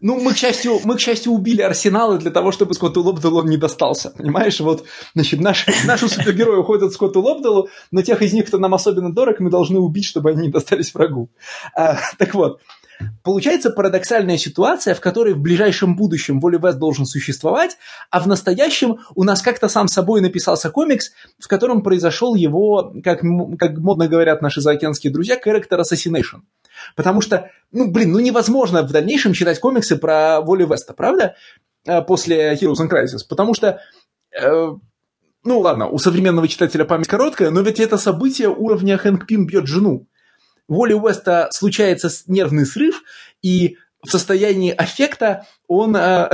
[0.00, 3.56] Ну, мы, к счастью, мы, к счастью, убили Арсеналы для того, чтобы Скотту Лобделу не
[3.56, 4.10] достался.
[4.10, 8.74] Понимаешь, вот, значит, наши, наши супергерои уходят Скотту Лобделу, но тех из них, кто нам
[8.74, 11.30] особенно дорог, мы должны убить, чтобы они не достались врагу.
[11.74, 12.60] А, так вот,
[13.22, 17.76] Получается парадоксальная ситуация, в которой в ближайшем будущем Воли Вест должен существовать,
[18.10, 23.22] а в настоящем у нас как-то сам собой написался комикс, в котором произошел его, как,
[23.58, 26.42] как модно говорят наши заокеанские друзья, character assassination.
[26.96, 31.36] Потому что, ну, блин, ну невозможно в дальнейшем читать комиксы про Воли Веста, правда?
[31.86, 33.20] Э, после Heroes and Crisis.
[33.28, 33.80] Потому что
[34.38, 34.72] э,
[35.44, 39.66] ну ладно, у современного читателя память короткая, но ведь это событие уровня Хэнк Пим бьет
[39.66, 40.08] жену.
[40.66, 43.02] Воли Уэста случается нервный срыв,
[43.42, 46.30] и в состоянии аффекта он, э,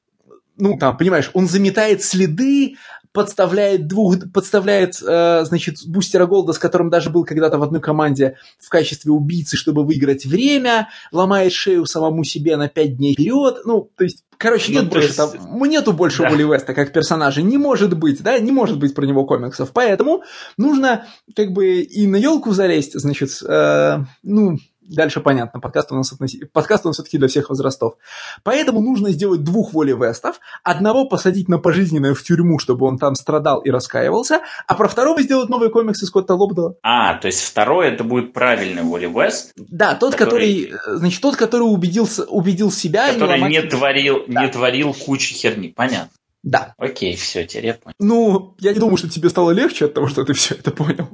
[0.56, 2.76] ну, там, понимаешь, он заметает следы,
[3.12, 8.36] подставляет двух, подставляет, э, значит, бустера Голда, с которым даже был когда-то в одной команде
[8.58, 13.62] в качестве убийцы, чтобы выиграть время, ломает шею самому себе на пять дней вперед.
[13.64, 15.16] Ну, то есть, короче, нет ну, больше есть...
[15.16, 16.30] там, нету больше да.
[16.30, 17.42] Уолли Веста как персонажа.
[17.42, 19.70] Не может быть, да, не может быть про него комиксов.
[19.72, 20.22] Поэтому
[20.56, 24.58] нужно как бы и на елку залезть, значит, э, ну,
[24.88, 26.44] Дальше понятно, подкаст у нас, относи...
[26.46, 27.94] подкаст у нас все-таки для всех возрастов.
[28.42, 30.40] Поэтому нужно сделать двух воли Вестов.
[30.64, 35.22] Одного посадить на пожизненное в тюрьму, чтобы он там страдал и раскаивался, а про второго
[35.22, 36.76] сделать новый комикс из Скотта Лобдала.
[36.82, 39.52] А, то есть второй это будет правильный Воли Вест?
[39.56, 43.12] Да, тот, который, который значит, тот, который убедился, убедил себя.
[43.12, 44.44] Который не, не творил, да.
[44.44, 46.10] не творил кучу херни, понятно.
[46.42, 46.74] Да.
[46.78, 47.94] Окей, все, теперь я понял.
[47.98, 51.08] Ну, я не думаю, что тебе стало легче от того, что ты все это понял.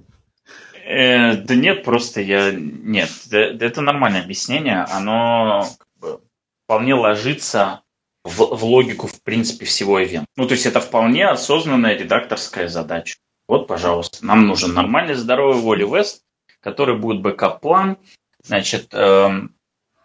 [0.85, 2.53] Э, да нет, просто я...
[2.53, 4.85] Нет, это нормальное объяснение.
[4.91, 6.21] Оно как бы,
[6.65, 7.83] вполне ложится
[8.23, 10.29] в, в логику, в принципе, всего ивента.
[10.37, 13.17] Ну, то есть это вполне осознанная редакторская задача.
[13.49, 16.23] Вот, пожалуйста, нам нужен нормальный, здоровый Уолли Уэст,
[16.61, 17.99] который будет backup plan.
[18.43, 19.29] Значит, э,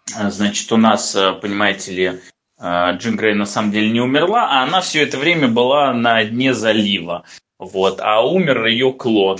[0.08, 2.22] значит, у нас, э, понимаете ли,
[2.60, 6.24] э, Джин Грей на самом деле не умерла, а она все это время была на
[6.24, 7.26] дне залива.
[7.58, 9.40] Вот, а умер ее клон.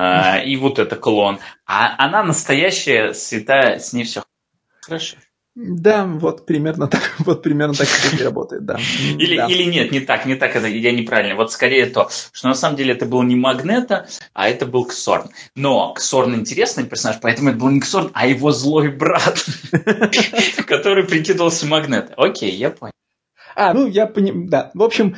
[0.00, 1.40] А, и вот это клон.
[1.66, 4.22] А она настоящая, святая, с ней все
[4.80, 5.16] хорошо.
[5.56, 8.78] Да, вот примерно так, вот примерно так это работает, да.
[9.18, 9.46] Или, да.
[9.46, 11.34] или нет, не так, не так, это я неправильно.
[11.34, 15.30] Вот скорее то, что на самом деле это был не Магнета, а это был Ксорн.
[15.56, 19.44] Но Ксорн интересный персонаж, поэтому это был не Ксорн, а его злой брат,
[20.68, 22.14] который прикидывался Магнета.
[22.16, 22.92] Окей, я понял.
[23.60, 24.70] А, ну, я понимаю, да.
[24.72, 25.16] В общем,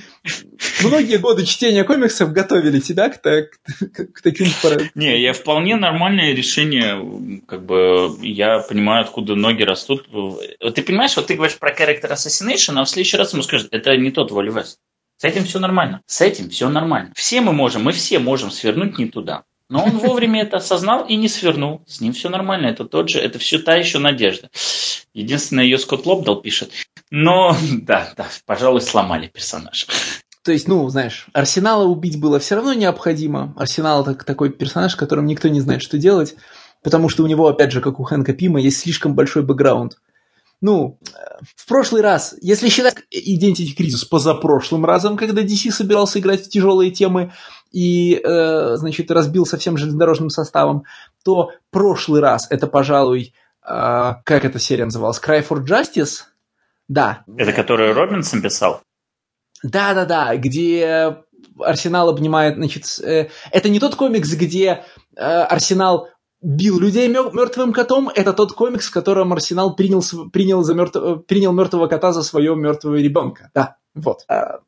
[0.83, 3.51] многие годы чтения комиксов готовили тебя к, к,
[3.93, 4.47] к, к таким...
[4.95, 10.09] Не, я вполне нормальное решение, как бы, я понимаю, откуда ноги растут.
[10.11, 13.69] Вот ты понимаешь, вот ты говоришь про character assassination, а в следующий раз ему скажут,
[13.73, 14.79] это не тот Воли Вест.
[15.19, 16.01] С этим все нормально.
[16.07, 17.13] С этим все нормально.
[17.15, 19.43] Все мы можем, мы все можем свернуть не туда.
[19.69, 21.83] Но он вовремя это осознал и не свернул.
[21.87, 22.69] С ним все нормально.
[22.69, 24.49] Это тот же, это все та еще надежда.
[25.13, 26.73] Единственное, ее Скотт Лобдал пишет.
[27.11, 29.87] Но, да, да, пожалуй, сломали персонажа.
[30.43, 33.53] То есть, ну, знаешь, Арсенала убить было все равно необходимо.
[33.57, 36.35] Арсенал это такой персонаж, которым никто не знает, что делать,
[36.83, 39.99] потому что у него, опять же, как у Хэнка Пима, есть слишком большой бэкграунд.
[40.63, 40.99] Ну,
[41.57, 46.91] в прошлый раз, если считать Identity Crisis позапрошлым разом, когда DC собирался играть в тяжелые
[46.91, 47.33] темы
[47.73, 50.85] и, э, значит, разбил совсем железнодорожным составом,
[51.25, 53.33] то прошлый раз это, пожалуй,
[53.63, 55.21] э, как эта серия называлась?
[55.21, 56.25] Cry for Justice?
[56.91, 57.23] Да.
[57.37, 58.83] Это который Робинсон писал?
[59.63, 61.19] Да-да-да, где
[61.61, 64.85] Арсенал обнимает, значит, э, это не тот комикс, где
[65.17, 66.09] э, Арсенал
[66.43, 70.03] бил людей мертвым котом, это тот комикс, в котором Арсенал принял,
[70.33, 73.53] принял, за мертв, э, принял мертвого кота за своего мертвого ребенка.
[73.55, 74.25] Да, вот.
[74.27, 74.59] А,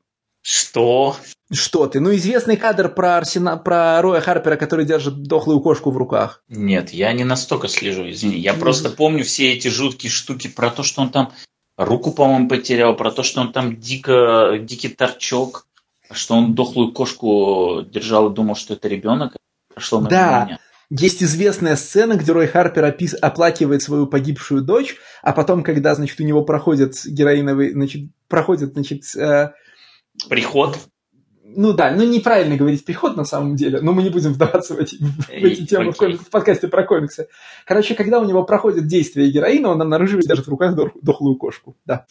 [0.42, 1.16] Что?
[1.52, 1.98] Что ты?
[1.98, 3.56] Ну, известный кадр про, Арсена...
[3.56, 6.44] про Роя Харпера, который держит дохлую кошку в руках.
[6.48, 8.38] Нет, я не настолько слежу, извини.
[8.38, 11.32] Я просто помню все эти жуткие штуки про то, что он там
[11.76, 15.66] руку, по-моему, потерял, про то, что он там дико, дикий торчок,
[16.10, 19.36] что он дохлую кошку держал и думал, что это ребенок.
[19.74, 20.58] Прошло да, меня.
[20.90, 26.20] есть известная сцена, где Рой Харпер опис, оплакивает свою погибшую дочь, а потом, когда, значит,
[26.20, 29.16] у него проходит героиновый, значит, проходит, значит...
[29.16, 29.52] Э,
[30.28, 30.78] Приход
[31.56, 34.78] ну да, ну неправильно говорить приход на самом деле, но мы не будем вдаваться в
[34.78, 37.28] эти, в эти темы в, в подкасте про комиксы.
[37.66, 41.76] Короче, когда у него проходит действие героина, он обнаруживает даже в руках дохлую кошку.
[41.84, 42.06] Да.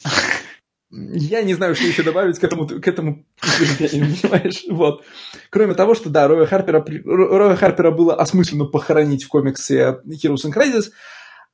[0.92, 3.24] Я не знаю, что еще добавить к этому, к этому
[3.80, 4.66] понимаешь?
[4.70, 5.04] Вот.
[5.50, 10.54] Кроме того, что, да, Роя Харпера, Роя Харпера было осмысленно похоронить в комиксе Heroes and
[10.54, 10.92] Crisis,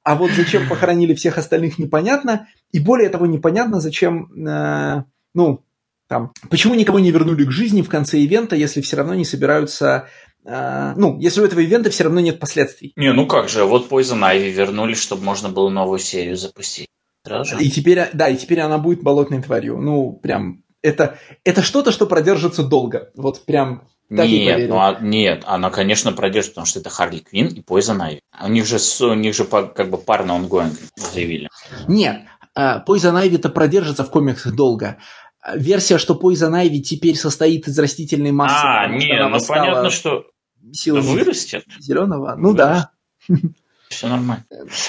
[0.01, 2.47] а вот зачем похоронили всех остальных, непонятно.
[2.71, 5.65] И более того, непонятно, зачем, э, ну,
[6.07, 10.07] там, почему никого не вернули к жизни в конце ивента, если все равно не собираются
[10.45, 12.93] Uh, ну, если у этого ивента все равно нет последствий.
[12.95, 16.87] Не, ну как же, вот Poison Ivy вернули, чтобы можно было новую серию запустить.
[17.25, 17.57] Сразу.
[17.57, 19.77] И теперь, да, и теперь она будет болотной тварью.
[19.77, 23.11] Ну, прям, это, это что-то, что продержится долго.
[23.17, 27.47] Вот прям так нет, ну, а, нет, она, конечно, продержит, потому что это Харли Квин
[27.47, 28.19] и Poison Ivy.
[28.41, 31.49] У них же, у них же как бы парно онгоинг заявили.
[31.89, 32.21] Нет,
[32.55, 34.97] а, Poison Ivy-то продержится в комиксах долго.
[35.55, 38.55] Версия, что Poison Ivy теперь состоит из растительной массы.
[38.63, 40.25] А, нет, ну понятно, что
[40.71, 41.65] силы вырастет.
[41.79, 42.89] Зеленого, ну вырастет.
[43.29, 43.37] да.
[43.89, 44.45] Все нормально.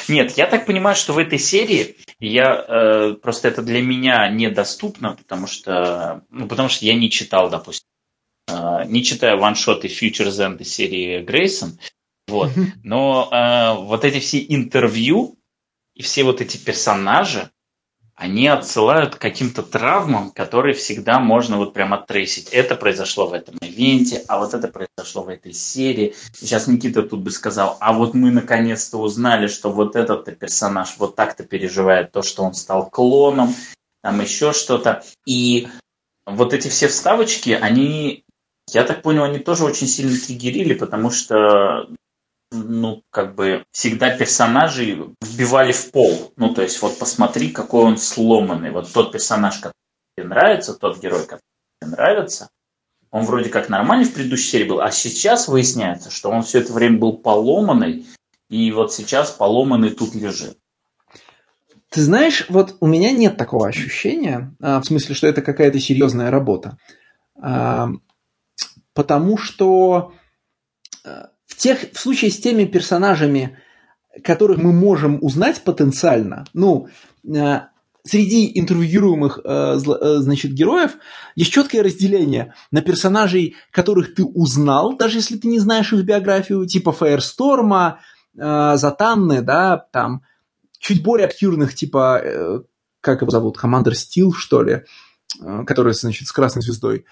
[0.09, 5.15] Нет, я так понимаю, что в этой серии я э, просто это для меня недоступно,
[5.15, 7.87] потому что, ну, потому что я не читал, допустим,
[8.49, 11.79] э, не читаю ваншоты Futures End серии Грейсон,
[12.27, 12.51] вот.
[12.83, 15.39] Но э, вот эти все интервью
[15.95, 17.51] и все вот эти персонажи,
[18.19, 22.49] они отсылают к каким-то травмам, которые всегда можно вот прям оттрейсить.
[22.49, 26.17] Это произошло в этом ивенте, а вот это произошло в этой серии.
[26.35, 31.15] Сейчас Никита тут бы сказал, а вот мы наконец-то узнали, что вот этот персонаж вот
[31.15, 33.55] так-то переживает то, что он стал клоном,
[34.03, 35.05] там еще что-то.
[35.25, 35.69] И
[36.27, 38.25] вот эти все вставочки, они,
[38.73, 41.89] я так понял, они тоже очень сильно триггерили, потому что
[42.51, 46.33] ну, как бы всегда персонажей вбивали в пол.
[46.37, 48.71] Ну, то есть, вот посмотри, какой он сломанный.
[48.71, 49.75] Вот тот персонаж, который
[50.17, 51.43] тебе нравится, тот герой, который
[51.81, 52.49] тебе нравится,
[53.11, 56.73] он вроде как нормальный в предыдущей серии был, а сейчас выясняется, что он все это
[56.73, 58.07] время был поломанный,
[58.49, 60.59] и вот сейчас поломанный тут лежит.
[61.91, 66.31] Ты знаешь, вот у меня нет такого ощущения, а, в смысле, что это какая-то серьезная
[66.31, 66.77] работа.
[67.41, 67.89] А,
[68.93, 70.13] потому что
[71.05, 73.59] а, тех, в случае с теми персонажами,
[74.25, 76.89] которых мы можем узнать потенциально, ну,
[77.25, 77.61] э,
[78.05, 80.97] среди интервьюируемых э, э, значит, героев
[81.37, 86.67] есть четкое разделение на персонажей, которых ты узнал, даже если ты не знаешь их биографию,
[86.67, 88.01] типа Фаерсторма,
[88.35, 90.23] Затанны, да, там,
[90.79, 92.63] чуть более обтюрных, типа,
[93.01, 94.85] как его зовут, Командер Стил, что ли,
[95.67, 97.05] который, значит, с красной звездой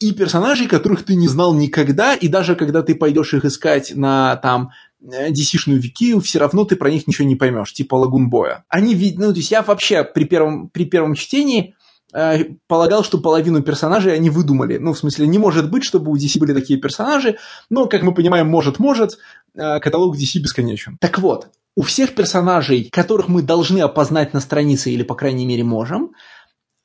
[0.00, 4.36] и персонажей, которых ты не знал никогда, и даже когда ты пойдешь их искать на
[4.36, 4.70] там
[5.02, 8.64] DC-шную Викию, все равно ты про них ничего не поймешь, типа Лагун Боя.
[8.68, 11.74] Они, ну, то есть я вообще при первом, при первом чтении
[12.12, 14.78] э, полагал, что половину персонажей они выдумали.
[14.78, 17.36] Ну, в смысле, не может быть, чтобы у DC были такие персонажи,
[17.70, 19.18] но, как мы понимаем, может-может,
[19.54, 20.96] э, каталог DC бесконечен.
[21.00, 25.64] Так вот, у всех персонажей, которых мы должны опознать на странице, или, по крайней мере,
[25.64, 26.12] можем,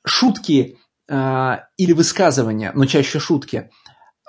[0.04, 0.78] шутки
[1.10, 3.70] или высказывания, но чаще шутки,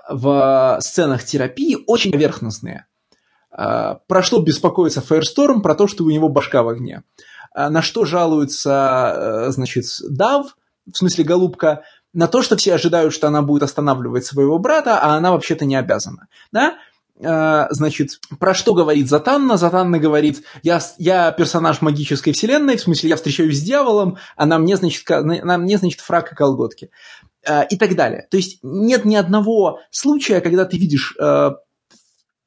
[0.09, 2.87] в сценах терапии очень поверхностные.
[3.51, 5.61] А, про что беспокоится Фаерсторм?
[5.61, 7.03] Про то, что у него башка в огне.
[7.53, 10.55] А, на что жалуется, значит, Дав,
[10.91, 15.15] в смысле голубка, на то, что все ожидают, что она будет останавливать своего брата, а
[15.15, 16.27] она вообще-то не обязана.
[16.51, 16.75] Да?
[17.21, 19.57] Э, значит, про что говорит Затанна?
[19.57, 24.57] Затанна говорит, я, я персонаж магической вселенной, в смысле, я встречаюсь с дьяволом, а на
[24.57, 26.89] мне, значит, на мне, значит, фрак и колготки.
[27.47, 28.27] Э, и так далее.
[28.29, 31.51] То есть нет ни одного случая, когда ты видишь э,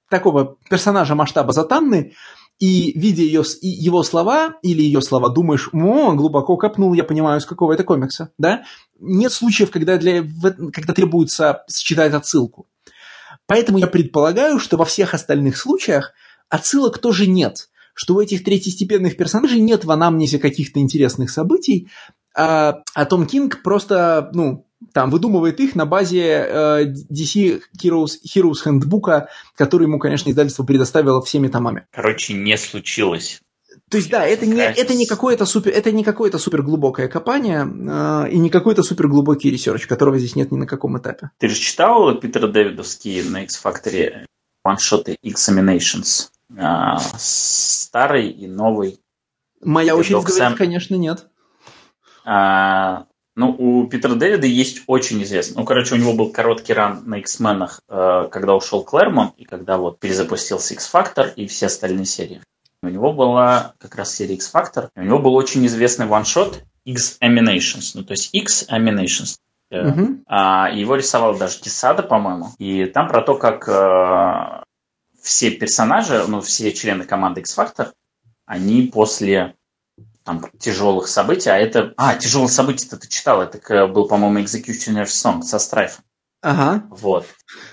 [0.09, 2.15] такого персонажа масштаба Затанны,
[2.61, 7.47] и видя ее, его слова или ее слова, думаешь, о, глубоко копнул, я понимаю, с
[7.47, 8.63] какого это комикса, да?
[9.01, 10.25] Нет случаев, когда, для,
[10.73, 12.69] когда требуется считать отсылку.
[13.47, 16.13] Поэтому я предполагаю, что во всех остальных случаях
[16.49, 21.89] отсылок тоже нет, что у этих третьестепенных персонажей нет в анамнезе каких-то интересных событий,
[22.37, 28.65] а, а Том Кинг просто, ну, там выдумывает их на базе э, DC Heroes, Heroes
[28.67, 31.87] Handbook, который ему, конечно, издательство предоставило всеми томами.
[31.93, 33.41] Короче, не случилось.
[33.95, 37.61] То есть, да, это не, это не какое-то супер, это не какое-то супер глубокое копание
[37.65, 41.31] э, и не какой-то супер глубокий research, которого здесь нет ни на каком этапе.
[41.39, 44.27] Ты же читал Питера Дэвидовский на X-Factor
[44.65, 46.31] ваншоты Examinations?
[46.57, 48.99] Э, старый и новый.
[49.61, 50.57] Моя очередь говорит, Сэм...
[50.57, 51.29] конечно, нет.
[52.25, 53.07] А,
[53.37, 55.59] ну, у Питера Дэвида есть очень известный.
[55.59, 59.79] Ну, короче, у него был короткий ран на X-менах, э, когда ушел Клэрмон, и когда
[59.79, 62.41] вот перезапустился X-Factor и все остальные серии.
[62.85, 64.89] У него была как раз серия X-Factor.
[64.97, 67.93] У него был очень известный ваншот X-Aminations.
[67.95, 69.39] Ну, то есть X-Aminations.
[69.73, 70.21] Uh-huh.
[70.27, 72.51] А, его рисовал даже Кисада, по-моему.
[72.59, 74.63] И там про то, как э,
[75.21, 77.93] все персонажи, ну, все члены команды X-Factor,
[78.47, 79.55] они после
[80.23, 81.93] там, тяжелых событий, а это...
[81.97, 86.05] А, тяжелые события ты читал, это был, по-моему, Executioner's Song со Страйфом.
[86.41, 86.85] Ага.
[86.91, 87.27] Вот.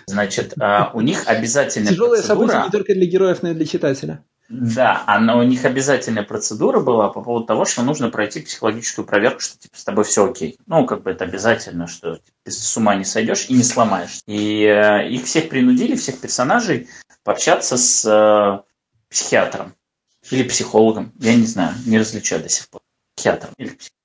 [0.08, 4.24] Значит, а, у них обязательно Тяжелые события не только для героев, но и для читателя.
[4.52, 9.40] Да, она, у них обязательная процедура была по поводу того, что нужно пройти психологическую проверку,
[9.40, 10.60] что типа с тобой все окей.
[10.68, 14.20] Ну, как бы это обязательно, что типа, ты с ума не сойдешь и не сломаешь.
[14.28, 16.90] И э, их всех принудили, всех персонажей,
[17.24, 18.60] пообщаться с э,
[19.10, 19.74] психиатром
[20.30, 21.14] или психологом.
[21.18, 22.82] Я не знаю, не различаю до сих пор.
[23.16, 23.98] психиатром или психиатром.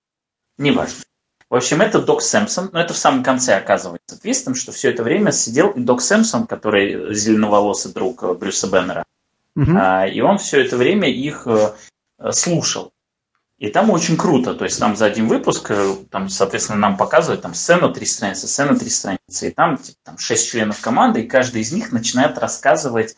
[0.58, 1.02] Неважно.
[1.50, 5.02] В общем, это Док Сэмпсон, но это в самом конце оказывается твистом, что все это
[5.02, 9.04] время сидел и Док Сэмпсон, который зеленоволосый друг Брюса Беннера,
[9.56, 9.72] угу.
[10.12, 11.72] и он все это время их э,
[12.30, 12.92] слушал.
[13.58, 17.40] И там очень круто, то есть там за один выпуск, э, там, соответственно, нам показывают
[17.40, 21.26] там сцену три страницы, сцену три страницы, и там, типа, там шесть членов команды, и
[21.26, 23.16] каждый из них начинает рассказывать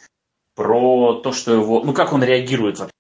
[0.55, 2.93] про то, что его, ну как он реагирует вообще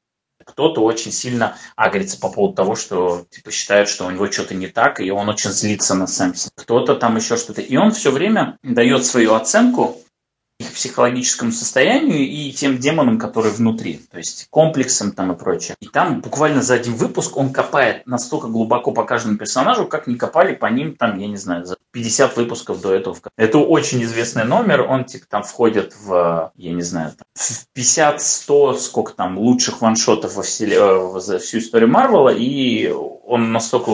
[0.44, 4.66] кто-то очень сильно агрится по поводу того, что типа считает, что у него что-то не
[4.66, 6.52] так, и он очень злится на Сэмпсона.
[6.56, 7.60] Кто-то там еще что-то.
[7.60, 9.98] И он все время дает свою оценку
[10.58, 15.76] их психологическому состоянию и тем демонам, которые внутри, то есть комплексам там и прочее.
[15.80, 20.16] И там буквально за один выпуск он копает настолько глубоко по каждому персонажу, как не
[20.16, 23.16] копали по ним там, я не знаю, за 50 выпусков до этого.
[23.36, 29.12] Это очень известный номер, он типа там входит в, я не знаю, в 50-100, сколько
[29.14, 33.90] там лучших ваншотов во все, э, за всю историю Марвела, и он настолько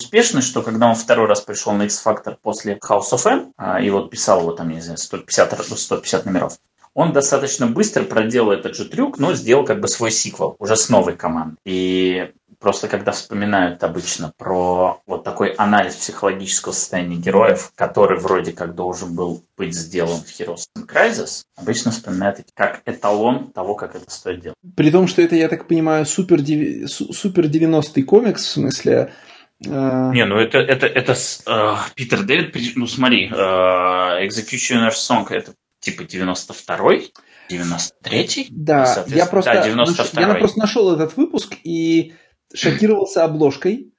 [0.00, 3.90] успешный, что когда он второй раз пришел на X-Factor после House of M, а, и
[3.90, 6.58] вот писал его там, не знаю, 150, 150 номеров,
[6.94, 10.88] он достаточно быстро проделал этот же трюк, но сделал как бы свой сиквел, уже с
[10.88, 11.56] новой командой.
[11.64, 18.74] И просто когда вспоминают обычно про вот такой анализ психологического состояния героев, который вроде как
[18.74, 24.10] должен был быть сделан в Heroes and Crisis, обычно вспоминают как эталон того, как это
[24.10, 24.56] стоит делать.
[24.76, 26.40] При том, что это, я так понимаю, супер,
[26.88, 29.12] супер 90-й комикс, в смысле.
[29.60, 36.02] Не, ну это, это, это э, Питер Дэвид, ну смотри, э, Executioner Song это типа
[36.02, 37.12] 92-й,
[37.50, 38.46] 93-й?
[38.50, 42.14] Да, я просто, да, 92 я просто нашел этот выпуск и
[42.54, 43.92] шокировался обложкой.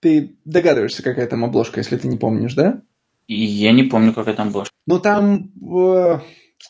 [0.00, 2.82] Ты догадываешься, какая там обложка, если ты не помнишь, да?
[3.28, 4.74] И я не помню, какая там обложка.
[4.86, 6.18] Ну там э,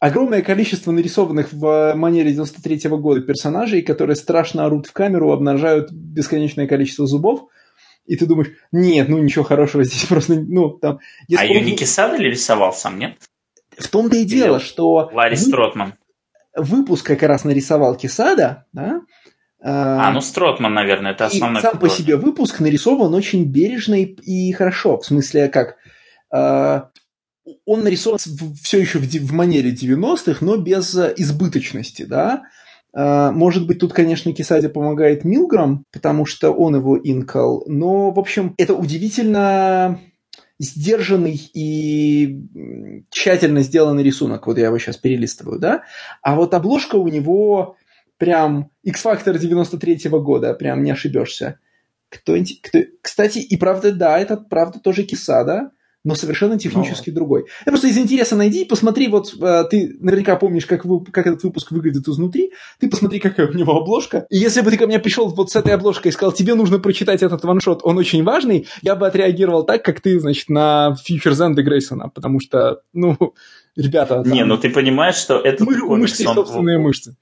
[0.01, 6.67] огромное количество нарисованных в манере 93-го года персонажей, которые страшно орут в камеру, обнажают бесконечное
[6.67, 7.49] количество зубов–
[8.07, 11.01] и ты думаешь, нет, ну ничего хорошего здесь просто, ну там...
[11.37, 13.17] А ее не Кисада ли рисовал сам, нет?
[13.77, 15.11] В том-то и дело, что...
[15.13, 15.95] Ларри Стротман.
[16.55, 19.01] Выпуск как раз нарисовал Кисада, да?
[19.67, 21.61] А, ну Стротман, наверное, это основной.
[21.61, 24.99] И сам по себе выпуск нарисован очень бережно и, и хорошо.
[24.99, 25.77] В смысле, как...
[26.33, 26.83] Э,
[27.65, 28.19] он нарисован
[28.63, 32.43] все еще в, в манере 90-х, но без избыточности, да?
[32.95, 38.19] А, может быть, тут, конечно, Кисаде помогает Милграм, потому что он его инкал, но, в
[38.19, 40.01] общем, это удивительно
[40.61, 42.41] сдержанный и
[43.11, 44.47] тщательно сделанный рисунок.
[44.47, 45.83] Вот я его сейчас перелистываю, да?
[46.23, 47.77] А вот обложка у него
[48.19, 51.59] прям X-Factor 93-го года, прям не ошибешься.
[52.09, 55.73] Кто, кто, кстати, и правда, да, это правда тоже Кисада,
[56.05, 57.17] но совершенно технически но...
[57.17, 57.47] другой.
[57.65, 61.27] Я просто из интереса найди и посмотри, вот э, ты наверняка помнишь, как, вы, как
[61.27, 64.27] этот выпуск выглядит изнутри, ты посмотри, какая у него обложка.
[64.31, 66.79] И если бы ты ко мне пришел вот с этой обложкой и сказал, тебе нужно
[66.79, 71.41] прочитать этот ваншот, он очень важный, я бы отреагировал так, как ты, значит, на Futures
[71.41, 73.17] End Грейсона, потому что, ну,
[73.77, 74.23] ребята...
[74.23, 74.33] Там...
[74.33, 75.65] Не, ну ты понимаешь, что это...
[75.65, 76.35] Мы, мышцы он...
[76.35, 77.17] собственные мышцы.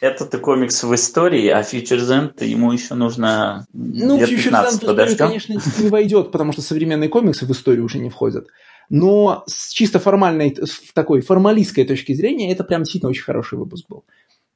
[0.00, 5.16] Это-то комикс в истории, а End ему еще нужно Ну, лет Futures End в историю,
[5.16, 8.46] конечно, не войдет, потому что современные комиксы в историю уже не входят.
[8.88, 13.86] Но с чисто формальной, с такой формалистской точки зрения, это прям действительно очень хороший выпуск
[13.88, 14.04] был.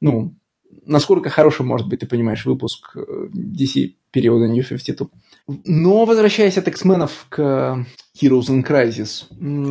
[0.01, 0.35] Ну,
[0.87, 5.09] насколько хорошим может быть, ты понимаешь, выпуск э, DC периода New 52.
[5.47, 7.85] Но возвращаясь от X-менов к
[8.21, 9.27] Heroes in Crisis.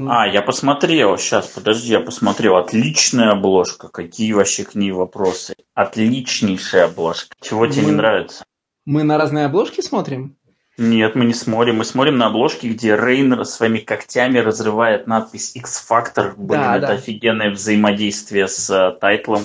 [0.08, 2.58] А, я посмотрел, сейчас, подожди, я посмотрел.
[2.58, 3.88] Отличная обложка.
[3.88, 5.56] Какие вообще к ней вопросы?
[5.74, 7.36] Отличнейшая обложка.
[7.42, 8.44] Чего мы, тебе не нравится?
[8.86, 10.36] Мы на разные обложки смотрим?
[10.78, 11.78] Нет, мы не смотрим.
[11.78, 16.34] Мы смотрим на обложки, где Рейнер своими когтями разрывает надпись X-Factor.
[16.36, 16.94] Блин, да, это да.
[16.94, 19.44] офигенное взаимодействие с uh, тайтлом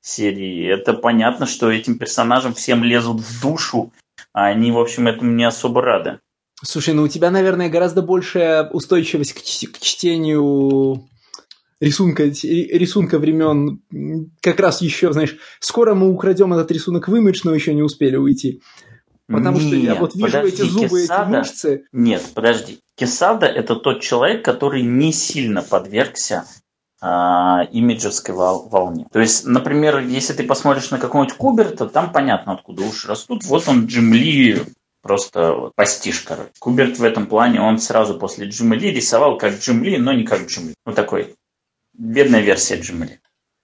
[0.00, 0.66] серии.
[0.66, 3.92] Это понятно, что этим персонажам всем лезут в душу,
[4.32, 6.20] они, в общем, этому не особо рады.
[6.62, 11.08] Слушай, ну у тебя, наверное, гораздо большая устойчивость к, к чтению
[11.80, 13.82] рисунка, рисунка времен.
[14.42, 18.16] Как раз еще, знаешь, скоро мы украдем этот рисунок в имидж, но еще не успели
[18.16, 18.60] уйти.
[19.26, 21.22] Потому Нет, что я вот вижу подожди, эти зубы, Кесада...
[21.22, 21.84] эти мышцы.
[21.92, 22.80] Нет, подожди.
[22.96, 26.46] Кесада это тот человек, который не сильно подвергся а,
[27.02, 29.06] имиджевской вол- волне.
[29.10, 33.44] То есть, например, если ты посмотришь на какого-нибудь Куберта, там понятно, откуда уши растут.
[33.44, 34.62] Вот он Джим Ли
[35.02, 36.50] просто постиж, короче.
[36.58, 40.24] Куберт в этом плане, он сразу после Джима Ли рисовал как Джим Ли, но не
[40.24, 40.74] как Джим Ли.
[40.84, 41.34] Ну, такой
[41.94, 43.18] бедная версия Джима Ли.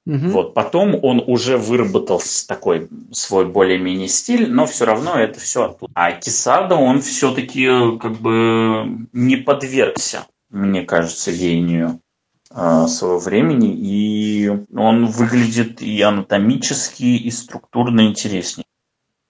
[0.07, 0.29] Угу.
[0.29, 5.93] Вот, потом он уже выработал такой свой более-менее стиль, но все равно это все оттуда.
[5.97, 7.67] А Кисада, он все-таки
[7.99, 12.06] как бы не подвергся, мне кажется, веянию э,
[12.89, 18.65] своего времени, и он выглядит и анатомически, и структурно интереснее.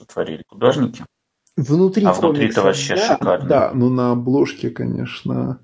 [0.06, 1.04] Творили художники.
[1.56, 3.48] Внутри а внутри-то вообще да, шикарно.
[3.48, 5.58] Да, ну на обложке, конечно.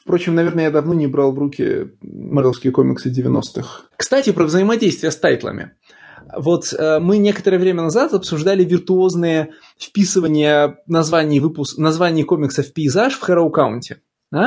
[0.00, 3.84] Впрочем, наверное, я давно не брал в руки марвелские комиксы 90-х.
[3.96, 5.72] Кстати, про взаимодействие с тайтлами.
[6.36, 13.14] Вот э, мы некоторое время назад обсуждали виртуозные вписывания названий, выпуск, названий комиксов в пейзаж
[13.14, 14.00] в Хэроу Каунте.
[14.32, 14.46] А?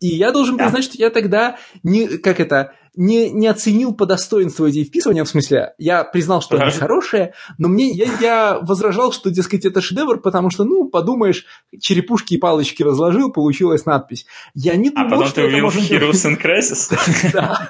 [0.00, 4.66] И я должен признать, что я тогда не, как это, не, не оценил по достоинству
[4.66, 9.30] эти вписывания, в смысле, я признал, что они хорошие, но мне, я, я возражал, что,
[9.30, 11.46] дескать, это шедевр, потому что, ну, подумаешь,
[11.80, 14.26] черепушки и палочки разложил, получилась надпись.
[14.54, 17.32] Я не думал, а потом что ты увидел Heroes in Crisis?
[17.32, 17.68] Да.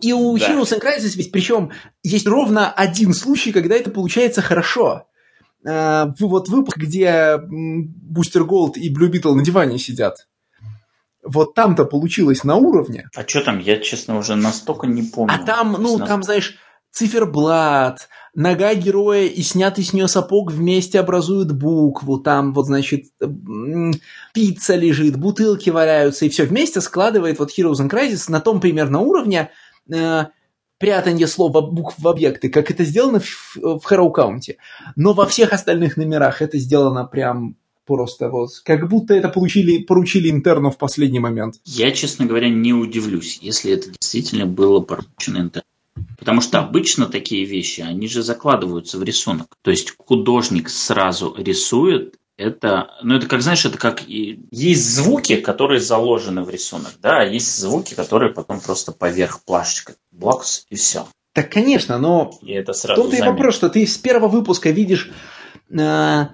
[0.00, 0.36] И у.
[0.36, 1.70] Heroes in Crisis ведь причем
[2.02, 5.06] есть ровно один случай, когда это получается хорошо.
[5.66, 10.26] Э, вот выпуск, где Бустер Голд и Блю Битл на диване сидят.
[11.24, 13.08] Вот там-то получилось на уровне.
[13.14, 13.60] А что там?
[13.60, 15.34] Я, честно, уже настолько не помню.
[15.34, 16.58] А там, ну, там, знаешь,
[16.90, 23.06] циферблат, нога героя и снятый с нее сапог вместе образуют букву, там вот, значит,
[24.34, 29.00] пицца лежит, бутылки валяются, и все вместе складывает вот Heroes and Crisis на том примерно
[29.00, 29.50] уровне,
[29.92, 30.24] э,
[30.82, 34.56] прятание слова букв в объекты, как это сделано в, в Harrow County.
[34.96, 37.54] Но во всех остальных номерах это сделано прям
[37.86, 41.54] просто вот, как будто это получили, поручили интерну в последний момент.
[41.64, 45.62] Я, честно говоря, не удивлюсь, если это действительно было поручено интерну.
[46.18, 49.46] Потому что обычно такие вещи, они же закладываются в рисунок.
[49.62, 55.36] То есть художник сразу рисует это, ну это как, знаешь, это как и есть звуки,
[55.36, 60.74] которые заложены в рисунок, да, а есть звуки, которые потом просто поверх плашечка, блокс и
[60.74, 61.06] все.
[61.32, 65.10] Так, конечно, но и это сразу тут и вопрос, что ты с первого выпуска видишь,
[65.70, 66.26] э,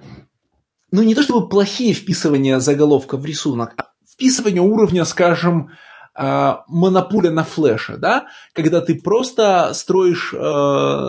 [0.91, 5.71] ну не то чтобы плохие вписывания заголовка в рисунок, а вписывание уровня, скажем,
[6.15, 10.37] э, монополия на флеше, да, когда ты просто строишь э,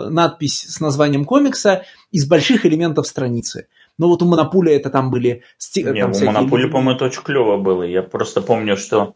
[0.09, 3.67] надпись с названием комикса из больших элементов страницы.
[4.01, 5.43] Ну вот у Монополия это там были...
[5.75, 7.83] Не, там у Монополии, по-моему, это очень клево было.
[7.83, 9.13] Я просто помню, что...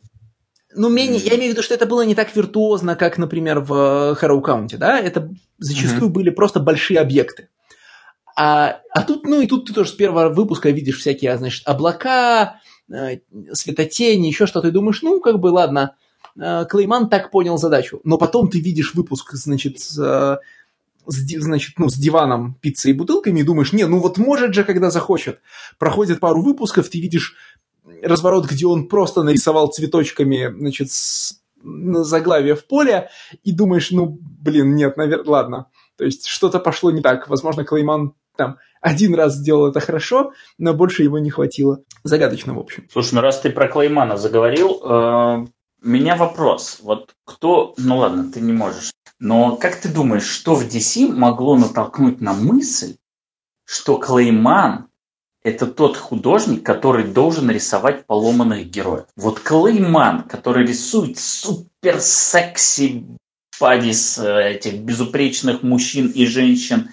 [0.76, 4.16] Ну, менее, я имею в виду, что это было не так виртуозно, как, например, в
[4.22, 5.00] Harrow County, да?
[5.00, 6.14] Это зачастую mm-hmm.
[6.14, 7.50] были просто большие объекты.
[8.38, 12.60] А, а тут, ну и тут ты тоже с первого выпуска видишь всякие, значит, облака,
[12.94, 13.22] э,
[13.54, 15.96] светотени, еще что-то, и думаешь, ну, как бы, ладно,
[16.40, 18.02] э, Клейман так понял задачу.
[18.04, 20.40] Но потом ты видишь выпуск, значит, с
[21.08, 24.64] с, значит, ну, с диваном, пиццей и бутылками, и думаешь, не, ну вот может же,
[24.64, 25.40] когда захочет.
[25.77, 27.35] Проходит пару выпусков, ты видишь
[28.01, 33.09] разворот, где он просто нарисовал цветочками, значит, с, на заглавие в поле,
[33.43, 35.67] и думаешь, ну, блин, нет, наверное, ладно.
[35.98, 37.30] То есть что-то пошло не так.
[37.30, 41.80] Возможно, Клейман там один раз сделал это хорошо, но больше его не хватило.
[42.03, 42.88] Загадочно, в общем.
[42.92, 45.45] Слушай, ну раз ты про Клеймана заговорил, э,
[45.86, 46.80] меня вопрос.
[46.82, 47.74] Вот кто...
[47.78, 52.34] Ну ладно, ты не можешь но как ты думаешь, что в DC могло натолкнуть на
[52.34, 52.98] мысль,
[53.64, 54.90] что Клейман–
[55.44, 59.06] это тот художник, который должен рисовать поломанных героев?
[59.16, 63.06] Вот Клейман, который рисует супер секси
[63.58, 66.90] падис этих безупречных мужчин и женщин,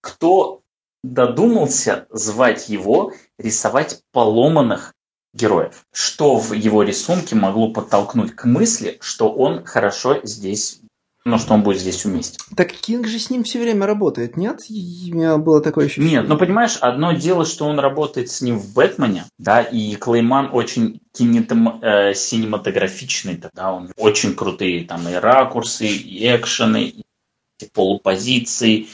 [0.00, 0.62] кто
[1.04, 4.94] додумался звать его рисовать поломанных
[5.32, 5.82] героев?
[5.92, 10.80] Что в его рисунке могло подтолкнуть к мысли, что он хорошо здесь
[11.28, 12.38] но что он будет здесь уместен.
[12.56, 14.60] Так Кинг же с ним все время работает, нет?
[14.68, 16.20] У меня было такое ощущение.
[16.20, 20.50] Нет, ну понимаешь, одно дело, что он работает с ним в Бэтмене, да, и Клейман
[20.52, 27.04] очень кинетом, э, синематографичный, да, он очень крутые там и ракурсы, и экшены, и
[27.74, 28.88] полупозиции,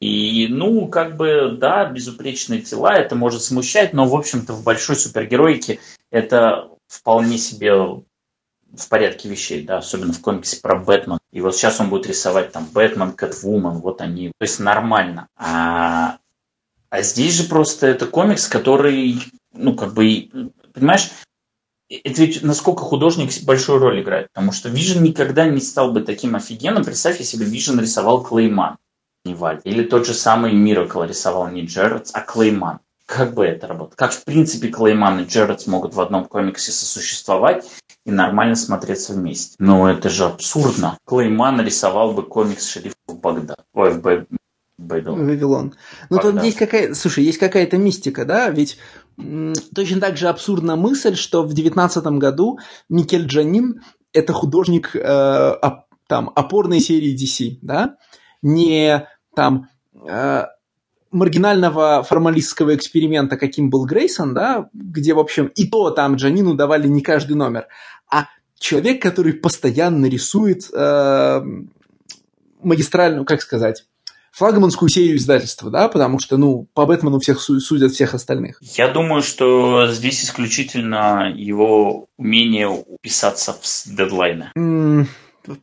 [0.00, 4.96] и, ну, как бы, да, безупречные тела, это может смущать, но, в общем-то, в большой
[4.96, 5.78] супергероике
[6.10, 11.18] это вполне себе в порядке вещей, да, особенно в комиксе про Бэтмен.
[11.32, 14.28] И вот сейчас он будет рисовать там Бэтмен, Кэтвумен, вот они.
[14.28, 15.28] То есть нормально.
[15.36, 16.18] А,
[16.88, 19.20] а здесь же просто это комикс, который,
[19.52, 20.30] ну, как бы,
[20.72, 21.10] понимаешь,
[21.90, 24.28] это ведь насколько художник большую роль играет.
[24.32, 26.84] Потому что Вижен никогда не стал бы таким офигенным.
[26.84, 28.78] Представь, если бы Вижен рисовал Клейман,
[29.24, 29.60] не Валь.
[29.64, 32.80] Или тот же самый Миракл рисовал не Джерардс, а Клейман.
[33.06, 33.96] Как бы это работало?
[33.96, 37.66] Как, в принципе, Клейман и Джерардс могут в одном комиксе сосуществовать,
[38.06, 39.56] и нормально смотреться вместе.
[39.58, 40.96] Но это же абсурдно.
[41.04, 43.64] Клейман нарисовал бы комикс шерифа в Багдад.
[43.74, 44.26] Ой, в Б...
[44.78, 45.74] Вавилон.
[46.08, 48.78] Ну, тут есть какая слушай, есть какая-то мистика, да, ведь
[49.74, 52.58] точно так же абсурдна мысль, что в девятнадцатом году
[52.88, 53.82] Микель Джанин–
[54.12, 57.96] это художник э, оп, там, опорной серии DC, да,
[58.42, 59.68] не там
[60.06, 60.46] э,
[61.10, 66.88] маргинального формалистского эксперимента, каким был Грейсон, да, где, в общем, и то там Джанину давали
[66.88, 67.66] не каждый номер,
[68.10, 68.26] а
[68.58, 71.42] человек, который постоянно рисует э,
[72.62, 73.84] магистральную, как сказать,
[74.32, 78.60] флагманскую серию издательства, да, потому что, ну, по Бэтмену всех судят всех остальных.
[78.62, 84.52] Я думаю, что здесь исключительно его умение уписаться в дедлайны.
[84.56, 85.06] Mm,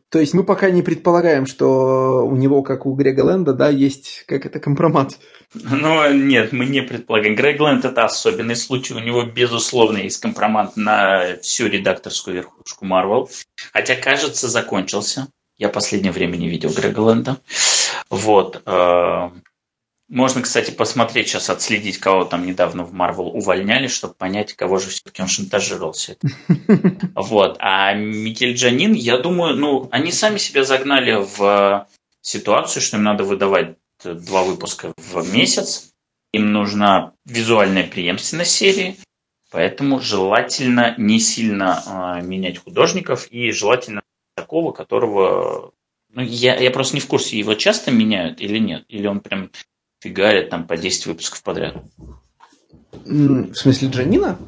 [0.08, 4.24] то есть мы пока не предполагаем, что у него, как у Грега Лэнда, да, есть,
[4.26, 5.18] как это, компромат.
[5.54, 7.34] Ну, нет, мы не предполагаем.
[7.34, 8.94] Грег Лэнд– это особенный случай.
[8.94, 13.30] У него, безусловно, есть компромат на всю редакторскую верхушку Марвел.
[13.72, 15.28] Хотя, кажется, закончился.
[15.56, 17.38] Я последнее время не видел Грега Лэнда.
[18.10, 18.62] Вот.
[20.08, 24.78] Э, можно, кстати, посмотреть сейчас, отследить, кого там недавно в Марвел увольняли, чтобы понять, кого
[24.78, 27.12] же все-таки он шантажировал все это.
[27.14, 27.56] Вот.
[27.60, 31.86] А Микель Джанин, я думаю, ну, они сами себя загнали в
[32.22, 35.90] ситуацию, что им надо выдавать два выпуска в месяц.
[36.32, 38.98] Им нужна визуальная преемственность серии,
[39.50, 44.02] поэтому желательно не сильно э, менять художников и желательно
[44.36, 45.72] такого, которого...
[46.10, 48.84] Ну, я, я просто не в курсе, его часто меняют или нет?
[48.88, 49.50] Или он прям
[50.00, 51.76] фигарит там по 10 выпусков подряд?
[53.04, 54.38] В смысле Джанина?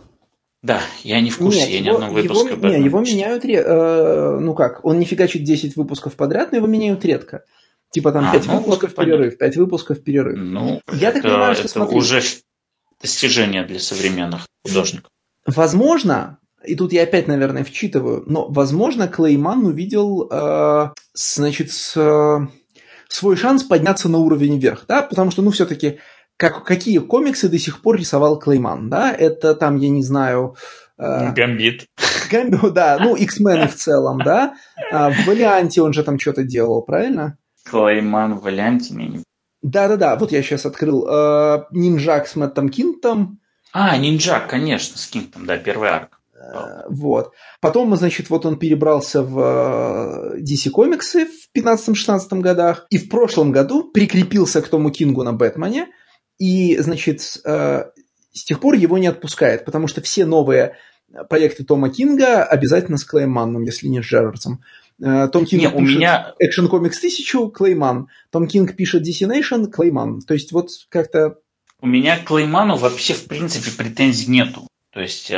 [0.63, 3.45] Да, я не в курсе, нет, я его, ни одного выпуска его, нет, его меняют,
[3.47, 7.45] э, ну как, он не фигачит 10 выпусков подряд, но его меняют редко.
[7.91, 10.39] Типа там а, 5 ну, выпусков вот, перерыв, 5 выпусков перерыв.
[10.39, 12.23] Ну, я это, так понимаю, что это смотри, уже
[13.01, 15.11] достижение для современных художников.
[15.47, 22.47] Возможно, и тут я опять, наверное, вчитываю, но, возможно, Клейман увидел, э, значит, с, э,
[23.13, 25.99] свой шанс подняться на уровень вверх, да, потому что, ну, все-таки,
[26.37, 30.57] как, какие комиксы до сих пор рисовал Клейман, да, это там, я не знаю...
[30.97, 31.87] Э, Гамбит.
[32.31, 34.55] Гамбит, да, ну, X-Men в целом, да,
[34.91, 37.37] а в Валианте он же там что-то делал, правильно?
[37.69, 39.23] Клейман в Валианте, мне
[39.63, 43.41] Да-да-да, вот я сейчас открыл э, Нинджак с Мэттом Кинтом.
[43.73, 46.20] А, Нинджак, конечно, с Кинтом, да, первый арк.
[46.89, 47.33] Вот.
[47.61, 52.87] Потом, значит, вот он перебрался в э, DC комиксы в 15-16 годах.
[52.91, 55.89] И в прошлом году прикрепился к Тому Кингу на Бэтмене.
[56.39, 57.85] И, значит, э,
[58.33, 60.77] с тех пор его не отпускает, потому что все новые
[61.29, 64.63] проекты Тома Кинга обязательно с Клейманом, если не с Джерардсом.
[65.03, 66.35] Э, Том Кинг не, пишет меня...
[66.43, 68.09] Action Comics 1000, Клейман.
[68.31, 70.21] Том Кинг пишет DC Nation, Клейман.
[70.23, 71.37] То есть вот как-то...
[71.81, 74.67] У меня к Клейману вообще в принципе претензий нету.
[74.93, 75.31] То есть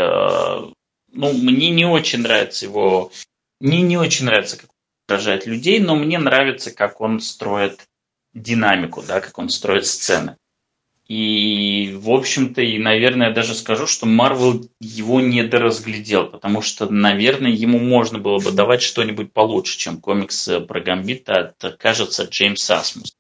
[1.13, 3.13] ну, мне не очень нравится его...
[3.61, 4.77] Мне не очень нравится, как он
[5.09, 7.87] выражает людей, но мне нравится, как он строит
[8.35, 10.37] динамику, да, как он строит сцены.
[11.07, 17.79] И, в общем-то, и, наверное, даже скажу, что Марвел его недоразглядел, потому что, наверное, ему
[17.79, 23.13] можно было бы давать что-нибудь получше, чем комикс про Гамбита от, кажется, Джеймса Асмус.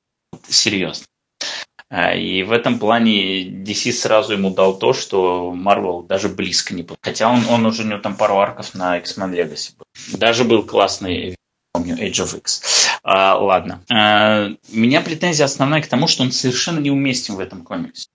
[0.49, 1.05] Серьезно.
[1.95, 6.83] А, и в этом плане DC сразу ему дал то, что Marvel даже близко не
[6.83, 6.97] был.
[7.03, 10.19] Хотя он, он уже у него там пару арков на X-Men Legacy был.
[10.19, 11.37] Даже был классный,
[11.73, 12.89] помню, Age of X.
[13.03, 13.85] А, ладно.
[13.93, 18.07] А, у меня претензия основная к тому, что он совершенно неуместен в этом комиксе.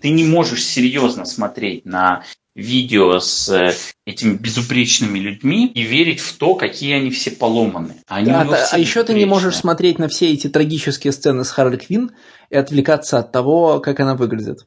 [0.00, 2.24] Ты не можешь серьезно смотреть на
[2.58, 3.72] видео с э,
[4.04, 7.94] этими безупречными людьми и верить в то, какие они все поломаны.
[8.08, 11.50] Они да, да, а еще ты не можешь смотреть на все эти трагические сцены с
[11.50, 12.10] Харли Квин
[12.50, 14.66] и отвлекаться от того, как она выглядит.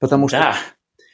[0.00, 0.38] Потому что...
[0.38, 0.56] Да,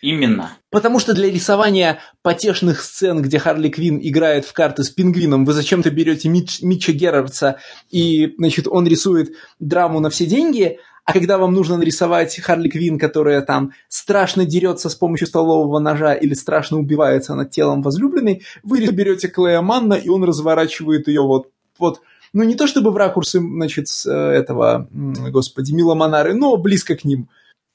[0.00, 0.56] именно.
[0.70, 5.52] Потому что для рисования потешных сцен, где Харли Квин играет в карты с пингвином, вы
[5.52, 7.58] зачем-то берете Митч, Митча Геррардса,
[7.90, 12.98] и, значит, он рисует драму на все деньги, а когда вам нужно нарисовать Харли Квин,
[12.98, 18.86] которая там страшно дерется с помощью столового ножа или страшно убивается над телом возлюбленной, вы
[18.90, 22.00] берете Клея Манна, и он разворачивает ее вот, вот
[22.32, 27.04] ну не то чтобы в ракурсы, значит, э, этого, господи, Мила Монары, но близко к
[27.04, 27.28] ним.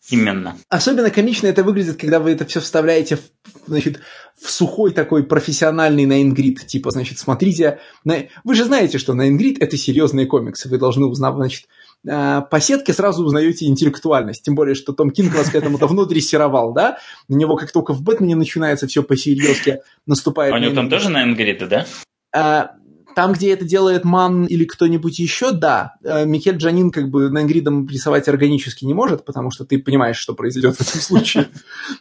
[0.10, 0.58] Именно.
[0.70, 3.22] Особенно комично это выглядит, когда вы это все вставляете в,
[3.68, 4.00] значит,
[4.42, 6.66] в сухой такой профессиональный Найнгрид.
[6.66, 8.28] Типа, значит, смотрите, на...
[8.44, 10.70] вы же знаете, что Найнгрид это серьезные комиксы.
[10.70, 11.68] Вы должны узнать, значит,
[12.06, 14.44] по сетке сразу узнаете интеллектуальность.
[14.44, 16.98] Тем более, что Том Кинг вас к этому давно дрессировал, да?
[17.28, 20.54] На него как только в Бэтмене начинается все по-серьезки, наступает...
[20.54, 21.86] А у него там тоже Найнгриды, да?
[22.34, 22.72] А,
[23.16, 25.96] там, где это делает Ман или кто-нибудь еще, да.
[26.04, 30.18] Э, Микель Джанин как бы на Ингридом рисовать органически не может, потому что ты понимаешь,
[30.18, 31.50] что произойдет в этом случае.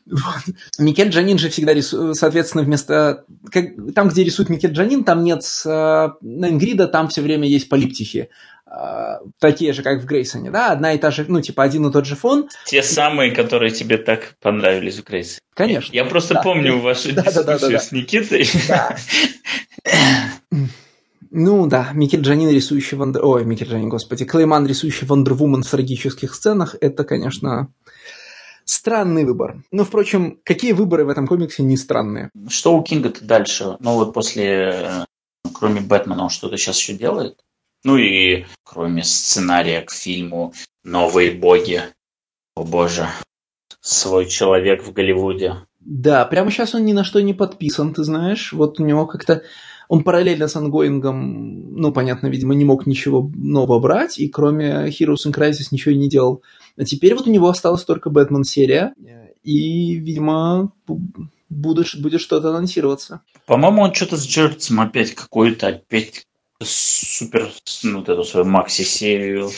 [0.78, 3.24] Микель Джанин же всегда рисует, соответственно, вместо...
[3.94, 5.68] Там, где рисует Микель Джанин, там нет э,
[6.20, 8.28] на Ингрида, там все время есть полиптихи
[9.38, 12.06] такие же, как в Грейсоне, да, одна и та же, ну, типа, один и тот
[12.06, 12.48] же фон.
[12.66, 15.40] Те самые, которые тебе так понравились в Грейсоне.
[15.54, 15.94] Конечно.
[15.94, 16.42] Я просто да.
[16.42, 18.48] помню вашу да, дискуссию да, да, да, с Никитой.
[18.68, 18.96] Да.
[21.30, 23.24] Ну да, Микель Джанин, рисующий Вандер...
[23.24, 24.24] Ой, Микель Джанин, господи.
[24.24, 27.68] Клейман, рисующий Вандервумен в трагических сценах, это, конечно,
[28.64, 29.62] странный выбор.
[29.70, 32.30] Но, впрочем, какие выборы в этом комиксе не странные?
[32.48, 33.76] Что у Кинга-то дальше?
[33.80, 35.04] Ну вот после, э,
[35.52, 37.38] кроме Бэтмена, он что-то сейчас еще делает?
[37.84, 40.52] Ну и кроме сценария к фильму
[40.84, 41.82] «Новые боги»,
[42.54, 43.08] о боже,
[43.80, 45.54] свой человек в Голливуде.
[45.80, 48.52] Да, прямо сейчас он ни на что не подписан, ты знаешь.
[48.52, 49.42] Вот у него как-то...
[49.88, 54.88] Он параллельно с ongoing ом, ну, понятно, видимо, не мог ничего нового брать, и кроме
[54.88, 56.42] Heroes in Crisis ничего и не делал.
[56.76, 58.92] А теперь вот у него осталась только Бэтмен-серия,
[59.42, 60.72] и, видимо,
[61.48, 63.22] будет, будет что-то анонсироваться.
[63.46, 66.26] По-моему, он что-то с Джердсом опять какой-то, опять
[66.62, 67.50] супер,
[67.82, 69.50] ну, вот эту свою макси-серию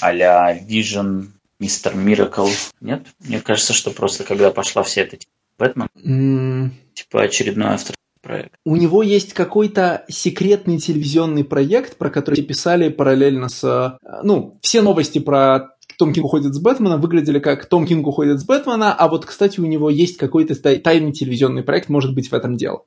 [0.00, 1.26] а-ля Vision,
[1.58, 2.48] Мистер Миракл.
[2.80, 3.06] Нет?
[3.20, 5.18] Мне кажется, что просто когда пошла вся эта
[5.58, 6.70] Бэтмен, mm.
[6.94, 8.54] типа очередной автор проект.
[8.64, 13.98] У него есть какой-то секретный телевизионный проект, про который писали параллельно с...
[14.22, 18.44] Ну, все новости про том Кинг уходит с Бэтмена выглядели как Том Кинг уходит с
[18.44, 22.56] Бэтмена, а вот, кстати, у него есть какой-то тайный телевизионный проект, может быть, в этом
[22.56, 22.84] дело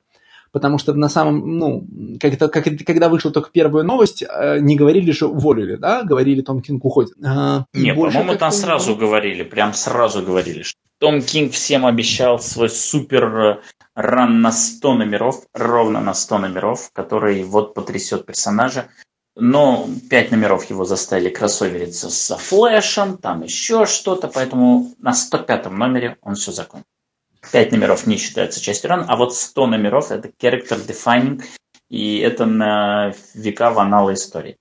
[0.56, 1.86] потому что на самом, ну,
[2.18, 6.62] как-то, как, когда вышла только первая новость, э, не говорили, что уволили, да, говорили, Том
[6.62, 7.12] Кинг уходит.
[7.22, 12.70] А, не, по-моему, там сразу говорили, прям сразу говорили, что Том Кинг всем обещал свой
[12.70, 13.60] супер
[13.94, 18.86] run на 100 номеров, ровно на 100 номеров, который вот потрясет персонажа.
[19.38, 26.16] Но пять номеров его заставили кроссовериться со флешем, там еще что-то, поэтому на 105 номере
[26.22, 26.86] он все закончил.
[27.52, 31.42] 5 номеров не считается частью ран, а вот 100 номеров это character defining,
[31.88, 34.56] и это на века в аналы истории.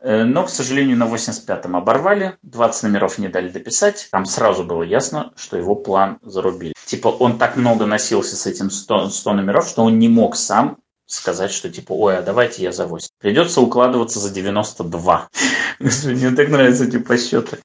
[0.00, 4.08] Э, но, к сожалению, на 85-м оборвали, 20 номеров не дали дописать.
[4.10, 6.74] Там сразу было ясно, что его план зарубили.
[6.86, 10.78] Типа он так много носился с этим 100, 100 номеров, что он не мог сам
[11.06, 13.08] сказать, что типа, ой, а давайте я за 8.
[13.18, 15.28] Придется укладываться за 92.
[15.80, 17.58] Мне так нравятся эти подсчеты.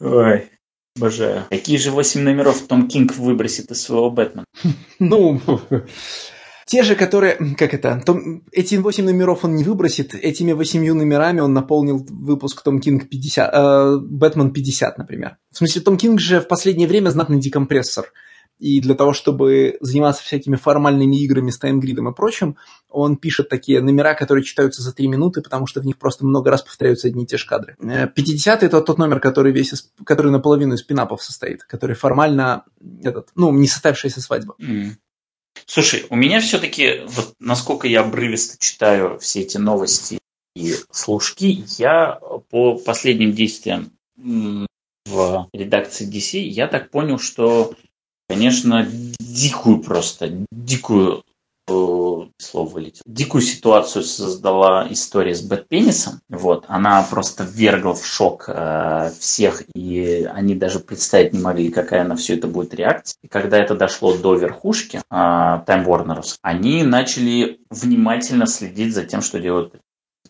[0.00, 0.50] Ой.
[1.00, 1.44] Обожаю.
[1.48, 4.44] Какие же восемь номеров Том Кинг выбросит из своего Бэтмена?
[4.98, 5.40] Ну,
[6.66, 11.40] те же, которые, как это, Том, эти восемь номеров он не выбросит, этими восемью номерами
[11.40, 15.38] он наполнил выпуск Том Кинг 50, э, Бэтмен 50, например.
[15.50, 18.12] В смысле, Том Кинг же в последнее время знатный декомпрессор
[18.60, 22.56] и для того, чтобы заниматься всякими формальными играми с таймгридом и прочим,
[22.90, 26.50] он пишет такие номера, которые читаются за три минуты, потому что в них просто много
[26.50, 27.76] раз повторяются одни и те же кадры.
[27.80, 32.64] 50 э, это тот номер, который весь, который наполовину из пинапов состоит, который формально,
[33.02, 34.54] этот, ну, не состоявшаяся свадьба.
[34.60, 34.90] Mm.
[35.66, 40.18] Слушай, у меня все-таки, вот насколько я обрывисто читаю все эти новости
[40.54, 47.74] и служки, я по последним действиям в редакции DC, я так понял, что
[48.30, 48.86] конечно,
[49.18, 51.24] дикую просто, дикую
[51.66, 51.72] э,
[52.38, 53.02] слово вылетело.
[53.06, 56.20] Дикую ситуацию создала история с Бэтпенисом.
[56.28, 62.04] Вот, она просто ввергла в шок э, всех, и они даже представить не могли, какая
[62.04, 63.16] на все это будет реакция.
[63.24, 69.22] И когда это дошло до верхушки э, Time Warner, они начали внимательно следить за тем,
[69.22, 69.74] что делают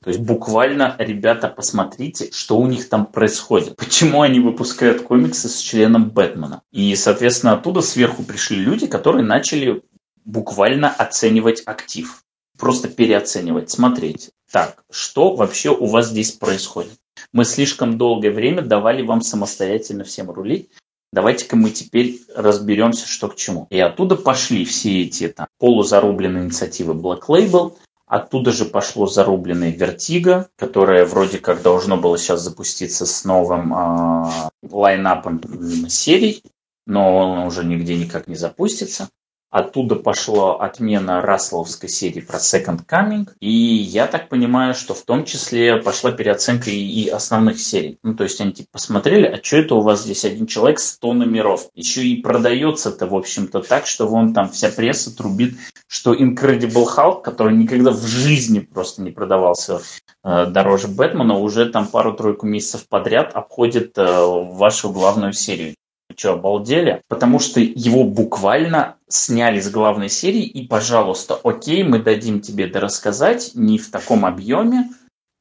[0.02, 3.76] то есть буквально, ребята, посмотрите, что у них там происходит.
[3.76, 6.62] Почему они выпускают комиксы с членом Бэтмена.
[6.72, 9.82] И, соответственно, оттуда сверху пришли люди, которые начали
[10.24, 12.24] буквально оценивать актив.
[12.58, 14.30] Просто переоценивать, смотреть.
[14.50, 16.98] Так, что вообще у вас здесь происходит?
[17.32, 20.70] Мы слишком долгое время давали вам самостоятельно всем рулить.
[21.12, 23.66] Давайте-ка мы теперь разберемся, что к чему.
[23.70, 27.74] И оттуда пошли все эти там, полузарубленные инициативы Black Label,
[28.10, 34.50] Оттуда же пошло зарубленное Вертиго, которое вроде как должно было сейчас запуститься с новым э,
[34.68, 35.40] лайнапом
[35.88, 36.42] серий,
[36.86, 39.10] но он уже нигде никак не запустится.
[39.50, 43.28] Оттуда пошла отмена Расселовской серии про Second Coming.
[43.40, 47.98] И я так понимаю, что в том числе пошла переоценка и, основных серий.
[48.04, 51.12] Ну, то есть они типа посмотрели, а что это у вас здесь один человек 100
[51.14, 51.68] номеров?
[51.74, 55.54] Еще и продается-то, в общем-то, так, что вон там вся пресса трубит,
[55.88, 59.80] что Incredible Hulk, который никогда в жизни просто не продавался
[60.22, 65.74] э, дороже Бэтмена, уже там пару-тройку месяцев подряд обходит э, вашу главную серию
[66.16, 67.02] что, обалдели?
[67.08, 72.80] Потому что его буквально сняли с главной серии, и, пожалуйста, окей, мы дадим тебе это
[72.80, 74.90] рассказать, не в таком объеме,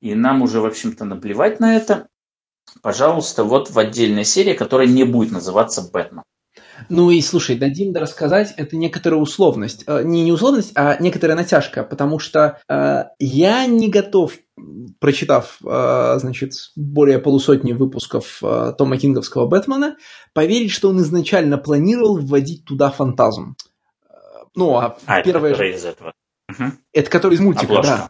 [0.01, 2.07] и нам уже, в общем-то, наплевать на это.
[2.81, 6.23] Пожалуйста, вот в отдельной серии, которая не будет называться «Бэтмен».
[6.88, 9.83] Ну и слушай, дадим да рассказать, это некоторая условность.
[9.85, 14.33] Э, не, не условность, а некоторая натяжка, потому что э, я не готов,
[14.99, 19.98] прочитав, э, значит, более полусотни выпусков э, Тома Кинговского Бэтмена,
[20.33, 23.56] поверить, что он изначально планировал вводить туда фантазм.
[24.56, 25.53] Ну, а, а первое...
[25.53, 26.14] Это из этого.
[26.49, 26.72] Угу.
[26.93, 27.95] Это который из мультика, обложка.
[27.95, 28.09] да.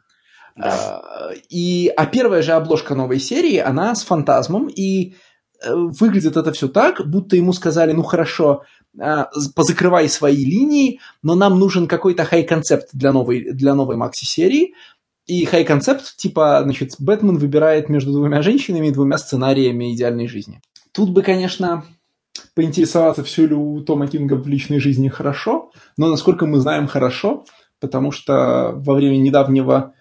[0.56, 1.32] Да.
[1.32, 5.16] Э, и, а первая же обложка новой серии, она с фантазмом, и
[5.62, 8.64] Э, выглядит это все так, будто ему сказали, ну хорошо,
[9.56, 14.74] позакрывай свои линии, но нам нужен какой-то хай-концепт для новой, для новой макси-серии,
[15.30, 20.60] И хай-концепт, типа, значит, Бэтмен выбирает между двумя женщинами и двумя сценариями идеальной жизни.
[20.92, 21.86] Тут бы, конечно,
[22.56, 27.46] поинтересоваться, все ли у Тома Кинга в личной жизни хорошо, но насколько мы знаем хорошо,
[27.80, 29.94] потому что во время недавнего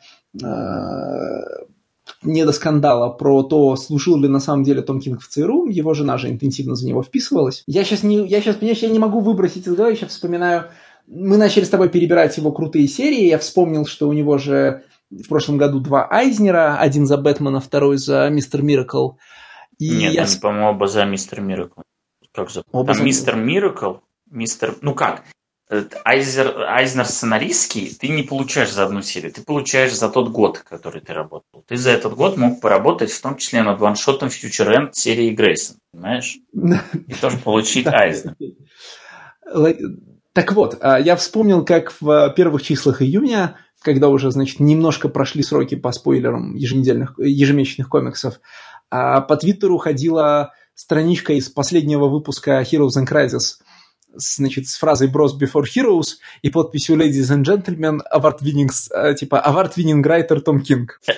[0.42, 0.47] э,
[2.23, 5.92] не до скандала про то, служил ли на самом деле Том Кинг в ЦРУ, его
[5.92, 7.65] жена же интенсивно за него вписывалась.
[7.66, 10.70] Я сейчас не, я сейчас, понимаешь, я не могу выбросить из головы, я сейчас вспоминаю,
[11.07, 15.28] мы начали с тобой перебирать его крутые серии, я вспомнил, что у него же в
[15.28, 19.12] прошлом году два Айзнера, один за Бэтмена, второй за Мистер Миракл.
[19.78, 20.22] И Нет, я...
[20.24, 21.80] они, по-моему, оба за Мистер Миракл.
[22.32, 22.62] Как за...
[22.72, 23.02] Оба Там за...
[23.02, 23.94] Мистер Миракл,
[24.30, 24.76] Мистер...
[24.80, 25.24] Ну как?
[26.04, 31.02] Айзер, Айзнер сценаристский ты не получаешь за одну серию, ты получаешь за тот год, который
[31.02, 31.62] ты работал.
[31.66, 35.30] Ты за этот год мог поработать, в том числе над one-shot ом Futures End серии
[35.30, 36.38] Грейсон, понимаешь?
[36.54, 38.34] И тоже получить Айзнер.
[40.32, 45.42] Так вот, а, я вспомнил, как в первых числах июня когда уже, значит, немножко прошли
[45.42, 48.40] сроки по спойлерам еженедельных, ежемесячных комиксов,
[48.90, 53.58] а по Твиттеру ходила страничка из последнего выпуска Heroes and Crisis,
[54.15, 59.42] значит, с фразой «Bros before Heroes» и подписью «Ladies and Gentlemen, award winning, э, типа
[59.47, 61.00] award winning writer Том Кинг.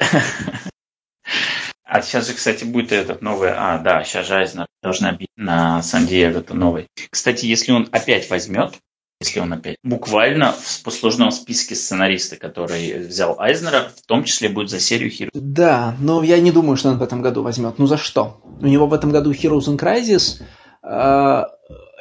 [1.93, 3.51] А сейчас же, кстати, будет этот новый...
[3.53, 6.87] А, да, сейчас же Айзнер должна бить на Сан-Диего, новый.
[7.11, 8.75] Кстати, если он опять возьмет,
[9.21, 14.71] если он опять буквально в послужном списке сценариста, который взял Айзнера, в том числе будет
[14.71, 15.31] за серию Heroes.
[15.35, 17.79] Да, но я не думаю, что он в этом году возьмет.
[17.79, 18.41] Ну за что?
[18.61, 20.41] У него в этом году Heroes in Crisis,
[20.83, 21.45] uh,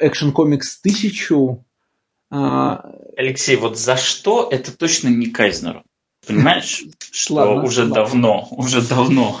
[0.02, 1.62] Action Comics 1000.
[2.32, 2.78] Uh...
[3.18, 5.82] Алексей, вот за что это точно не Кайзнеру?
[6.26, 7.94] Понимаешь, что ладно, уже ладно.
[7.96, 9.38] давно, уже давно.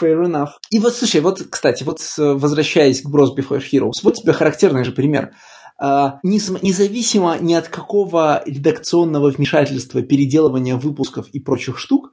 [0.00, 0.50] Fair enough.
[0.70, 4.92] И вот, слушай, вот, кстати, вот возвращаясь к Bros Before Heroes, вот тебе характерный же
[4.92, 5.34] пример.
[5.76, 12.12] А, независимо ни от какого редакционного вмешательства, переделывания выпусков и прочих штук,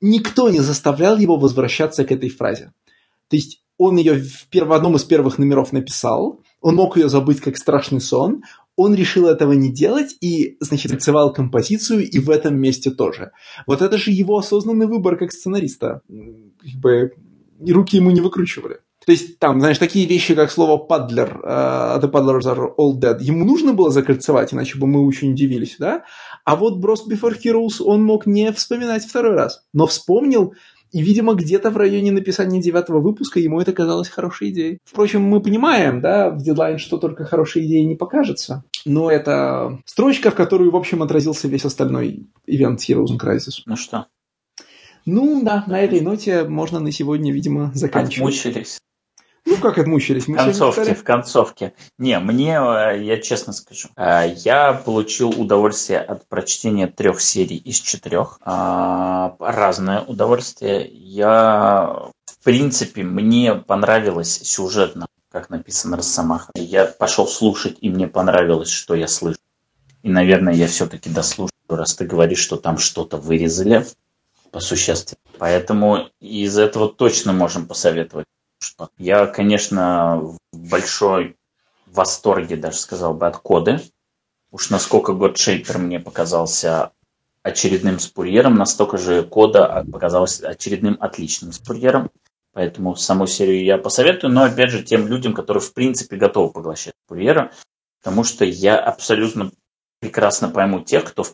[0.00, 2.72] никто не заставлял его возвращаться к этой фразе.
[3.28, 4.70] То есть он ее в, перв...
[4.70, 8.42] одном из первых номеров написал, он мог ее забыть как страшный сон,
[8.74, 13.32] он решил этого не делать и, значит, рисовал композицию и в этом месте тоже.
[13.66, 16.02] Вот это же его осознанный выбор как сценариста.
[16.08, 17.12] Как бы
[17.66, 18.80] руки ему не выкручивали.
[19.06, 23.22] То есть там, знаешь, такие вещи, как слово «падлер», uh, «the paddlers are all dead»,
[23.22, 26.02] ему нужно было закольцевать, иначе бы мы очень удивились, да?
[26.44, 30.54] А вот «Bros Before Heroes» он мог не вспоминать второй раз, но вспомнил,
[30.90, 34.78] и, видимо, где-то в районе написания девятого выпуска ему это казалось хорошей идеей.
[34.84, 38.64] Впрочем, мы понимаем, да, в дедлайн, что только хорошей идеей не покажется.
[38.84, 43.62] Но это строчка, в которую, в общем, отразился весь остальной ивент Heroes and Crisis.
[43.66, 44.06] Ну что?
[45.04, 48.34] Ну да, на этой ноте можно на сегодня, видимо, заканчивать.
[48.34, 48.80] Отмучились.
[49.46, 50.26] Ну, как отмучились?
[50.26, 51.72] Мы в концовке, в концовке.
[51.98, 57.78] Не, мне, э, я честно скажу, э, я получил удовольствие от прочтения трех серий из
[57.78, 58.40] четырех.
[58.42, 60.90] А, разное удовольствие.
[60.92, 66.50] Я, в принципе, мне понравилось сюжетно, как написано Росомаха.
[66.56, 69.38] Я пошел слушать, и мне понравилось, что я слышу.
[70.02, 73.86] И, наверное, я все-таки дослушаю, раз ты говоришь, что там что-то вырезали
[74.50, 75.16] по существу.
[75.38, 78.26] Поэтому из этого точно можем посоветовать
[78.98, 80.20] я, конечно,
[80.52, 81.36] в большой
[81.86, 83.80] восторге, даже сказал бы, от коды.
[84.50, 86.92] Уж насколько Godshapер мне показался
[87.42, 92.10] очередным спурьером, настолько же кода показалась очередным отличным спурьером.
[92.52, 96.94] Поэтому саму серию я посоветую, но опять же тем людям, которые в принципе готовы поглощать
[97.04, 97.52] спурьера,
[98.02, 99.52] потому что я абсолютно
[100.00, 101.26] прекрасно пойму тех, кто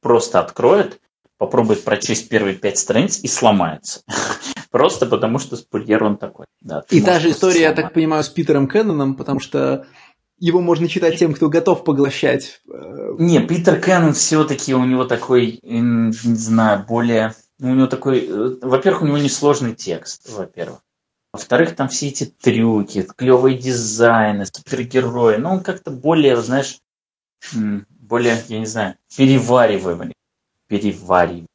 [0.00, 1.00] просто откроет,
[1.36, 4.02] попробует прочесть первые пять страниц и сломается.
[4.72, 6.46] Просто потому, что Спурьер он такой.
[6.62, 9.86] Да, и та же история, я так понимаю, с Питером Кенноном, потому что
[10.38, 12.62] его можно читать тем, кто готов поглощать.
[12.66, 17.34] Э, не, Питер Кеннон все-таки у него такой, не знаю, более...
[17.60, 18.26] У него такой...
[18.26, 20.80] Э, во-первых, у него несложный текст, во-первых.
[21.34, 25.36] Во-вторых, там все эти трюки, клевые дизайны, супергерои.
[25.36, 26.78] Ну, он как-то более, знаешь,
[27.52, 30.14] более, я не знаю, перевариваемый.
[30.66, 31.46] Перевариваемый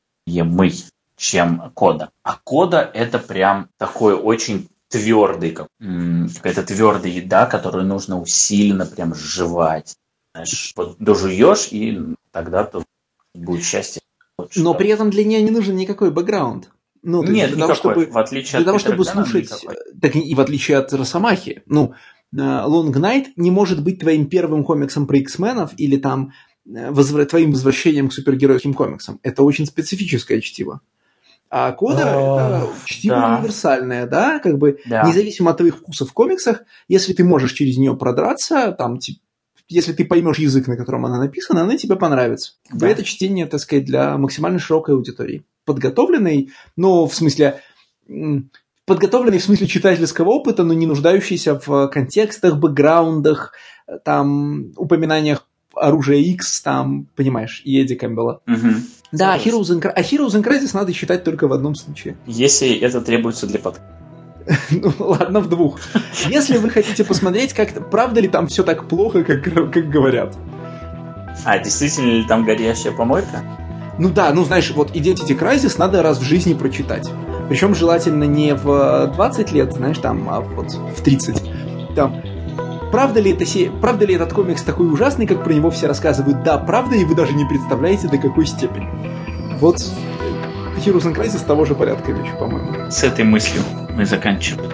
[1.18, 2.12] чем кода.
[2.24, 9.14] А кода это прям такой очень твердый, как, какая-то твердая еда, которую нужно усиленно прям
[9.14, 9.98] сживать.
[10.34, 12.00] Знаешь, вот дожуешь, и
[12.32, 12.84] тогда то
[13.34, 14.02] будет счастье.
[14.56, 16.70] Но при этом для нее не нужен никакой бэкграунд.
[17.04, 19.50] Ну, Нет, для никакой, того, чтобы, в отличие для того, чтобы слушать,
[20.02, 21.94] так и в отличие от Росомахи, ну,
[22.34, 26.34] э, Long Night не может быть твоим первым комиксом про X-менов или там
[26.66, 29.20] э, возвра- твоим возвращением к супергеройским комиксам.
[29.24, 30.82] Это очень специфическое чтиво.
[31.50, 33.38] А кодер это чтиво да.
[33.38, 35.04] универсальное, да, как бы да.
[35.04, 39.20] независимо от твоих вкусов в комиксах, если ты можешь через нее продраться, там, типа,
[39.70, 42.54] если ты поймешь язык, на котором она написана, она тебе понравится.
[42.72, 42.88] Да.
[42.88, 45.46] Это чтение, так сказать, для максимально широкой аудитории.
[45.66, 47.62] подготовленный, но в смысле
[48.86, 53.52] подготовленный в смысле читательского опыта, но не нуждающийся в контекстах, бэкграундах,
[54.04, 55.46] там, упоминаниях
[55.76, 58.42] оружия X, там, понимаешь, и Эдди Кэмпбелла.
[58.48, 58.70] Угу.
[59.12, 62.18] Да, Heroes in, а Heroes in Crisis надо считать только в одном случае.
[62.26, 63.98] Если это требуется для подкаста.
[64.72, 65.80] Ну, ладно, в двух.
[66.28, 70.36] Если вы хотите посмотреть, как правда ли там все так плохо, как, как говорят.
[71.46, 73.44] А, действительно ли там горящая помойка?
[74.00, 77.10] Ну да, ну знаешь, вот Identity Crisis надо раз в жизни прочитать.
[77.50, 81.96] Причем желательно не в 20 лет, знаешь, там, а вот в 30.
[81.96, 82.22] Там,
[82.92, 83.46] правда ли, это
[83.80, 86.44] правда ли этот комикс такой ужасный, как про него все рассказывают?
[86.44, 88.88] Да, правда, и вы даже не представляете, до какой степени.
[89.60, 89.78] Вот
[90.86, 92.92] Heroes and Crisis того же порядка вещи, по-моему.
[92.92, 94.72] С этой мыслью мы заканчиваем.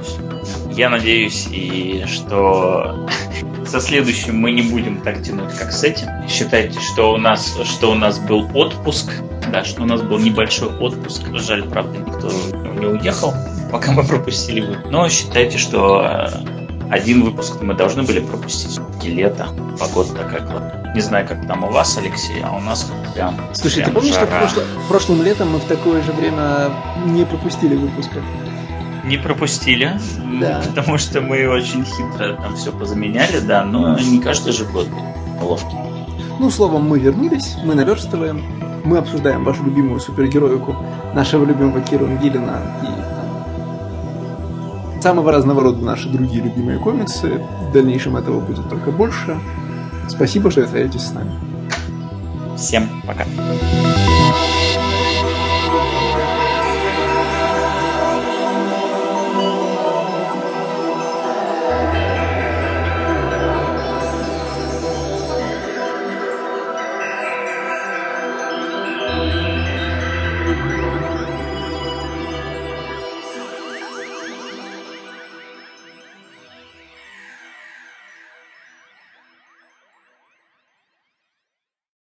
[0.71, 3.07] Я надеюсь, и что
[3.65, 6.07] со следующим мы не будем так тянуть, как с этим.
[6.27, 9.11] Считайте, что у нас, что у нас был отпуск,
[9.51, 11.23] да, что у нас был небольшой отпуск.
[11.33, 12.31] Жаль, правда, никто
[12.79, 13.33] не уехал,
[13.71, 14.87] пока мы пропустили выпуск.
[14.89, 16.62] Но считайте, что э,
[16.93, 18.79] один выпуск мы должны были пропустить.
[19.01, 19.47] И лето,
[19.79, 20.93] погода такая классная.
[20.95, 24.13] Не знаю, как там у вас, Алексей, а у нас прям Слушай, прям ты помнишь,
[24.13, 24.47] жара.
[24.47, 26.69] что прошлым летом мы в такое же время
[27.07, 28.21] не пропустили выпуска?
[29.03, 29.99] Не пропустили,
[30.39, 30.61] да.
[30.75, 34.87] потому что мы очень хитро там все позаменяли, да, но не каждый же год
[35.41, 35.77] ловкий.
[36.39, 38.43] Ну, словом, мы вернулись, мы наверстываем,
[38.83, 40.75] мы обсуждаем вашу любимую супергероику,
[41.15, 43.12] нашего любимого Киру Гиллина и
[45.03, 47.41] самого разного рода наши другие любимые комиксы.
[47.69, 49.37] В дальнейшем этого будет только больше.
[50.07, 51.33] Спасибо, что остаетесь с нами.
[52.55, 53.25] Всем пока.